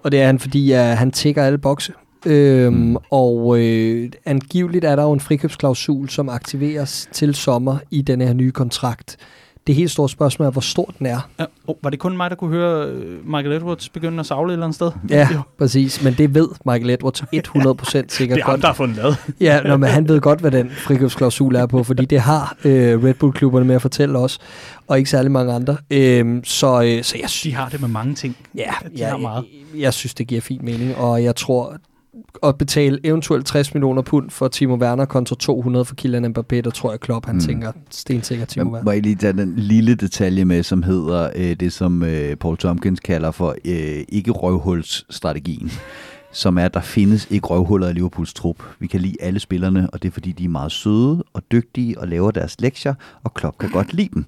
Og 0.02 0.12
det 0.12 0.22
er 0.22 0.26
han, 0.26 0.38
fordi 0.38 0.72
uh, 0.72 0.78
han 0.78 1.10
tækker 1.10 1.44
alle 1.44 1.58
bokse. 1.58 1.92
Øhm, 2.26 2.74
mm. 2.74 2.96
Og 3.10 3.58
øh, 3.58 4.10
angiveligt 4.24 4.84
er 4.84 4.96
der 4.96 5.02
jo 5.02 5.12
en 5.12 5.20
frikøbsklausul, 5.20 6.08
som 6.08 6.28
aktiveres 6.28 7.08
til 7.12 7.34
sommer 7.34 7.78
i 7.90 8.02
den 8.02 8.20
her 8.20 8.32
nye 8.32 8.50
kontrakt. 8.50 9.16
Det 9.66 9.74
helt 9.74 9.90
store 9.90 10.08
spørgsmål 10.08 10.46
er, 10.46 10.50
hvor 10.50 10.60
stor 10.60 10.94
den 10.98 11.06
er. 11.06 11.28
Ja, 11.40 11.44
oh, 11.66 11.74
var 11.82 11.90
det 11.90 11.98
kun 11.98 12.16
mig, 12.16 12.30
der 12.30 12.36
kunne 12.36 12.50
høre 12.50 12.88
øh, 12.88 13.26
Michael 13.26 13.52
Edwards 13.52 13.88
begynde 13.88 14.20
at 14.20 14.26
savle 14.26 14.50
et 14.50 14.52
eller 14.52 14.66
andet 14.66 14.74
sted? 14.74 14.90
Ja, 15.10 15.28
Jo. 15.34 15.40
præcis. 15.58 16.02
Men 16.04 16.14
det 16.14 16.34
ved 16.34 16.48
Michael 16.66 16.90
Edwards 16.90 17.20
100% 17.22 17.24
sikkert 18.08 18.36
Det 18.36 18.42
er 18.42 18.44
ham, 18.44 18.52
godt. 18.52 18.60
der 18.60 18.66
har 18.66 18.74
fundet 18.74 18.96
lavet. 18.96 19.16
Ja, 19.40 19.60
nå, 19.60 19.76
men 19.76 19.88
han 19.88 20.08
ved 20.08 20.20
godt, 20.20 20.40
hvad 20.40 20.50
den 20.50 20.70
frikøbsklausul 20.70 21.54
er 21.56 21.66
på, 21.66 21.82
fordi 21.84 22.04
det 22.04 22.20
har 22.20 22.56
øh, 22.64 23.04
Red 23.04 23.14
Bull-klubberne 23.14 23.66
med 23.66 23.74
at 23.74 23.82
fortælle 23.82 24.18
os, 24.18 24.38
og 24.86 24.98
ikke 24.98 25.10
særlig 25.10 25.30
mange 25.32 25.52
andre. 25.52 25.76
Øhm, 25.90 26.44
så, 26.44 26.82
øh, 26.82 27.02
så 27.04 27.16
jeg, 27.20 27.30
sy- 27.30 27.46
De 27.46 27.54
har 27.54 27.68
det 27.68 27.80
med 27.80 27.88
mange 27.88 28.14
ting. 28.14 28.36
ja, 28.54 28.62
de 28.96 29.02
har 29.02 29.10
jeg, 29.10 29.20
meget. 29.20 29.44
jeg, 29.74 29.80
jeg 29.80 29.94
synes, 29.94 30.14
det 30.14 30.26
giver 30.26 30.40
fin 30.40 30.60
mening, 30.62 30.96
og 30.96 31.22
jeg 31.24 31.36
tror, 31.36 31.76
at 32.42 32.58
betale 32.58 32.98
eventuelt 33.04 33.46
60 33.46 33.74
millioner 33.74 34.02
pund 34.02 34.30
for 34.30 34.48
Timo 34.48 34.74
Werner 34.76 35.04
kontra 35.04 35.36
200 35.38 35.84
for 35.84 35.94
Kylian 35.94 36.24
Mbappé, 36.24 36.60
der 36.60 36.70
tror 36.74 36.90
jeg, 36.90 37.00
Klopp 37.00 37.26
han 37.26 37.34
Mm. 37.34 37.40
tænker 37.40 37.72
stensikkert 37.90 38.48
Timo 38.48 38.64
Werner. 38.70 38.84
må 38.84 38.90
jeg 38.90 39.02
lige 39.02 39.14
tage 39.14 39.32
den 39.32 39.54
lille 39.56 39.94
detalje 39.94 40.44
med, 40.44 40.62
som 40.62 40.82
hedder 40.82 41.30
øh, 41.36 41.56
det, 41.56 41.72
som 41.72 42.02
øh, 42.02 42.36
Paul 42.36 42.56
Tompkins 42.56 43.00
kalder 43.00 43.30
for 43.30 43.54
øh, 43.64 44.04
ikke-røvhulsstrategien. 44.08 45.70
Som 46.32 46.58
er, 46.58 46.64
at 46.64 46.74
der 46.74 46.80
findes 46.80 47.26
ikke 47.30 47.46
røvhuller 47.46 47.88
i 47.88 47.92
Liverpools 47.92 48.34
trup. 48.34 48.56
Vi 48.78 48.86
kan 48.86 49.00
lide 49.00 49.16
alle 49.20 49.40
spillerne, 49.40 49.90
og 49.92 50.02
det 50.02 50.08
er 50.08 50.12
fordi, 50.12 50.32
de 50.32 50.44
er 50.44 50.48
meget 50.48 50.72
søde 50.72 51.24
og 51.32 51.42
dygtige 51.52 52.00
og 52.00 52.08
laver 52.08 52.30
deres 52.30 52.60
lektier, 52.60 52.94
og 53.24 53.34
Klopp 53.34 53.58
kan 53.58 53.70
godt 53.70 53.94
lide 53.94 54.08
dem. 54.14 54.24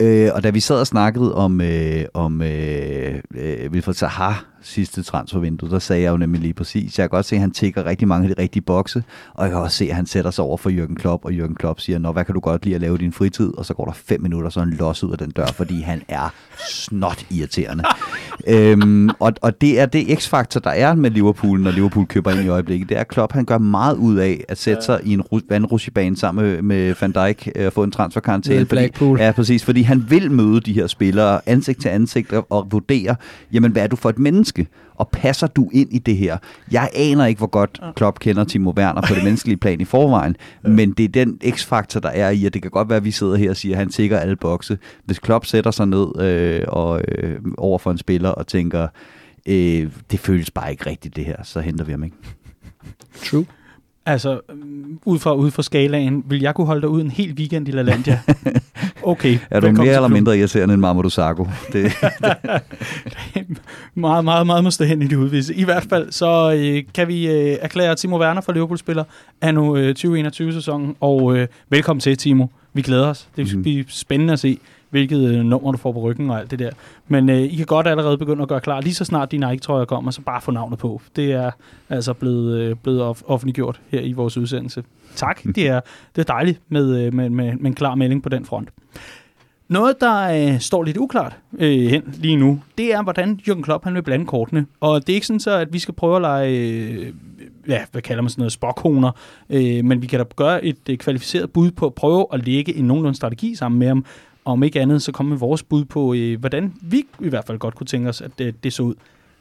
Øh, 0.00 0.30
og 0.34 0.42
da 0.42 0.50
vi 0.50 0.60
sad 0.60 0.80
og 0.80 0.86
snakkede 0.86 1.34
om, 1.34 1.60
øh, 1.60 2.04
om 2.14 2.42
øh, 2.42 3.14
øh, 3.34 3.70
Wilfred 3.70 3.94
Zaha 3.94 4.32
sidste 4.66 5.02
transfervindue, 5.02 5.70
der 5.70 5.78
sagde 5.78 6.02
jeg 6.02 6.10
jo 6.10 6.16
nemlig 6.16 6.40
lige 6.40 6.54
præcis, 6.54 6.98
jeg 6.98 7.04
kan 7.04 7.16
godt 7.16 7.26
se, 7.26 7.36
at 7.36 7.40
han 7.40 7.50
tigger 7.50 7.84
rigtig 7.84 8.08
mange 8.08 8.28
af 8.28 8.34
de 8.34 8.42
rigtige 8.42 8.62
bokse, 8.62 9.04
og 9.34 9.44
jeg 9.44 9.52
kan 9.52 9.60
også 9.60 9.76
se, 9.76 9.84
at 9.84 9.96
han 9.96 10.06
sætter 10.06 10.30
sig 10.30 10.44
over 10.44 10.56
for 10.56 10.70
Jürgen 10.70 10.94
Klopp, 10.94 11.24
og 11.24 11.30
Jürgen 11.30 11.54
Klopp 11.54 11.80
siger, 11.80 11.98
Nå, 11.98 12.12
hvad 12.12 12.24
kan 12.24 12.34
du 12.34 12.40
godt 12.40 12.64
lide 12.64 12.74
at 12.74 12.80
lave 12.80 12.94
i 12.94 12.98
din 12.98 13.12
fritid? 13.12 13.58
Og 13.58 13.66
så 13.66 13.74
går 13.74 13.84
der 13.84 13.92
fem 13.92 14.22
minutter, 14.22 14.50
så 14.50 14.60
han 14.60 14.70
los 14.70 15.04
ud 15.04 15.12
af 15.12 15.18
den 15.18 15.30
dør, 15.30 15.46
fordi 15.46 15.80
han 15.80 16.02
er 16.08 16.34
snot 16.68 17.26
irriterende. 17.30 17.84
øhm, 18.48 19.08
og, 19.08 19.32
og 19.42 19.60
det 19.60 19.80
er 19.80 19.86
det 19.86 20.18
x-faktor, 20.18 20.60
der 20.60 20.70
er 20.70 20.94
med 20.94 21.10
Liverpool, 21.10 21.60
når 21.60 21.70
Liverpool 21.70 22.06
køber 22.06 22.30
ind 22.30 22.40
i 22.40 22.48
øjeblikket. 22.48 22.88
Det 22.88 22.96
er, 22.96 23.00
at 23.00 23.08
Klopp 23.08 23.32
han 23.32 23.44
gør 23.44 23.58
meget 23.58 23.96
ud 23.96 24.16
af 24.16 24.44
at 24.48 24.58
sætte 24.58 24.82
sig 24.82 25.00
i 25.04 25.12
en 25.12 25.20
ru- 25.20 25.46
vandrutsjebane 25.48 26.16
sammen 26.16 26.44
med, 26.44 26.62
med 26.62 26.94
Van 27.00 27.12
Dijk 27.12 27.48
øh, 27.56 27.66
og 27.66 27.72
få 27.72 27.82
en 27.82 27.90
transferkarantæne. 27.90 28.58
Med 28.58 28.66
Blackpool. 28.66 29.20
Ja, 29.20 29.32
præcis, 29.32 29.64
fordi 29.64 29.82
han 29.86 30.10
vil 30.10 30.30
møde 30.30 30.60
de 30.60 30.72
her 30.72 30.86
spillere 30.86 31.40
ansigt 31.46 31.80
til 31.80 31.88
ansigt 31.88 32.32
og, 32.32 32.66
vurdere, 32.70 33.16
jamen 33.52 33.72
hvad 33.72 33.82
er 33.82 33.86
du 33.86 33.96
for 33.96 34.10
et 34.10 34.18
menneske? 34.18 34.66
Og 34.94 35.08
passer 35.08 35.46
du 35.46 35.70
ind 35.72 35.92
i 35.92 35.98
det 35.98 36.16
her? 36.16 36.38
Jeg 36.70 36.90
aner 36.94 37.26
ikke, 37.26 37.38
hvor 37.38 37.46
godt 37.46 37.80
Klopp 37.96 38.18
kender 38.18 38.44
Timo 38.44 38.72
Werner 38.76 39.00
på 39.08 39.14
det 39.14 39.24
menneskelige 39.24 39.56
plan 39.56 39.80
i 39.80 39.84
forvejen, 39.84 40.36
men 40.62 40.92
det 40.92 41.04
er 41.04 41.08
den 41.08 41.38
x-faktor, 41.50 42.00
der 42.00 42.08
er 42.08 42.30
i, 42.30 42.46
at 42.46 42.54
det 42.54 42.62
kan 42.62 42.70
godt 42.70 42.88
være, 42.88 42.96
at 42.96 43.04
vi 43.04 43.10
sidder 43.10 43.36
her 43.36 43.50
og 43.50 43.56
siger, 43.56 43.74
at 43.74 43.78
han 43.78 43.88
tigger 43.88 44.18
alle 44.18 44.36
bokse. 44.36 44.78
Hvis 45.04 45.18
Klopp 45.18 45.46
sætter 45.46 45.70
sig 45.70 45.86
ned 45.86 46.20
øh, 46.20 46.64
og, 46.68 47.02
øh, 47.08 47.40
over 47.58 47.78
for 47.78 47.90
en 47.90 47.98
spiller 47.98 48.28
og 48.28 48.46
tænker, 48.46 48.88
øh, 49.48 49.90
det 50.10 50.20
føles 50.20 50.50
bare 50.50 50.70
ikke 50.70 50.86
rigtigt 50.86 51.16
det 51.16 51.24
her, 51.24 51.36
så 51.42 51.60
henter 51.60 51.84
vi 51.84 51.92
ham 51.92 52.04
ikke. 52.04 52.16
True. 53.24 53.46
Altså, 54.06 54.40
øhm, 54.50 54.98
ud 55.04 55.18
fra, 55.18 55.34
ud 55.34 55.50
fra 55.50 55.62
skalaen, 55.62 56.24
vil 56.28 56.40
jeg 56.40 56.54
kunne 56.54 56.66
holde 56.66 56.80
dig 56.80 56.88
ud 56.88 57.00
en 57.00 57.10
hel 57.10 57.34
weekend 57.38 57.68
i 57.68 57.70
LaLandia? 57.70 58.20
Okay. 59.02 59.38
Er 59.50 59.60
du 59.60 59.72
mere 59.72 59.94
eller 59.94 60.08
mindre 60.08 60.38
irriterende 60.38 60.74
end 60.74 60.80
Mamadou 60.80 61.10
Sakho? 61.10 61.46
Det, 61.72 61.92
meget, 63.94 64.24
meget, 64.24 64.46
meget 64.46 64.64
må 64.64 64.70
stå 64.70 64.84
hen 64.84 65.02
i 65.02 65.06
det 65.06 65.16
udvise. 65.16 65.54
I 65.54 65.64
hvert 65.64 65.86
fald 65.90 66.12
så 66.12 66.54
øh, 66.56 66.82
kan 66.94 67.08
vi 67.08 67.28
øh, 67.28 67.56
erklære 67.60 67.94
Timo 67.94 68.20
Werner 68.20 68.40
for 68.40 68.52
Liverpool-spiller 68.52 69.04
af 69.40 69.54
nu 69.54 69.76
øh, 69.76 69.94
2021-sæsonen, 69.98 70.96
og 71.00 71.36
øh, 71.36 71.48
velkommen 71.70 72.00
til, 72.00 72.16
Timo. 72.16 72.46
Vi 72.72 72.82
glæder 72.82 73.06
os. 73.08 73.28
Det 73.36 73.52
Mhm. 73.54 73.62
blive 73.62 73.84
spændende 73.88 74.32
at 74.32 74.38
se, 74.38 74.58
hvilket 74.90 75.34
øh, 75.34 75.44
nummer 75.44 75.72
du 75.72 75.78
får 75.78 75.92
på 75.92 76.00
ryggen 76.00 76.30
og 76.30 76.38
alt 76.40 76.50
det 76.50 76.58
der. 76.58 76.70
Men 77.08 77.28
øh, 77.28 77.42
I 77.42 77.56
kan 77.56 77.66
godt 77.66 77.86
allerede 77.86 78.18
begynde 78.18 78.42
at 78.42 78.48
gøre 78.48 78.60
klar. 78.60 78.80
Lige 78.80 78.94
så 78.94 79.04
snart 79.04 79.32
de 79.32 79.38
Nike-trøjer 79.38 79.84
kommer, 79.84 80.10
så 80.10 80.20
bare 80.20 80.40
få 80.40 80.50
navnet 80.50 80.78
på. 80.78 81.00
Det 81.16 81.32
er 81.32 81.50
altså 81.88 82.12
blevet, 82.12 82.58
øh, 82.58 82.76
blevet 82.82 83.10
off- 83.10 83.22
offentliggjort 83.26 83.80
her 83.88 84.00
i 84.00 84.12
vores 84.12 84.36
udsendelse. 84.36 84.84
Tak. 85.14 85.42
Det 85.56 85.68
er, 85.68 85.80
det 86.16 86.22
er 86.22 86.32
dejligt 86.32 86.60
med, 86.68 87.06
øh, 87.06 87.14
med, 87.14 87.30
med, 87.30 87.52
med 87.52 87.66
en 87.66 87.74
klar 87.74 87.94
melding 87.94 88.22
på 88.22 88.28
den 88.28 88.44
front. 88.44 88.68
Noget, 89.68 90.00
der 90.00 90.52
øh, 90.52 90.60
står 90.60 90.82
lidt 90.82 90.96
uklart 90.96 91.36
øh, 91.58 91.86
hen 91.86 92.02
lige 92.14 92.36
nu, 92.36 92.60
det 92.78 92.94
er, 92.94 93.02
hvordan 93.02 93.40
Jürgen 93.48 93.62
Klopp 93.62 93.84
han 93.84 93.94
vil 93.94 94.02
blande 94.02 94.26
kortene. 94.26 94.66
Og 94.80 95.06
det 95.06 95.12
er 95.12 95.14
ikke 95.14 95.26
sådan 95.26 95.40
så, 95.40 95.50
at 95.50 95.72
vi 95.72 95.78
skal 95.78 95.94
prøve 95.94 96.16
at 96.16 96.22
lege, 96.22 96.58
øh, 96.58 97.12
ja, 97.68 97.80
hvad 97.92 98.02
kalder 98.02 98.22
man 98.22 98.30
sådan 98.30 98.40
noget, 98.40 98.52
spokhoner, 98.52 99.10
øh, 99.50 99.84
men 99.84 100.02
vi 100.02 100.06
kan 100.06 100.18
da 100.18 100.24
gøre 100.36 100.64
et 100.64 100.78
øh, 100.90 100.98
kvalificeret 100.98 101.50
bud 101.50 101.70
på 101.70 101.86
at 101.86 101.94
prøve 101.94 102.26
at 102.32 102.46
lægge 102.46 102.74
en 102.74 102.84
nogenlunde 102.84 103.16
strategi 103.16 103.54
sammen 103.54 103.78
med 103.78 103.88
ham. 103.88 104.04
Og 104.46 104.52
om 104.52 104.62
ikke 104.62 104.80
andet, 104.80 105.02
så 105.02 105.12
komme 105.12 105.30
med 105.30 105.38
vores 105.38 105.62
bud 105.62 105.84
på, 105.84 106.14
øh, 106.14 106.40
hvordan 106.40 106.74
vi 106.82 107.04
i 107.20 107.28
hvert 107.28 107.44
fald 107.44 107.58
godt 107.58 107.74
kunne 107.74 107.86
tænke 107.86 108.08
os, 108.08 108.20
at 108.20 108.40
øh, 108.40 108.52
det 108.62 108.72
så 108.72 108.82
ud. 108.82 108.94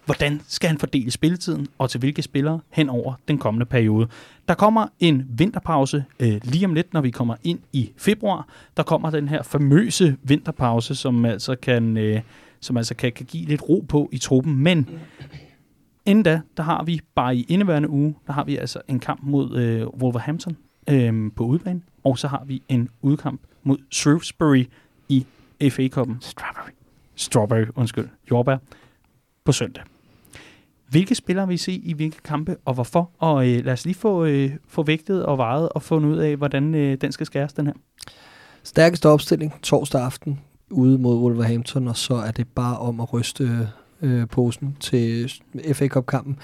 Hvordan 0.05 0.41
skal 0.47 0.67
han 0.69 0.77
fordele 0.77 1.11
spilletiden, 1.11 1.67
og 1.77 1.89
til 1.89 1.99
hvilke 1.99 2.21
spillere 2.21 2.59
hen 2.69 2.89
over 2.89 3.13
den 3.27 3.37
kommende 3.37 3.65
periode? 3.65 4.07
Der 4.47 4.53
kommer 4.53 4.87
en 4.99 5.25
vinterpause 5.29 6.05
øh, 6.19 6.41
lige 6.43 6.65
om 6.65 6.73
lidt, 6.73 6.93
når 6.93 7.01
vi 7.01 7.09
kommer 7.09 7.35
ind 7.43 7.59
i 7.73 7.91
februar. 7.97 8.47
Der 8.77 8.83
kommer 8.83 9.09
den 9.09 9.27
her 9.27 9.43
famøse 9.43 10.17
vinterpause, 10.23 10.95
som 10.95 11.25
altså 11.25 11.55
kan, 11.55 11.97
øh, 11.97 12.21
som 12.59 12.77
altså 12.77 12.95
kan, 12.95 13.11
kan 13.11 13.25
give 13.25 13.45
lidt 13.45 13.69
ro 13.69 13.85
på 13.89 14.09
i 14.11 14.17
truppen. 14.17 14.55
Men 14.55 14.89
inden 16.05 16.23
da, 16.23 16.41
der 16.57 16.63
har 16.63 16.83
vi 16.83 17.01
bare 17.15 17.35
i 17.35 17.45
indeværende 17.49 17.89
uge, 17.89 18.15
der 18.27 18.33
har 18.33 18.43
vi 18.43 18.57
altså 18.57 18.81
en 18.87 18.99
kamp 18.99 19.19
mod 19.23 19.57
øh, 19.57 19.87
Wolverhampton 19.87 20.57
øh, 20.89 21.31
på 21.35 21.43
udebane. 21.43 21.81
Og 22.03 22.17
så 22.17 22.27
har 22.27 22.43
vi 22.45 22.61
en 22.69 22.89
udkamp 23.01 23.41
mod 23.63 23.77
Shrewsbury 23.91 24.65
i 25.09 25.25
FA-koppen. 25.69 26.17
Strawberry. 26.21 26.71
Strawberry, 27.15 27.65
undskyld. 27.75 28.07
Jordbær. 28.31 28.57
På 29.45 29.51
søndag. 29.51 29.83
Hvilke 30.89 31.15
spillere 31.15 31.47
vil 31.47 31.53
I 31.53 31.57
se 31.57 31.71
i 31.71 31.93
hvilke 31.93 32.17
kampe, 32.23 32.57
og 32.65 32.73
hvorfor? 32.73 33.11
Og 33.19 33.49
øh, 33.49 33.65
lad 33.65 33.73
os 33.73 33.85
lige 33.85 33.95
få, 33.95 34.25
øh, 34.25 34.51
få 34.67 34.83
vægtet 34.83 35.25
og 35.25 35.37
vejet 35.37 35.69
og 35.69 35.81
fundet 35.81 36.09
ud 36.09 36.17
af, 36.17 36.35
hvordan 36.35 36.75
øh, 36.75 36.97
den 37.01 37.11
skal 37.11 37.25
skæres, 37.25 37.53
den 37.53 37.65
her. 37.65 37.73
Stærkeste 38.63 39.09
opstilling 39.09 39.53
torsdag 39.63 40.01
aften 40.01 40.39
ude 40.69 40.97
mod 40.97 41.17
Wolverhampton, 41.17 41.87
og 41.87 41.97
så 41.97 42.15
er 42.15 42.31
det 42.31 42.47
bare 42.47 42.77
om 42.77 42.99
at 42.99 43.13
ryste 43.13 43.69
øh, 44.01 44.27
posen 44.27 44.77
til 44.79 45.31
FA 45.73 45.87
Cup-kampen. 45.87 46.39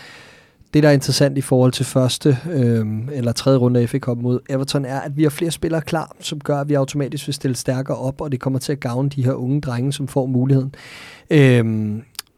Det, 0.74 0.84
der 0.84 0.89
er 0.89 0.93
interessant 0.93 1.38
i 1.38 1.41
forhold 1.41 1.72
til 1.72 1.86
første 1.86 2.38
øh, 2.51 2.86
eller 3.11 3.32
tredje 3.32 3.59
runde 3.59 3.80
af 3.80 3.89
FA 3.89 3.99
Cup 3.99 4.17
mod 4.17 4.39
Everton, 4.49 4.86
er, 4.86 4.99
at 4.99 5.17
vi 5.17 5.24
har 5.24 5.30
flere 5.30 5.51
spillere 5.51 5.82
klar, 5.82 6.15
som 6.19 6.39
gør, 6.39 6.57
at 6.57 6.69
vi 6.69 6.74
automatisk 6.74 7.28
vil 7.28 7.34
stille 7.34 7.55
stærkere 7.55 7.97
op, 7.97 8.22
og 8.22 8.32
det 8.32 8.39
kommer 8.39 8.59
til 8.59 8.72
at 8.72 8.80
gavne 8.80 9.09
de 9.09 9.26
her 9.26 9.34
unge 9.34 9.61
drenge, 9.61 9.93
som 9.93 10.07
får 10.07 10.26
muligheden. 10.26 10.76
Øh, 11.30 11.65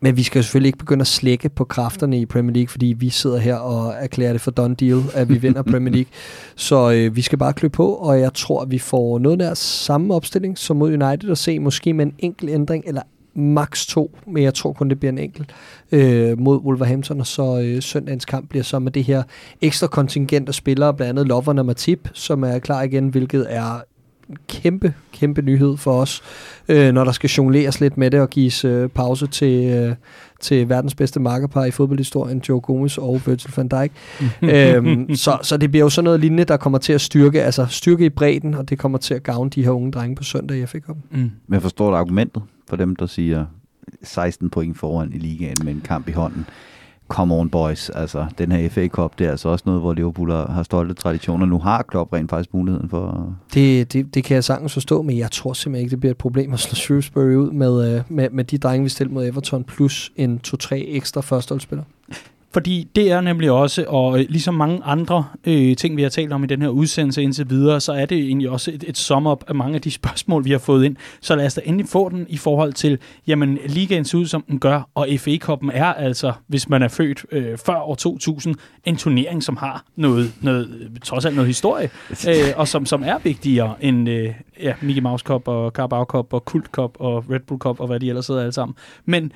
men 0.03 0.17
vi 0.17 0.23
skal 0.23 0.39
jo 0.39 0.43
selvfølgelig 0.43 0.67
ikke 0.67 0.77
begynde 0.77 1.01
at 1.01 1.07
slække 1.07 1.49
på 1.49 1.63
kræfterne 1.63 2.19
i 2.19 2.25
Premier 2.25 2.53
League, 2.53 2.67
fordi 2.67 2.85
vi 2.85 3.09
sidder 3.09 3.37
her 3.37 3.55
og 3.55 3.93
erklærer 3.99 4.31
det 4.31 4.41
for 4.41 4.51
done 4.51 4.75
deal, 4.75 5.01
at 5.13 5.29
vi 5.29 5.37
vinder 5.37 5.61
Premier 5.61 5.93
League. 5.93 6.11
Så 6.55 6.91
øh, 6.91 7.15
vi 7.15 7.21
skal 7.21 7.37
bare 7.37 7.53
klø 7.53 7.67
på, 7.67 7.93
og 7.93 8.19
jeg 8.19 8.33
tror, 8.33 8.61
at 8.61 8.71
vi 8.71 8.79
får 8.79 9.19
noget 9.19 9.39
der 9.39 9.53
samme 9.53 10.13
opstilling 10.13 10.57
som 10.57 10.77
mod 10.77 10.89
United 10.89 11.29
og 11.29 11.37
se 11.37 11.59
måske 11.59 11.93
med 11.93 12.05
en 12.05 12.13
enkelt 12.19 12.51
ændring, 12.51 12.83
eller 12.87 13.01
max 13.35 13.85
to, 13.85 14.17
men 14.27 14.43
jeg 14.43 14.53
tror 14.53 14.73
kun, 14.73 14.89
det 14.89 14.99
bliver 14.99 15.11
en 15.11 15.17
enkelt 15.17 15.53
øh, 15.91 16.39
mod 16.39 16.57
Wolverhampton, 16.57 17.19
og 17.19 17.27
så 17.27 17.61
øh, 17.63 17.81
søndagens 17.81 18.25
kamp 18.25 18.49
bliver 18.49 18.63
så 18.63 18.79
med 18.79 18.91
det 18.91 19.03
her 19.03 19.23
ekstra 19.61 19.87
kontingent 19.87 20.49
af 20.49 20.55
spillere, 20.55 20.93
blandt 20.93 21.09
andet 21.09 21.27
Lovren 21.27 21.59
og 21.59 21.65
Matip, 21.65 22.09
som 22.13 22.43
er 22.43 22.59
klar 22.59 22.81
igen, 22.81 23.07
hvilket 23.07 23.45
er 23.49 23.81
en 24.29 24.37
kæmpe, 24.47 24.93
kæmpe 25.13 25.41
nyhed 25.41 25.77
for 25.77 26.01
os, 26.01 26.21
øh, 26.67 26.93
når 26.93 27.03
der 27.03 27.11
skal 27.11 27.29
jongleres 27.29 27.79
lidt 27.79 27.97
med 27.97 28.11
det 28.11 28.21
og 28.21 28.29
gives 28.29 28.65
øh, 28.65 28.89
pause 28.89 29.27
til, 29.27 29.65
øh, 29.65 29.95
til 30.43 30.69
verdens 30.69 30.95
bedste 30.95 31.19
markerpar 31.19 31.65
i 31.65 31.71
fodboldhistorien, 31.71 32.41
Joe 32.49 32.61
Gomez 32.61 32.97
og 32.97 33.21
Virgil 33.25 33.53
van 33.57 33.67
Dijk. 33.67 33.91
øhm, 34.41 35.15
så, 35.15 35.37
så 35.41 35.57
det 35.57 35.71
bliver 35.71 35.85
jo 35.85 35.89
sådan 35.89 36.03
noget 36.03 36.19
lignende, 36.19 36.43
der 36.43 36.57
kommer 36.57 36.79
til 36.79 36.93
at 36.93 37.01
styrke, 37.01 37.43
altså 37.43 37.65
styrke 37.69 38.05
i 38.05 38.09
bredden, 38.09 38.53
og 38.53 38.69
det 38.69 38.79
kommer 38.79 38.97
til 38.97 39.13
at 39.13 39.23
gavne 39.23 39.49
de 39.49 39.63
her 39.63 39.71
unge 39.71 39.91
drenge 39.91 40.15
på 40.15 40.23
søndag 40.23 40.57
i 40.57 40.65
FA 40.65 40.79
Cup. 40.79 40.97
Mm. 41.11 41.31
Men 41.47 41.61
forstår 41.61 41.89
du 41.89 41.95
argumentet 41.95 42.43
for 42.69 42.75
dem, 42.75 42.95
der 42.95 43.05
siger 43.05 43.45
16 44.03 44.49
point 44.49 44.77
foran 44.77 45.11
i 45.13 45.17
ligaen 45.17 45.57
med 45.63 45.73
en 45.73 45.81
kamp 45.85 46.09
i 46.09 46.11
hånden? 46.11 46.45
Come 47.07 47.35
on, 47.35 47.49
boys. 47.49 47.89
Altså, 47.89 48.25
den 48.37 48.51
her 48.51 48.69
FA 48.69 48.87
Cup, 48.87 49.19
det 49.19 49.27
er 49.27 49.31
altså 49.31 49.49
også 49.49 49.63
noget, 49.65 49.81
hvor 49.81 49.93
Liverpool 49.93 50.31
har 50.31 50.63
stolte 50.63 50.93
traditioner. 50.93 51.45
Nu 51.45 51.59
har 51.59 51.81
Klopp 51.81 52.13
rent 52.13 52.29
faktisk 52.29 52.53
muligheden 52.53 52.89
for... 52.89 53.35
Det, 53.53 53.93
det, 53.93 54.15
det 54.15 54.23
kan 54.23 54.35
jeg 54.35 54.43
sagtens 54.43 54.73
forstå, 54.73 55.01
men 55.01 55.17
jeg 55.17 55.31
tror 55.31 55.53
simpelthen 55.53 55.83
ikke, 55.83 55.91
det 55.91 55.99
bliver 55.99 56.11
et 56.11 56.17
problem 56.17 56.53
at 56.53 56.59
slå 56.59 56.75
Shrewsbury 56.75 57.35
ud 57.35 57.51
med, 57.51 57.95
øh, 57.95 58.01
med, 58.09 58.29
med 58.29 58.43
de 58.43 58.57
drenge, 58.57 58.83
vi 58.83 58.89
stiller 58.89 59.13
mod 59.13 59.27
Everton, 59.27 59.63
plus 59.63 60.11
en 60.15 60.39
2-3 60.47 60.67
ekstra 60.71 61.21
førsteholdsspiller. 61.21 61.83
Fordi 62.53 62.87
det 62.95 63.11
er 63.11 63.21
nemlig 63.21 63.51
også, 63.51 63.85
og 63.87 64.19
øh, 64.19 64.25
ligesom 64.29 64.53
mange 64.53 64.83
andre 64.83 65.25
øh, 65.45 65.75
ting, 65.75 65.97
vi 65.97 66.01
har 66.01 66.09
talt 66.09 66.33
om 66.33 66.43
i 66.43 66.47
den 66.47 66.61
her 66.61 66.69
udsendelse 66.69 67.23
indtil 67.23 67.49
videre, 67.49 67.81
så 67.81 67.93
er 67.93 68.05
det 68.05 68.17
egentlig 68.17 68.49
også 68.49 68.71
et, 68.71 68.83
et 68.87 68.97
sum 68.97 69.27
op 69.27 69.43
af 69.47 69.55
mange 69.55 69.75
af 69.75 69.81
de 69.81 69.91
spørgsmål, 70.01 70.45
vi 70.45 70.51
har 70.51 70.59
fået 70.59 70.85
ind. 70.85 70.95
Så 71.21 71.35
lad 71.35 71.45
os 71.45 71.53
da 71.53 71.61
endelig 71.65 71.89
få 71.89 72.09
den 72.09 72.25
i 72.29 72.37
forhold 72.37 72.73
til, 72.73 72.97
jamen, 73.27 73.59
ligaen 73.65 74.05
ser 74.05 74.17
ud, 74.17 74.25
som 74.25 74.41
den 74.41 74.59
gør, 74.59 74.89
og 74.95 75.07
FA 75.17 75.31
Cup'en 75.43 75.69
er 75.73 75.93
altså, 75.93 76.33
hvis 76.47 76.69
man 76.69 76.83
er 76.83 76.87
født 76.87 77.25
øh, 77.31 77.57
før 77.65 77.81
år 77.81 77.95
2000, 77.95 78.55
en 78.85 78.95
turnering, 78.95 79.43
som 79.43 79.57
har 79.57 79.85
noget, 79.95 80.33
noget 80.41 80.91
trods 81.03 81.25
alt 81.25 81.35
noget 81.35 81.47
historie, 81.47 81.89
øh, 82.29 82.35
og 82.55 82.67
som, 82.67 82.85
som 82.85 83.03
er 83.03 83.17
vigtigere 83.23 83.75
end 83.81 84.09
øh, 84.09 84.33
ja, 84.59 84.73
Mickey 84.81 85.01
Mouse 85.01 85.23
Cup 85.23 85.47
og 85.47 85.71
Carabao 85.71 86.03
Cup 86.03 86.33
og 86.33 86.45
Kult 86.45 86.65
Cup 86.65 86.91
og 86.99 87.25
Red 87.29 87.39
Bull 87.39 87.59
Cup 87.59 87.79
og 87.79 87.87
hvad 87.87 87.99
de 87.99 88.09
ellers 88.09 88.27
hedder 88.27 88.41
alle 88.41 88.53
sammen. 88.53 88.75
Men 89.05 89.31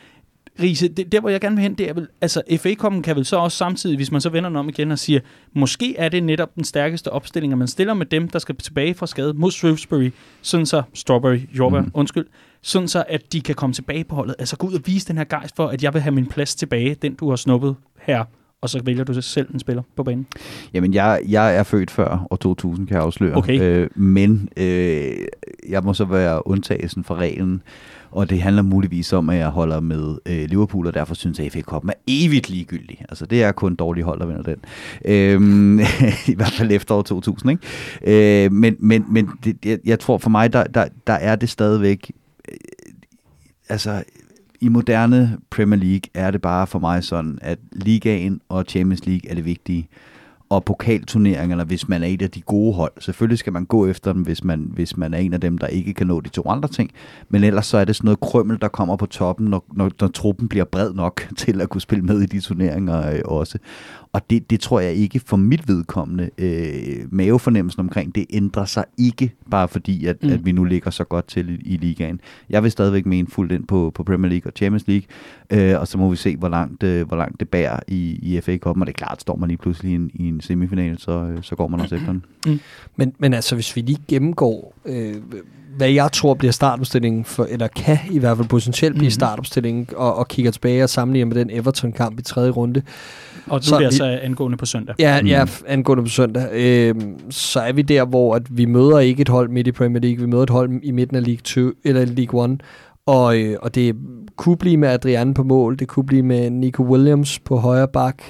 Riese, 0.59 0.87
det, 0.87 1.11
der 1.11 1.19
hvor 1.19 1.29
jeg 1.29 1.41
gerne 1.41 1.55
vil 1.55 1.63
hen, 1.63 1.73
det 1.73 1.89
er 1.89 1.93
vel, 1.93 2.07
altså 2.21 2.41
FA 2.57 2.69
Cup'en 2.69 3.01
kan 3.01 3.15
vel 3.15 3.25
så 3.25 3.37
også 3.37 3.57
samtidig, 3.57 3.95
hvis 3.95 4.11
man 4.11 4.21
så 4.21 4.29
vender 4.29 4.49
den 4.49 4.57
om 4.57 4.69
igen 4.69 4.91
og 4.91 4.99
siger, 4.99 5.19
måske 5.53 5.97
er 5.97 6.09
det 6.09 6.23
netop 6.23 6.55
den 6.55 6.63
stærkeste 6.63 7.11
opstilling, 7.11 7.53
at 7.53 7.59
man 7.59 7.67
stiller 7.67 7.93
med 7.93 8.05
dem, 8.05 8.29
der 8.29 8.39
skal 8.39 8.55
tilbage 8.55 8.93
fra 8.93 9.07
skade 9.07 9.33
mod 9.33 9.51
Shrewsbury, 9.51 10.11
sådan 10.41 10.65
så, 10.65 10.81
Strawberry, 10.93 11.39
Jordbær, 11.57 11.81
mm. 11.81 11.91
undskyld, 11.93 12.25
sådan 12.61 12.87
så, 12.87 13.03
at 13.09 13.33
de 13.33 13.41
kan 13.41 13.55
komme 13.55 13.73
tilbage 13.73 14.03
på 14.03 14.15
holdet. 14.15 14.35
Altså 14.39 14.57
gå 14.57 14.67
ud 14.67 14.73
og 14.73 14.81
vise 14.85 15.07
den 15.07 15.17
her 15.17 15.23
gejst 15.23 15.55
for, 15.55 15.67
at 15.67 15.83
jeg 15.83 15.93
vil 15.93 16.01
have 16.01 16.15
min 16.15 16.25
plads 16.25 16.55
tilbage, 16.55 16.95
den 17.01 17.15
du 17.15 17.29
har 17.29 17.35
snuppet 17.35 17.75
her 18.01 18.23
og 18.61 18.69
så 18.69 18.81
vælger 18.83 19.03
du 19.03 19.21
selv 19.21 19.53
en 19.53 19.59
spiller 19.59 19.83
på 19.95 20.03
banen? 20.03 20.27
Jamen, 20.73 20.93
jeg, 20.93 21.21
jeg 21.27 21.55
er 21.55 21.63
født 21.63 21.91
før 21.91 22.27
år 22.31 22.35
2000, 22.35 22.87
kan 22.87 22.95
jeg 22.95 23.03
afsløre. 23.03 23.37
Okay. 23.37 23.61
Øh, 23.61 23.89
men 23.95 24.49
øh, 24.57 25.15
jeg 25.69 25.83
må 25.83 25.93
så 25.93 26.05
være 26.05 26.47
undtagelsen 26.47 27.03
fra 27.03 27.15
reglen, 27.15 27.61
og 28.11 28.29
det 28.29 28.41
handler 28.41 28.61
muligvis 28.61 29.13
om, 29.13 29.29
at 29.29 29.37
jeg 29.37 29.47
holder 29.47 29.79
med 29.79 30.17
øh, 30.25 30.49
Liverpool, 30.49 30.87
og 30.87 30.93
derfor 30.93 31.15
synes 31.15 31.39
jeg, 31.39 31.45
at 31.45 31.51
FA 31.51 31.59
Cup'en 31.71 31.89
er 31.89 31.93
evigt 32.07 32.49
ligegyldig. 32.49 33.05
Altså, 33.09 33.25
det 33.25 33.43
er 33.43 33.51
kun 33.51 33.75
dårlige 33.75 34.03
hold, 34.03 34.19
der 34.19 34.25
vinder 34.25 34.43
den. 34.43 34.57
Øhm, 35.05 35.79
I 36.33 36.35
hvert 36.35 36.51
fald 36.51 36.71
efter 36.71 36.95
år 36.95 37.01
2000, 37.01 37.51
ikke? 37.51 38.45
Øh, 38.45 38.51
men 38.51 38.75
men, 38.79 39.05
men 39.09 39.29
det, 39.43 39.57
jeg, 39.65 39.79
jeg 39.85 39.99
tror 39.99 40.17
for 40.17 40.29
mig, 40.29 40.53
der, 40.53 40.63
der, 40.63 40.85
der 41.07 41.13
er 41.13 41.35
det 41.35 41.49
stadigvæk... 41.49 42.11
Øh, 42.51 42.57
altså, 43.69 44.03
i 44.61 44.69
moderne 44.69 45.37
Premier 45.49 45.79
League 45.79 46.09
er 46.13 46.31
det 46.31 46.41
bare 46.41 46.67
for 46.67 46.79
mig 46.79 47.03
sådan, 47.03 47.39
at 47.41 47.59
ligaen 47.71 48.41
og 48.49 48.65
Champions 48.67 49.05
League 49.05 49.29
er 49.29 49.35
det 49.35 49.45
vigtige. 49.45 49.87
Og 50.49 50.63
pokalturneringerne, 50.63 51.63
hvis 51.63 51.87
man 51.87 52.03
er 52.03 52.07
et 52.07 52.21
af 52.21 52.31
de 52.31 52.41
gode 52.41 52.73
hold. 52.73 52.91
Selvfølgelig 52.99 53.39
skal 53.39 53.53
man 53.53 53.65
gå 53.65 53.87
efter 53.87 54.13
dem, 54.13 54.21
hvis 54.21 54.43
man, 54.43 54.71
hvis 54.73 54.97
man 54.97 55.13
er 55.13 55.17
en 55.17 55.33
af 55.33 55.41
dem, 55.41 55.57
der 55.57 55.67
ikke 55.67 55.93
kan 55.93 56.07
nå 56.07 56.21
de 56.21 56.29
to 56.29 56.49
andre 56.49 56.69
ting. 56.69 56.91
Men 57.29 57.43
ellers 57.43 57.65
så 57.65 57.77
er 57.77 57.85
det 57.85 57.95
sådan 57.95 58.05
noget 58.05 58.19
krømmel, 58.19 58.61
der 58.61 58.67
kommer 58.67 58.95
på 58.95 59.05
toppen, 59.05 59.47
når, 59.47 59.65
når, 59.73 59.91
når 60.01 60.07
truppen 60.07 60.47
bliver 60.47 60.65
bred 60.65 60.93
nok 60.93 61.27
til 61.37 61.61
at 61.61 61.69
kunne 61.69 61.81
spille 61.81 62.05
med 62.05 62.21
i 62.21 62.25
de 62.25 62.39
turneringer 62.39 63.11
øh, 63.11 63.19
også. 63.25 63.57
Og 64.13 64.29
det, 64.29 64.49
det 64.49 64.59
tror 64.59 64.79
jeg 64.79 64.93
ikke 64.93 65.19
for 65.19 65.37
mit 65.37 65.67
vedkommende 65.67 66.29
øh, 66.37 67.05
mavefornemmelsen 67.11 67.79
omkring, 67.79 68.15
det 68.15 68.25
ændrer 68.29 68.65
sig 68.65 68.85
ikke, 68.97 69.33
bare 69.51 69.67
fordi, 69.67 70.05
at, 70.05 70.23
mm. 70.23 70.29
at 70.29 70.45
vi 70.45 70.51
nu 70.51 70.63
ligger 70.63 70.91
så 70.91 71.03
godt 71.03 71.27
til 71.27 71.49
i, 71.49 71.73
i 71.73 71.77
ligaen. 71.77 72.21
Jeg 72.49 72.63
vil 72.63 72.71
stadigvæk 72.71 73.05
mene 73.05 73.27
fuldt 73.27 73.51
ind 73.51 73.67
på, 73.67 73.91
på 73.95 74.03
Premier 74.03 74.29
League 74.29 74.51
og 74.51 74.53
Champions 74.55 74.87
League, 74.87 75.07
øh, 75.49 75.79
og 75.79 75.87
så 75.87 75.97
må 75.97 76.09
vi 76.09 76.15
se, 76.15 76.37
hvor 76.37 76.49
langt, 76.49 76.83
øh, 76.83 77.07
hvor 77.07 77.17
langt 77.17 77.39
det 77.39 77.49
bærer 77.49 77.79
i, 77.87 78.19
i 78.21 78.41
FA 78.41 78.57
Cup. 78.57 78.77
Og 78.79 78.87
det 78.87 78.93
er 78.93 78.97
klart, 78.97 79.21
står 79.21 79.35
man 79.35 79.49
lige 79.49 79.57
pludselig 79.57 79.91
i 79.91 79.95
en, 79.95 80.11
i 80.13 80.27
en 80.27 80.41
semifinal, 80.41 80.99
så, 80.99 81.11
øh, 81.11 81.43
så 81.43 81.55
går 81.55 81.67
man 81.67 81.79
også 81.79 81.95
efter 81.95 82.11
den. 82.11 82.25
Mm. 82.45 82.59
Men, 82.95 83.13
men 83.19 83.33
altså, 83.33 83.55
hvis 83.55 83.75
vi 83.75 83.81
lige 83.81 83.99
gennemgår... 84.07 84.73
Øh, 84.85 85.15
hvad 85.77 85.89
jeg 85.89 86.11
tror 86.11 86.33
bliver 86.33 86.51
startopstillingen, 86.51 87.25
for, 87.25 87.45
eller 87.49 87.67
kan 87.67 87.97
i 88.11 88.19
hvert 88.19 88.37
fald 88.37 88.47
potentielt 88.47 88.93
blive 88.93 89.01
mm-hmm. 89.01 89.11
startopstillingen, 89.11 89.87
og, 89.95 90.15
og 90.15 90.27
kigger 90.27 90.51
tilbage 90.51 90.83
og 90.83 90.89
sammenligner 90.89 91.25
med 91.25 91.35
den 91.35 91.49
Everton-kamp 91.49 92.19
i 92.19 92.21
tredje 92.21 92.51
runde. 92.51 92.81
Og 93.49 93.57
nu 93.57 93.61
så 93.61 93.75
er 93.75 93.79
det 93.79 93.85
altså 93.85 94.05
angående 94.05 94.57
på 94.57 94.65
søndag. 94.65 94.95
Ja, 94.99 95.21
mm. 95.21 95.27
ja 95.27 95.45
angående 95.67 96.03
på 96.03 96.09
søndag. 96.09 96.49
Øh, 96.53 96.95
så 97.29 97.59
er 97.59 97.71
vi 97.71 97.81
der, 97.81 98.05
hvor 98.05 98.35
at 98.35 98.57
vi 98.57 98.65
møder 98.65 98.99
ikke 98.99 99.21
et 99.21 99.29
hold 99.29 99.49
midt 99.49 99.67
i 99.67 99.71
Premier 99.71 100.01
League, 100.01 100.19
vi 100.19 100.25
møder 100.25 100.43
et 100.43 100.49
hold 100.49 100.79
i 100.83 100.91
midten 100.91 101.17
af 101.17 101.25
League 101.25 101.71
2, 101.71 101.71
eller 101.83 102.05
League 102.05 102.45
1, 102.45 102.61
og, 103.05 103.39
øh, 103.39 103.57
og 103.61 103.75
det 103.75 103.95
kunne 104.35 104.57
blive 104.57 104.77
med 104.77 104.89
Adrian 104.89 105.33
på 105.33 105.43
mål, 105.43 105.79
det 105.79 105.87
kunne 105.87 106.05
blive 106.05 106.23
med 106.23 106.49
Nico 106.49 106.83
Williams 106.83 107.39
på 107.39 107.57
højre 107.57 107.87
bak. 107.87 108.23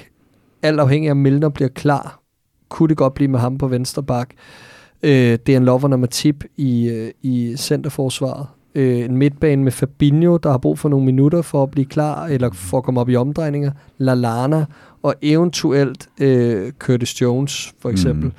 Alt 0.62 0.80
afhængig 0.80 1.08
af, 1.08 1.12
om 1.12 1.16
Milner 1.16 1.48
bliver 1.48 1.68
klar, 1.68 2.20
kunne 2.68 2.88
det 2.88 2.96
godt 2.96 3.14
blive 3.14 3.28
med 3.28 3.38
ham 3.38 3.58
på 3.58 3.68
venstre 3.68 4.02
bak. 4.02 4.30
Øh, 5.02 5.38
det 5.46 5.48
er 5.48 5.56
en 5.56 5.64
lover 5.64 5.88
nummer 5.88 6.06
tip 6.06 6.44
i, 6.56 6.88
øh, 6.88 7.10
i 7.22 7.54
centerforsvaret. 7.56 8.46
Øh, 8.74 8.98
en 8.98 9.16
midtbane 9.16 9.64
med 9.64 9.72
Fabinho, 9.72 10.36
der 10.36 10.50
har 10.50 10.58
brug 10.58 10.78
for 10.78 10.88
nogle 10.88 11.06
minutter 11.06 11.42
for 11.42 11.62
at 11.62 11.70
blive 11.70 11.84
klar, 11.84 12.26
eller 12.26 12.50
for 12.52 12.78
at 12.78 12.84
komme 12.84 13.00
op 13.00 13.08
i 13.08 13.16
omdrejninger. 13.16 13.70
Lalana 13.98 14.64
og 15.08 15.14
eventuelt 15.22 16.08
øh, 16.20 16.72
Curtis 16.78 17.20
Jones, 17.20 17.74
for 17.80 17.90
eksempel. 17.90 18.24
Mm. 18.24 18.32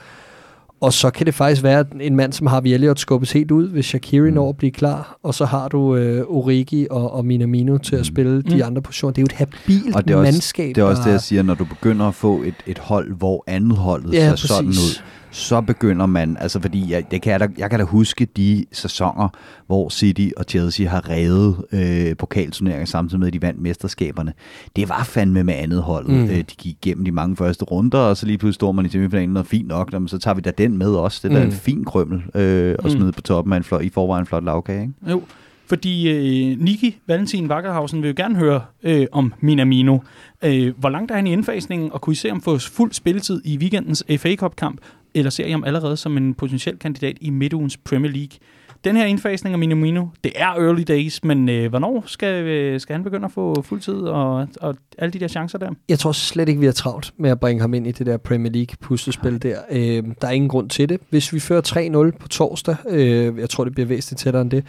Og 0.81 0.93
så 0.93 1.09
kan 1.09 1.25
det 1.25 1.33
faktisk 1.33 1.63
være 1.63 1.85
en 2.01 2.15
mand, 2.15 2.33
som 2.33 2.47
har 2.47 2.61
Elliot 2.65 2.99
skubbes 2.99 3.31
helt 3.31 3.51
ud, 3.51 3.67
hvis 3.69 3.85
Shakiri 3.85 4.29
mm. 4.29 4.35
når 4.35 4.49
at 4.49 4.57
blive 4.57 4.71
klar. 4.71 5.17
Og 5.23 5.33
så 5.33 5.45
har 5.45 5.67
du 5.67 5.95
øh, 5.95 6.25
Origi 6.27 6.87
og, 6.89 7.13
og 7.13 7.25
Minamino 7.25 7.77
til 7.77 7.95
at 7.95 7.99
mm. 7.99 8.03
spille 8.03 8.35
mm. 8.35 8.43
de 8.43 8.65
andre 8.65 8.81
positioner. 8.81 9.13
Det 9.13 9.21
er 9.21 9.23
jo 9.23 9.25
et 9.25 9.31
habilt 9.31 9.95
og 9.95 10.07
det 10.07 10.13
er 10.13 10.17
også, 10.17 10.31
mandskab. 10.31 10.75
Det 10.75 10.81
er 10.81 10.85
også 10.85 11.01
det, 11.05 11.11
jeg 11.11 11.21
siger, 11.21 11.43
når 11.43 11.53
du 11.53 11.65
begynder 11.65 12.05
at 12.05 12.15
få 12.15 12.41
et, 12.41 12.55
et 12.67 12.77
hold, 12.77 13.13
hvor 13.13 13.43
andet 13.47 13.77
holdet 13.77 14.13
ja, 14.13 14.19
ser 14.19 14.29
præcis. 14.29 14.49
sådan 14.49 14.69
ud 14.69 15.01
så 15.31 15.61
begynder 15.61 16.05
man, 16.05 16.37
altså 16.39 16.61
fordi 16.61 16.91
jeg, 16.91 17.11
det 17.11 17.21
kan 17.21 17.31
jeg, 17.31 17.39
da, 17.39 17.47
jeg 17.57 17.69
kan 17.69 17.79
da 17.79 17.85
huske 17.85 18.25
de 18.25 18.65
sæsoner, 18.71 19.29
hvor 19.67 19.89
City 19.89 20.29
og 20.37 20.45
Chelsea 20.49 20.87
har 20.87 21.09
revet 21.09 21.65
øh, 21.71 22.17
pokalturneringer 22.17 22.85
samtidig 22.85 23.19
med, 23.19 23.27
at 23.27 23.33
de 23.33 23.41
vandt 23.41 23.61
mesterskaberne. 23.61 24.33
Det 24.75 24.89
var 24.89 25.03
fandme 25.03 25.43
med 25.43 25.53
andet 25.53 25.81
hold. 25.81 26.07
Mm. 26.07 26.23
Øh, 26.23 26.37
de 26.37 26.43
gik 26.43 26.65
igennem 26.65 27.05
de 27.05 27.11
mange 27.11 27.35
første 27.35 27.65
runder, 27.65 27.99
og 27.99 28.17
så 28.17 28.25
lige 28.25 28.37
pludselig 28.37 28.55
står 28.55 28.71
man 28.71 28.85
i 28.85 28.89
semifinalen, 28.89 29.37
og 29.37 29.45
fint 29.45 29.67
nok, 29.67 29.93
jamen, 29.93 30.07
så 30.07 30.17
tager 30.17 30.35
vi 30.35 30.41
da 30.41 30.51
den 30.51 30.77
med 30.77 30.91
også. 30.91 31.27
Det 31.27 31.35
er 31.35 31.39
mm. 31.39 31.49
da 31.49 31.55
en 31.55 31.59
fin 31.61 31.85
krømmel 31.85 32.23
øh, 32.35 32.71
at 32.71 32.83
mm. 32.83 32.89
smide 32.89 33.05
mm. 33.05 33.13
på 33.13 33.21
toppen 33.21 33.53
af 33.53 33.57
en 33.57 33.63
flot, 33.63 33.83
i 33.83 33.89
forvejen 33.89 34.25
flot 34.25 34.43
lavkage, 34.43 34.81
ikke? 34.81 34.93
Jo. 35.09 35.21
Fordi 35.69 36.09
øh, 36.09 36.59
Niki 36.59 36.97
Valentin 37.07 37.51
Wackerhausen 37.51 38.01
vil 38.01 38.07
jo 38.07 38.13
gerne 38.17 38.35
høre 38.35 38.61
øh, 38.83 39.07
om 39.11 39.33
Minamino. 39.39 39.97
Øh, 40.43 40.73
hvor 40.77 40.89
langt 40.89 41.11
er 41.11 41.15
han 41.15 41.27
i 41.27 41.33
indfasningen, 41.33 41.91
og 41.91 42.01
kunne 42.01 42.11
I 42.11 42.15
se 42.15 42.29
ham 42.29 42.41
få 42.41 42.57
fuld 42.57 42.91
spilletid 42.93 43.41
i 43.45 43.57
weekendens 43.57 44.03
FA 44.17 44.35
Cup-kamp? 44.35 44.81
Eller 45.13 45.29
ser 45.29 45.45
I 45.45 45.51
ham 45.51 45.63
allerede 45.63 45.97
som 45.97 46.17
en 46.17 46.33
potentiel 46.33 46.77
kandidat 46.77 47.17
i 47.21 47.29
midtugens 47.29 47.77
Premier 47.77 48.11
League? 48.11 48.37
Den 48.83 48.95
her 48.95 49.05
indfasning 49.05 49.53
af 49.53 49.59
Minamino, 49.59 50.05
det 50.23 50.31
er 50.35 50.47
early 50.47 50.83
days, 50.87 51.23
men 51.23 51.49
øh, 51.49 51.69
hvornår 51.69 52.03
skal, 52.05 52.43
øh, 52.43 52.79
skal 52.79 52.93
han 52.93 53.03
begynde 53.03 53.25
at 53.25 53.31
få 53.31 53.61
fuldtid 53.61 53.93
og, 53.93 54.47
og 54.61 54.75
alle 54.97 55.11
de 55.11 55.19
der 55.19 55.27
chancer 55.27 55.57
der? 55.57 55.71
Jeg 55.89 55.99
tror 55.99 56.11
slet 56.11 56.49
ikke, 56.49 56.59
vi 56.59 56.65
har 56.65 56.73
travlt 56.73 57.13
med 57.17 57.29
at 57.29 57.39
bringe 57.39 57.61
ham 57.61 57.73
ind 57.73 57.87
i 57.87 57.91
det 57.91 58.05
der 58.05 58.17
Premier 58.17 58.51
League 58.51 58.75
puslespil 58.81 59.43
der. 59.43 59.59
Øh, 59.71 60.03
der 60.21 60.27
er 60.27 60.31
ingen 60.31 60.49
grund 60.49 60.69
til 60.69 60.89
det. 60.89 60.99
Hvis 61.09 61.33
vi 61.33 61.39
fører 61.39 62.11
3-0 62.11 62.17
på 62.17 62.27
torsdag, 62.27 62.75
øh, 62.89 63.39
jeg 63.39 63.49
tror, 63.49 63.63
det 63.63 63.73
bliver 63.73 63.87
væsentligt 63.87 64.19
tættere 64.19 64.41
end 64.41 64.51
det, 64.51 64.65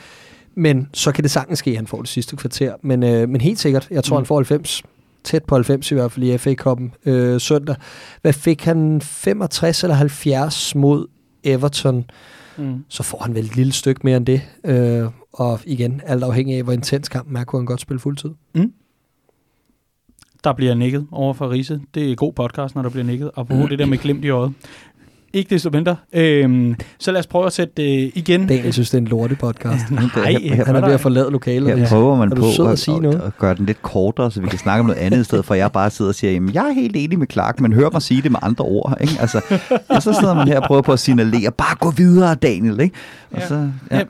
men 0.55 0.89
så 0.93 1.13
kan 1.13 1.23
det 1.23 1.31
sagtens 1.31 1.59
ske, 1.59 1.71
at 1.71 1.77
han 1.77 1.87
får 1.87 2.01
det 2.01 2.09
sidste 2.09 2.37
kvarter. 2.37 2.75
Men, 2.83 3.03
øh, 3.03 3.29
men 3.29 3.41
helt 3.41 3.59
sikkert, 3.59 3.89
jeg 3.91 4.05
tror, 4.05 4.17
mm. 4.17 4.21
han 4.21 4.27
får 4.27 4.37
90 4.37 4.83
tæt 5.25 5.45
på 5.45 5.55
90 5.55 5.91
i 5.91 5.95
hvert 5.95 6.13
fald 6.13 6.27
i 6.27 6.39
FA 6.39 6.55
Cup'en 6.61 7.11
øh, 7.11 7.41
søndag. 7.41 7.77
Hvad 8.23 8.33
fik 8.33 8.65
han? 8.65 9.01
65 9.01 9.83
eller 9.83 9.95
70 9.95 10.75
mod 10.75 11.07
Everton. 11.45 12.05
Mm. 12.59 12.85
Så 12.89 13.03
får 13.03 13.23
han 13.23 13.35
vel 13.35 13.45
et 13.45 13.57
lille 13.57 13.73
stykke 13.73 14.01
mere 14.05 14.17
end 14.17 14.27
det. 14.27 14.43
Øh, 14.65 15.07
og 15.33 15.61
igen, 15.65 16.01
alt 16.07 16.23
afhængig 16.23 16.57
af, 16.57 16.63
hvor 16.63 16.73
intens 16.73 17.09
kampen 17.09 17.37
er, 17.37 17.45
kunne 17.45 17.61
han 17.61 17.67
godt 17.67 17.81
spille 17.81 18.01
fuldtid. 18.01 18.31
Mm. 18.55 18.73
Der 20.45 20.53
bliver 20.53 20.75
nikket 20.75 21.07
over 21.13 21.35
for 21.35 21.51
Riese. 21.51 21.81
Det 21.95 22.13
er 22.13 22.17
god 22.17 22.33
podcast, 22.33 22.75
når 22.75 22.83
der 22.83 22.91
bliver 22.91 23.05
nikket. 23.05 23.31
Og 23.35 23.47
mm. 23.51 23.69
det 23.69 23.79
der 23.79 23.87
med 23.87 23.99
glimt 23.99 24.25
i 24.25 24.29
øjet. 24.29 24.53
Ikke 25.33 25.55
desto 25.55 25.71
mindre. 25.71 25.97
Øhm, 26.13 26.77
så 26.99 27.13
lad 27.13 27.21
os 27.21 27.27
prøve 27.27 27.47
at 27.47 27.53
sætte 27.53 28.05
øh, 28.05 28.13
igen. 28.15 28.47
Daniel 28.47 28.73
synes, 28.73 28.91
det 28.91 28.99
er 28.99 29.01
en 29.01 29.09
lorte 29.09 29.35
podcast. 29.35 29.91
Nej, 29.91 30.35
han 30.67 30.77
er 30.77 30.81
ved 30.87 30.95
at 30.95 31.01
forlade 31.01 31.31
lokalet. 31.31 31.79
Her 31.79 31.89
prøver 31.89 32.17
man 32.17 32.31
på 32.31 32.47
at, 32.65 32.73
at, 32.73 32.79
sige 32.79 33.01
noget? 33.01 33.21
at 33.21 33.39
gøre 33.39 33.55
den 33.55 33.67
lidt 33.67 33.83
kortere, 33.83 34.31
så 34.31 34.41
vi 34.41 34.49
kan 34.49 34.59
snakke 34.59 34.81
om 34.81 34.87
noget 34.87 34.99
andet 34.99 35.21
i 35.21 35.25
stedet 35.25 35.45
for, 35.45 35.55
at 35.55 35.61
jeg 35.61 35.73
bare 35.73 35.91
sidder 35.91 36.09
og 36.09 36.15
siger, 36.15 36.33
jamen, 36.33 36.55
jeg 36.55 36.69
er 36.69 36.73
helt 36.73 36.97
enig 36.97 37.19
med 37.19 37.27
Clark, 37.33 37.61
men 37.61 37.73
hør 37.73 37.89
mig 37.93 38.03
sige 38.03 38.23
det 38.23 38.31
med 38.31 38.39
andre 38.43 38.65
ord. 38.65 38.97
Ikke? 39.01 39.13
Altså, 39.21 39.41
og 39.89 40.03
så 40.03 40.13
sidder 40.21 40.35
man 40.35 40.49
her 40.49 40.61
og 40.61 40.67
prøver 40.67 40.83
på 40.83 40.93
at 40.93 41.01
signalere, 41.01 41.51
bare 41.51 41.77
gå 41.81 41.91
videre, 41.91 42.35
Daniel. 42.35 42.81
Ikke? 42.81 42.95
Og 43.31 43.39
ja. 43.39 43.49
Så, 43.49 43.69
ja. 43.91 43.97
Ja. 43.97 44.05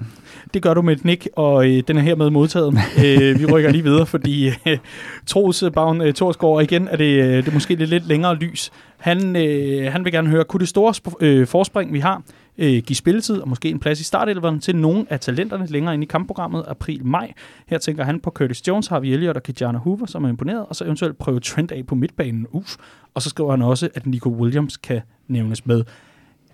Det 0.55 0.63
gør 0.63 0.75
du 0.75 0.83
med 0.83 0.97
et 0.97 1.05
nik, 1.05 1.29
og 1.37 1.71
øh, 1.71 1.83
den 1.89 1.97
er 1.97 2.01
hermed 2.01 2.31
modtaget. 2.31 2.75
øh, 3.05 3.41
vi 3.41 3.47
rykker 3.47 3.71
lige 3.71 3.85
videre, 3.85 4.07
fordi 4.07 4.49
øh, 4.49 4.79
Troels 5.27 5.65
Bavn 5.75 6.01
øh, 6.01 6.15
Torsgaard 6.15 6.63
igen 6.63 6.89
er 6.89 6.97
det, 6.97 7.23
øh, 7.23 7.37
det 7.37 7.49
er 7.49 7.53
måske 7.53 7.75
lidt, 7.75 7.91
lidt 7.91 8.07
længere 8.07 8.35
lys. 8.35 8.71
Han, 8.99 9.37
øh, 9.37 9.93
han 9.93 10.05
vil 10.05 10.13
gerne 10.13 10.29
høre, 10.29 10.45
kunne 10.45 10.61
det 10.61 10.69
store 10.69 10.95
øh, 11.21 11.47
forspring, 11.47 11.93
vi 11.93 11.99
har, 11.99 12.23
øh, 12.59 12.83
give 12.83 12.97
spilletid 12.97 13.41
og 13.41 13.49
måske 13.49 13.69
en 13.69 13.79
plads 13.79 14.01
i 14.01 14.05
startelveren 14.05 14.61
til 14.61 14.77
nogle 14.77 15.07
af 15.11 15.21
talenterne 15.21 15.67
længere 15.67 15.95
ind 15.95 16.03
i 16.03 16.07
kampprogrammet 16.07 16.65
april-maj. 16.69 17.33
Her 17.67 17.79
tænker 17.79 18.05
han 18.05 18.21
på 18.21 18.31
Curtis 18.31 18.69
Jones, 18.69 18.87
Harvey 18.87 19.09
Elliott 19.09 19.37
og 19.37 19.43
Kijana 19.43 19.79
Hoover, 19.79 20.07
som 20.07 20.25
er 20.25 20.29
imponeret, 20.29 20.67
og 20.69 20.77
så 20.77 20.85
eventuelt 20.85 21.19
prøve 21.19 21.41
Trent 21.41 21.73
af 21.73 21.87
på 21.87 21.95
midtbanen. 21.95 22.47
Uf. 22.51 22.77
Og 23.15 23.23
så 23.23 23.31
skriver 23.31 23.51
han 23.51 23.63
også, 23.63 23.89
at 23.95 24.07
Nico 24.07 24.29
Williams 24.29 24.77
kan 24.77 25.01
nævnes 25.29 25.67
med 25.67 25.85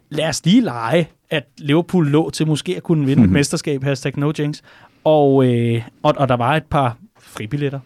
lad 0.09 0.29
os 0.29 0.45
lige 0.45 0.61
lege, 0.61 1.09
at 1.31 1.49
Liverpool 1.59 2.07
lå 2.07 2.31
til 2.31 2.47
måske 2.47 2.77
at 2.77 2.83
kunne 2.83 3.07
vinde 3.07 3.23
mm-hmm. 3.23 3.35
et 3.35 3.39
mesterskab, 3.39 3.83
hashtag 3.83 4.19
no 4.19 4.33
jinx, 4.39 4.61
og, 5.05 5.47
øh, 5.47 5.83
og, 6.03 6.15
og 6.17 6.29
der 6.29 6.37
var 6.37 6.57
et 6.57 6.65
par 6.65 6.99
fribilletter. 7.19 7.81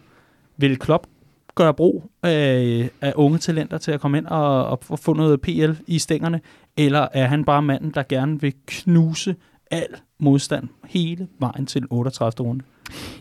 Vil 0.57 0.79
Klopp 0.79 1.07
gøre 1.55 1.73
brug 1.73 2.11
af, 2.23 2.89
af 3.01 3.13
unge 3.15 3.37
talenter 3.37 3.77
til 3.77 3.91
at 3.91 4.01
komme 4.01 4.17
ind 4.17 4.25
og, 4.25 4.65
og 4.65 4.99
få 4.99 5.13
noget 5.13 5.41
PL 5.41 5.71
i 5.87 5.99
stængerne, 5.99 6.41
eller 6.77 7.07
er 7.13 7.25
han 7.25 7.45
bare 7.45 7.61
manden, 7.61 7.91
der 7.91 8.03
gerne 8.09 8.41
vil 8.41 8.53
knuse 8.67 9.35
al 9.71 9.87
modstand 10.19 10.67
hele 10.85 11.27
vejen 11.39 11.65
til 11.65 11.83
38. 11.89 12.47
runde? 12.47 12.63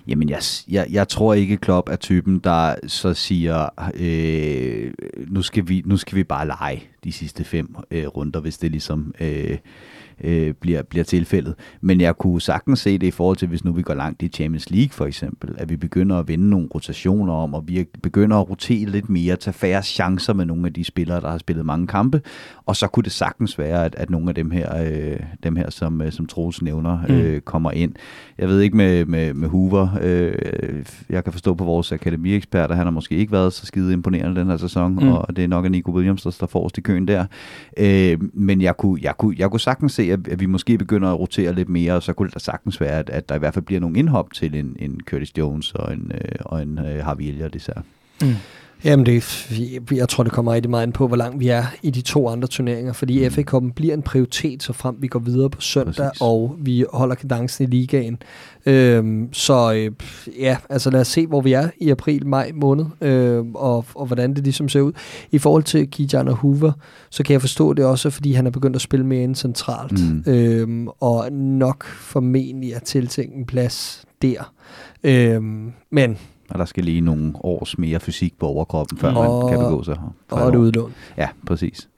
Jamen, 0.08 0.28
jeg, 0.28 0.40
jeg, 0.68 0.86
jeg 0.90 1.08
tror 1.08 1.34
ikke, 1.34 1.56
Klopp 1.56 1.88
er 1.88 1.96
typen, 1.96 2.38
der 2.38 2.74
så 2.86 3.14
siger, 3.14 3.68
øh, 3.94 4.92
nu, 5.28 5.42
skal 5.42 5.68
vi, 5.68 5.82
nu 5.86 5.96
skal 5.96 6.16
vi 6.16 6.24
bare 6.24 6.46
lege 6.46 6.82
de 7.04 7.12
sidste 7.12 7.44
fem 7.44 7.74
øh, 7.90 8.06
runder, 8.06 8.40
hvis 8.40 8.58
det 8.58 8.70
ligesom... 8.70 9.14
Øh, 9.20 9.58
øh, 10.24 10.54
bliver, 10.54 10.82
bliver 10.82 11.04
tilfældet. 11.04 11.54
Men 11.80 12.00
jeg 12.00 12.16
kunne 12.18 12.40
sagtens 12.40 12.78
se 12.80 12.98
det 12.98 13.06
i 13.06 13.10
forhold 13.10 13.36
til, 13.36 13.48
hvis 13.48 13.64
nu 13.64 13.72
vi 13.72 13.82
går 13.82 13.94
langt 13.94 14.22
i 14.22 14.28
Champions 14.28 14.70
League 14.70 14.90
for 14.90 15.06
eksempel, 15.06 15.54
at 15.58 15.70
vi 15.70 15.76
begynder 15.76 16.16
at 16.18 16.28
vinde 16.28 16.50
nogle 16.50 16.68
rotationer 16.74 17.32
om, 17.32 17.54
og 17.54 17.68
vi 17.68 17.86
begynder 18.02 18.36
at 18.36 18.50
rotere 18.50 18.84
lidt 18.86 19.08
mere, 19.08 19.36
tage 19.36 19.54
færre 19.54 19.82
chancer 19.82 20.32
med 20.32 20.44
nogle 20.44 20.66
af 20.66 20.72
de 20.72 20.84
spillere, 20.84 21.20
der 21.20 21.30
har 21.30 21.38
spillet 21.38 21.66
mange 21.66 21.86
kampe, 21.86 22.22
og 22.66 22.76
så 22.76 22.86
kunne 22.86 23.04
det 23.04 23.12
sagtens 23.12 23.58
være, 23.58 23.84
at, 23.84 23.94
at 23.94 24.10
nogle 24.10 24.28
af 24.28 24.34
dem 24.34 24.50
her, 24.50 24.82
øh, 24.84 25.20
dem 25.42 25.56
her 25.56 25.70
som, 25.70 26.02
øh, 26.02 26.12
som 26.12 26.26
Troels 26.26 26.62
nævner, 26.62 26.98
mm. 27.08 27.14
øh, 27.14 27.40
kommer 27.40 27.70
ind. 27.70 27.92
Jeg 28.40 28.48
ved 28.48 28.60
ikke 28.60 28.76
med, 28.76 29.04
med, 29.04 29.34
med 29.34 29.48
Hoover, 29.48 29.88
øh, 30.02 30.84
jeg 31.10 31.24
kan 31.24 31.32
forstå 31.32 31.54
på 31.54 31.64
vores 31.64 31.92
akademieksperter, 31.92 32.74
han 32.74 32.86
har 32.86 32.90
måske 32.90 33.14
ikke 33.14 33.32
været 33.32 33.52
så 33.52 33.66
skide 33.66 33.92
imponerende 33.92 34.40
den 34.40 34.48
her 34.48 34.56
sæson, 34.56 34.92
mm. 34.92 35.08
og 35.08 35.36
det 35.36 35.44
er 35.44 35.48
nok 35.48 35.70
Nico 35.70 35.90
Williams, 35.90 36.22
der 36.22 36.30
står 36.30 36.46
forrest 36.46 36.78
i 36.78 36.80
køen 36.80 37.08
der. 37.08 37.26
Øh, 37.76 38.18
men 38.32 38.60
jeg 38.60 38.76
kunne, 38.76 39.00
jeg, 39.02 39.14
kunne, 39.18 39.36
jeg 39.38 39.50
kunne 39.50 39.60
sagtens 39.60 39.92
se, 39.92 40.02
at, 40.02 40.28
at 40.28 40.40
vi 40.40 40.46
måske 40.46 40.78
begynder 40.78 41.08
at 41.08 41.20
rotere 41.20 41.54
lidt 41.54 41.68
mere, 41.68 41.94
og 41.94 42.02
så 42.02 42.12
kunne 42.12 42.30
det 42.30 42.42
sagtens 42.42 42.80
være, 42.80 42.98
at, 42.98 43.10
at 43.10 43.28
der 43.28 43.34
i 43.34 43.38
hvert 43.38 43.54
fald 43.54 43.64
bliver 43.64 43.80
nogle 43.80 43.98
indhop 43.98 44.32
til 44.32 44.54
en, 44.54 44.76
en 44.78 45.00
Curtis 45.06 45.38
Jones 45.38 45.74
og 45.74 45.92
en, 45.92 46.12
øh, 46.14 46.38
og 46.40 46.62
en 46.62 46.78
øh, 46.78 47.04
Harvey 47.04 47.24
Elliott 47.24 47.54
især. 47.54 47.82
Mm. 48.22 48.28
Jamen, 48.84 49.06
det, 49.06 49.86
jeg 49.92 50.08
tror, 50.08 50.24
det 50.24 50.32
kommer 50.32 50.52
rigtig 50.52 50.70
meget 50.70 50.86
ind 50.86 50.92
på, 50.92 51.06
hvor 51.06 51.16
langt 51.16 51.40
vi 51.40 51.48
er 51.48 51.64
i 51.82 51.90
de 51.90 52.00
to 52.00 52.28
andre 52.28 52.48
turneringer, 52.48 52.92
fordi 52.92 53.24
mm. 53.24 53.30
FA 53.30 53.42
Cup'en 53.50 53.72
bliver 53.72 53.94
en 53.94 54.02
prioritet, 54.02 54.62
så 54.62 54.72
frem 54.72 54.96
vi 54.98 55.06
går 55.06 55.18
videre 55.18 55.50
på 55.50 55.60
søndag, 55.60 56.06
Præcis. 56.08 56.20
og 56.20 56.56
vi 56.58 56.84
holder 56.92 57.14
kadencen 57.14 57.64
i 57.64 57.70
ligaen. 57.70 58.18
Øhm, 58.66 59.28
så 59.32 59.72
øh, 59.72 59.90
ja, 60.40 60.56
altså 60.68 60.90
lad 60.90 61.00
os 61.00 61.08
se, 61.08 61.26
hvor 61.26 61.40
vi 61.40 61.52
er 61.52 61.68
i 61.78 61.90
april-maj 61.90 62.50
måned, 62.54 62.84
øh, 63.00 63.44
og, 63.54 63.84
og 63.94 64.06
hvordan 64.06 64.34
det 64.34 64.44
ligesom 64.44 64.68
ser 64.68 64.80
ud. 64.80 64.92
I 65.30 65.38
forhold 65.38 65.62
til 65.62 65.90
Kijan 65.90 66.28
og 66.28 66.34
Hoover, 66.34 66.72
så 67.10 67.22
kan 67.22 67.32
jeg 67.32 67.40
forstå 67.40 67.72
det 67.72 67.84
også, 67.84 68.10
fordi 68.10 68.32
han 68.32 68.46
er 68.46 68.50
begyndt 68.50 68.76
at 68.76 68.82
spille 68.82 69.06
mere 69.06 69.22
ind 69.22 69.34
centralt, 69.34 70.00
mm. 70.26 70.32
øhm, 70.32 70.88
og 70.88 71.32
nok 71.32 71.84
formentlig 71.84 72.72
er 72.72 72.78
tiltænkt 72.78 73.34
en 73.36 73.46
plads 73.46 74.04
der. 74.22 74.52
Øhm, 75.04 75.72
men 75.90 76.16
og 76.50 76.58
der 76.58 76.64
skal 76.64 76.84
lige 76.84 77.00
nogle 77.00 77.32
års 77.40 77.78
mere 77.78 78.00
fysik 78.00 78.38
på 78.38 78.46
overkroppen, 78.46 78.98
før 78.98 79.14
og, 79.14 79.44
man 79.44 79.52
kan 79.52 79.64
begå 79.64 79.82
sig. 79.82 79.98
Og 80.30 80.48
et 80.48 80.54
udlån. 80.54 80.94
Ja, 81.16 81.28
præcis. 81.46 81.88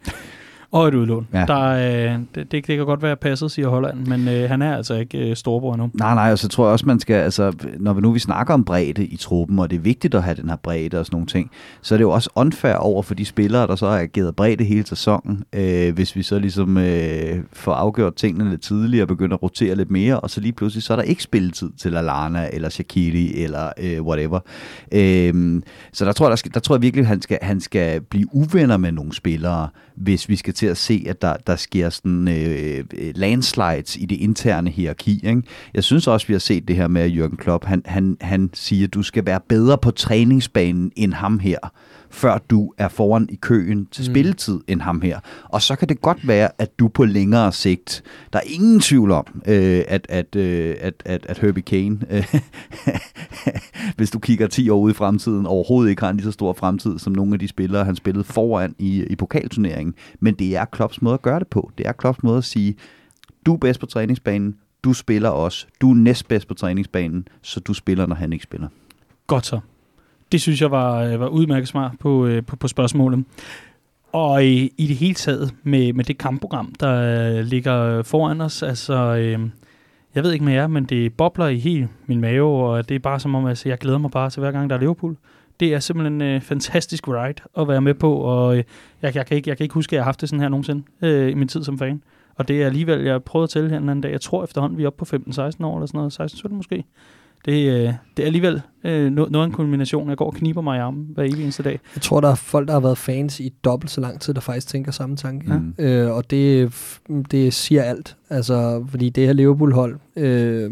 Og 0.73 0.89
et 0.89 0.95
udlån. 0.95 1.29
Ja. 1.33 1.45
Der, 1.49 1.63
øh, 2.15 2.21
det, 2.35 2.53
det, 2.53 2.65
kan 2.65 2.79
godt 2.79 3.03
være 3.03 3.17
passet, 3.17 3.51
siger 3.51 3.69
Holland, 3.69 4.07
men 4.07 4.29
øh, 4.29 4.51
han 4.51 4.63
er 4.63 4.77
altså 4.77 4.95
ikke 4.95 5.31
øh, 5.31 5.37
storbror 5.37 5.77
nu. 5.77 5.91
Nej, 5.95 6.15
nej, 6.15 6.33
og 6.33 6.39
så 6.39 6.49
tror 6.49 6.65
jeg 6.65 6.73
også, 6.73 6.87
man 6.87 7.01
skal, 7.01 7.15
altså, 7.15 7.53
når 7.79 7.93
vi 7.93 8.01
nu 8.01 8.13
vi 8.13 8.19
snakker 8.19 8.55
om 8.55 8.65
bredde 8.65 9.05
i 9.05 9.17
truppen, 9.17 9.59
og 9.59 9.71
det 9.71 9.77
er 9.77 9.81
vigtigt 9.81 10.15
at 10.15 10.23
have 10.23 10.35
den 10.35 10.49
her 10.49 10.57
bredde 10.57 10.99
og 10.99 11.07
sådan 11.07 11.15
nogle 11.15 11.27
ting, 11.27 11.51
så 11.83 11.95
er 11.95 11.97
det 11.97 12.03
jo 12.03 12.11
også 12.11 12.31
unfair 12.35 12.75
over 12.75 13.03
for 13.03 13.15
de 13.15 13.25
spillere, 13.25 13.67
der 13.67 13.77
så 13.77 13.89
har 13.89 13.99
ageret 13.99 14.37
bredde 14.37 14.65
hele 14.65 14.87
sæsonen, 14.87 15.45
øh, 15.53 15.95
hvis 15.95 16.17
vi 16.17 16.23
så 16.23 16.39
ligesom 16.39 16.79
øh, 16.79 17.39
får 17.53 17.73
afgjort 17.73 18.15
tingene 18.15 18.51
lidt 18.51 18.63
tidligere 18.63 19.05
og 19.05 19.09
begynder 19.09 19.37
at 19.37 19.43
rotere 19.43 19.75
lidt 19.75 19.91
mere, 19.91 20.21
og 20.21 20.31
så 20.31 20.41
lige 20.41 20.53
pludselig, 20.53 20.83
så 20.83 20.93
er 20.93 20.97
der 20.97 21.05
ikke 21.05 21.23
spilletid 21.23 21.71
til 21.79 21.97
Alana 21.97 22.49
eller 22.53 22.69
Shakiri 22.69 23.43
eller 23.43 23.71
øh, 23.79 24.03
whatever. 24.03 24.41
Øh, 24.93 25.63
så 25.93 26.05
der 26.05 26.13
tror 26.13 26.27
jeg, 26.27 26.31
der, 26.31 26.37
skal, 26.37 26.55
der 26.55 26.61
tror 26.61 26.75
jeg 26.75 26.83
virkelig, 26.83 27.03
at 27.03 27.09
han 27.09 27.23
skal, 27.23 27.39
han 27.43 27.61
skal 27.61 28.01
blive 28.01 28.27
uvenner 28.33 28.77
med 28.77 28.93
nogle 28.93 29.15
spillere, 29.15 29.69
hvis 29.97 30.29
vi 30.29 30.37
skal 30.37 30.55
til 30.63 30.67
at 30.67 30.77
se, 30.77 31.05
at 31.09 31.23
der, 31.23 31.37
der 31.47 31.57
sker 31.57 31.91
sådan 31.91 32.29
øh, 32.29 32.85
øh, 32.95 33.13
landslides 33.15 33.97
i 33.97 34.07
det 34.07 34.17
interne 34.17 34.71
hierarki. 34.71 35.21
Ikke? 35.25 35.43
Jeg 35.75 35.85
synes 35.85 36.07
også, 36.07 36.27
vi 36.27 36.35
har 36.35 36.39
set 36.39 36.69
det 36.69 36.77
her 36.77 36.89
med, 36.89 37.03
at 37.03 37.11
Jürgen 37.11 37.37
Klopp, 37.37 37.65
han, 37.65 37.83
han, 37.85 38.17
han 38.21 38.51
siger, 38.55 38.87
at 38.87 38.95
du 38.95 39.03
skal 39.03 39.27
være 39.27 39.41
bedre 39.49 39.79
på 39.79 39.91
træningsbanen 39.91 40.93
end 40.97 41.15
ham 41.15 41.39
her 41.39 41.59
før 42.13 42.39
du 42.51 42.73
er 42.79 42.89
foran 42.89 43.29
i 43.31 43.37
køen 43.37 43.87
til 43.87 44.03
mm. 44.03 44.13
spilletid 44.13 44.61
end 44.69 44.81
ham 44.81 45.01
her. 45.01 45.21
Og 45.45 45.63
så 45.63 45.77
kan 45.77 45.89
det 45.89 46.01
godt 46.01 46.29
være, 46.29 46.49
at 46.59 46.79
du 46.79 46.89
på 46.89 47.05
længere 47.05 47.53
sigt, 47.53 48.03
der 48.33 48.39
er 48.39 48.43
ingen 48.47 48.81
tvivl 48.81 49.11
om, 49.11 49.43
øh, 49.47 49.85
at, 49.89 50.07
at, 50.09 50.37
øh, 50.37 50.77
at, 50.81 50.95
at, 51.05 51.27
at 51.29 51.39
Herbie 51.39 51.63
Kane, 51.63 51.99
øh, 52.11 52.35
hvis 53.97 54.11
du 54.11 54.19
kigger 54.19 54.47
10 54.47 54.71
år 54.71 54.81
ud 54.81 54.91
i 54.91 54.95
fremtiden, 54.95 55.47
overhovedet 55.47 55.91
ikke 55.91 56.03
har 56.03 56.11
en 56.11 56.17
lige 56.17 56.25
så 56.25 56.33
stor 56.33 56.53
fremtid 56.53 56.99
som 56.99 57.13
nogle 57.13 57.33
af 57.33 57.39
de 57.39 57.49
spillere, 57.49 57.85
han 57.85 57.97
spillede 57.97 58.25
foran 58.25 58.75
i, 58.79 59.05
i 59.05 59.17
pokalturneringen. 59.17 59.95
Men 60.21 60.35
det 60.35 60.57
er 60.57 60.65
Klopps 60.65 61.03
måde 61.03 61.15
at 61.15 61.23
gøre 61.23 61.39
det 61.39 61.49
på. 61.49 61.71
Det 61.79 61.87
er 61.87 61.93
Klopps 61.93 62.23
måde 62.23 62.39
at 62.39 62.45
sige, 62.45 62.75
du 63.47 63.55
er 63.55 63.59
bedst 63.59 63.81
på 63.81 63.87
træningsbanen, 63.87 64.57
du 64.85 64.93
spiller 64.93 65.29
også. 65.29 65.67
Du 65.81 65.91
er 65.91 65.95
næstbedst 65.95 66.49
på 66.49 66.55
træningsbanen, 66.55 67.29
så 67.43 67.61
du 67.61 67.75
spiller, 67.75 68.07
når 68.07 68.17
han 68.17 68.33
ikke 68.33 68.43
spiller. 68.43 68.69
Godt 69.27 69.47
så. 69.47 69.61
Det 70.33 70.41
synes 70.41 70.61
jeg 70.61 70.71
var, 70.71 71.03
øh, 71.03 71.21
var 71.21 71.29
udmærket 71.29 71.69
smart 71.69 71.93
på, 72.01 72.27
øh, 72.27 72.45
på, 72.45 72.57
på 72.57 72.69
spørgsmålet. 72.69 73.25
Og 74.13 74.45
i, 74.45 74.73
i 74.79 74.87
det 74.87 74.97
hele 74.97 75.15
taget 75.15 75.55
med, 75.63 75.93
med 75.93 76.05
det 76.05 76.19
kampprogram, 76.19 76.75
der 76.81 77.43
ligger 77.43 78.03
foran 78.03 78.41
os, 78.41 78.63
altså, 78.63 78.95
øh, 78.95 79.41
jeg 80.15 80.25
ved 80.25 80.33
ikke 80.33 80.45
med 80.45 80.53
jer, 80.53 80.67
men 80.67 80.85
det 80.85 81.15
bobler 81.15 81.47
i 81.47 81.59
hele 81.59 81.89
min 82.07 82.21
mave, 82.21 82.67
og 82.67 82.89
det 82.89 82.95
er 82.95 82.99
bare 82.99 83.21
som 83.21 83.35
om, 83.35 83.47
altså, 83.47 83.69
jeg 83.69 83.79
glæder 83.79 83.99
mig 83.99 84.11
bare 84.11 84.31
til 84.31 84.41
hver 84.41 84.53
gang, 84.53 84.71
der 84.71 84.77
er 84.77 84.81
Liverpool. 84.81 85.17
Det 85.61 85.75
er 85.75 85.79
simpelthen 85.79 86.23
en 86.23 86.35
øh, 86.35 86.41
fantastisk 86.41 87.09
ride 87.09 87.43
at 87.59 87.69
være 87.69 87.81
med 87.81 87.95
på, 87.95 88.15
og 88.15 88.57
øh, 88.59 88.65
jeg, 89.03 89.17
jeg, 89.17 89.27
kan 89.27 89.37
ikke, 89.37 89.51
jeg 89.51 89.57
kan 89.57 89.65
ikke 89.65 89.75
huske, 89.75 89.93
at 89.93 89.97
jeg 89.97 90.03
har 90.03 90.05
haft 90.05 90.21
det 90.21 90.29
sådan 90.29 90.41
her 90.41 90.49
nogensinde 90.49 90.83
øh, 91.03 91.31
i 91.31 91.35
min 91.35 91.49
tid 91.49 91.65
som 91.65 91.79
fan. 91.79 92.03
Og 92.35 92.49
det 92.49 92.63
er 92.63 92.67
alligevel, 92.67 93.01
jeg 93.01 93.23
prøvede 93.23 93.45
at 93.45 93.51
tælle 93.51 93.71
her 93.71 93.77
en 93.77 93.89
anden 93.89 94.01
dag, 94.01 94.13
jeg 94.13 94.21
tror 94.21 94.45
efterhånden, 94.45 94.79
vi 94.79 94.83
er 94.83 94.87
oppe 94.87 95.05
på 95.05 95.17
15-16 95.17 95.65
år 95.65 95.77
eller 95.77 95.87
sådan 95.87 95.99
noget, 95.99 96.21
16-17 96.21 96.49
måske 96.49 96.85
det, 97.45 97.69
øh, 97.69 97.93
det 98.17 98.23
er 98.23 98.27
alligevel 98.27 98.63
øh, 98.85 99.11
noget 99.11 99.37
af 99.37 99.45
en 99.45 99.53
kombination. 99.53 100.09
Jeg 100.09 100.17
går 100.17 100.27
og 100.27 100.35
kniber 100.35 100.61
mig 100.61 100.77
i 100.77 100.81
armen 100.81 101.07
hver 101.15 101.25
evig 101.25 101.43
eneste 101.43 101.63
dag. 101.63 101.81
Jeg 101.95 102.03
tror, 102.03 102.21
der 102.21 102.29
er 102.29 102.35
folk, 102.35 102.69
der 102.69 102.73
har 102.73 102.81
været 102.81 102.99
fans 102.99 103.41
i 103.41 103.53
dobbelt 103.65 103.91
så 103.91 104.01
lang 104.01 104.21
tid, 104.21 104.35
der 104.35 104.41
faktisk 104.41 104.69
tænker 104.69 104.93
samme 104.93 105.17
tanke. 105.17 105.53
Ja. 105.79 105.85
Øh, 105.85 106.17
og 106.17 106.31
det, 106.31 106.73
det 107.31 107.55
siger 107.55 107.83
alt. 107.83 108.17
Altså, 108.31 108.85
fordi 108.89 109.11
det 109.11 109.27
her 109.27 109.33
Liverpool-hold 109.33 109.99
øh, 110.17 110.71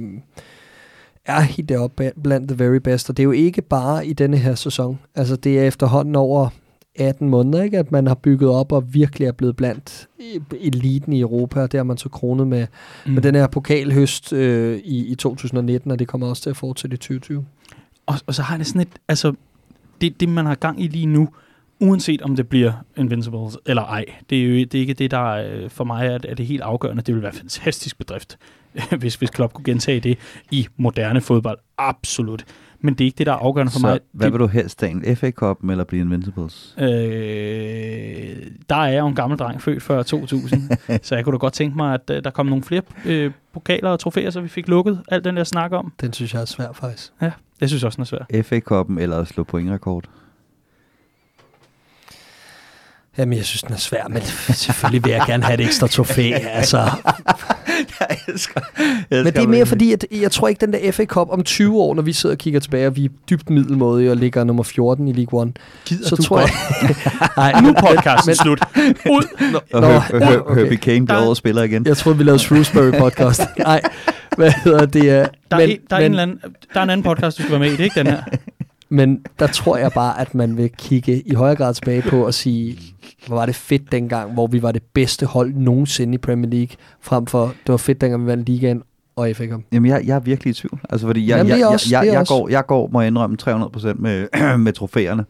er 1.26 1.40
helt 1.40 1.68
deroppe 1.68 2.12
blandt 2.22 2.48
the 2.48 2.64
very 2.64 2.76
best. 2.76 3.10
Og 3.10 3.16
det 3.16 3.22
er 3.22 3.24
jo 3.24 3.30
ikke 3.30 3.62
bare 3.62 4.06
i 4.06 4.12
denne 4.12 4.36
her 4.36 4.55
sæson. 4.55 4.98
Altså, 5.14 5.36
det 5.36 5.59
er 5.59 5.64
efterhånden 5.64 6.16
over 6.16 6.48
18 6.96 7.28
måneder, 7.28 7.62
ikke? 7.62 7.78
at 7.78 7.92
man 7.92 8.06
har 8.06 8.14
bygget 8.14 8.50
op 8.50 8.72
og 8.72 8.94
virkelig 8.94 9.26
er 9.26 9.32
blevet 9.32 9.56
blandt 9.56 10.08
eliten 10.60 11.12
i 11.12 11.20
Europa, 11.20 11.60
og 11.60 11.72
det 11.72 11.78
har 11.78 11.84
man 11.84 11.98
så 11.98 12.08
kronet 12.08 12.48
med, 12.48 12.66
mm. 13.06 13.12
med 13.12 13.22
den 13.22 13.34
her 13.34 13.46
pokalhøst 13.46 14.32
øh, 14.32 14.78
i, 14.84 15.06
i 15.06 15.14
2019, 15.14 15.90
og 15.90 15.98
det 15.98 16.08
kommer 16.08 16.26
også 16.26 16.42
til 16.42 16.50
at 16.50 16.56
fortsætte 16.56 16.94
i 16.94 16.98
2020. 16.98 17.46
Og, 18.06 18.14
og 18.26 18.34
så 18.34 18.42
har 18.42 18.56
det 18.56 18.66
sådan 18.66 18.80
et, 18.80 18.88
altså, 19.08 19.32
det, 20.00 20.20
det 20.20 20.28
man 20.28 20.46
har 20.46 20.54
gang 20.54 20.82
i 20.82 20.86
lige 20.86 21.06
nu, 21.06 21.28
uanset 21.80 22.22
om 22.22 22.36
det 22.36 22.48
bliver 22.48 22.72
Invincibles 22.96 23.58
eller 23.66 23.82
ej, 23.82 24.04
det 24.30 24.38
er 24.38 24.44
jo 24.44 24.54
det 24.54 24.74
er 24.74 24.80
ikke 24.80 24.94
det, 24.94 25.10
der 25.10 25.24
øh, 25.24 25.70
for 25.70 25.84
mig 25.84 26.06
er, 26.06 26.18
er 26.28 26.34
det 26.34 26.46
helt 26.46 26.62
afgørende. 26.62 27.02
Det 27.02 27.14
vil 27.14 27.22
være 27.22 27.32
en 27.32 27.38
fantastisk 27.38 27.98
bedrift, 27.98 28.38
hvis, 29.00 29.14
hvis 29.14 29.30
Klopp 29.30 29.52
kunne 29.52 29.64
gentage 29.64 30.00
det 30.00 30.18
i 30.50 30.68
moderne 30.76 31.20
fodbold. 31.20 31.58
Absolut 31.78 32.44
men 32.81 32.94
det 32.94 33.05
er 33.05 33.07
ikke 33.07 33.19
det, 33.19 33.27
der 33.27 33.32
er 33.32 33.36
afgørende 33.36 33.73
for 33.73 33.78
så 33.78 33.86
mig. 33.86 33.98
hvad 34.12 34.27
det, 34.27 34.32
vil 34.32 34.40
du 34.40 34.47
helst 34.47 34.82
en 34.82 35.16
FA 35.16 35.31
Cup 35.31 35.65
eller 35.65 35.85
blive 35.85 36.01
Invincibles? 36.01 36.74
Øh, 36.78 36.86
der 38.69 38.77
er 38.77 38.86
jeg 38.86 39.01
jo 39.01 39.07
en 39.07 39.15
gammel 39.15 39.39
dreng, 39.39 39.62
født 39.62 39.82
før 39.82 40.02
2000, 40.02 40.62
så 41.02 41.15
jeg 41.15 41.24
kunne 41.24 41.32
da 41.32 41.39
godt 41.39 41.52
tænke 41.52 41.77
mig, 41.77 41.94
at 41.94 42.11
uh, 42.11 42.16
der 42.24 42.31
kom 42.31 42.47
nogle 42.47 42.62
flere 42.62 42.82
øh, 43.07 43.31
pokaler 43.52 43.90
og 43.90 44.01
trofæer, 44.01 44.31
så 44.31 44.40
vi 44.40 44.48
fik 44.48 44.69
lukket 44.69 45.01
alt 45.09 45.24
den 45.24 45.36
der 45.36 45.44
snak 45.44 45.73
om. 45.73 45.93
Den 46.01 46.12
synes 46.12 46.35
jeg 46.35 46.40
er 46.40 46.47
svær 46.47 46.73
faktisk. 46.73 47.12
Ja, 47.23 47.31
det 47.61 47.69
synes 47.69 47.82
jeg 47.82 47.86
også, 47.86 47.97
den 47.97 48.02
er 48.02 48.07
svær. 48.07 48.43
FA 48.43 48.61
Cup'en 48.73 49.01
eller 49.01 49.19
at 49.19 49.28
slå 49.28 49.44
pointrekord? 49.44 50.05
Jamen, 53.19 53.39
jeg 53.39 53.45
synes, 53.45 53.62
den 53.62 53.73
er 53.74 53.78
svær, 53.78 54.09
men 54.09 54.23
selvfølgelig 54.23 55.05
vil 55.05 55.12
jeg 55.12 55.23
gerne 55.27 55.45
have 55.45 55.61
et 55.61 55.66
ekstra 55.66 55.87
trofæ. 55.87 56.32
Altså. 56.53 56.91
jeg 58.01 58.19
elsker, 58.28 58.61
jeg 59.11 59.24
men 59.24 59.32
det 59.32 59.43
er 59.43 59.47
mere 59.47 59.66
fordi, 59.66 59.93
at 59.93 60.05
jeg 60.20 60.32
tror 60.32 60.49
ikke, 60.49 60.66
den 60.66 60.73
der 60.73 60.93
FA 60.93 61.05
Cup 61.05 61.28
om 61.31 61.43
20 61.43 61.78
år, 61.78 61.95
når 61.95 62.03
vi 62.03 62.12
sidder 62.12 62.35
og 62.35 62.39
kigger 62.39 62.61
tilbage, 62.61 62.87
og 62.87 62.97
vi 62.97 63.05
er 63.05 63.09
dybt 63.31 63.51
middelmådige 63.51 64.11
og 64.11 64.16
ligger 64.16 64.45
nummer 64.45 64.62
14 64.62 65.09
i 65.09 65.12
League 65.12 65.41
One. 65.41 65.53
Gider 65.85 66.09
så 66.09 66.16
du 66.16 66.23
tror 66.23 66.41
godt? 66.41 66.51
jeg... 66.82 66.97
Nej, 67.53 67.61
nu 67.61 67.73
podcasten 67.73 68.31
men, 68.31 68.37
slut. 68.37 68.61
Ud! 69.16 69.53
Nå, 69.53 69.81
Nå, 69.81 69.87
okay. 69.87 70.62
Herbie 70.62 70.78
Kane 70.78 71.07
bliver 71.07 71.24
over 71.24 71.35
spiller 71.35 71.62
igen. 71.62 71.87
Jeg 71.87 71.97
troede, 71.97 72.19
vi 72.19 72.24
lavede 72.24 72.39
Shrewsbury 72.39 72.91
podcast. 72.99 73.43
Nej, 73.59 73.81
hvad 74.37 74.53
hedder 74.65 74.87
det? 74.87 75.03
Der, 75.51 75.57
men, 75.59 75.70
er, 75.70 75.77
der, 75.91 75.97
er 75.97 76.01
men, 76.01 76.12
en 76.12 76.19
anden, 76.19 76.39
der 76.74 76.81
er 76.81 76.85
en 76.85 76.91
anden 76.91 77.05
podcast, 77.05 77.39
du 77.39 77.43
skal 77.43 77.51
være 77.51 77.61
med 77.61 77.69
i, 77.69 77.73
det 77.73 77.81
er 77.81 77.85
ikke 77.85 77.99
den 78.01 78.07
her. 78.07 78.23
Men 78.90 79.24
der 79.38 79.46
tror 79.46 79.76
jeg 79.76 79.92
bare, 79.92 80.20
at 80.20 80.34
man 80.34 80.56
vil 80.56 80.70
kigge 80.78 81.22
i 81.26 81.34
højere 81.34 81.56
grad 81.56 81.74
tilbage 81.74 82.02
på 82.02 82.26
og 82.26 82.34
sige, 82.34 82.78
hvor 83.26 83.36
var 83.36 83.46
det 83.46 83.54
fedt 83.54 83.92
dengang, 83.92 84.32
hvor 84.32 84.46
vi 84.46 84.62
var 84.62 84.72
det 84.72 84.82
bedste 84.82 85.26
hold 85.26 85.54
nogensinde 85.54 86.14
i 86.14 86.18
Premier 86.18 86.50
League, 86.50 86.76
frem 87.00 87.26
for, 87.26 87.46
det 87.46 87.68
var 87.68 87.76
fedt 87.76 88.00
dengang, 88.00 88.22
vi 88.22 88.26
vandt 88.26 88.48
ligaen, 88.48 88.82
og 89.16 89.28
FA 89.35 89.47
Cup. 89.47 89.61
Jamen, 89.73 89.91
jeg, 89.91 90.03
jeg 90.07 90.16
er 90.16 90.20
virkelig 90.20 90.51
i 90.51 90.55
tvivl. 90.55 90.81
Altså, 90.91 91.07
fordi 91.07 91.28
jeg, 91.31 91.37
Jamen, 91.37 91.59
jeg, 91.59 91.66
også- 91.69 91.89
jeg, 91.91 92.07
jeg, 92.07 92.12
jeg, 92.15 92.27
går, 92.28 92.49
jeg 92.49 92.66
går, 92.66 92.89
må 92.93 93.01
jeg 93.01 93.09
indrømme, 93.09 93.37
300% 93.43 93.95
med, 93.95 94.27
med 94.65 94.73
trofæerne. 94.73 95.24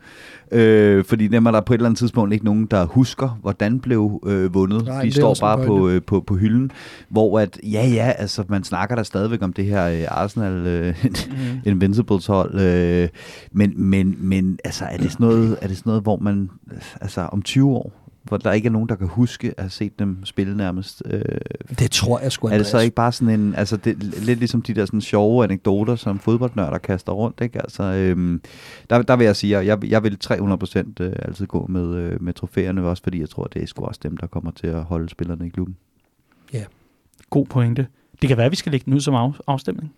Øh, 0.52 1.04
fordi 1.04 1.28
dem 1.28 1.46
er 1.46 1.50
der 1.50 1.60
på 1.60 1.72
et 1.72 1.78
eller 1.78 1.86
andet 1.88 1.98
tidspunkt 1.98 2.32
ikke 2.32 2.44
nogen, 2.44 2.66
der 2.66 2.84
husker, 2.86 3.38
hvordan 3.42 3.80
blev 3.80 4.20
øh, 4.26 4.54
vundet. 4.54 4.84
Nej, 4.86 5.02
De 5.02 5.12
står 5.12 5.36
bare 5.40 5.66
på, 5.66 5.88
øh, 5.88 6.02
på, 6.02 6.20
på 6.26 6.34
hylden. 6.36 6.70
Hvor 7.08 7.40
at, 7.40 7.58
ja, 7.62 7.86
ja, 7.86 8.12
altså, 8.18 8.44
man 8.48 8.64
snakker 8.64 8.94
der 8.96 9.02
stadigvæk 9.02 9.42
om 9.42 9.52
det 9.52 9.64
her 9.64 9.86
øh, 9.88 10.04
Arsenal 10.08 10.66
øh, 10.66 10.94
Mm. 11.30 11.60
Invincibles 11.64 12.26
hold. 12.26 12.60
Øh, 12.60 13.08
men, 13.52 13.72
men, 13.76 14.16
men 14.18 14.58
altså, 14.64 14.84
er 14.84 14.96
det, 14.96 15.12
sådan 15.12 15.26
noget, 15.26 15.58
er 15.62 15.66
det 15.68 15.76
sådan 15.76 15.90
noget, 15.90 16.02
hvor 16.02 16.16
man, 16.16 16.50
altså 17.00 17.20
om 17.20 17.42
20 17.42 17.70
år, 17.70 17.92
hvor 18.22 18.36
der 18.36 18.52
ikke 18.52 18.66
er 18.66 18.70
nogen, 18.70 18.88
der 18.88 18.94
kan 18.94 19.06
huske 19.06 19.48
at 19.48 19.62
have 19.62 19.70
set 19.70 19.98
dem 19.98 20.24
spille 20.24 20.56
nærmest. 20.56 21.02
Øh, 21.06 21.22
Det 21.78 21.90
tror 21.90 22.20
jeg 22.20 22.32
sgu, 22.32 22.48
er 22.48 22.56
det 22.56 22.66
så 22.66 22.78
ikke 22.78 22.94
bare 22.94 23.12
sådan 23.12 23.40
en, 23.40 23.54
altså 23.54 23.76
det, 23.76 24.04
lidt 24.04 24.38
ligesom 24.38 24.62
de 24.62 24.74
der 24.74 24.86
sådan 24.86 25.00
sjove 25.00 25.44
anekdoter, 25.44 25.96
som 25.96 26.18
fodboldnørder 26.18 26.78
kaster 26.78 27.12
rundt, 27.12 27.40
ikke? 27.40 27.58
Altså, 27.62 27.82
øhm, 27.82 28.40
der, 28.90 29.02
der 29.02 29.16
vil 29.16 29.24
jeg 29.24 29.36
sige, 29.36 29.56
at 29.56 29.66
jeg, 29.66 29.84
jeg 29.84 30.02
vil 30.02 30.18
300% 30.24 30.82
øh, 31.00 31.12
altid 31.18 31.46
gå 31.46 31.66
med, 31.66 31.94
øh, 31.94 32.22
med 32.22 32.32
trofæerne, 32.32 32.82
også 32.82 33.02
fordi 33.02 33.20
jeg 33.20 33.28
tror, 33.28 33.44
det 33.44 33.62
er 33.62 33.66
sgu 33.66 33.84
også 33.84 34.00
dem, 34.02 34.16
der 34.16 34.26
kommer 34.26 34.50
til 34.50 34.66
at 34.66 34.82
holde 34.84 35.08
spillerne 35.08 35.46
i 35.46 35.48
klubben. 35.48 35.76
God 37.30 37.46
pointe. 37.46 37.86
Det 38.22 38.28
kan 38.28 38.36
være, 38.36 38.46
at 38.46 38.52
vi 38.52 38.56
skal 38.56 38.72
lægge 38.72 38.84
den 38.84 38.94
ud 38.94 39.00
som 39.00 39.14
af, 39.14 39.32
afstemning. 39.46 39.92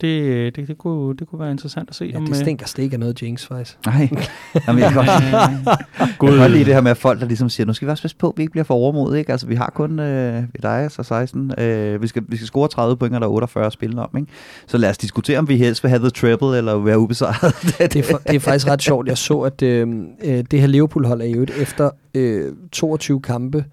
Det, 0.00 0.56
det, 0.56 0.68
det, 0.68 0.78
kunne, 0.78 1.16
det 1.16 1.28
kunne 1.28 1.40
være 1.40 1.50
interessant 1.50 1.88
at 1.88 1.94
se. 1.94 2.04
Ja, 2.04 2.16
om, 2.16 2.24
det 2.24 2.30
øh, 2.30 2.36
stinker 2.36 2.66
stik 2.66 2.92
af 2.92 3.00
noget 3.00 3.22
jinx, 3.22 3.46
faktisk. 3.46 3.78
Nej, 3.86 4.08
Jamen, 4.66 4.82
jeg 4.82 4.92
kan 4.92 4.96
godt, 4.96 5.08
jeg 5.08 5.62
God, 6.18 6.28
kan 6.28 6.38
godt 6.38 6.52
lide 6.52 6.64
det 6.64 6.74
her 6.74 6.80
med, 6.80 6.90
at 6.90 6.96
folk 6.96 7.20
der 7.20 7.26
ligesom 7.26 7.48
siger, 7.48 7.66
nu 7.66 7.72
skal 7.72 7.86
vi 7.86 7.90
også 7.90 8.02
passe 8.02 8.16
på, 8.16 8.28
at 8.28 8.32
vi 8.36 8.42
ikke 8.42 8.50
bliver 8.50 8.64
for 8.64 8.74
overmodet, 8.74 9.18
ikke? 9.18 9.32
Altså, 9.32 9.46
vi 9.46 9.54
har 9.54 9.72
kun 9.74 9.98
øh, 9.98 10.42
et 10.54 10.64
ejes 10.64 10.98
og 10.98 11.04
16. 11.04 11.52
Øh, 11.58 12.02
vi, 12.02 12.06
skal, 12.06 12.22
vi 12.28 12.36
skal 12.36 12.46
score 12.46 12.68
30 12.68 12.96
point, 12.96 13.14
og 13.14 13.20
der 13.20 13.26
er 13.26 13.30
48 13.30 13.70
spillende 13.70 14.02
om, 14.02 14.16
ikke? 14.16 14.32
Så 14.66 14.78
lad 14.78 14.90
os 14.90 14.98
diskutere, 14.98 15.38
om 15.38 15.48
vi 15.48 15.56
helst 15.56 15.82
vil 15.82 15.88
have 15.88 16.00
the 16.00 16.10
treble, 16.10 16.58
eller 16.58 16.78
være 16.78 16.98
ubesejret. 16.98 17.54
Det 17.92 17.96
er, 17.96 18.02
for, 18.02 18.18
det 18.18 18.34
er 18.34 18.40
faktisk 18.40 18.66
ret 18.68 18.82
sjovt. 18.82 19.08
Jeg 19.08 19.18
så, 19.18 19.40
at 19.40 19.62
øh, 19.62 19.88
øh, 20.24 20.44
det 20.50 20.60
her 20.60 20.66
Liverpool-hold 20.66 21.20
er 21.20 21.26
jo 21.26 21.46
efter 21.60 21.90
øh, 22.14 22.52
22 22.72 23.20
kampe 23.20 23.64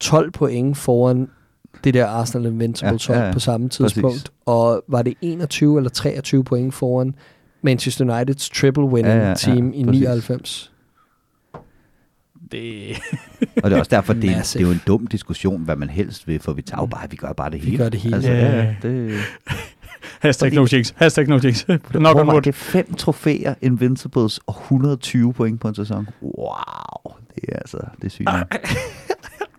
12 0.00 0.30
point 0.30 0.76
foran 0.76 1.28
det 1.84 1.94
der 1.94 2.06
Arsenal 2.06 2.46
Invincibles 2.52 3.08
Ja, 3.08 3.18
ja, 3.18 3.26
ja. 3.26 3.32
på 3.32 3.38
samme 3.40 3.68
tidspunkt. 3.68 4.14
Præcis. 4.16 4.32
Og 4.46 4.84
var 4.88 5.02
det 5.02 5.14
21 5.22 5.76
eller 5.78 5.90
23 5.90 6.44
point 6.44 6.74
foran 6.74 7.14
Manchester 7.62 8.14
Uniteds 8.16 8.50
triple 8.50 8.84
winning 8.84 9.14
Ja, 9.14 9.20
ja, 9.22 9.28
ja, 9.28 9.34
team 9.34 9.72
i 9.74 9.84
præcis. 9.84 10.00
99. 10.00 10.72
det, 12.52 12.96
Og 13.62 13.70
det 13.70 13.76
er 13.76 13.78
også 13.78 13.90
derfor, 13.90 14.12
det 14.12 14.24
er, 14.30 14.34
det 14.42 14.56
er 14.56 14.60
jo 14.60 14.70
en 14.70 14.80
dum 14.86 15.06
diskussion, 15.06 15.62
hvad 15.64 15.76
man 15.76 15.90
helst 15.90 16.28
vil, 16.28 16.40
for 16.40 16.52
vi 16.52 16.62
tager 16.62 16.82
jo 16.82 16.86
bare, 16.86 17.10
vi 17.10 17.16
gør 17.16 17.32
bare 17.32 17.50
det 17.50 17.62
Vi 17.64 17.70
hele. 17.70 17.78
gør 17.82 17.88
det 17.88 18.00
hele. 18.00 18.14
Altså, 18.16 18.30
Ja, 18.30 18.38
ja, 18.38 18.56
ja. 18.56 18.62
ja, 18.62 18.74
det, 18.82 19.18
hashtag 20.20 20.52
no 20.52 20.66
jinx. 20.72 20.92
Hashtag 20.96 21.28
no 21.28 21.38
jinx. 21.44 21.64
Nok 21.94 22.16
wood. 22.16 22.40
det 22.42 22.46
er 22.46 22.52
fem 22.52 22.94
trofæer, 22.94 23.54
Invincibles 23.62 24.40
og 24.46 24.54
120 24.62 25.32
point 25.32 25.60
på 25.60 25.68
en 25.68 25.74
sæson. 25.74 26.08
Wow, 26.22 27.14
det 27.34 27.44
er 27.48 27.56
altså, 27.56 27.78
det 27.96 28.04
er 28.04 28.10
sygt. 28.10 28.28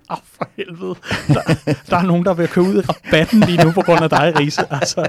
oh, 0.09 0.17
for 0.37 0.49
helvede. 0.57 0.95
Der, 1.27 1.41
der 1.89 1.97
er 1.97 2.03
nogen, 2.03 2.25
der 2.25 2.33
vil 2.33 2.47
køre 2.47 2.65
ud 2.65 2.75
i 2.75 2.81
rabatten 2.81 3.39
lige 3.39 3.63
nu 3.63 3.71
på 3.71 3.81
grund 3.81 4.03
af 4.03 4.09
dig, 4.09 4.33
Riese. 4.39 4.67
Altså, 4.71 5.07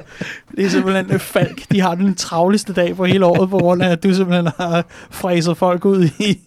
det 0.56 0.64
er 0.64 0.68
simpelthen 0.68 1.12
øh, 1.12 1.20
Falk. 1.20 1.62
De 1.72 1.80
har 1.80 1.94
den 1.94 2.14
travleste 2.14 2.72
dag 2.72 2.96
på 2.96 3.04
hele 3.04 3.26
året, 3.26 3.50
på 3.50 3.58
grund 3.58 3.82
af, 3.82 3.90
at 3.90 4.02
du 4.02 4.14
simpelthen 4.14 4.48
har 4.56 4.84
fræset 5.10 5.56
folk 5.56 5.84
ud 5.84 6.08
i. 6.18 6.40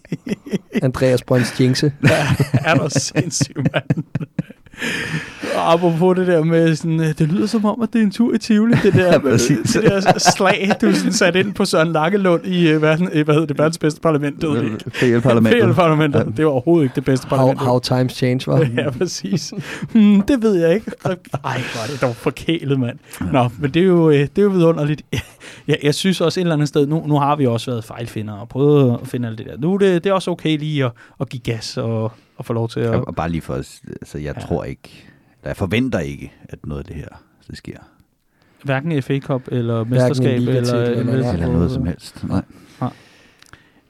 Andreas 0.82 1.22
Brøns 1.22 1.60
jinxe. 1.60 1.92
er 2.52 2.74
der 2.74 2.88
sindssygt, 2.88 3.56
mand. 3.56 4.04
Og 5.56 5.72
apropos 5.72 6.16
det 6.16 6.26
der 6.26 6.44
med, 6.44 6.74
sådan, 6.76 7.00
øh, 7.00 7.06
det 7.06 7.20
lyder 7.32 7.46
som 7.46 7.64
om, 7.64 7.82
at 7.82 7.88
det 7.92 7.98
er 7.98 8.02
en 8.02 8.10
tur 8.10 8.34
i 8.34 8.38
Tivoli, 8.38 8.74
det 8.82 8.92
der, 8.94 9.06
Ja, 9.12 9.18
præcis. 9.18 9.70
det 9.72 9.82
der 9.82 10.18
slag, 10.18 10.70
du 10.80 10.94
sådan 10.94 11.12
sat 11.12 11.36
ind 11.36 11.54
på 11.54 11.64
Søren 11.64 11.92
Lakkelund 11.92 12.46
i, 12.46 12.68
øh, 12.68 12.82
verden, 12.82 13.08
øh, 13.12 13.24
hvad 13.24 13.34
hedder 13.34 13.46
det, 13.46 13.58
verdens 13.58 13.78
bedste 13.78 14.00
parlament. 14.00 14.40
Det, 14.42 14.50
det, 14.84 14.92
PL-parlamentet. 15.00 15.74
parlamentet. 15.76 16.18
Ja. 16.18 16.24
Det 16.36 16.44
var 16.44 16.50
overhovedet 16.50 16.84
ikke 16.84 16.94
det 16.94 17.04
bedste 17.04 17.26
How, 17.28 17.36
parlament. 17.36 17.60
how 17.60 17.78
times 17.78 18.12
change, 18.12 18.40
var. 18.46 18.58
Ja, 18.82 18.90
præcis. 18.90 19.52
Hmm, 19.92 20.22
det 20.22 20.42
ved 20.42 20.54
jeg 20.54 20.74
ikke. 20.74 20.90
Ej, 21.04 21.14
hvor 21.42 21.82
er 21.82 21.86
det 21.92 22.00
dog 22.02 22.16
forkælet, 22.16 22.80
mand. 22.80 22.98
Nå, 23.32 23.48
men 23.58 23.70
det 23.70 23.82
er 23.82 23.86
jo, 23.86 24.10
øh, 24.10 24.18
det 24.18 24.38
er 24.38 24.42
jo 24.42 24.48
vidunderligt. 24.48 25.02
Ja, 25.68 25.74
jeg 25.82 25.94
synes 25.94 26.20
også 26.20 26.40
et 26.40 26.42
eller 26.42 26.54
andet 26.54 26.68
sted, 26.68 26.86
nu, 26.86 27.04
nu 27.06 27.18
har 27.18 27.36
vi 27.36 27.46
også 27.46 27.70
været 27.70 27.84
fejlfinder 27.84 28.34
og 28.34 28.48
prøvet 28.48 28.98
at 29.02 29.08
finde 29.08 29.28
alt 29.28 29.38
det 29.38 29.46
der. 29.46 29.56
Nu 29.58 29.74
er 29.74 29.78
det, 29.78 30.04
det 30.04 30.10
er 30.10 30.14
også 30.14 30.30
okay 30.30 30.58
lige 30.58 30.84
at, 30.84 30.90
at 31.20 31.28
give 31.28 31.40
gas 31.40 31.76
og, 31.76 32.12
og 32.36 32.44
få 32.44 32.52
lov 32.52 32.68
til 32.68 32.80
at... 32.80 32.94
Og 32.94 33.08
og 33.08 33.14
bare 33.14 33.28
lige 33.30 33.40
for, 33.42 33.54
altså 33.54 34.18
jeg 34.18 34.34
Ja. 34.36 34.46
tror 34.46 34.64
ikke, 34.64 35.06
eller 35.40 35.50
jeg 35.50 35.56
forventer 35.56 35.98
ikke, 35.98 36.32
at 36.48 36.66
noget 36.66 36.80
af 36.80 36.84
det 36.84 36.96
her, 36.96 37.08
det 37.48 37.56
sker. 37.56 37.76
Hverken 38.64 39.02
FA 39.02 39.18
Cup 39.18 39.42
eller 39.48 39.84
mesterskab 39.84 40.36
eller, 40.36 40.50
eller 40.52 41.04
noget. 41.04 41.32
Eller 41.34 41.52
noget 41.52 41.70
som 41.70 41.86
helst. 41.86 42.24
Nej. 42.28 42.42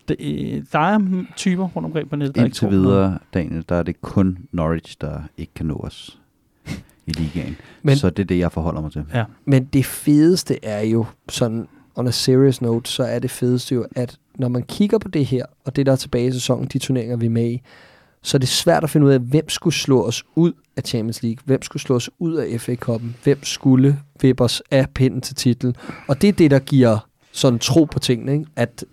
Det, 0.08 0.16
øh, 0.20 0.62
der 0.72 0.78
er 0.78 1.24
typer 1.36 1.64
rundt 1.64 1.86
omkring 1.86 2.10
på 2.10 2.16
nettet, 2.16 2.34
der 2.34 2.40
ikke 2.40 2.48
Indtil 2.48 2.68
noget. 2.68 2.82
videre, 2.82 3.18
Daniel, 3.34 3.64
der 3.68 3.74
er 3.74 3.82
det 3.82 4.00
kun 4.00 4.38
Norwich, 4.52 4.96
der 5.00 5.22
ikke 5.36 5.54
kan 5.54 5.66
nå 5.66 5.74
os 5.74 6.18
i 7.06 7.10
ligaen. 7.10 7.56
Men, 7.82 7.96
så 7.96 8.10
det 8.10 8.22
er 8.22 8.26
det, 8.26 8.38
jeg 8.38 8.52
forholder 8.52 8.80
mig 8.80 8.92
til. 8.92 9.04
Ja. 9.14 9.24
Men 9.44 9.64
det 9.64 9.86
fedeste 9.86 10.64
er 10.64 10.80
jo, 10.80 11.06
sådan 11.28 11.68
on 11.94 12.06
a 12.06 12.10
serious 12.10 12.62
note, 12.62 12.90
så 12.90 13.02
er 13.02 13.18
det 13.18 13.30
fedeste 13.30 13.74
jo, 13.74 13.86
at 13.96 14.18
når 14.34 14.48
man 14.48 14.62
kigger 14.62 14.98
på 14.98 15.08
det 15.08 15.26
her, 15.26 15.46
og 15.64 15.76
det 15.76 15.86
der 15.86 15.92
er 15.92 15.96
tilbage 15.96 16.26
i 16.26 16.32
sæsonen, 16.32 16.66
de 16.66 16.78
turneringer, 16.78 17.16
vi 17.16 17.26
er 17.26 17.30
med 17.30 17.50
i, 17.50 17.62
så 18.22 18.36
er 18.36 18.38
det 18.38 18.48
svært 18.48 18.84
at 18.84 18.90
finde 18.90 19.06
ud 19.06 19.12
af, 19.12 19.18
hvem 19.18 19.48
skulle 19.48 19.74
slå 19.74 20.06
os 20.06 20.24
ud 20.36 20.52
af 20.76 20.82
Champions 20.82 21.22
League, 21.22 21.38
hvem 21.44 21.62
skulle 21.62 21.82
slå 21.82 21.96
os 21.96 22.10
ud 22.18 22.34
af 22.34 22.60
FA 22.60 22.76
Cup'en, 22.88 23.06
hvem 23.24 23.38
skulle 23.44 23.98
vippe 24.20 24.44
os 24.44 24.62
af 24.70 24.86
pinden 24.94 25.20
til 25.20 25.36
titel. 25.36 25.76
Og 26.08 26.22
det 26.22 26.28
er 26.28 26.32
det, 26.32 26.50
der 26.50 26.58
giver 26.58 27.08
sådan 27.32 27.58
tro 27.58 27.84
på 27.84 27.98
tingene, 27.98 28.32
ikke? 28.32 28.44
at 28.56 28.84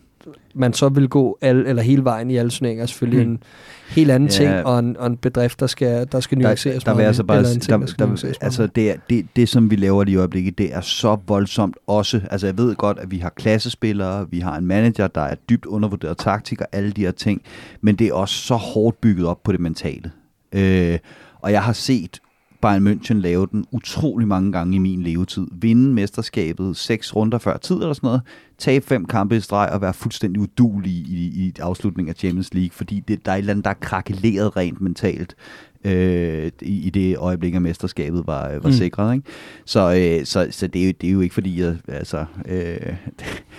man 0.56 0.74
så 0.74 0.90
vil 0.90 1.08
gå 1.10 1.38
alle, 1.42 1.68
eller 1.68 1.82
hele 1.84 2.04
vejen 2.04 2.32
i 2.32 2.38
alle 2.38 2.52
turneringer, 2.52 2.84
er 2.84 2.88
selvfølgelig 2.88 3.26
Mm. 3.28 3.32
en 3.34 3.44
helt 3.90 4.12
anden 4.12 4.30
Ja. 4.30 4.34
ting, 4.36 4.50
og 4.66 4.80
en, 4.80 4.98
og 4.98 5.08
en 5.08 5.18
bedrift, 5.18 5.60
der 5.60 5.68
skal, 5.68 6.08
der 6.12 6.20
skal 6.20 6.38
nuanceres 6.38 6.84
der, 6.84 6.92
der 6.92 6.96
vil 6.96 6.98
meget 7.02 7.08
altså 7.08 7.24
bare, 7.24 7.38
eller 7.38 7.50
en 7.54 7.60
ting, 7.60 7.82
der, 7.82 7.88
der, 7.98 8.06
nuanceres 8.06 8.22
meget 8.42 8.46
altså 8.46 8.68
det, 8.68 8.92
er, 8.92 8.96
det, 9.10 9.26
det, 9.36 9.50
som 9.50 9.72
vi 9.72 9.76
laver 9.76 10.04
lige 10.04 10.14
i 10.14 10.18
øjeblikket, 10.18 10.58
det 10.58 10.74
er 10.76 10.82
så 10.82 11.18
voldsomt 11.28 11.76
også. 11.88 12.22
Altså 12.32 12.48
jeg 12.48 12.58
ved 12.58 12.76
godt, 12.76 13.00
at 13.00 13.12
vi 13.12 13.18
har 13.18 13.30
klassespillere, 13.30 14.28
vi 14.32 14.40
har 14.40 14.58
en 14.58 14.66
manager, 14.66 15.08
der 15.08 15.22
er 15.22 15.36
dybt 15.50 15.66
undervurderet 15.66 16.18
taktik 16.18 16.62
og 16.62 16.68
alle 16.72 16.92
de 16.92 17.02
her 17.02 17.12
ting, 17.12 17.42
men 17.82 17.96
det 17.96 18.08
er 18.08 18.14
også 18.14 18.36
så 18.36 18.56
hårdt 18.56 19.02
bygget 19.02 19.28
op 19.28 19.44
på 19.44 19.52
det 19.52 19.60
mentale. 19.60 20.12
Øh, 20.54 21.00
og 21.42 21.52
jeg 21.52 21.64
har 21.64 21.74
set 21.74 22.20
Bayern 22.62 22.88
München 22.88 23.14
lave 23.14 23.48
den 23.52 23.66
utrolig 23.72 24.28
mange 24.28 24.52
gange 24.52 24.76
i 24.76 24.80
min 24.80 25.04
levetid. 25.04 25.48
Vinde 25.52 25.94
mesterskabet 25.94 26.78
seks 26.78 27.16
runder 27.16 27.38
før 27.38 27.58
tid 27.58 27.76
eller 27.76 27.94
sådan 27.94 28.08
noget. 28.08 28.22
Tabe 28.58 28.86
fem 28.86 29.06
kampe 29.06 29.38
i 29.38 29.40
streg 29.40 29.70
og 29.74 29.82
være 29.82 29.94
fuldstændig 29.94 30.42
udulig 30.42 30.92
i, 30.92 31.04
i, 31.10 31.46
i 31.48 31.54
afslutningen 31.60 32.10
af 32.10 32.16
Champions 32.16 32.54
League, 32.54 32.72
fordi 32.72 33.00
det, 33.00 33.26
der 33.26 33.32
er 33.32 33.36
et 33.36 33.40
eller 33.40 33.54
andet, 33.54 33.66
der 33.66 33.72
er 33.72 33.76
krakeleret 33.82 34.58
rent 34.58 34.82
mentalt 34.82 35.36
øh, 35.84 36.52
i, 36.62 36.88
i 36.88 36.90
det 36.90 37.18
øjeblik, 37.18 37.56
at 37.56 37.62
mesterskabet 37.62 38.28
var, 38.28 38.50
var 38.50 38.70
Mm. 38.70 38.72
sikret. 38.72 39.14
Ikke? 39.16 39.26
Så, 39.66 39.80
øh, 40.20 40.26
så, 40.26 40.48
så 40.52 40.68
det, 40.68 40.82
er 40.82 40.86
jo, 40.86 40.94
det 41.02 41.08
er 41.08 41.12
jo 41.14 41.22
ikke 41.22 41.34
fordi, 41.34 41.62
jeg, 41.62 41.76
altså, 41.88 42.26
øh, 42.48 42.78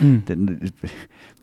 Mm. 0.00 0.20
den, 0.28 0.60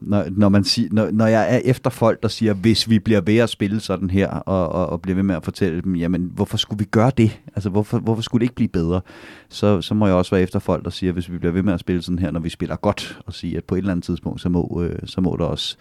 når, 0.01 0.25
når, 0.31 0.49
man 0.49 0.63
sig, 0.63 0.87
når, 0.91 1.11
når 1.11 1.27
jeg 1.27 1.55
er 1.55 1.61
efter 1.65 1.89
folk, 1.89 2.23
der 2.23 2.27
siger, 2.29 2.53
hvis 2.53 2.89
vi 2.89 2.99
bliver 2.99 3.21
ved 3.21 3.37
at 3.37 3.49
spille 3.49 3.79
sådan 3.79 4.09
her, 4.09 4.27
og, 4.27 4.69
og, 4.69 4.85
og 4.89 5.01
bliver 5.01 5.15
ved 5.15 5.23
med 5.23 5.35
at 5.35 5.43
fortælle 5.43 5.81
dem, 5.81 5.95
jamen, 5.95 6.31
hvorfor 6.35 6.57
skulle 6.57 6.79
vi 6.79 6.85
gøre 6.85 7.11
det? 7.17 7.39
Altså, 7.55 7.69
hvorfor, 7.69 7.99
hvorfor 7.99 8.21
skulle 8.21 8.39
det 8.39 8.45
ikke 8.45 8.55
blive 8.55 8.67
bedre? 8.67 9.01
Så, 9.49 9.81
så 9.81 9.93
må 9.93 10.05
jeg 10.07 10.15
også 10.15 10.31
være 10.35 10.41
efter 10.43 10.59
folk, 10.59 10.83
der 10.83 10.89
siger, 10.89 11.13
hvis 11.13 11.31
vi 11.31 11.37
bliver 11.37 11.51
ved 11.53 11.63
med 11.63 11.73
at 11.73 11.79
spille 11.79 12.01
sådan 12.01 12.19
her, 12.19 12.31
når 12.31 12.39
vi 12.39 12.49
spiller 12.49 12.75
godt, 12.75 13.19
og 13.25 13.33
sige, 13.33 13.57
at 13.57 13.63
på 13.63 13.75
et 13.75 13.79
eller 13.79 13.91
andet 13.91 14.03
tidspunkt, 14.03 14.41
så 14.41 14.49
må, 14.49 14.81
øh, 14.83 14.99
så 15.05 15.21
må 15.21 15.35
der 15.39 15.45
også 15.45 15.77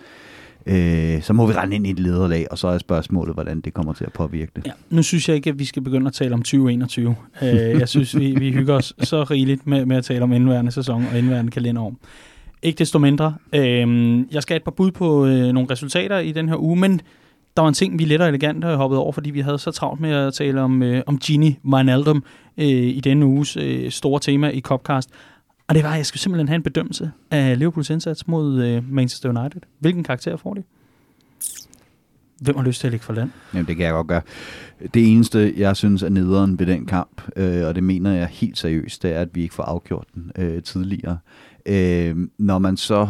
Øh, 0.67 1.23
så 1.23 1.33
må 1.33 1.47
vi 1.47 1.53
rende 1.53 1.77
ind 1.77 1.87
i 1.87 1.91
et 1.91 1.99
lederlag, 1.99 2.47
og 2.51 2.59
så 2.59 2.69
er 2.69 2.79
spørgsmålet, 2.79 3.35
hvordan 3.35 3.61
det 3.61 3.75
kommer 3.75 3.93
til 3.93 4.05
at 4.05 4.13
påvirke 4.13 4.53
det. 4.57 4.67
Ja, 4.67 4.73
nu 4.91 5.03
synes 5.03 5.29
jeg 5.29 5.37
ikke, 5.37 5.51
at 5.51 5.59
vi 5.59 5.65
skal 5.65 5.83
begynde 5.83 6.07
at 6.07 6.13
tale 6.13 6.35
om 6.35 6.43
2021. 6.43 7.17
Øh, 7.43 7.49
jeg 7.51 7.89
synes, 7.89 8.19
vi, 8.19 8.35
vi 8.39 8.53
hygger 8.53 8.75
os 8.75 8.95
så 9.01 9.25
rigeligt 9.25 9.67
med, 9.67 9.87
med 9.87 9.97
at 9.97 10.05
tale 10.05 10.23
om 10.23 10.33
indværende 10.33 10.73
sæson 10.73 11.07
og 11.13 11.19
indværende 11.19 11.51
kalenderår. 11.51 11.95
Ikke 12.63 12.79
desto 12.79 12.99
mindre. 12.99 13.35
Øh, 13.53 14.19
jeg 14.33 14.43
skal 14.43 14.55
have 14.55 14.57
et 14.57 14.65
par 14.65 14.71
bud 14.71 14.91
på 14.91 15.27
øh, 15.27 15.53
nogle 15.53 15.71
resultater 15.71 16.19
i 16.19 16.33
den 16.33 16.49
her 16.49 16.57
uge, 16.57 16.77
men 16.77 17.01
der 17.57 17.63
var 17.63 17.69
en 17.69 17.75
ting, 17.75 17.99
vi 17.99 18.05
let 18.05 18.21
og 18.21 18.29
elegant 18.29 18.65
har 18.65 18.77
hoppet 18.77 18.99
over, 18.99 19.13
fordi 19.13 19.31
vi 19.31 19.41
havde 19.41 19.59
så 19.59 19.71
travlt 19.71 20.01
med 20.01 20.11
at 20.11 20.35
tale 20.35 20.61
om, 20.61 20.83
øh, 20.83 21.03
om 21.07 21.19
Gini 21.19 21.59
Wijnaldum 21.65 22.25
øh, 22.59 22.67
i 22.67 23.01
denne 23.01 23.27
uges 23.27 23.57
øh, 23.57 23.91
store 23.91 24.21
tema 24.21 24.49
i 24.49 24.61
Copcast. 24.61 25.11
Og 25.69 25.75
det 25.75 25.85
var, 25.85 25.91
at 25.91 25.97
jeg 25.97 26.07
skulle 26.07 26.21
simpelthen 26.21 26.49
have 26.49 26.57
en 26.57 26.63
bedømmelse 26.63 27.11
af 27.31 27.59
Liverpools 27.59 27.91
indsats 27.91 28.27
mod 28.29 28.65
øh, 28.65 28.93
Manchester 28.93 29.41
United. 29.41 29.61
Hvilken 29.79 30.05
karakter 30.05 30.37
får 30.37 30.55
de? 30.55 30.63
Hvem 32.41 32.57
har 32.57 32.65
lyst 32.65 32.81
til 32.81 32.87
at 32.87 32.91
ligge 32.91 33.05
for 33.05 33.13
land? 33.13 33.31
Jamen, 33.55 33.67
det 33.67 33.77
kan 33.77 33.85
jeg 33.85 33.93
godt 33.93 34.07
gøre. 34.07 34.23
Det 34.95 35.13
eneste, 35.13 35.55
jeg 35.57 35.77
synes 35.77 36.03
er 36.03 36.09
nederen 36.09 36.59
ved 36.59 36.67
den 36.67 36.87
kamp, 36.87 37.23
øh, 37.37 37.67
og 37.67 37.75
det 37.75 37.85
mener 37.85 38.13
jeg 38.13 38.27
helt 38.27 38.59
seriøst, 38.59 39.03
det 39.03 39.13
er, 39.13 39.21
at 39.21 39.29
vi 39.33 39.43
ikke 39.43 39.55
får 39.55 39.63
afgjort 39.63 40.07
den 40.15 40.33
øh, 40.39 40.63
tidligere. 40.63 41.19
Øh, 41.67 42.17
når 42.39 42.59
man 42.59 42.77
så 42.77 43.09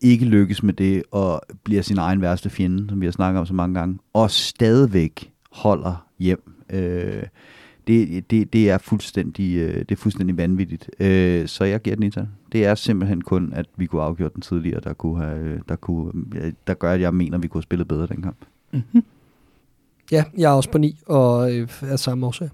ikke 0.00 0.24
lykkes 0.24 0.62
med 0.62 0.74
det, 0.74 1.02
og 1.10 1.42
bliver 1.64 1.82
sin 1.82 1.98
egen 1.98 2.20
værste 2.20 2.50
fjende, 2.50 2.88
som 2.88 3.00
vi 3.00 3.06
har 3.06 3.12
snakket 3.12 3.40
om 3.40 3.46
så 3.46 3.54
mange 3.54 3.74
gange, 3.74 3.98
og 4.12 4.30
stadigvæk 4.30 5.32
holder 5.52 6.06
hjem. 6.18 6.54
Øh, 6.70 7.22
det, 7.86 8.30
det, 8.30 8.52
det, 8.52 8.70
er, 8.70 8.78
fuldstændig, 8.78 9.56
øh, 9.56 9.74
det 9.74 9.90
er 9.90 9.96
fuldstændig 9.96 10.36
vanvittigt. 10.36 10.90
Øh, 11.00 11.48
så 11.48 11.64
jeg 11.64 11.82
giver 11.82 11.96
den 11.96 12.02
Inter. 12.02 12.26
Det 12.52 12.64
er 12.64 12.74
simpelthen 12.74 13.20
kun, 13.20 13.52
at 13.52 13.66
vi 13.76 13.86
kunne 13.86 14.02
afgjort 14.02 14.34
den 14.34 14.42
tidligere, 14.42 14.80
der, 14.80 14.92
kunne 14.92 15.24
have, 15.24 15.38
øh, 15.38 15.60
der, 15.68 15.76
kunne, 15.76 16.12
der 16.66 16.74
gør, 16.74 16.92
at 16.92 17.00
jeg 17.00 17.14
mener, 17.14 17.36
at 17.36 17.42
vi 17.42 17.48
kunne 17.48 17.58
have 17.58 17.62
spillet 17.62 17.88
bedre 17.88 18.06
den 18.06 18.22
kamp. 18.22 18.36
Mm-hmm. 18.72 19.04
Ja, 20.12 20.24
jeg 20.36 20.50
er 20.50 20.54
også 20.54 20.70
på 20.70 20.78
9, 20.78 20.98
og 21.06 21.54
øh, 21.54 21.68
er 21.82 21.96
samme 21.96 22.26
årsag. 22.26 22.48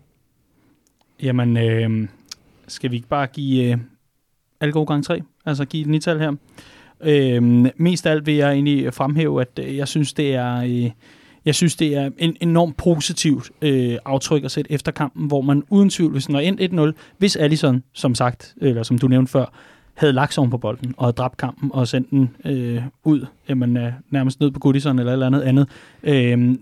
Jamen, 1.22 1.56
øh, 1.56 2.08
skal 2.68 2.90
vi 2.90 2.96
ikke 2.96 3.08
bare 3.08 3.26
give 3.26 3.72
øh, 3.72 3.78
alle 4.60 4.72
gode 4.72 4.86
gange 4.86 5.02
3? 5.02 5.22
Altså 5.46 5.64
give 5.64 5.82
et 5.82 5.88
nital 5.88 6.18
her? 6.18 6.32
Øh, 7.00 7.42
mest 7.76 8.06
af 8.06 8.10
alt 8.10 8.26
vil 8.26 8.34
jeg 8.34 8.52
egentlig 8.52 8.94
fremhæve, 8.94 9.40
at 9.40 9.60
øh, 9.62 9.76
jeg 9.76 9.88
synes, 9.88 10.12
det 10.12 10.34
er... 10.34 10.56
Øh, 10.56 10.90
jeg 11.48 11.54
synes, 11.54 11.76
det 11.76 11.96
er 11.96 12.10
en 12.18 12.36
enormt 12.40 12.76
positivt 12.76 13.50
øh, 13.62 13.98
aftryk 14.04 14.44
at 14.44 14.50
sætte 14.50 14.72
efter 14.72 14.92
kampen, 14.92 15.26
hvor 15.26 15.40
man 15.40 15.62
uden 15.70 15.90
tvivl, 15.90 16.12
hvis 16.12 16.26
den 16.26 16.34
var 16.34 16.40
endt 16.40 16.94
1-0, 16.96 17.14
hvis 17.18 17.36
Allison, 17.36 17.82
som 17.92 18.14
sagt, 18.14 18.54
eller 18.60 18.82
som 18.82 18.98
du 18.98 19.08
nævnte 19.08 19.32
før, 19.32 19.52
havde 19.94 20.12
lagt 20.12 20.34
sig 20.34 20.50
på 20.50 20.58
bolden 20.58 20.94
og 20.96 21.04
havde 21.04 21.12
dræbt 21.12 21.36
kampen 21.36 21.70
og 21.72 21.88
sendt 21.88 22.10
den 22.10 22.30
øh, 22.44 22.82
ud, 23.04 23.26
jamen, 23.48 23.76
øh, 23.76 23.92
nærmest 24.10 24.40
ned 24.40 24.50
på 24.50 24.60
Goodison 24.60 24.98
eller 24.98 25.12
et 25.12 25.14
eller 25.14 25.26
andet 25.26 25.40
andet, 25.40 25.68
øh, 26.02 26.54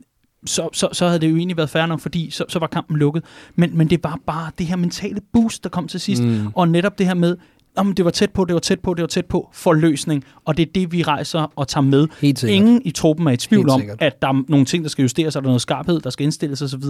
så, 0.47 0.69
så, 0.73 0.89
så 0.93 1.07
havde 1.07 1.21
det 1.21 1.31
jo 1.31 1.37
egentlig 1.37 1.57
været 1.57 1.71
fair 1.71 1.87
nok, 1.87 2.01
fordi 2.01 2.31
så, 2.31 2.45
så 2.49 2.59
var 2.59 2.67
kampen 2.67 2.97
lukket. 2.97 3.25
Men, 3.55 3.77
men 3.79 3.91
det 3.91 4.05
var 4.05 4.19
bare 4.27 4.51
det 4.59 4.67
her 4.67 4.77
mentale 4.77 5.21
boost, 5.33 5.65
der 5.65 5.71
kom 5.71 5.89
til 5.89 6.01
sidst, 6.01 6.23
mm. 6.23 6.47
og 6.55 6.69
netop 6.69 6.99
det 6.99 7.07
her 7.07 7.15
med, 7.15 7.37
om 7.77 7.93
det 7.93 8.05
var 8.05 8.11
tæt 8.11 8.31
på, 8.31 8.45
det 8.45 8.55
var 8.55 8.61
tæt 8.61 8.81
på, 8.81 8.95
det 8.95 9.03
var 9.03 9.07
tæt 9.07 9.27
på, 9.27 9.51
for 9.53 9.73
løsning. 9.73 10.25
Og 10.45 10.57
det 10.57 10.69
er 10.69 10.73
det, 10.75 10.93
vi 10.93 11.03
rejser 11.03 11.53
og 11.57 11.69
tager 11.69 11.83
med. 11.83 12.09
Helt 12.21 12.43
Ingen 12.43 12.83
i 12.85 12.91
truppen 12.91 13.27
er 13.27 13.31
i 13.31 13.37
tvivl 13.37 13.71
om, 13.71 13.83
at 13.99 14.23
der 14.23 14.29
er 14.29 14.45
nogle 14.49 14.67
ting, 14.67 14.85
der 14.85 14.91
skal 14.91 15.03
justeres, 15.03 15.37
og 15.37 15.43
der 15.43 15.47
er 15.47 15.51
noget 15.51 15.63
skarphed, 15.63 16.01
der 16.01 16.11
skal 16.11 16.25
indstilles 16.25 16.63
osv. 16.63 16.83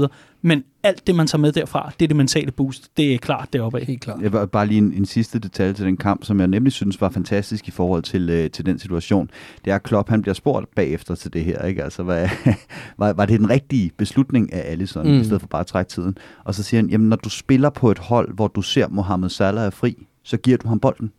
Men 0.42 0.64
alt 0.82 1.06
det, 1.06 1.14
man 1.14 1.26
tager 1.26 1.40
med 1.40 1.52
derfra, 1.52 1.92
det 1.98 2.06
er 2.06 2.08
det 2.08 2.16
mentale 2.16 2.50
boost. 2.50 2.90
Det 2.96 3.14
er 3.14 3.18
klart 3.18 3.52
deroppe 3.52 3.80
af. 3.80 3.86
Helt 3.86 4.00
klart. 4.00 4.20
Jeg 4.22 4.32
vil 4.32 4.48
bare 4.48 4.66
lige 4.66 4.78
en, 4.78 4.92
en 4.92 5.06
sidste 5.06 5.38
detalje 5.38 5.72
til 5.72 5.84
den 5.84 5.96
kamp, 5.96 6.24
som 6.24 6.40
jeg 6.40 6.48
nemlig 6.48 6.72
synes 6.72 7.00
var 7.00 7.10
fantastisk 7.10 7.68
i 7.68 7.70
forhold 7.70 8.02
til, 8.02 8.30
øh, 8.30 8.50
til 8.50 8.66
den 8.66 8.78
situation. 8.78 9.30
Det 9.64 9.70
er, 9.70 9.74
at 9.74 9.82
Klopp 9.82 10.08
han 10.08 10.22
bliver 10.22 10.34
spurgt 10.34 10.74
bagefter 10.74 11.14
til 11.14 11.32
det 11.32 11.44
her. 11.44 11.62
Ikke? 11.62 11.84
Altså, 11.84 12.02
hvad, 12.02 12.28
var, 12.98 13.12
var 13.12 13.26
det 13.26 13.40
den 13.40 13.50
rigtige 13.50 13.90
beslutning 13.96 14.52
af 14.52 14.70
Allison, 14.70 15.06
mm. 15.06 15.20
i 15.20 15.24
stedet 15.24 15.40
for 15.40 15.48
bare 15.48 15.60
at 15.60 15.66
trække 15.66 15.88
tiden? 15.88 16.18
Og 16.44 16.54
så 16.54 16.62
siger 16.62 16.80
han, 16.80 16.90
jamen 16.90 17.08
når 17.08 17.16
du 17.16 17.28
spiller 17.28 17.70
på 17.70 17.90
et 17.90 17.98
hold, 17.98 18.34
hvor 18.34 18.48
du 18.48 18.62
ser 18.62 18.88
Mohamed 18.88 19.28
Salah 19.28 19.66
er 19.66 19.70
fri, 19.70 20.06
så 20.26 20.36
giver 20.36 20.56
du 20.56 20.68
ham 20.68 20.80
bolden. 20.80 21.12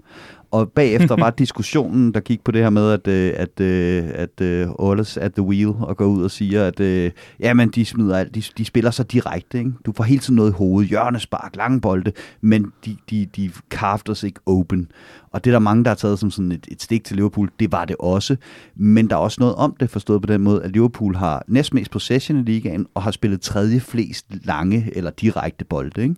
Og 0.51 0.71
bagefter 0.71 1.15
var 1.23 1.29
diskussionen, 1.29 2.13
der 2.13 2.19
gik 2.19 2.43
på 2.43 2.51
det 2.51 2.61
her 2.61 2.69
med, 2.69 2.91
at, 2.91 3.07
øh, 3.07 3.33
at, 3.35 3.59
øh, 3.61 4.03
at, 4.13 4.41
at 4.41 4.67
uh, 4.67 4.89
Oles 4.89 5.17
at 5.17 5.33
the 5.33 5.43
wheel 5.43 5.73
og 5.79 5.97
går 5.97 6.05
ud 6.05 6.23
og 6.23 6.31
siger, 6.31 6.67
at 6.67 6.79
uh, 6.79 7.11
jamen, 7.39 7.69
de 7.69 7.85
smider 7.85 8.17
alt, 8.17 8.35
de, 8.35 8.43
de 8.57 8.65
spiller 8.65 8.91
så 8.91 9.03
direkte. 9.03 9.57
Ikke? 9.57 9.71
Du 9.85 9.91
får 9.91 10.03
hele 10.03 10.19
tiden 10.19 10.35
noget 10.35 10.51
i 10.51 10.53
hovedet, 10.53 10.89
hjørnespark, 10.89 11.55
lange 11.55 11.81
bolde, 11.81 12.11
men 12.41 12.71
de, 12.85 12.97
de, 13.09 13.25
de 13.35 13.51
carved 13.69 14.09
os 14.09 14.23
ikke 14.23 14.39
open. 14.45 14.91
Og 15.31 15.43
det 15.43 15.49
er 15.49 15.53
der 15.53 15.59
mange, 15.59 15.83
der 15.83 15.89
har 15.89 15.95
taget 15.95 16.19
som 16.19 16.31
sådan 16.31 16.51
et, 16.51 16.67
et 16.71 16.81
stik 16.81 17.03
til 17.03 17.15
Liverpool. 17.15 17.49
Det 17.59 17.71
var 17.71 17.85
det 17.85 17.95
også. 17.99 18.35
Men 18.75 19.09
der 19.09 19.15
er 19.15 19.19
også 19.19 19.37
noget 19.39 19.55
om 19.55 19.75
det, 19.79 19.89
forstået 19.89 20.21
på 20.21 20.27
den 20.27 20.41
måde, 20.41 20.63
at 20.63 20.71
Liverpool 20.71 21.15
har 21.15 21.43
næstmest 21.47 21.91
possession 21.91 22.37
i 22.37 22.43
ligaen, 22.43 22.87
og 22.93 23.03
har 23.03 23.11
spillet 23.11 23.41
tredje 23.41 23.79
flest 23.79 24.25
lange 24.43 24.91
eller 24.95 25.11
direkte 25.11 25.65
bolde. 25.65 26.03
Ikke? 26.03 26.15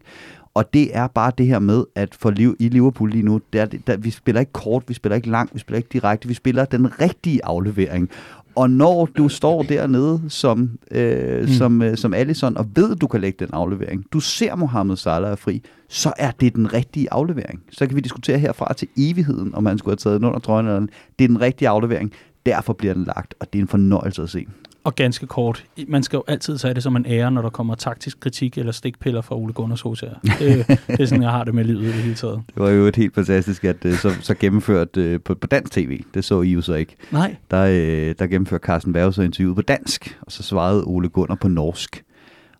Og 0.53 0.73
det 0.73 0.97
er 0.97 1.07
bare 1.07 1.31
det 1.37 1.45
her 1.45 1.59
med, 1.59 1.83
at 1.95 2.15
for 2.15 2.31
liv, 2.31 2.55
i 2.59 2.69
Liverpool 2.69 3.09
lige 3.09 3.23
nu, 3.23 3.41
der, 3.53 3.65
der, 3.65 3.97
vi 3.97 4.09
spiller 4.09 4.39
ikke 4.39 4.51
kort, 4.51 4.83
vi 4.87 4.93
spiller 4.93 5.15
ikke 5.15 5.29
langt, 5.29 5.53
vi 5.53 5.59
spiller 5.59 5.77
ikke 5.77 5.89
direkte, 5.93 6.27
vi 6.27 6.33
spiller 6.33 6.65
den 6.65 7.01
rigtige 7.01 7.45
aflevering. 7.45 8.09
Og 8.55 8.69
når 8.69 9.05
du 9.05 9.29
står 9.29 9.63
dernede 9.63 10.21
som, 10.27 10.69
øh, 10.91 11.41
mm. 11.41 11.47
som, 11.47 11.81
øh, 11.81 11.97
som 11.97 12.13
Allison 12.13 12.57
og 12.57 12.67
ved, 12.75 12.91
at 12.91 13.01
du 13.01 13.07
kan 13.07 13.21
lægge 13.21 13.45
den 13.45 13.53
aflevering, 13.53 14.05
du 14.13 14.19
ser 14.19 14.55
Mohamed 14.55 14.95
Salah 14.95 15.31
er 15.31 15.35
fri, 15.35 15.61
så 15.89 16.13
er 16.17 16.31
det 16.31 16.55
den 16.55 16.73
rigtige 16.73 17.13
aflevering. 17.13 17.63
Så 17.71 17.87
kan 17.87 17.95
vi 17.95 18.01
diskutere 18.01 18.39
herfra 18.39 18.73
til 18.73 18.87
evigheden, 18.97 19.55
om 19.55 19.63
man 19.63 19.77
skulle 19.77 19.91
have 19.91 19.97
taget 19.97 20.21
den 20.21 20.27
under 20.27 20.39
trøjen 20.39 20.67
eller 20.67 20.87
Det 21.19 21.23
er 21.23 21.27
den 21.27 21.41
rigtige 21.41 21.69
aflevering. 21.69 22.11
Derfor 22.45 22.73
bliver 22.73 22.93
den 22.93 23.03
lagt, 23.03 23.35
og 23.39 23.53
det 23.53 23.59
er 23.59 23.63
en 23.63 23.67
fornøjelse 23.67 24.21
at 24.21 24.29
se. 24.29 24.45
Og 24.89 24.95
ganske 24.95 25.27
kort, 25.27 25.65
man 25.87 26.03
skal 26.03 26.17
jo 26.17 26.23
altid 26.27 26.57
tage 26.57 26.73
det 26.73 26.83
som 26.83 26.95
en 26.95 27.05
ære, 27.05 27.31
når 27.31 27.41
der 27.41 27.49
kommer 27.49 27.75
taktisk 27.75 28.19
kritik 28.19 28.57
eller 28.57 28.71
stikpiller 28.71 29.21
fra 29.21 29.35
Ole 29.35 29.53
Gunners 29.53 29.81
hos 29.81 29.99
her. 29.99 30.13
Det, 30.23 30.67
det 30.87 30.99
er 30.99 31.05
sådan, 31.05 31.21
jeg 31.21 31.31
har 31.31 31.43
det 31.43 31.55
med 31.55 31.63
livet 31.63 31.81
i 31.81 31.85
det 31.85 31.93
hele 31.93 32.15
taget. 32.15 32.41
Det 32.47 32.63
var 32.63 32.69
jo 32.69 32.85
et 32.85 32.95
helt 32.95 33.15
fantastisk, 33.15 33.63
at 33.63 33.85
øh, 33.85 33.93
så, 33.93 34.11
så 34.21 34.33
gennemført 34.33 34.97
øh, 34.97 35.19
på, 35.21 35.35
på 35.35 35.47
dansk 35.47 35.73
tv. 35.73 36.01
Det 36.13 36.25
så 36.25 36.41
I 36.41 36.51
jo 36.51 36.61
så 36.61 36.73
ikke. 36.73 36.95
Nej. 37.11 37.35
Der, 37.51 37.63
øh, 37.63 38.15
der 38.19 38.27
gennemførte 38.27 38.65
Carsten 38.65 38.93
Berg 38.93 39.13
så 39.13 39.21
interviewet 39.21 39.55
på 39.55 39.61
dansk, 39.61 40.17
og 40.21 40.31
så 40.31 40.43
svarede 40.43 40.83
Ole 40.83 41.09
Gunnar 41.09 41.35
på 41.35 41.47
norsk. 41.47 42.03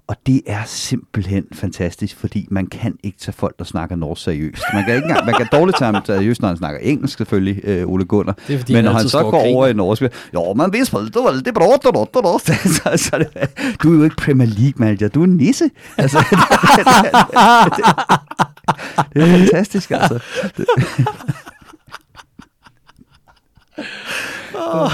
Og 0.10 0.16
det 0.28 0.42
er 0.48 0.64
simpelthen 0.66 1.44
fantastisk, 1.54 2.18
fordi 2.18 2.48
man 2.52 2.68
kan 2.68 2.98
ikke 3.04 3.18
tage 3.18 3.34
folk, 3.34 3.60
der 3.60 3.66
snakker 3.66 3.96
norsk 3.96 4.24
seriøst. 4.24 4.64
Man 4.74 4.84
kan, 4.86 4.96
ikke 4.96 5.08
engang, 5.08 5.26
man 5.26 5.36
kan 5.36 5.48
dårligt 5.52 5.78
tage 5.78 5.94
ham 5.94 6.06
seriøst, 6.06 6.42
når 6.42 6.48
han 6.48 6.58
snakker 6.58 6.80
engelsk 6.80 7.18
selvfølgelig, 7.18 7.62
øh, 7.64 7.88
Ole 7.88 8.06
Gunnar. 8.06 8.36
Det 8.48 8.56
er, 8.56 8.58
fordi 8.58 8.74
Men 8.74 8.86
når 8.86 8.92
han 8.92 9.10
så 9.10 9.24
går 9.24 9.42
over 9.42 9.68
i 9.68 9.74
norsk, 9.74 10.02
jo, 10.34 10.54
men 10.54 10.74
vi 10.74 10.86
spiller 10.86 11.32
veldig 11.32 11.54
bra, 11.54 11.66
da, 11.66 11.90
da, 12.14 12.20
da, 12.22 12.38
så, 12.78 12.98
så 12.98 13.18
det, 13.18 13.50
du 13.84 13.94
er 13.94 13.98
jo 13.98 14.04
ikke 14.04 14.16
Premier 14.16 14.48
League 14.48 14.74
manager, 14.78 15.08
du 15.08 15.22
er 15.22 15.24
en 15.24 15.38
nisse. 15.38 15.70
Altså, 15.98 16.18
det, 16.30 16.38
det, 16.78 16.86
det, 17.78 17.86
det 19.14 19.24
er 19.24 19.38
fantastisk, 19.38 19.92
altså. 19.92 20.20
Oh. 24.56 24.92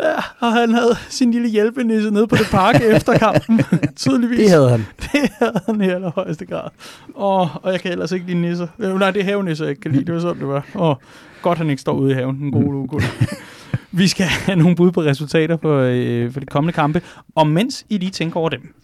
Ja, 0.00 0.16
og 0.38 0.52
han 0.52 0.74
havde 0.74 0.96
sin 1.08 1.30
lille 1.30 1.48
hjælpenisse 1.48 2.10
nede 2.10 2.26
på 2.26 2.36
det 2.36 2.46
park 2.50 2.80
efter 2.96 3.18
kampen, 3.18 3.60
tydeligvis. 3.96 4.38
Det 4.38 4.50
havde 4.50 4.70
han. 4.70 4.86
Det 5.12 5.30
havde 5.38 5.60
han 5.66 5.80
i 5.80 5.88
allerhøjeste 5.88 6.46
grad. 6.46 6.68
Og, 7.14 7.48
og 7.62 7.72
jeg 7.72 7.80
kan 7.80 7.92
ellers 7.92 8.12
ikke 8.12 8.26
lide 8.26 8.40
nisser. 8.40 8.66
Øh, 8.78 8.98
nej, 8.98 9.10
det 9.10 9.20
er 9.20 9.24
havenisser, 9.24 9.64
jeg 9.64 9.70
ikke 9.70 9.80
kan 9.80 9.92
lide. 9.92 10.04
Det 10.04 10.14
var 10.14 10.20
sådan, 10.20 10.40
det 10.40 10.48
var. 10.48 10.66
Og 10.74 11.00
godt, 11.42 11.58
han 11.58 11.70
ikke 11.70 11.82
står 11.82 11.92
ude 11.92 12.10
i 12.10 12.14
haven, 12.14 12.38
den 12.38 12.52
gode 12.52 12.72
Lugo. 12.72 13.00
Vi 13.92 14.08
skal 14.08 14.26
have 14.26 14.58
nogle 14.58 14.76
bud 14.76 14.90
på 14.92 15.02
resultater 15.02 15.56
for, 15.56 15.78
øh, 15.78 16.32
for 16.32 16.40
de 16.40 16.46
kommende 16.46 16.72
kampe. 16.72 17.02
Og 17.34 17.46
mens 17.46 17.86
I 17.88 17.98
lige 17.98 18.10
tænker 18.10 18.40
over 18.40 18.48
dem, 18.48 18.74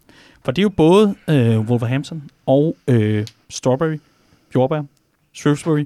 for 0.44 0.52
det 0.52 0.58
er 0.58 0.62
jo 0.62 0.68
både 0.68 1.14
øh, 1.28 1.60
Wolverhampton 1.60 2.22
og 2.46 2.76
øh, 2.88 3.26
Strawberry, 3.50 3.96
jordbær, 4.54 4.82
Shrewsbury, 5.36 5.84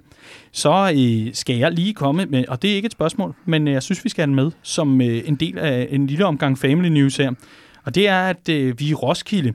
så 0.52 0.93
øh, 0.97 1.35
skal 1.35 1.56
jeg 1.56 1.72
lige 1.72 1.94
komme 1.94 2.27
med, 2.27 2.44
og 2.48 2.62
det 2.62 2.70
er 2.70 2.74
ikke 2.74 2.86
et 2.86 2.93
spørgsmål, 2.93 3.35
men 3.44 3.68
øh, 3.68 3.74
jeg 3.74 3.82
synes, 3.82 4.05
vi 4.05 4.09
skal 4.09 4.22
have 4.22 4.27
den 4.27 4.35
med 4.35 4.51
som 4.62 5.01
øh, 5.01 5.22
en 5.24 5.35
del 5.35 5.59
af 5.59 5.89
en 5.90 6.06
lille 6.06 6.27
omgang 6.27 6.59
Family 6.59 6.89
News 6.89 7.16
her. 7.16 7.32
Og 7.85 7.94
det 7.94 8.09
er, 8.09 8.22
at 8.22 8.48
øh, 8.48 8.81
vi 8.81 8.89
i 8.89 8.94
Roskilde 8.94 9.52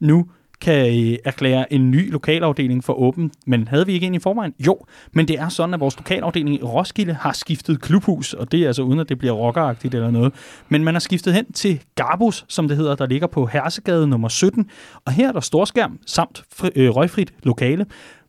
nu 0.00 0.26
kan 0.62 1.10
øh, 1.12 1.18
erklære 1.24 1.72
en 1.72 1.90
ny 1.90 2.12
lokalafdeling 2.12 2.84
for 2.84 2.92
åben. 2.92 3.32
Men 3.46 3.68
havde 3.68 3.86
vi 3.86 3.92
ikke 3.92 4.06
en 4.06 4.14
i 4.14 4.18
forvejen? 4.18 4.54
Jo, 4.66 4.78
men 5.12 5.28
det 5.28 5.38
er 5.38 5.48
sådan, 5.48 5.74
at 5.74 5.80
vores 5.80 5.96
lokalafdeling 5.96 6.54
i 6.56 6.62
Roskilde 6.62 7.12
har 7.12 7.32
skiftet 7.32 7.80
klubhus, 7.80 8.34
og 8.34 8.52
det 8.52 8.62
er 8.62 8.66
altså 8.66 8.82
uden, 8.82 9.00
at 9.00 9.08
det 9.08 9.18
bliver 9.18 9.32
rockeragtigt 9.32 9.94
eller 9.94 10.10
noget. 10.10 10.32
Men 10.68 10.84
man 10.84 10.94
har 10.94 11.00
skiftet 11.00 11.34
hen 11.34 11.52
til 11.52 11.82
Garbus, 11.94 12.44
som 12.48 12.68
det 12.68 12.76
hedder, 12.76 12.94
der 12.94 13.06
ligger 13.06 13.26
på 13.26 13.46
Hersegade 13.46 14.06
nummer 14.06 14.28
17. 14.28 14.70
Og 15.04 15.12
her 15.12 15.28
er 15.28 15.32
der 15.32 15.40
storskærm 15.40 15.98
samt 16.06 16.44
fri, 16.52 16.68
øh, 16.76 16.90
røgfrit 16.90 17.32
lokale. 17.42 17.86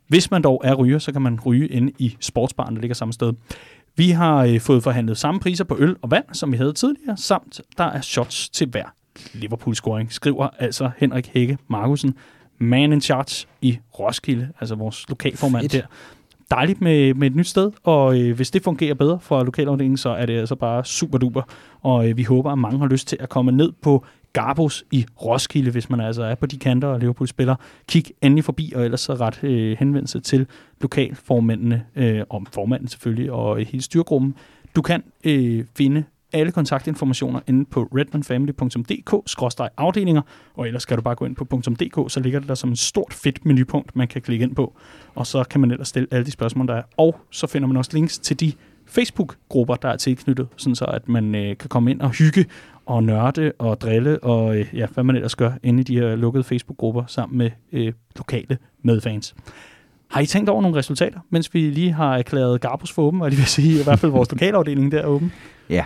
Hvis 0.08 0.30
man 0.30 0.42
dog 0.42 0.60
er 0.64 0.74
ryger, 0.74 0.98
så 0.98 1.12
kan 1.12 1.22
man 1.22 1.40
ryge 1.40 1.68
inde 1.68 1.92
i 1.98 2.16
sportsbaren, 2.20 2.74
der 2.74 2.80
ligger 2.80 2.94
samme 2.94 3.12
sted. 3.12 3.32
Vi 3.96 4.10
har 4.10 4.44
øh, 4.44 4.60
fået 4.60 4.82
forhandlet 4.82 5.18
samme 5.18 5.40
priser 5.40 5.64
på 5.64 5.76
øl 5.78 5.96
og 6.02 6.10
vand, 6.10 6.24
som 6.32 6.52
vi 6.52 6.56
havde 6.56 6.72
tidligere, 6.72 7.16
samt 7.16 7.60
der 7.78 7.84
er 7.84 8.00
shots 8.00 8.48
til 8.48 8.68
hver 8.68 8.84
Liverpool-scoring, 9.34 10.12
skriver 10.12 10.48
altså 10.58 10.90
Henrik 10.98 11.30
Hække 11.34 11.58
Markusen, 11.68 12.14
man 12.58 12.92
in 12.92 13.00
charge 13.00 13.46
i 13.62 13.78
Roskilde, 13.98 14.48
altså 14.60 14.74
vores 14.74 15.08
lokalformand 15.08 15.62
Fedt. 15.62 15.72
der. 15.72 15.82
Dejligt 16.50 16.80
med, 16.80 17.14
med 17.14 17.26
et 17.26 17.36
nyt 17.36 17.46
sted, 17.46 17.70
og 17.82 18.20
øh, 18.20 18.36
hvis 18.36 18.50
det 18.50 18.62
fungerer 18.62 18.94
bedre 18.94 19.20
for 19.20 19.44
lokalafdelingen, 19.44 19.96
så 19.96 20.08
er 20.08 20.26
det 20.26 20.38
altså 20.38 20.54
bare 20.54 20.84
super 20.84 21.18
duper. 21.18 21.42
Og 21.82 22.08
øh, 22.08 22.16
vi 22.16 22.22
håber, 22.22 22.50
at 22.50 22.58
mange 22.58 22.78
har 22.78 22.86
lyst 22.86 23.08
til 23.08 23.18
at 23.20 23.28
komme 23.28 23.52
ned 23.52 23.72
på 23.82 24.04
Garbos 24.34 24.84
i 24.90 25.06
Roskilde, 25.24 25.70
hvis 25.70 25.90
man 25.90 26.00
altså 26.00 26.22
er 26.22 26.34
på 26.34 26.46
de 26.46 26.58
kanter 26.58 26.88
og 26.88 27.00
Liverpool 27.00 27.28
spiller. 27.28 27.54
Kig 27.88 28.04
endelig 28.22 28.44
forbi, 28.44 28.72
og 28.76 28.84
ellers 28.84 29.00
så 29.00 29.14
ret 29.14 29.44
øh, 29.44 29.76
henvendelse 29.78 30.20
til 30.20 30.46
lokalformændene, 30.80 31.84
øh, 31.96 32.22
om 32.30 32.46
formanden 32.46 32.88
selvfølgelig, 32.88 33.32
og 33.32 33.58
hele 33.58 33.82
styrgruppen. 33.82 34.34
Du 34.76 34.82
kan 34.82 35.02
øh, 35.24 35.64
finde 35.76 36.04
alle 36.32 36.52
kontaktinformationer 36.52 37.40
inde 37.46 37.64
på 37.64 37.88
redmanfamily.dk-afdelinger, 37.94 40.22
og 40.54 40.66
ellers 40.66 40.82
skal 40.82 40.96
du 40.96 41.02
bare 41.02 41.14
gå 41.14 41.24
ind 41.24 41.36
på 41.36 41.44
.dk, 41.44 42.12
så 42.12 42.20
ligger 42.20 42.38
det 42.38 42.48
der 42.48 42.54
som 42.54 42.72
et 42.72 42.78
stort 42.78 43.14
fedt 43.14 43.44
menupunkt, 43.44 43.96
man 43.96 44.08
kan 44.08 44.22
klikke 44.22 44.42
ind 44.42 44.54
på, 44.54 44.76
og 45.14 45.26
så 45.26 45.44
kan 45.44 45.60
man 45.60 45.70
ellers 45.70 45.88
stille 45.88 46.08
alle 46.10 46.26
de 46.26 46.30
spørgsmål, 46.30 46.66
der 46.66 46.74
er. 46.74 46.82
Og 46.96 47.20
så 47.30 47.46
finder 47.46 47.68
man 47.68 47.76
også 47.76 47.90
links 47.94 48.18
til 48.18 48.40
de 48.40 48.52
Facebook-grupper, 48.94 49.74
der 49.74 49.88
er 49.88 49.96
tilknyttet, 49.96 50.48
sådan 50.56 50.74
så 50.74 50.84
at 50.84 51.08
man 51.08 51.34
øh, 51.34 51.56
kan 51.56 51.68
komme 51.68 51.90
ind 51.90 52.00
og 52.00 52.10
hygge 52.10 52.46
og 52.86 53.02
nørde 53.02 53.52
og 53.58 53.80
drille 53.80 54.24
og 54.24 54.56
øh, 54.58 54.66
ja, 54.74 54.86
hvad 54.86 55.04
man 55.04 55.16
ellers 55.16 55.36
gør 55.36 55.52
inde 55.62 55.80
i 55.80 55.82
de 55.82 55.98
her 55.98 56.16
lukkede 56.16 56.44
Facebook-grupper 56.44 57.04
sammen 57.06 57.38
med 57.38 57.50
øh, 57.72 57.92
lokale 58.16 58.58
medfans. 58.82 59.34
Har 60.10 60.20
I 60.20 60.26
tænkt 60.26 60.48
over 60.48 60.62
nogle 60.62 60.76
resultater, 60.76 61.20
mens 61.30 61.54
vi 61.54 61.70
lige 61.70 61.92
har 61.92 62.16
erklæret 62.16 62.60
Garbus 62.60 62.92
for 62.92 63.02
åben, 63.02 63.22
og 63.22 63.30
de 63.30 63.36
vil 63.36 63.46
sige, 63.46 63.80
i 63.80 63.84
hvert 63.84 63.98
fald 63.98 64.12
vores 64.12 64.30
lokalafdeling 64.34 64.92
der 64.92 65.00
er 65.02 65.06
åben? 65.06 65.32
Ja, 65.70 65.84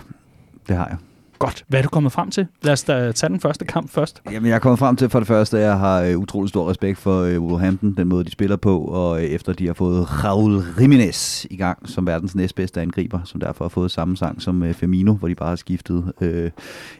det 0.68 0.76
har 0.76 0.86
jeg. 0.86 0.96
Godt. 1.38 1.64
Hvad 1.68 1.78
er 1.78 1.82
du 1.82 1.88
kommet 1.88 2.12
frem 2.12 2.30
til? 2.30 2.46
Lad 2.62 2.72
os 2.72 2.84
da 2.84 3.12
tage 3.12 3.30
den 3.30 3.40
første 3.40 3.64
kamp 3.64 3.90
først. 3.90 4.22
Jamen, 4.32 4.48
jeg 4.48 4.54
er 4.54 4.58
kommet 4.58 4.78
frem 4.78 4.96
til 4.96 5.08
for 5.08 5.18
det 5.20 5.28
første, 5.28 5.58
at 5.58 5.64
jeg 5.64 5.78
har 5.78 6.02
øh, 6.02 6.18
utrolig 6.18 6.48
stor 6.48 6.70
respekt 6.70 6.98
for 6.98 7.20
øh, 7.22 7.42
Wolverhampton, 7.42 7.94
den 7.96 8.08
måde, 8.08 8.24
de 8.24 8.30
spiller 8.30 8.56
på, 8.56 8.78
og 8.80 9.24
øh, 9.24 9.24
efter 9.24 9.52
de 9.52 9.66
har 9.66 9.74
fået 9.74 10.24
Raul 10.24 10.64
Jimenez 10.80 11.44
i 11.44 11.56
gang 11.56 11.88
som 11.88 12.06
verdens 12.06 12.34
næstbedste 12.34 12.80
angriber, 12.80 13.20
som 13.24 13.40
derfor 13.40 13.64
har 13.64 13.68
fået 13.68 13.90
samme 13.90 14.16
sang 14.16 14.42
som 14.42 14.62
øh, 14.62 14.74
Firmino, 14.74 15.12
hvor 15.12 15.28
de 15.28 15.34
bare 15.34 15.48
har 15.48 15.56
skiftet 15.56 16.12
øh, 16.20 16.50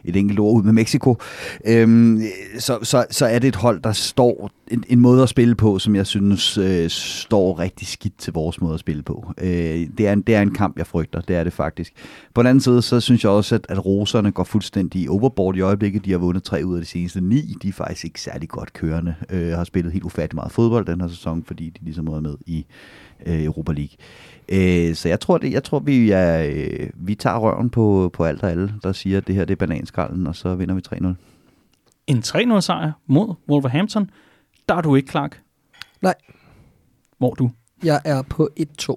et 0.03 0.15
enkelt 0.15 0.39
ord 0.39 0.55
ud 0.57 0.63
med 0.63 0.73
Mexico. 0.73 1.17
Øhm, 1.65 2.21
så, 2.59 2.79
så, 2.83 3.05
så 3.11 3.25
er 3.25 3.39
det 3.39 3.47
et 3.47 3.55
hold, 3.55 3.81
der 3.81 3.91
står 3.91 4.49
en, 4.69 4.83
en 4.87 4.99
måde 4.99 5.23
at 5.23 5.29
spille 5.29 5.55
på, 5.55 5.79
som 5.79 5.95
jeg 5.95 6.07
synes 6.07 6.57
øh, 6.57 6.89
står 6.89 7.59
rigtig 7.59 7.87
skidt 7.87 8.17
til 8.17 8.33
vores 8.33 8.61
måde 8.61 8.73
at 8.73 8.79
spille 8.79 9.03
på. 9.03 9.33
Øh, 9.37 9.87
det, 9.97 10.07
er 10.07 10.13
en, 10.13 10.21
det 10.21 10.35
er 10.35 10.41
en 10.41 10.53
kamp, 10.53 10.77
jeg 10.77 10.87
frygter, 10.87 11.21
det 11.21 11.35
er 11.35 11.43
det 11.43 11.53
faktisk. 11.53 11.93
På 12.33 12.41
den 12.41 12.47
anden 12.47 12.61
side, 12.61 12.81
så 12.81 12.99
synes 12.99 13.23
jeg 13.23 13.31
også, 13.31 13.55
at, 13.55 13.65
at 13.69 13.85
roserne 13.85 14.31
går 14.31 14.43
fuldstændig 14.43 15.09
overboard 15.09 15.55
i 15.55 15.61
øjeblikket. 15.61 16.05
De 16.05 16.11
har 16.11 16.17
vundet 16.17 16.43
tre 16.43 16.61
ud 16.65 16.75
af 16.75 16.81
de 16.81 16.87
seneste 16.87 17.21
ni. 17.21 17.55
De 17.61 17.67
er 17.67 17.73
faktisk 17.73 18.05
ikke 18.05 18.21
særlig 18.21 18.49
godt 18.49 18.73
kørende. 18.73 19.15
Øh, 19.29 19.51
har 19.51 19.63
spillet 19.63 19.93
helt 19.93 20.05
ufattelig 20.05 20.35
meget 20.35 20.51
fodbold 20.51 20.85
den 20.85 21.01
her 21.01 21.07
sæson, 21.07 21.43
fordi 21.43 21.69
de 21.69 21.83
ligesom 21.83 22.07
er 22.07 22.19
med 22.19 22.35
i 22.45 22.65
øh, 23.25 23.43
Europa 23.43 23.71
League. 23.71 23.95
Øh, 24.49 24.95
så 24.95 25.09
jeg 25.09 25.19
tror, 25.19 25.37
det, 25.37 25.51
jeg 25.51 25.63
tror 25.63 25.79
vi, 25.79 26.11
er, 26.11 26.51
øh, 26.53 26.89
vi 26.93 27.15
tager 27.15 27.37
røven 27.37 27.69
på, 27.69 28.09
på 28.13 28.23
alt 28.23 28.43
og 28.43 28.49
alle, 28.51 28.73
der 28.83 28.91
siger, 28.91 29.17
at 29.17 29.27
det 29.27 29.35
her 29.35 29.45
det 29.45 29.51
er 29.51 29.67
bananskralden, 29.67 30.27
og 30.27 30.35
så 30.35 30.55
vinder 30.55 30.75
vi 30.75 30.81
3-0. 30.93 31.13
En 32.07 32.17
3-0 32.17 32.59
sejr 32.59 32.91
mod 33.07 33.33
Wolverhampton. 33.49 34.09
Der 34.69 34.75
er 34.75 34.81
du 34.81 34.95
ikke, 34.95 35.11
Clark. 35.11 35.41
Nej. 36.01 36.13
Hvor 37.17 37.29
er 37.31 37.35
du? 37.35 37.51
Jeg 37.83 38.01
er 38.05 38.21
på 38.21 38.49
1-2. 38.81 38.95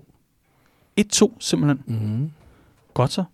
1-2 1.01 1.32
simpelthen. 1.39 1.82
Mm. 1.86 2.31
Godt 2.94 3.12
så. 3.12 3.24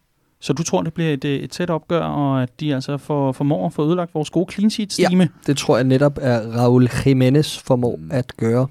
Så 0.40 0.52
du 0.52 0.62
tror, 0.62 0.82
det 0.82 0.94
bliver 0.94 1.12
et, 1.12 1.24
et 1.24 1.50
tæt 1.50 1.70
opgør, 1.70 2.00
og 2.00 2.42
at 2.42 2.60
de 2.60 2.74
altså 2.74 2.96
får, 2.96 3.32
formår 3.32 3.66
at 3.66 3.72
få 3.72 3.86
ødelagt 3.86 4.14
vores 4.14 4.30
gode 4.30 4.52
clean 4.52 4.70
sheet 4.70 4.92
stime 4.92 5.28
Det 5.46 5.56
tror 5.56 5.76
jeg 5.76 5.84
netop 5.84 6.18
er 6.20 6.40
Raul 6.56 6.88
Jimenez 7.06 7.58
formår 7.58 7.96
Mm. 7.96 8.10
at 8.10 8.36
gøre. 8.36 8.66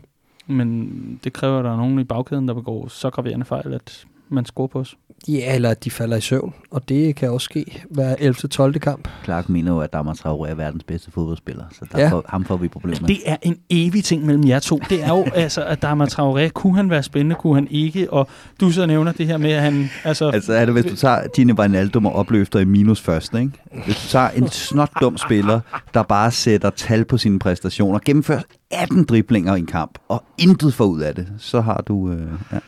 Men 0.47 1.19
det 1.23 1.33
kræver, 1.33 1.59
at 1.59 1.65
der 1.65 1.71
er 1.71 1.77
nogen 1.77 1.99
i 1.99 2.03
bagkæden, 2.03 2.47
der 2.47 2.53
begår 2.53 2.87
så 2.87 3.09
graverende 3.09 3.45
fejl, 3.45 3.73
at 3.73 4.05
man 4.29 4.45
scorer 4.45 4.67
på 4.67 4.79
os. 4.79 4.97
Ja, 5.27 5.55
eller 5.55 5.69
at 5.69 5.83
de 5.83 5.91
falder 5.91 6.17
i 6.17 6.21
søvn, 6.21 6.53
og 6.71 6.89
det 6.89 7.15
kan 7.15 7.31
også 7.31 7.45
ske 7.45 7.83
hver 7.89 8.15
11. 8.19 8.33
12. 8.33 8.79
kamp. 8.79 9.07
Clark 9.23 9.49
mener 9.49 9.71
jo, 9.71 9.79
at 9.79 9.93
Damar 9.93 10.13
Traoré 10.13 10.49
er 10.49 10.55
verdens 10.55 10.83
bedste 10.83 11.11
fodboldspiller, 11.11 11.63
så 11.71 11.85
der 11.91 11.99
Ja. 11.99 12.09
får, 12.09 12.23
ham 12.27 12.45
får 12.45 12.57
vi 12.57 12.67
problemer 12.67 13.01
med. 13.01 13.07
Det 13.07 13.17
er 13.25 13.37
en 13.41 13.57
evig 13.69 14.03
ting 14.03 14.25
mellem 14.25 14.47
jer 14.47 14.59
to. 14.59 14.79
Det 14.89 15.03
er 15.03 15.07
jo, 15.09 15.25
altså, 15.35 15.63
at 15.63 15.83
er 15.83 16.05
Traoré. 16.05 16.49
Kunne 16.49 16.75
han 16.75 16.89
være 16.89 17.03
spændende? 17.03 17.35
Kunne 17.35 17.55
han 17.55 17.67
ikke? 17.71 18.13
Og 18.13 18.27
du 18.61 18.71
så 18.71 18.85
nævner 18.85 19.11
det 19.11 19.27
her 19.27 19.37
med, 19.37 19.51
at 19.51 19.61
han... 19.61 19.89
Altså, 20.03 20.29
Altså 20.29 20.53
er 20.53 20.65
det, 20.65 20.73
hvis 20.73 20.85
du 20.85 20.95
tager 20.95 21.27
Tine 21.27 21.59
Wijnaldum 21.59 22.05
og 22.05 22.13
opløfter 22.13 22.59
i 22.59 22.65
minus 22.65 23.01
først, 23.01 23.33
ikke? 23.33 23.51
Hvis 23.85 23.95
du 23.95 24.07
tager 24.09 24.29
en 24.29 24.47
snot 24.47 24.91
dum 25.01 25.17
spiller, 25.17 25.59
der 25.93 26.03
bare 26.03 26.31
sætter 26.31 26.69
tal 26.69 27.05
på 27.05 27.17
sine 27.17 27.39
præstationer, 27.39 27.99
gennemfører 28.05 28.41
18 28.71 29.03
driblinger 29.03 29.55
i 29.55 29.59
en 29.59 29.65
kamp, 29.65 29.97
og 30.07 30.23
intet 30.37 30.73
får 30.73 30.85
ud 30.85 31.01
af 31.01 31.15
det, 31.15 31.27
så 31.37 31.61
har 31.61 31.83
du... 31.87 32.11
Øh, 32.11 32.27
ja. 32.51 32.59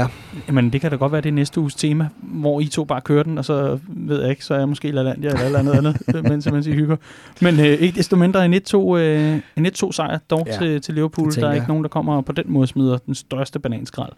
Ja, 0.00 0.06
Men 0.52 0.70
det 0.70 0.80
kan 0.80 0.90
da 0.90 0.96
godt 0.96 1.12
være 1.12 1.20
det 1.20 1.34
næste 1.34 1.60
uges 1.60 1.74
tema, 1.74 2.08
hvor 2.22 2.60
I 2.60 2.66
to 2.66 2.84
bare 2.84 3.00
kører 3.00 3.22
den, 3.22 3.38
og 3.38 3.44
så 3.44 3.78
ved 3.88 4.20
jeg 4.20 4.30
ikke, 4.30 4.44
så 4.44 4.54
er 4.54 4.58
jeg 4.58 4.68
måske 4.68 4.90
LaLandia 4.90 5.30
eller 5.30 5.44
eller 5.44 5.58
andet 5.58 5.72
andet, 5.74 6.24
mens, 6.30 6.50
mens 6.52 6.66
I 6.66 6.72
hygger. 6.72 6.96
Men 7.40 7.60
øh, 7.60 7.66
ikke 7.66 7.96
desto 7.96 8.16
mindre 8.16 8.44
en 8.44 8.54
1-2, 8.54 8.96
øh, 8.96 9.40
en 9.56 9.66
1-2 9.66 9.92
sejr 9.92 10.18
dog 10.30 10.46
Ja, 10.46 10.58
til, 10.58 10.80
til 10.80 10.94
Liverpool. 10.94 11.30
Der 11.34 11.48
er 11.48 11.52
ikke 11.52 11.62
jeg. 11.62 11.68
nogen, 11.68 11.82
der 11.84 11.88
kommer 11.88 12.16
og 12.16 12.24
på 12.24 12.32
den 12.32 12.44
måde 12.48 12.66
smider 12.66 12.98
den 12.98 13.14
største 13.14 13.58
bananskrald 13.58 14.12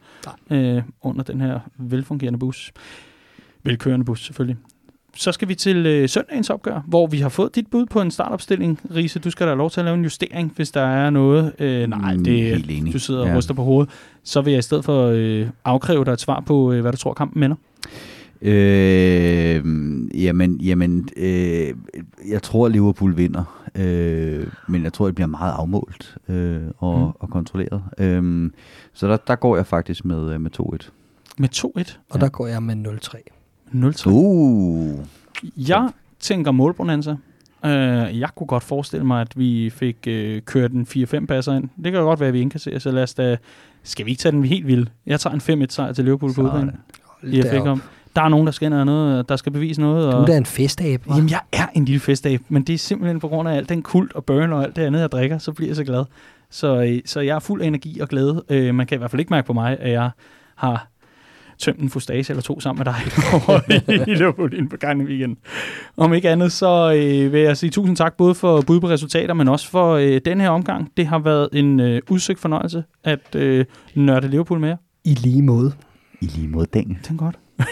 øh, 0.51 0.83
under 1.03 1.23
den 1.23 1.41
her 1.41 1.59
velfungerende 1.79 2.39
bus. 2.39 2.73
Velkørende 3.65 4.05
bus 4.05 4.25
selvfølgelig. 4.27 4.57
Så 5.17 5.33
skal 5.33 5.49
vi 5.49 5.55
til 5.55 5.87
øh, 5.87 6.09
søndagens 6.09 6.51
opgør, 6.51 6.81
hvor 6.87 7.07
vi 7.07 7.19
har 7.19 7.29
fået 7.29 7.55
dit 7.55 7.67
bud 7.71 7.87
på 7.87 8.01
en 8.01 8.11
startopstilling. 8.11 8.81
Riese, 8.95 9.19
du 9.19 9.31
skal 9.31 9.47
da 9.47 9.51
have 9.51 9.59
lov 9.59 9.71
til 9.71 9.81
at 9.81 9.85
lave 9.85 9.97
en 9.97 10.03
justering, 10.03 10.53
hvis 10.57 10.71
der 10.71 10.81
er 10.81 11.11
noget. 11.11 11.53
Øh, 11.59 11.87
nej, 11.89 12.15
Mm, 12.17 12.25
det, 12.25 12.93
du 12.93 12.99
sidder 12.99 13.21
og 13.21 13.29
Ja. 13.29 13.37
ryster 13.37 13.55
på 13.55 13.63
hovedet. 13.63 13.91
Så 14.29 14.41
vil 14.41 14.51
jeg 14.51 14.59
i 14.59 14.63
stedet 14.63 14.85
for 14.85 15.07
øh, 15.15 15.49
afkræve 15.65 16.05
dig 16.05 16.13
et 16.13 16.21
svar 16.21 16.41
på, 16.47 16.73
øh, 16.73 16.81
hvad 16.81 16.93
du 16.93 16.99
tror 16.99 17.15
kampen 17.15 17.41
minder. 17.41 17.57
Øh, 18.43 19.65
jamen, 20.25 20.61
jamen 20.61 21.09
øh, 21.17 21.75
jeg 22.29 22.43
tror, 22.43 22.67
at 22.67 22.73
Liverpool 22.73 23.17
vinder, 23.17 23.69
øh, 23.75 24.47
men 24.69 24.85
jeg 24.85 24.93
tror, 24.93 25.07
det 25.07 25.15
bliver 25.15 25.29
meget 25.29 25.53
afmålt 25.53 26.17
øh, 26.29 26.61
og, 26.79 26.99
Mm. 26.99 27.13
og 27.21 27.31
kontrolleret. 27.31 27.83
Øh, 27.99 28.51
så 28.93 29.09
der, 29.09 29.17
der 29.17 29.37
går 29.37 29.57
jeg 29.57 29.67
faktisk 29.67 30.05
med, 30.05 30.33
øh, 30.33 30.41
med 30.41 30.51
2-1. 30.61 30.91
Med 31.39 31.49
2-1. 31.57 31.99
og 32.11 32.21
der 32.21 32.29
går 32.29 32.47
jeg 32.47 32.63
med 32.63 32.77
0-3. 32.77 33.19
0-3. 33.73 34.09
Uh, 34.11 34.99
Jeg 35.57 35.91
tænker 36.21 36.51
målbonanza. 36.51 37.17
Uh, 37.65 37.71
jeg 38.21 38.29
kunne 38.35 38.47
godt 38.47 38.63
forestille 38.63 39.07
mig, 39.07 39.21
at 39.21 39.39
vi 39.39 39.71
fik 39.71 39.97
uh, 40.07 40.39
kørt 40.45 40.73
en 40.73 40.87
4-5 40.91 41.27
passer 41.27 41.55
ind. 41.55 41.69
Det 41.85 41.93
kan 41.93 42.03
godt 42.03 42.21
være, 42.21 42.29
at 42.29 42.33
vi 42.33 42.41
indkasserer, 42.41 42.79
så 42.79 42.91
lad 42.91 43.03
os 43.03 43.15
da... 43.15 43.37
Skal 43.83 44.07
vi 44.07 44.11
ikke 44.11 44.21
tage 44.21 44.33
den 44.33 44.45
helt 44.45 44.67
vild? 44.67 44.87
Jeg 45.07 45.21
tager 45.21 45.55
en 45.57 45.63
5-1 45.63 45.67
sejr 45.69 45.93
til 45.93 46.05
Liverpool 46.05 46.35
på 46.35 46.43
udbanen. 46.43 46.77
Jeg 47.23 47.45
fik 47.51 47.61
om. 47.61 47.83
Der 48.17 48.23
er 48.23 48.29
nogen, 48.29 48.47
der 48.47 48.53
skal 48.53 48.67
ind 48.67 48.75
og 48.75 48.87
noget, 48.87 49.29
der 49.29 49.37
skal 49.37 49.53
bevise 49.53 49.81
noget. 49.81 50.13
Du 50.13 50.19
Og... 50.19 50.31
er 50.31 50.37
en 50.37 50.47
festab, 50.47 51.07
hva'? 51.07 51.15
Jamen, 51.17 51.31
jeg 51.31 51.41
er 51.53 51.67
en 51.75 51.85
lille 51.85 52.01
festab, 52.01 52.41
men 52.49 52.63
det 52.63 52.75
er 52.75 52.79
simpelthen 52.79 53.21
på 53.21 53.29
grund 53.29 53.49
af 53.49 53.57
alt 53.57 53.69
den 53.69 53.83
kult 53.83 54.13
og 54.15 54.25
burn 54.25 54.53
og 54.53 54.65
alt 54.65 54.77
det 54.77 54.83
andet, 54.83 55.01
jeg 55.01 55.13
drikker, 55.13 55.39
så 55.39 55.53
bliver 55.53 55.69
jeg 55.69 55.77
så 55.77 55.85
glad. 55.85 56.05
Så, 56.51 56.83
øh, 56.83 57.01
så 57.05 57.21
jeg 57.21 57.35
er 57.35 57.39
fuld 57.39 57.63
af 57.63 57.67
energi 57.67 58.01
og 58.01 58.09
glæde. 58.09 58.45
Øh, 58.49 58.75
man 58.75 58.87
kan 58.87 58.97
i 58.97 58.99
hvert 58.99 59.11
fald 59.11 59.21
ikke 59.21 59.31
mærke 59.31 59.47
på 59.47 59.53
mig, 59.53 59.77
at 59.81 59.93
jeg 59.93 60.11
har 60.55 60.89
tømt 61.59 61.79
en 61.79 61.91
fustage 61.91 62.25
eller 62.31 62.43
to 62.43 62.61
sammen 62.61 62.85
med 62.85 62.93
dig 62.93 64.09
i 64.09 64.15
Liverpool 64.15 64.53
inden 64.53 64.69
på 64.69 64.77
gangen 64.77 65.07
i 65.07 65.11
weekenden. 65.11 65.39
Om 65.97 66.15
ikke 66.15 66.31
andet, 66.31 66.53
så 66.53 66.93
øh, 66.93 67.33
vil 67.33 67.41
jeg 67.41 67.57
sige 67.57 67.71
tusind 67.71 67.97
tak 67.97 68.17
både 68.17 68.35
for 68.35 68.61
bud 68.61 68.81
på 68.81 68.89
resultater, 68.89 69.35
men 69.35 69.49
også 69.49 69.71
for 69.71 69.95
øh, 69.95 70.21
den 70.25 70.41
her 70.41 70.51
omgang. 70.51 70.93
Det 70.97 71.07
har 71.07 71.19
været 71.19 71.49
en 71.53 71.81
øh, 71.81 72.03
udsøgt 72.11 72.39
fornøjelse 72.39 72.85
at 73.05 73.35
øh, 73.35 73.65
nørde 73.95 74.29
Liverpool 74.29 74.61
med 74.61 74.69
jer. 74.69 74.77
I 75.05 75.15
lige 75.15 75.43
måde. 75.43 75.73
I 76.21 76.27
lige 76.27 76.49
mod 76.49 76.67
den. 76.67 76.99
Det 77.03 77.11
er 77.11 77.17
godt. 77.17 77.39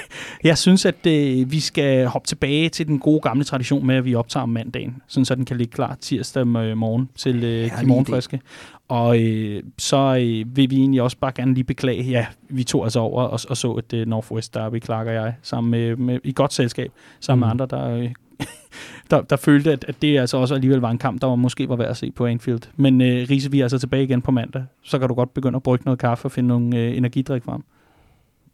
Jeg 0.45 0.59
synes, 0.59 0.85
at 0.85 1.07
øh, 1.07 1.53
vi 1.53 1.61
skal 1.61 2.07
hoppe 2.07 2.29
tilbage 2.29 2.69
til 2.69 2.87
den 2.87 2.99
gode 2.99 3.21
gamle 3.21 3.45
tradition 3.45 3.87
med, 3.87 3.95
at 3.95 4.05
vi 4.05 4.15
optager 4.15 4.43
om 4.43 4.49
mandagen, 4.49 5.03
sådan 5.07 5.25
så 5.25 5.35
den 5.35 5.45
kan 5.45 5.57
ligge 5.57 5.73
klar 5.73 5.97
tirsdag 6.01 6.47
øh, 6.47 6.77
morgen 6.77 7.09
til 7.17 7.45
øh, 7.45 7.81
de 7.81 7.87
morgenfriske. 7.87 8.41
Og 8.89 9.23
øh, 9.23 9.63
så 9.79 9.97
øh, 9.97 10.57
vil 10.57 10.71
vi 10.71 10.77
egentlig 10.77 11.03
også 11.03 11.17
bare 11.21 11.33
gerne 11.33 11.55
lige 11.55 11.65
beklage, 11.65 12.03
ja, 12.03 12.27
vi 12.49 12.65
tog 12.65 12.85
altså 12.85 13.01
over 13.01 13.23
og, 13.23 13.41
og 13.49 13.57
så 13.57 13.75
et 13.75 13.93
øh, 13.93 14.07
Northwest 14.07 14.55
Derby, 14.55 14.83
Clark 14.85 15.07
og 15.07 15.15
jeg, 15.15 15.35
sammen 15.43 15.71
med, 15.71 15.97
med, 15.97 16.19
i 16.25 16.33
godt 16.33 16.53
selskab, 16.53 16.93
sammen 17.21 17.41
mm. 17.41 17.47
Med 17.47 17.51
andre, 17.51 17.67
der, 17.67 17.91
øh, 17.91 18.13
der, 19.11 19.21
der 19.21 19.37
følte, 19.37 19.73
at, 19.73 19.85
at 19.89 20.03
det 20.03 20.19
altså 20.19 20.37
også 20.37 20.55
alligevel 20.55 20.81
var 20.81 20.91
en 20.91 20.99
kamp, 20.99 21.21
der 21.21 21.27
var 21.27 21.35
måske 21.35 21.69
var 21.69 21.77
værd 21.77 21.91
at 21.91 21.97
se 21.97 22.11
på 22.11 22.27
Anfield. 22.27 22.63
Men 22.77 23.01
øh, 23.01 23.27
Riese, 23.31 23.51
vi 23.51 23.61
er 23.61 23.65
altså 23.65 23.79
tilbage 23.79 24.05
igen 24.05 24.23
på 24.23 24.31
mandag, 24.31 24.65
så 24.83 24.99
kan 24.99 25.09
du 25.09 25.15
godt 25.15 25.35
begynde 25.35 25.57
at 25.57 25.63
brygge 25.63 25.85
noget 25.85 25.99
kaffe 25.99 26.25
og 26.25 26.33
finde 26.33 26.49
nogle 26.49 26.79
øh, 26.79 26.97
energidrik 26.97 27.45
frem. 27.45 27.65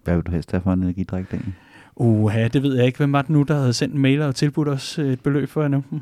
Hvad 0.04 0.14
vil 0.14 0.24
du 0.24 0.30
helst 0.30 0.50
have 0.50 0.60
for 0.60 0.72
en 0.72 0.82
energidrik, 0.82 1.30
Daniel? 1.30 1.52
Uha, 1.96 2.48
det 2.48 2.62
ved 2.62 2.76
jeg 2.76 2.86
ikke. 2.86 2.96
Hvem 2.96 3.12
var 3.12 3.22
det 3.22 3.30
nu, 3.30 3.42
der 3.42 3.54
havde 3.54 3.72
sendt 3.72 3.94
en 3.94 4.00
mail 4.00 4.22
og 4.22 4.34
tilbudt 4.34 4.68
os 4.68 4.98
øh, 4.98 5.12
et 5.12 5.20
beløb 5.20 5.48
for 5.48 5.62
at 5.62 5.70
nævne 5.70 5.84
dem? 5.90 6.00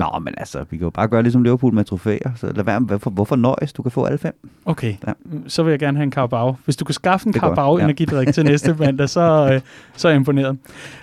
Nå, 0.00 0.18
men 0.18 0.34
altså, 0.36 0.58
vi 0.70 0.76
kan 0.76 0.84
jo 0.84 0.90
bare 0.90 1.08
gøre 1.08 1.22
ligesom 1.22 1.42
Liverpool 1.42 1.74
med 1.74 1.84
trofæer. 1.84 2.30
Så 2.36 2.52
lad 2.56 2.64
være 2.64 2.80
med, 2.80 2.88
hvorfor, 2.88 3.10
hvorfor 3.10 3.36
nøjes? 3.36 3.72
Du 3.72 3.82
kan 3.82 3.90
få 3.90 4.04
alle 4.04 4.18
fem. 4.18 4.32
Okay, 4.64 4.94
Ja. 5.06 5.12
så 5.46 5.62
vil 5.62 5.70
jeg 5.70 5.78
gerne 5.78 5.98
have 5.98 6.04
en 6.04 6.12
Carabao. 6.12 6.56
Hvis 6.64 6.76
du 6.76 6.84
kan 6.84 6.92
skaffe 6.94 7.26
en 7.26 7.32
Det 7.32 7.42
er 7.42 7.46
godt, 7.46 7.56
Carabao 7.56 7.78
ja. 8.24 8.32
til 8.32 8.44
næste 8.44 8.74
mandag, 8.80 9.08
så, 9.08 9.50
øh, 9.52 9.60
så 9.96 10.08
er 10.08 10.12
jeg 10.12 10.16
imponeret. 10.16 10.58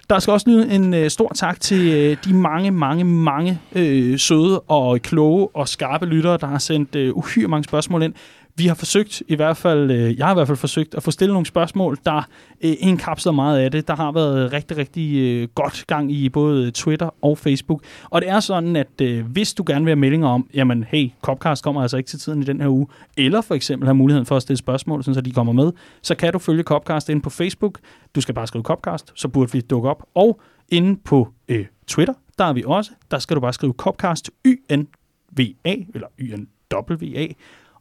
Der 0.10 0.20
skal 0.20 0.32
også 0.32 0.50
lyde 0.50 0.72
en 0.72 0.94
øh, 0.94 1.10
stor 1.10 1.32
tak 1.36 1.60
til 1.60 1.94
øh, 1.94 2.18
de 2.26 2.34
mange, 2.34 2.72
mange, 2.72 3.04
mange 3.04 3.60
øh, 3.76 4.20
søde 4.20 4.60
og 4.60 5.00
kloge 5.02 5.48
og 5.56 5.68
skarpe 5.68 6.06
lyttere, 6.06 6.38
der 6.42 6.48
har 6.48 6.58
sendt 6.58 6.96
øh, 6.96 7.14
uhyre 7.18 7.48
mange 7.48 7.64
spørgsmål 7.64 8.04
ind. 8.04 8.14
Vi 8.58 8.68
har 8.68 8.76
forsøgt, 8.76 9.24
i 9.28 9.36
hvert 9.36 9.58
fald, 9.58 9.92
øh, 9.92 10.18
jeg 10.18 10.26
har 10.26 10.34
i 10.34 10.36
hvert 10.36 10.48
fald 10.48 10.58
forsøgt 10.58 10.96
at 10.96 11.04
få 11.04 11.12
stillet 11.12 11.34
nogle 11.34 11.46
spørgsmål, 11.46 11.98
der 12.06 12.28
øh, 12.64 12.74
indkapsler 12.80 13.32
meget 13.32 13.60
af 13.60 13.72
det. 13.72 13.88
Der 13.88 13.96
har 13.96 14.12
været 14.12 14.54
rigtig, 14.54 14.78
rigtig 14.78 15.18
øh, 15.18 15.48
godt 15.56 15.84
gang 15.88 16.12
i 16.12 16.30
både 16.30 16.72
Twitter 16.72 17.10
og 17.22 17.38
Facebook. 17.38 17.84
Og 18.10 18.22
det 18.22 18.30
er 18.30 18.40
sådan, 18.40 18.76
at 18.76 19.02
øh, 19.02 19.26
hvis 19.26 19.54
du 19.54 19.64
gerne 19.68 19.86
vil 19.86 19.92
have 19.92 20.00
meldinger 20.00 20.28
om, 20.28 20.50
jamen 20.54 20.84
hey, 20.84 21.10
Copcast 21.22 21.64
kommer 21.64 21.82
altså 21.82 21.98
ikke 21.98 22.10
til 22.10 22.20
tiden 22.20 22.42
i 22.42 22.46
den 22.46 22.62
her 22.62 22.68
uge, 22.68 22.88
eller 23.18 23.42
for 23.42 23.56
eksempel 23.56 23.88
have 23.88 23.96
muligheden 23.96 24.26
for 24.26 24.36
at 24.36 24.42
stille 24.42 24.58
spørgsmål, 24.58 25.04
sådan 25.04 25.16
så 25.16 25.22
de 25.22 25.32
kommer 25.32 25.54
med, 25.54 25.72
så 26.02 26.16
kan 26.16 26.34
du 26.34 26.40
følge 26.40 26.64
Copcast 26.64 27.10
ind 27.10 27.22
på 27.22 27.30
Facebook. 27.30 27.80
Du 28.16 28.22
skal 28.22 28.36
bare 28.36 28.48
skrive 28.48 28.64
Copcast, 28.64 29.12
så 29.16 29.28
burde 29.28 29.52
vi 29.52 29.62
dukke 29.62 29.90
op. 29.90 30.04
Og 30.16 30.42
inde 30.70 31.00
på 31.06 31.28
øh, 31.48 31.66
Twitter, 31.88 32.14
der 32.38 32.46
er 32.46 32.54
vi 32.54 32.64
også. 32.66 32.92
Der 33.12 33.20
skal 33.20 33.36
du 33.36 33.42
bare 33.42 33.54
skrive 33.54 33.74
Copcast 33.78 34.32
YNVA, 34.46 35.76
eller 35.94 36.08
YNWA, 36.20 37.28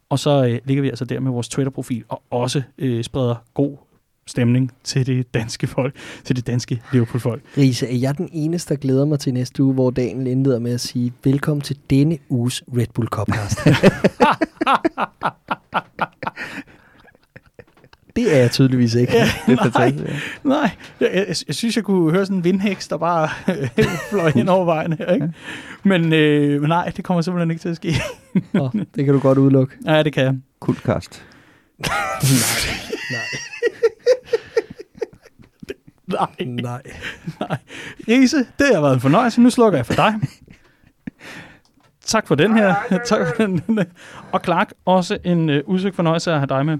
og 0.09 0.19
så 0.19 0.45
øh, 0.45 0.59
ligger 0.65 0.81
vi 0.81 0.89
altså 0.89 1.05
der 1.05 1.19
med 1.19 1.31
vores 1.31 1.49
Twitter-profil, 1.49 2.03
og 2.09 2.21
også 2.29 2.61
øh, 2.77 3.03
spreder 3.03 3.35
god 3.53 3.77
stemning 4.27 4.71
til 4.83 5.05
det 5.05 5.33
danske 5.33 5.67
folk, 5.67 5.95
til 6.23 6.35
det 6.35 6.47
danske 6.47 6.81
Liverpool-folk. 6.93 7.41
Riese, 7.57 7.87
er 7.87 7.95
jeg 7.95 8.17
den 8.17 8.29
eneste, 8.31 8.73
der 8.73 8.79
glæder 8.79 9.05
mig 9.05 9.19
til 9.19 9.33
næste 9.33 9.63
uge, 9.63 9.73
hvor 9.73 9.89
Daniel 9.89 10.27
indleder 10.27 10.59
med 10.59 10.73
at 10.73 10.81
sige, 10.81 11.13
velkommen 11.23 11.61
til 11.61 11.77
denne 11.89 12.17
uges 12.29 12.63
Red 12.77 12.87
Bull 12.93 13.07
Copcast. 13.07 13.59
det 18.17 18.35
er 18.35 18.39
jeg 18.39 18.51
tydeligvis 18.51 18.95
ikke. 18.95 19.13
Ja, 19.17 19.29
Det 19.47 19.59
er 19.59 19.79
nej, 19.79 19.93
nej, 20.43 20.69
Jeg, 20.99 21.09
jeg, 21.13 21.35
jeg 21.47 21.55
synes, 21.55 21.75
jeg 21.75 21.83
kunne 21.83 22.11
høre 22.11 22.25
sådan 22.25 22.37
en 22.37 22.43
vindhæks, 22.43 22.87
der 22.87 22.97
bare 22.97 23.29
fløj 24.11 24.29
hen 24.31 24.49
over 24.49 24.65
vejen 24.65 24.93
her, 24.93 25.13
ikke? 25.13 25.33
Men, 25.83 26.13
øh, 26.13 26.61
men 26.61 26.69
nej, 26.69 26.91
det 26.95 27.05
kommer 27.05 27.21
simpelthen 27.21 27.51
ikke 27.51 27.61
til 27.61 27.69
at 27.69 27.75
ske. 27.75 27.93
Nå, 28.53 28.69
det 28.95 29.05
kan 29.05 29.13
du 29.13 29.19
godt 29.19 29.37
udelukke. 29.37 29.75
Ja, 29.85 30.03
det 30.03 30.13
kan 30.13 30.23
jeg. 30.23 30.35
Kultkast. 30.59 31.23
Nej, 31.79 31.89
Nej, 36.07 36.27
nej. 36.45 36.81
nej. 37.39 37.57
Riese, 38.07 38.37
det 38.37 38.67
har 38.73 38.81
været 38.81 38.93
en 38.93 38.99
fornøjelse. 39.01 39.41
Nu 39.41 39.49
slukker 39.49 39.79
jeg 39.79 39.85
for 39.85 39.93
dig. 39.93 40.13
Tak 42.05 42.27
for 42.27 42.35
den 42.35 42.57
her. 42.57 42.75
Tak 43.05 43.27
for 43.27 43.43
den. 43.43 43.61
Og 44.31 44.41
Clark, 44.43 44.73
også 44.85 45.17
en 45.23 45.49
øh, 45.49 45.63
udsøgt 45.65 45.95
fornøjelse 45.95 46.31
at 46.31 46.37
have 46.37 46.47
dig 46.47 46.65
med. 46.65 46.77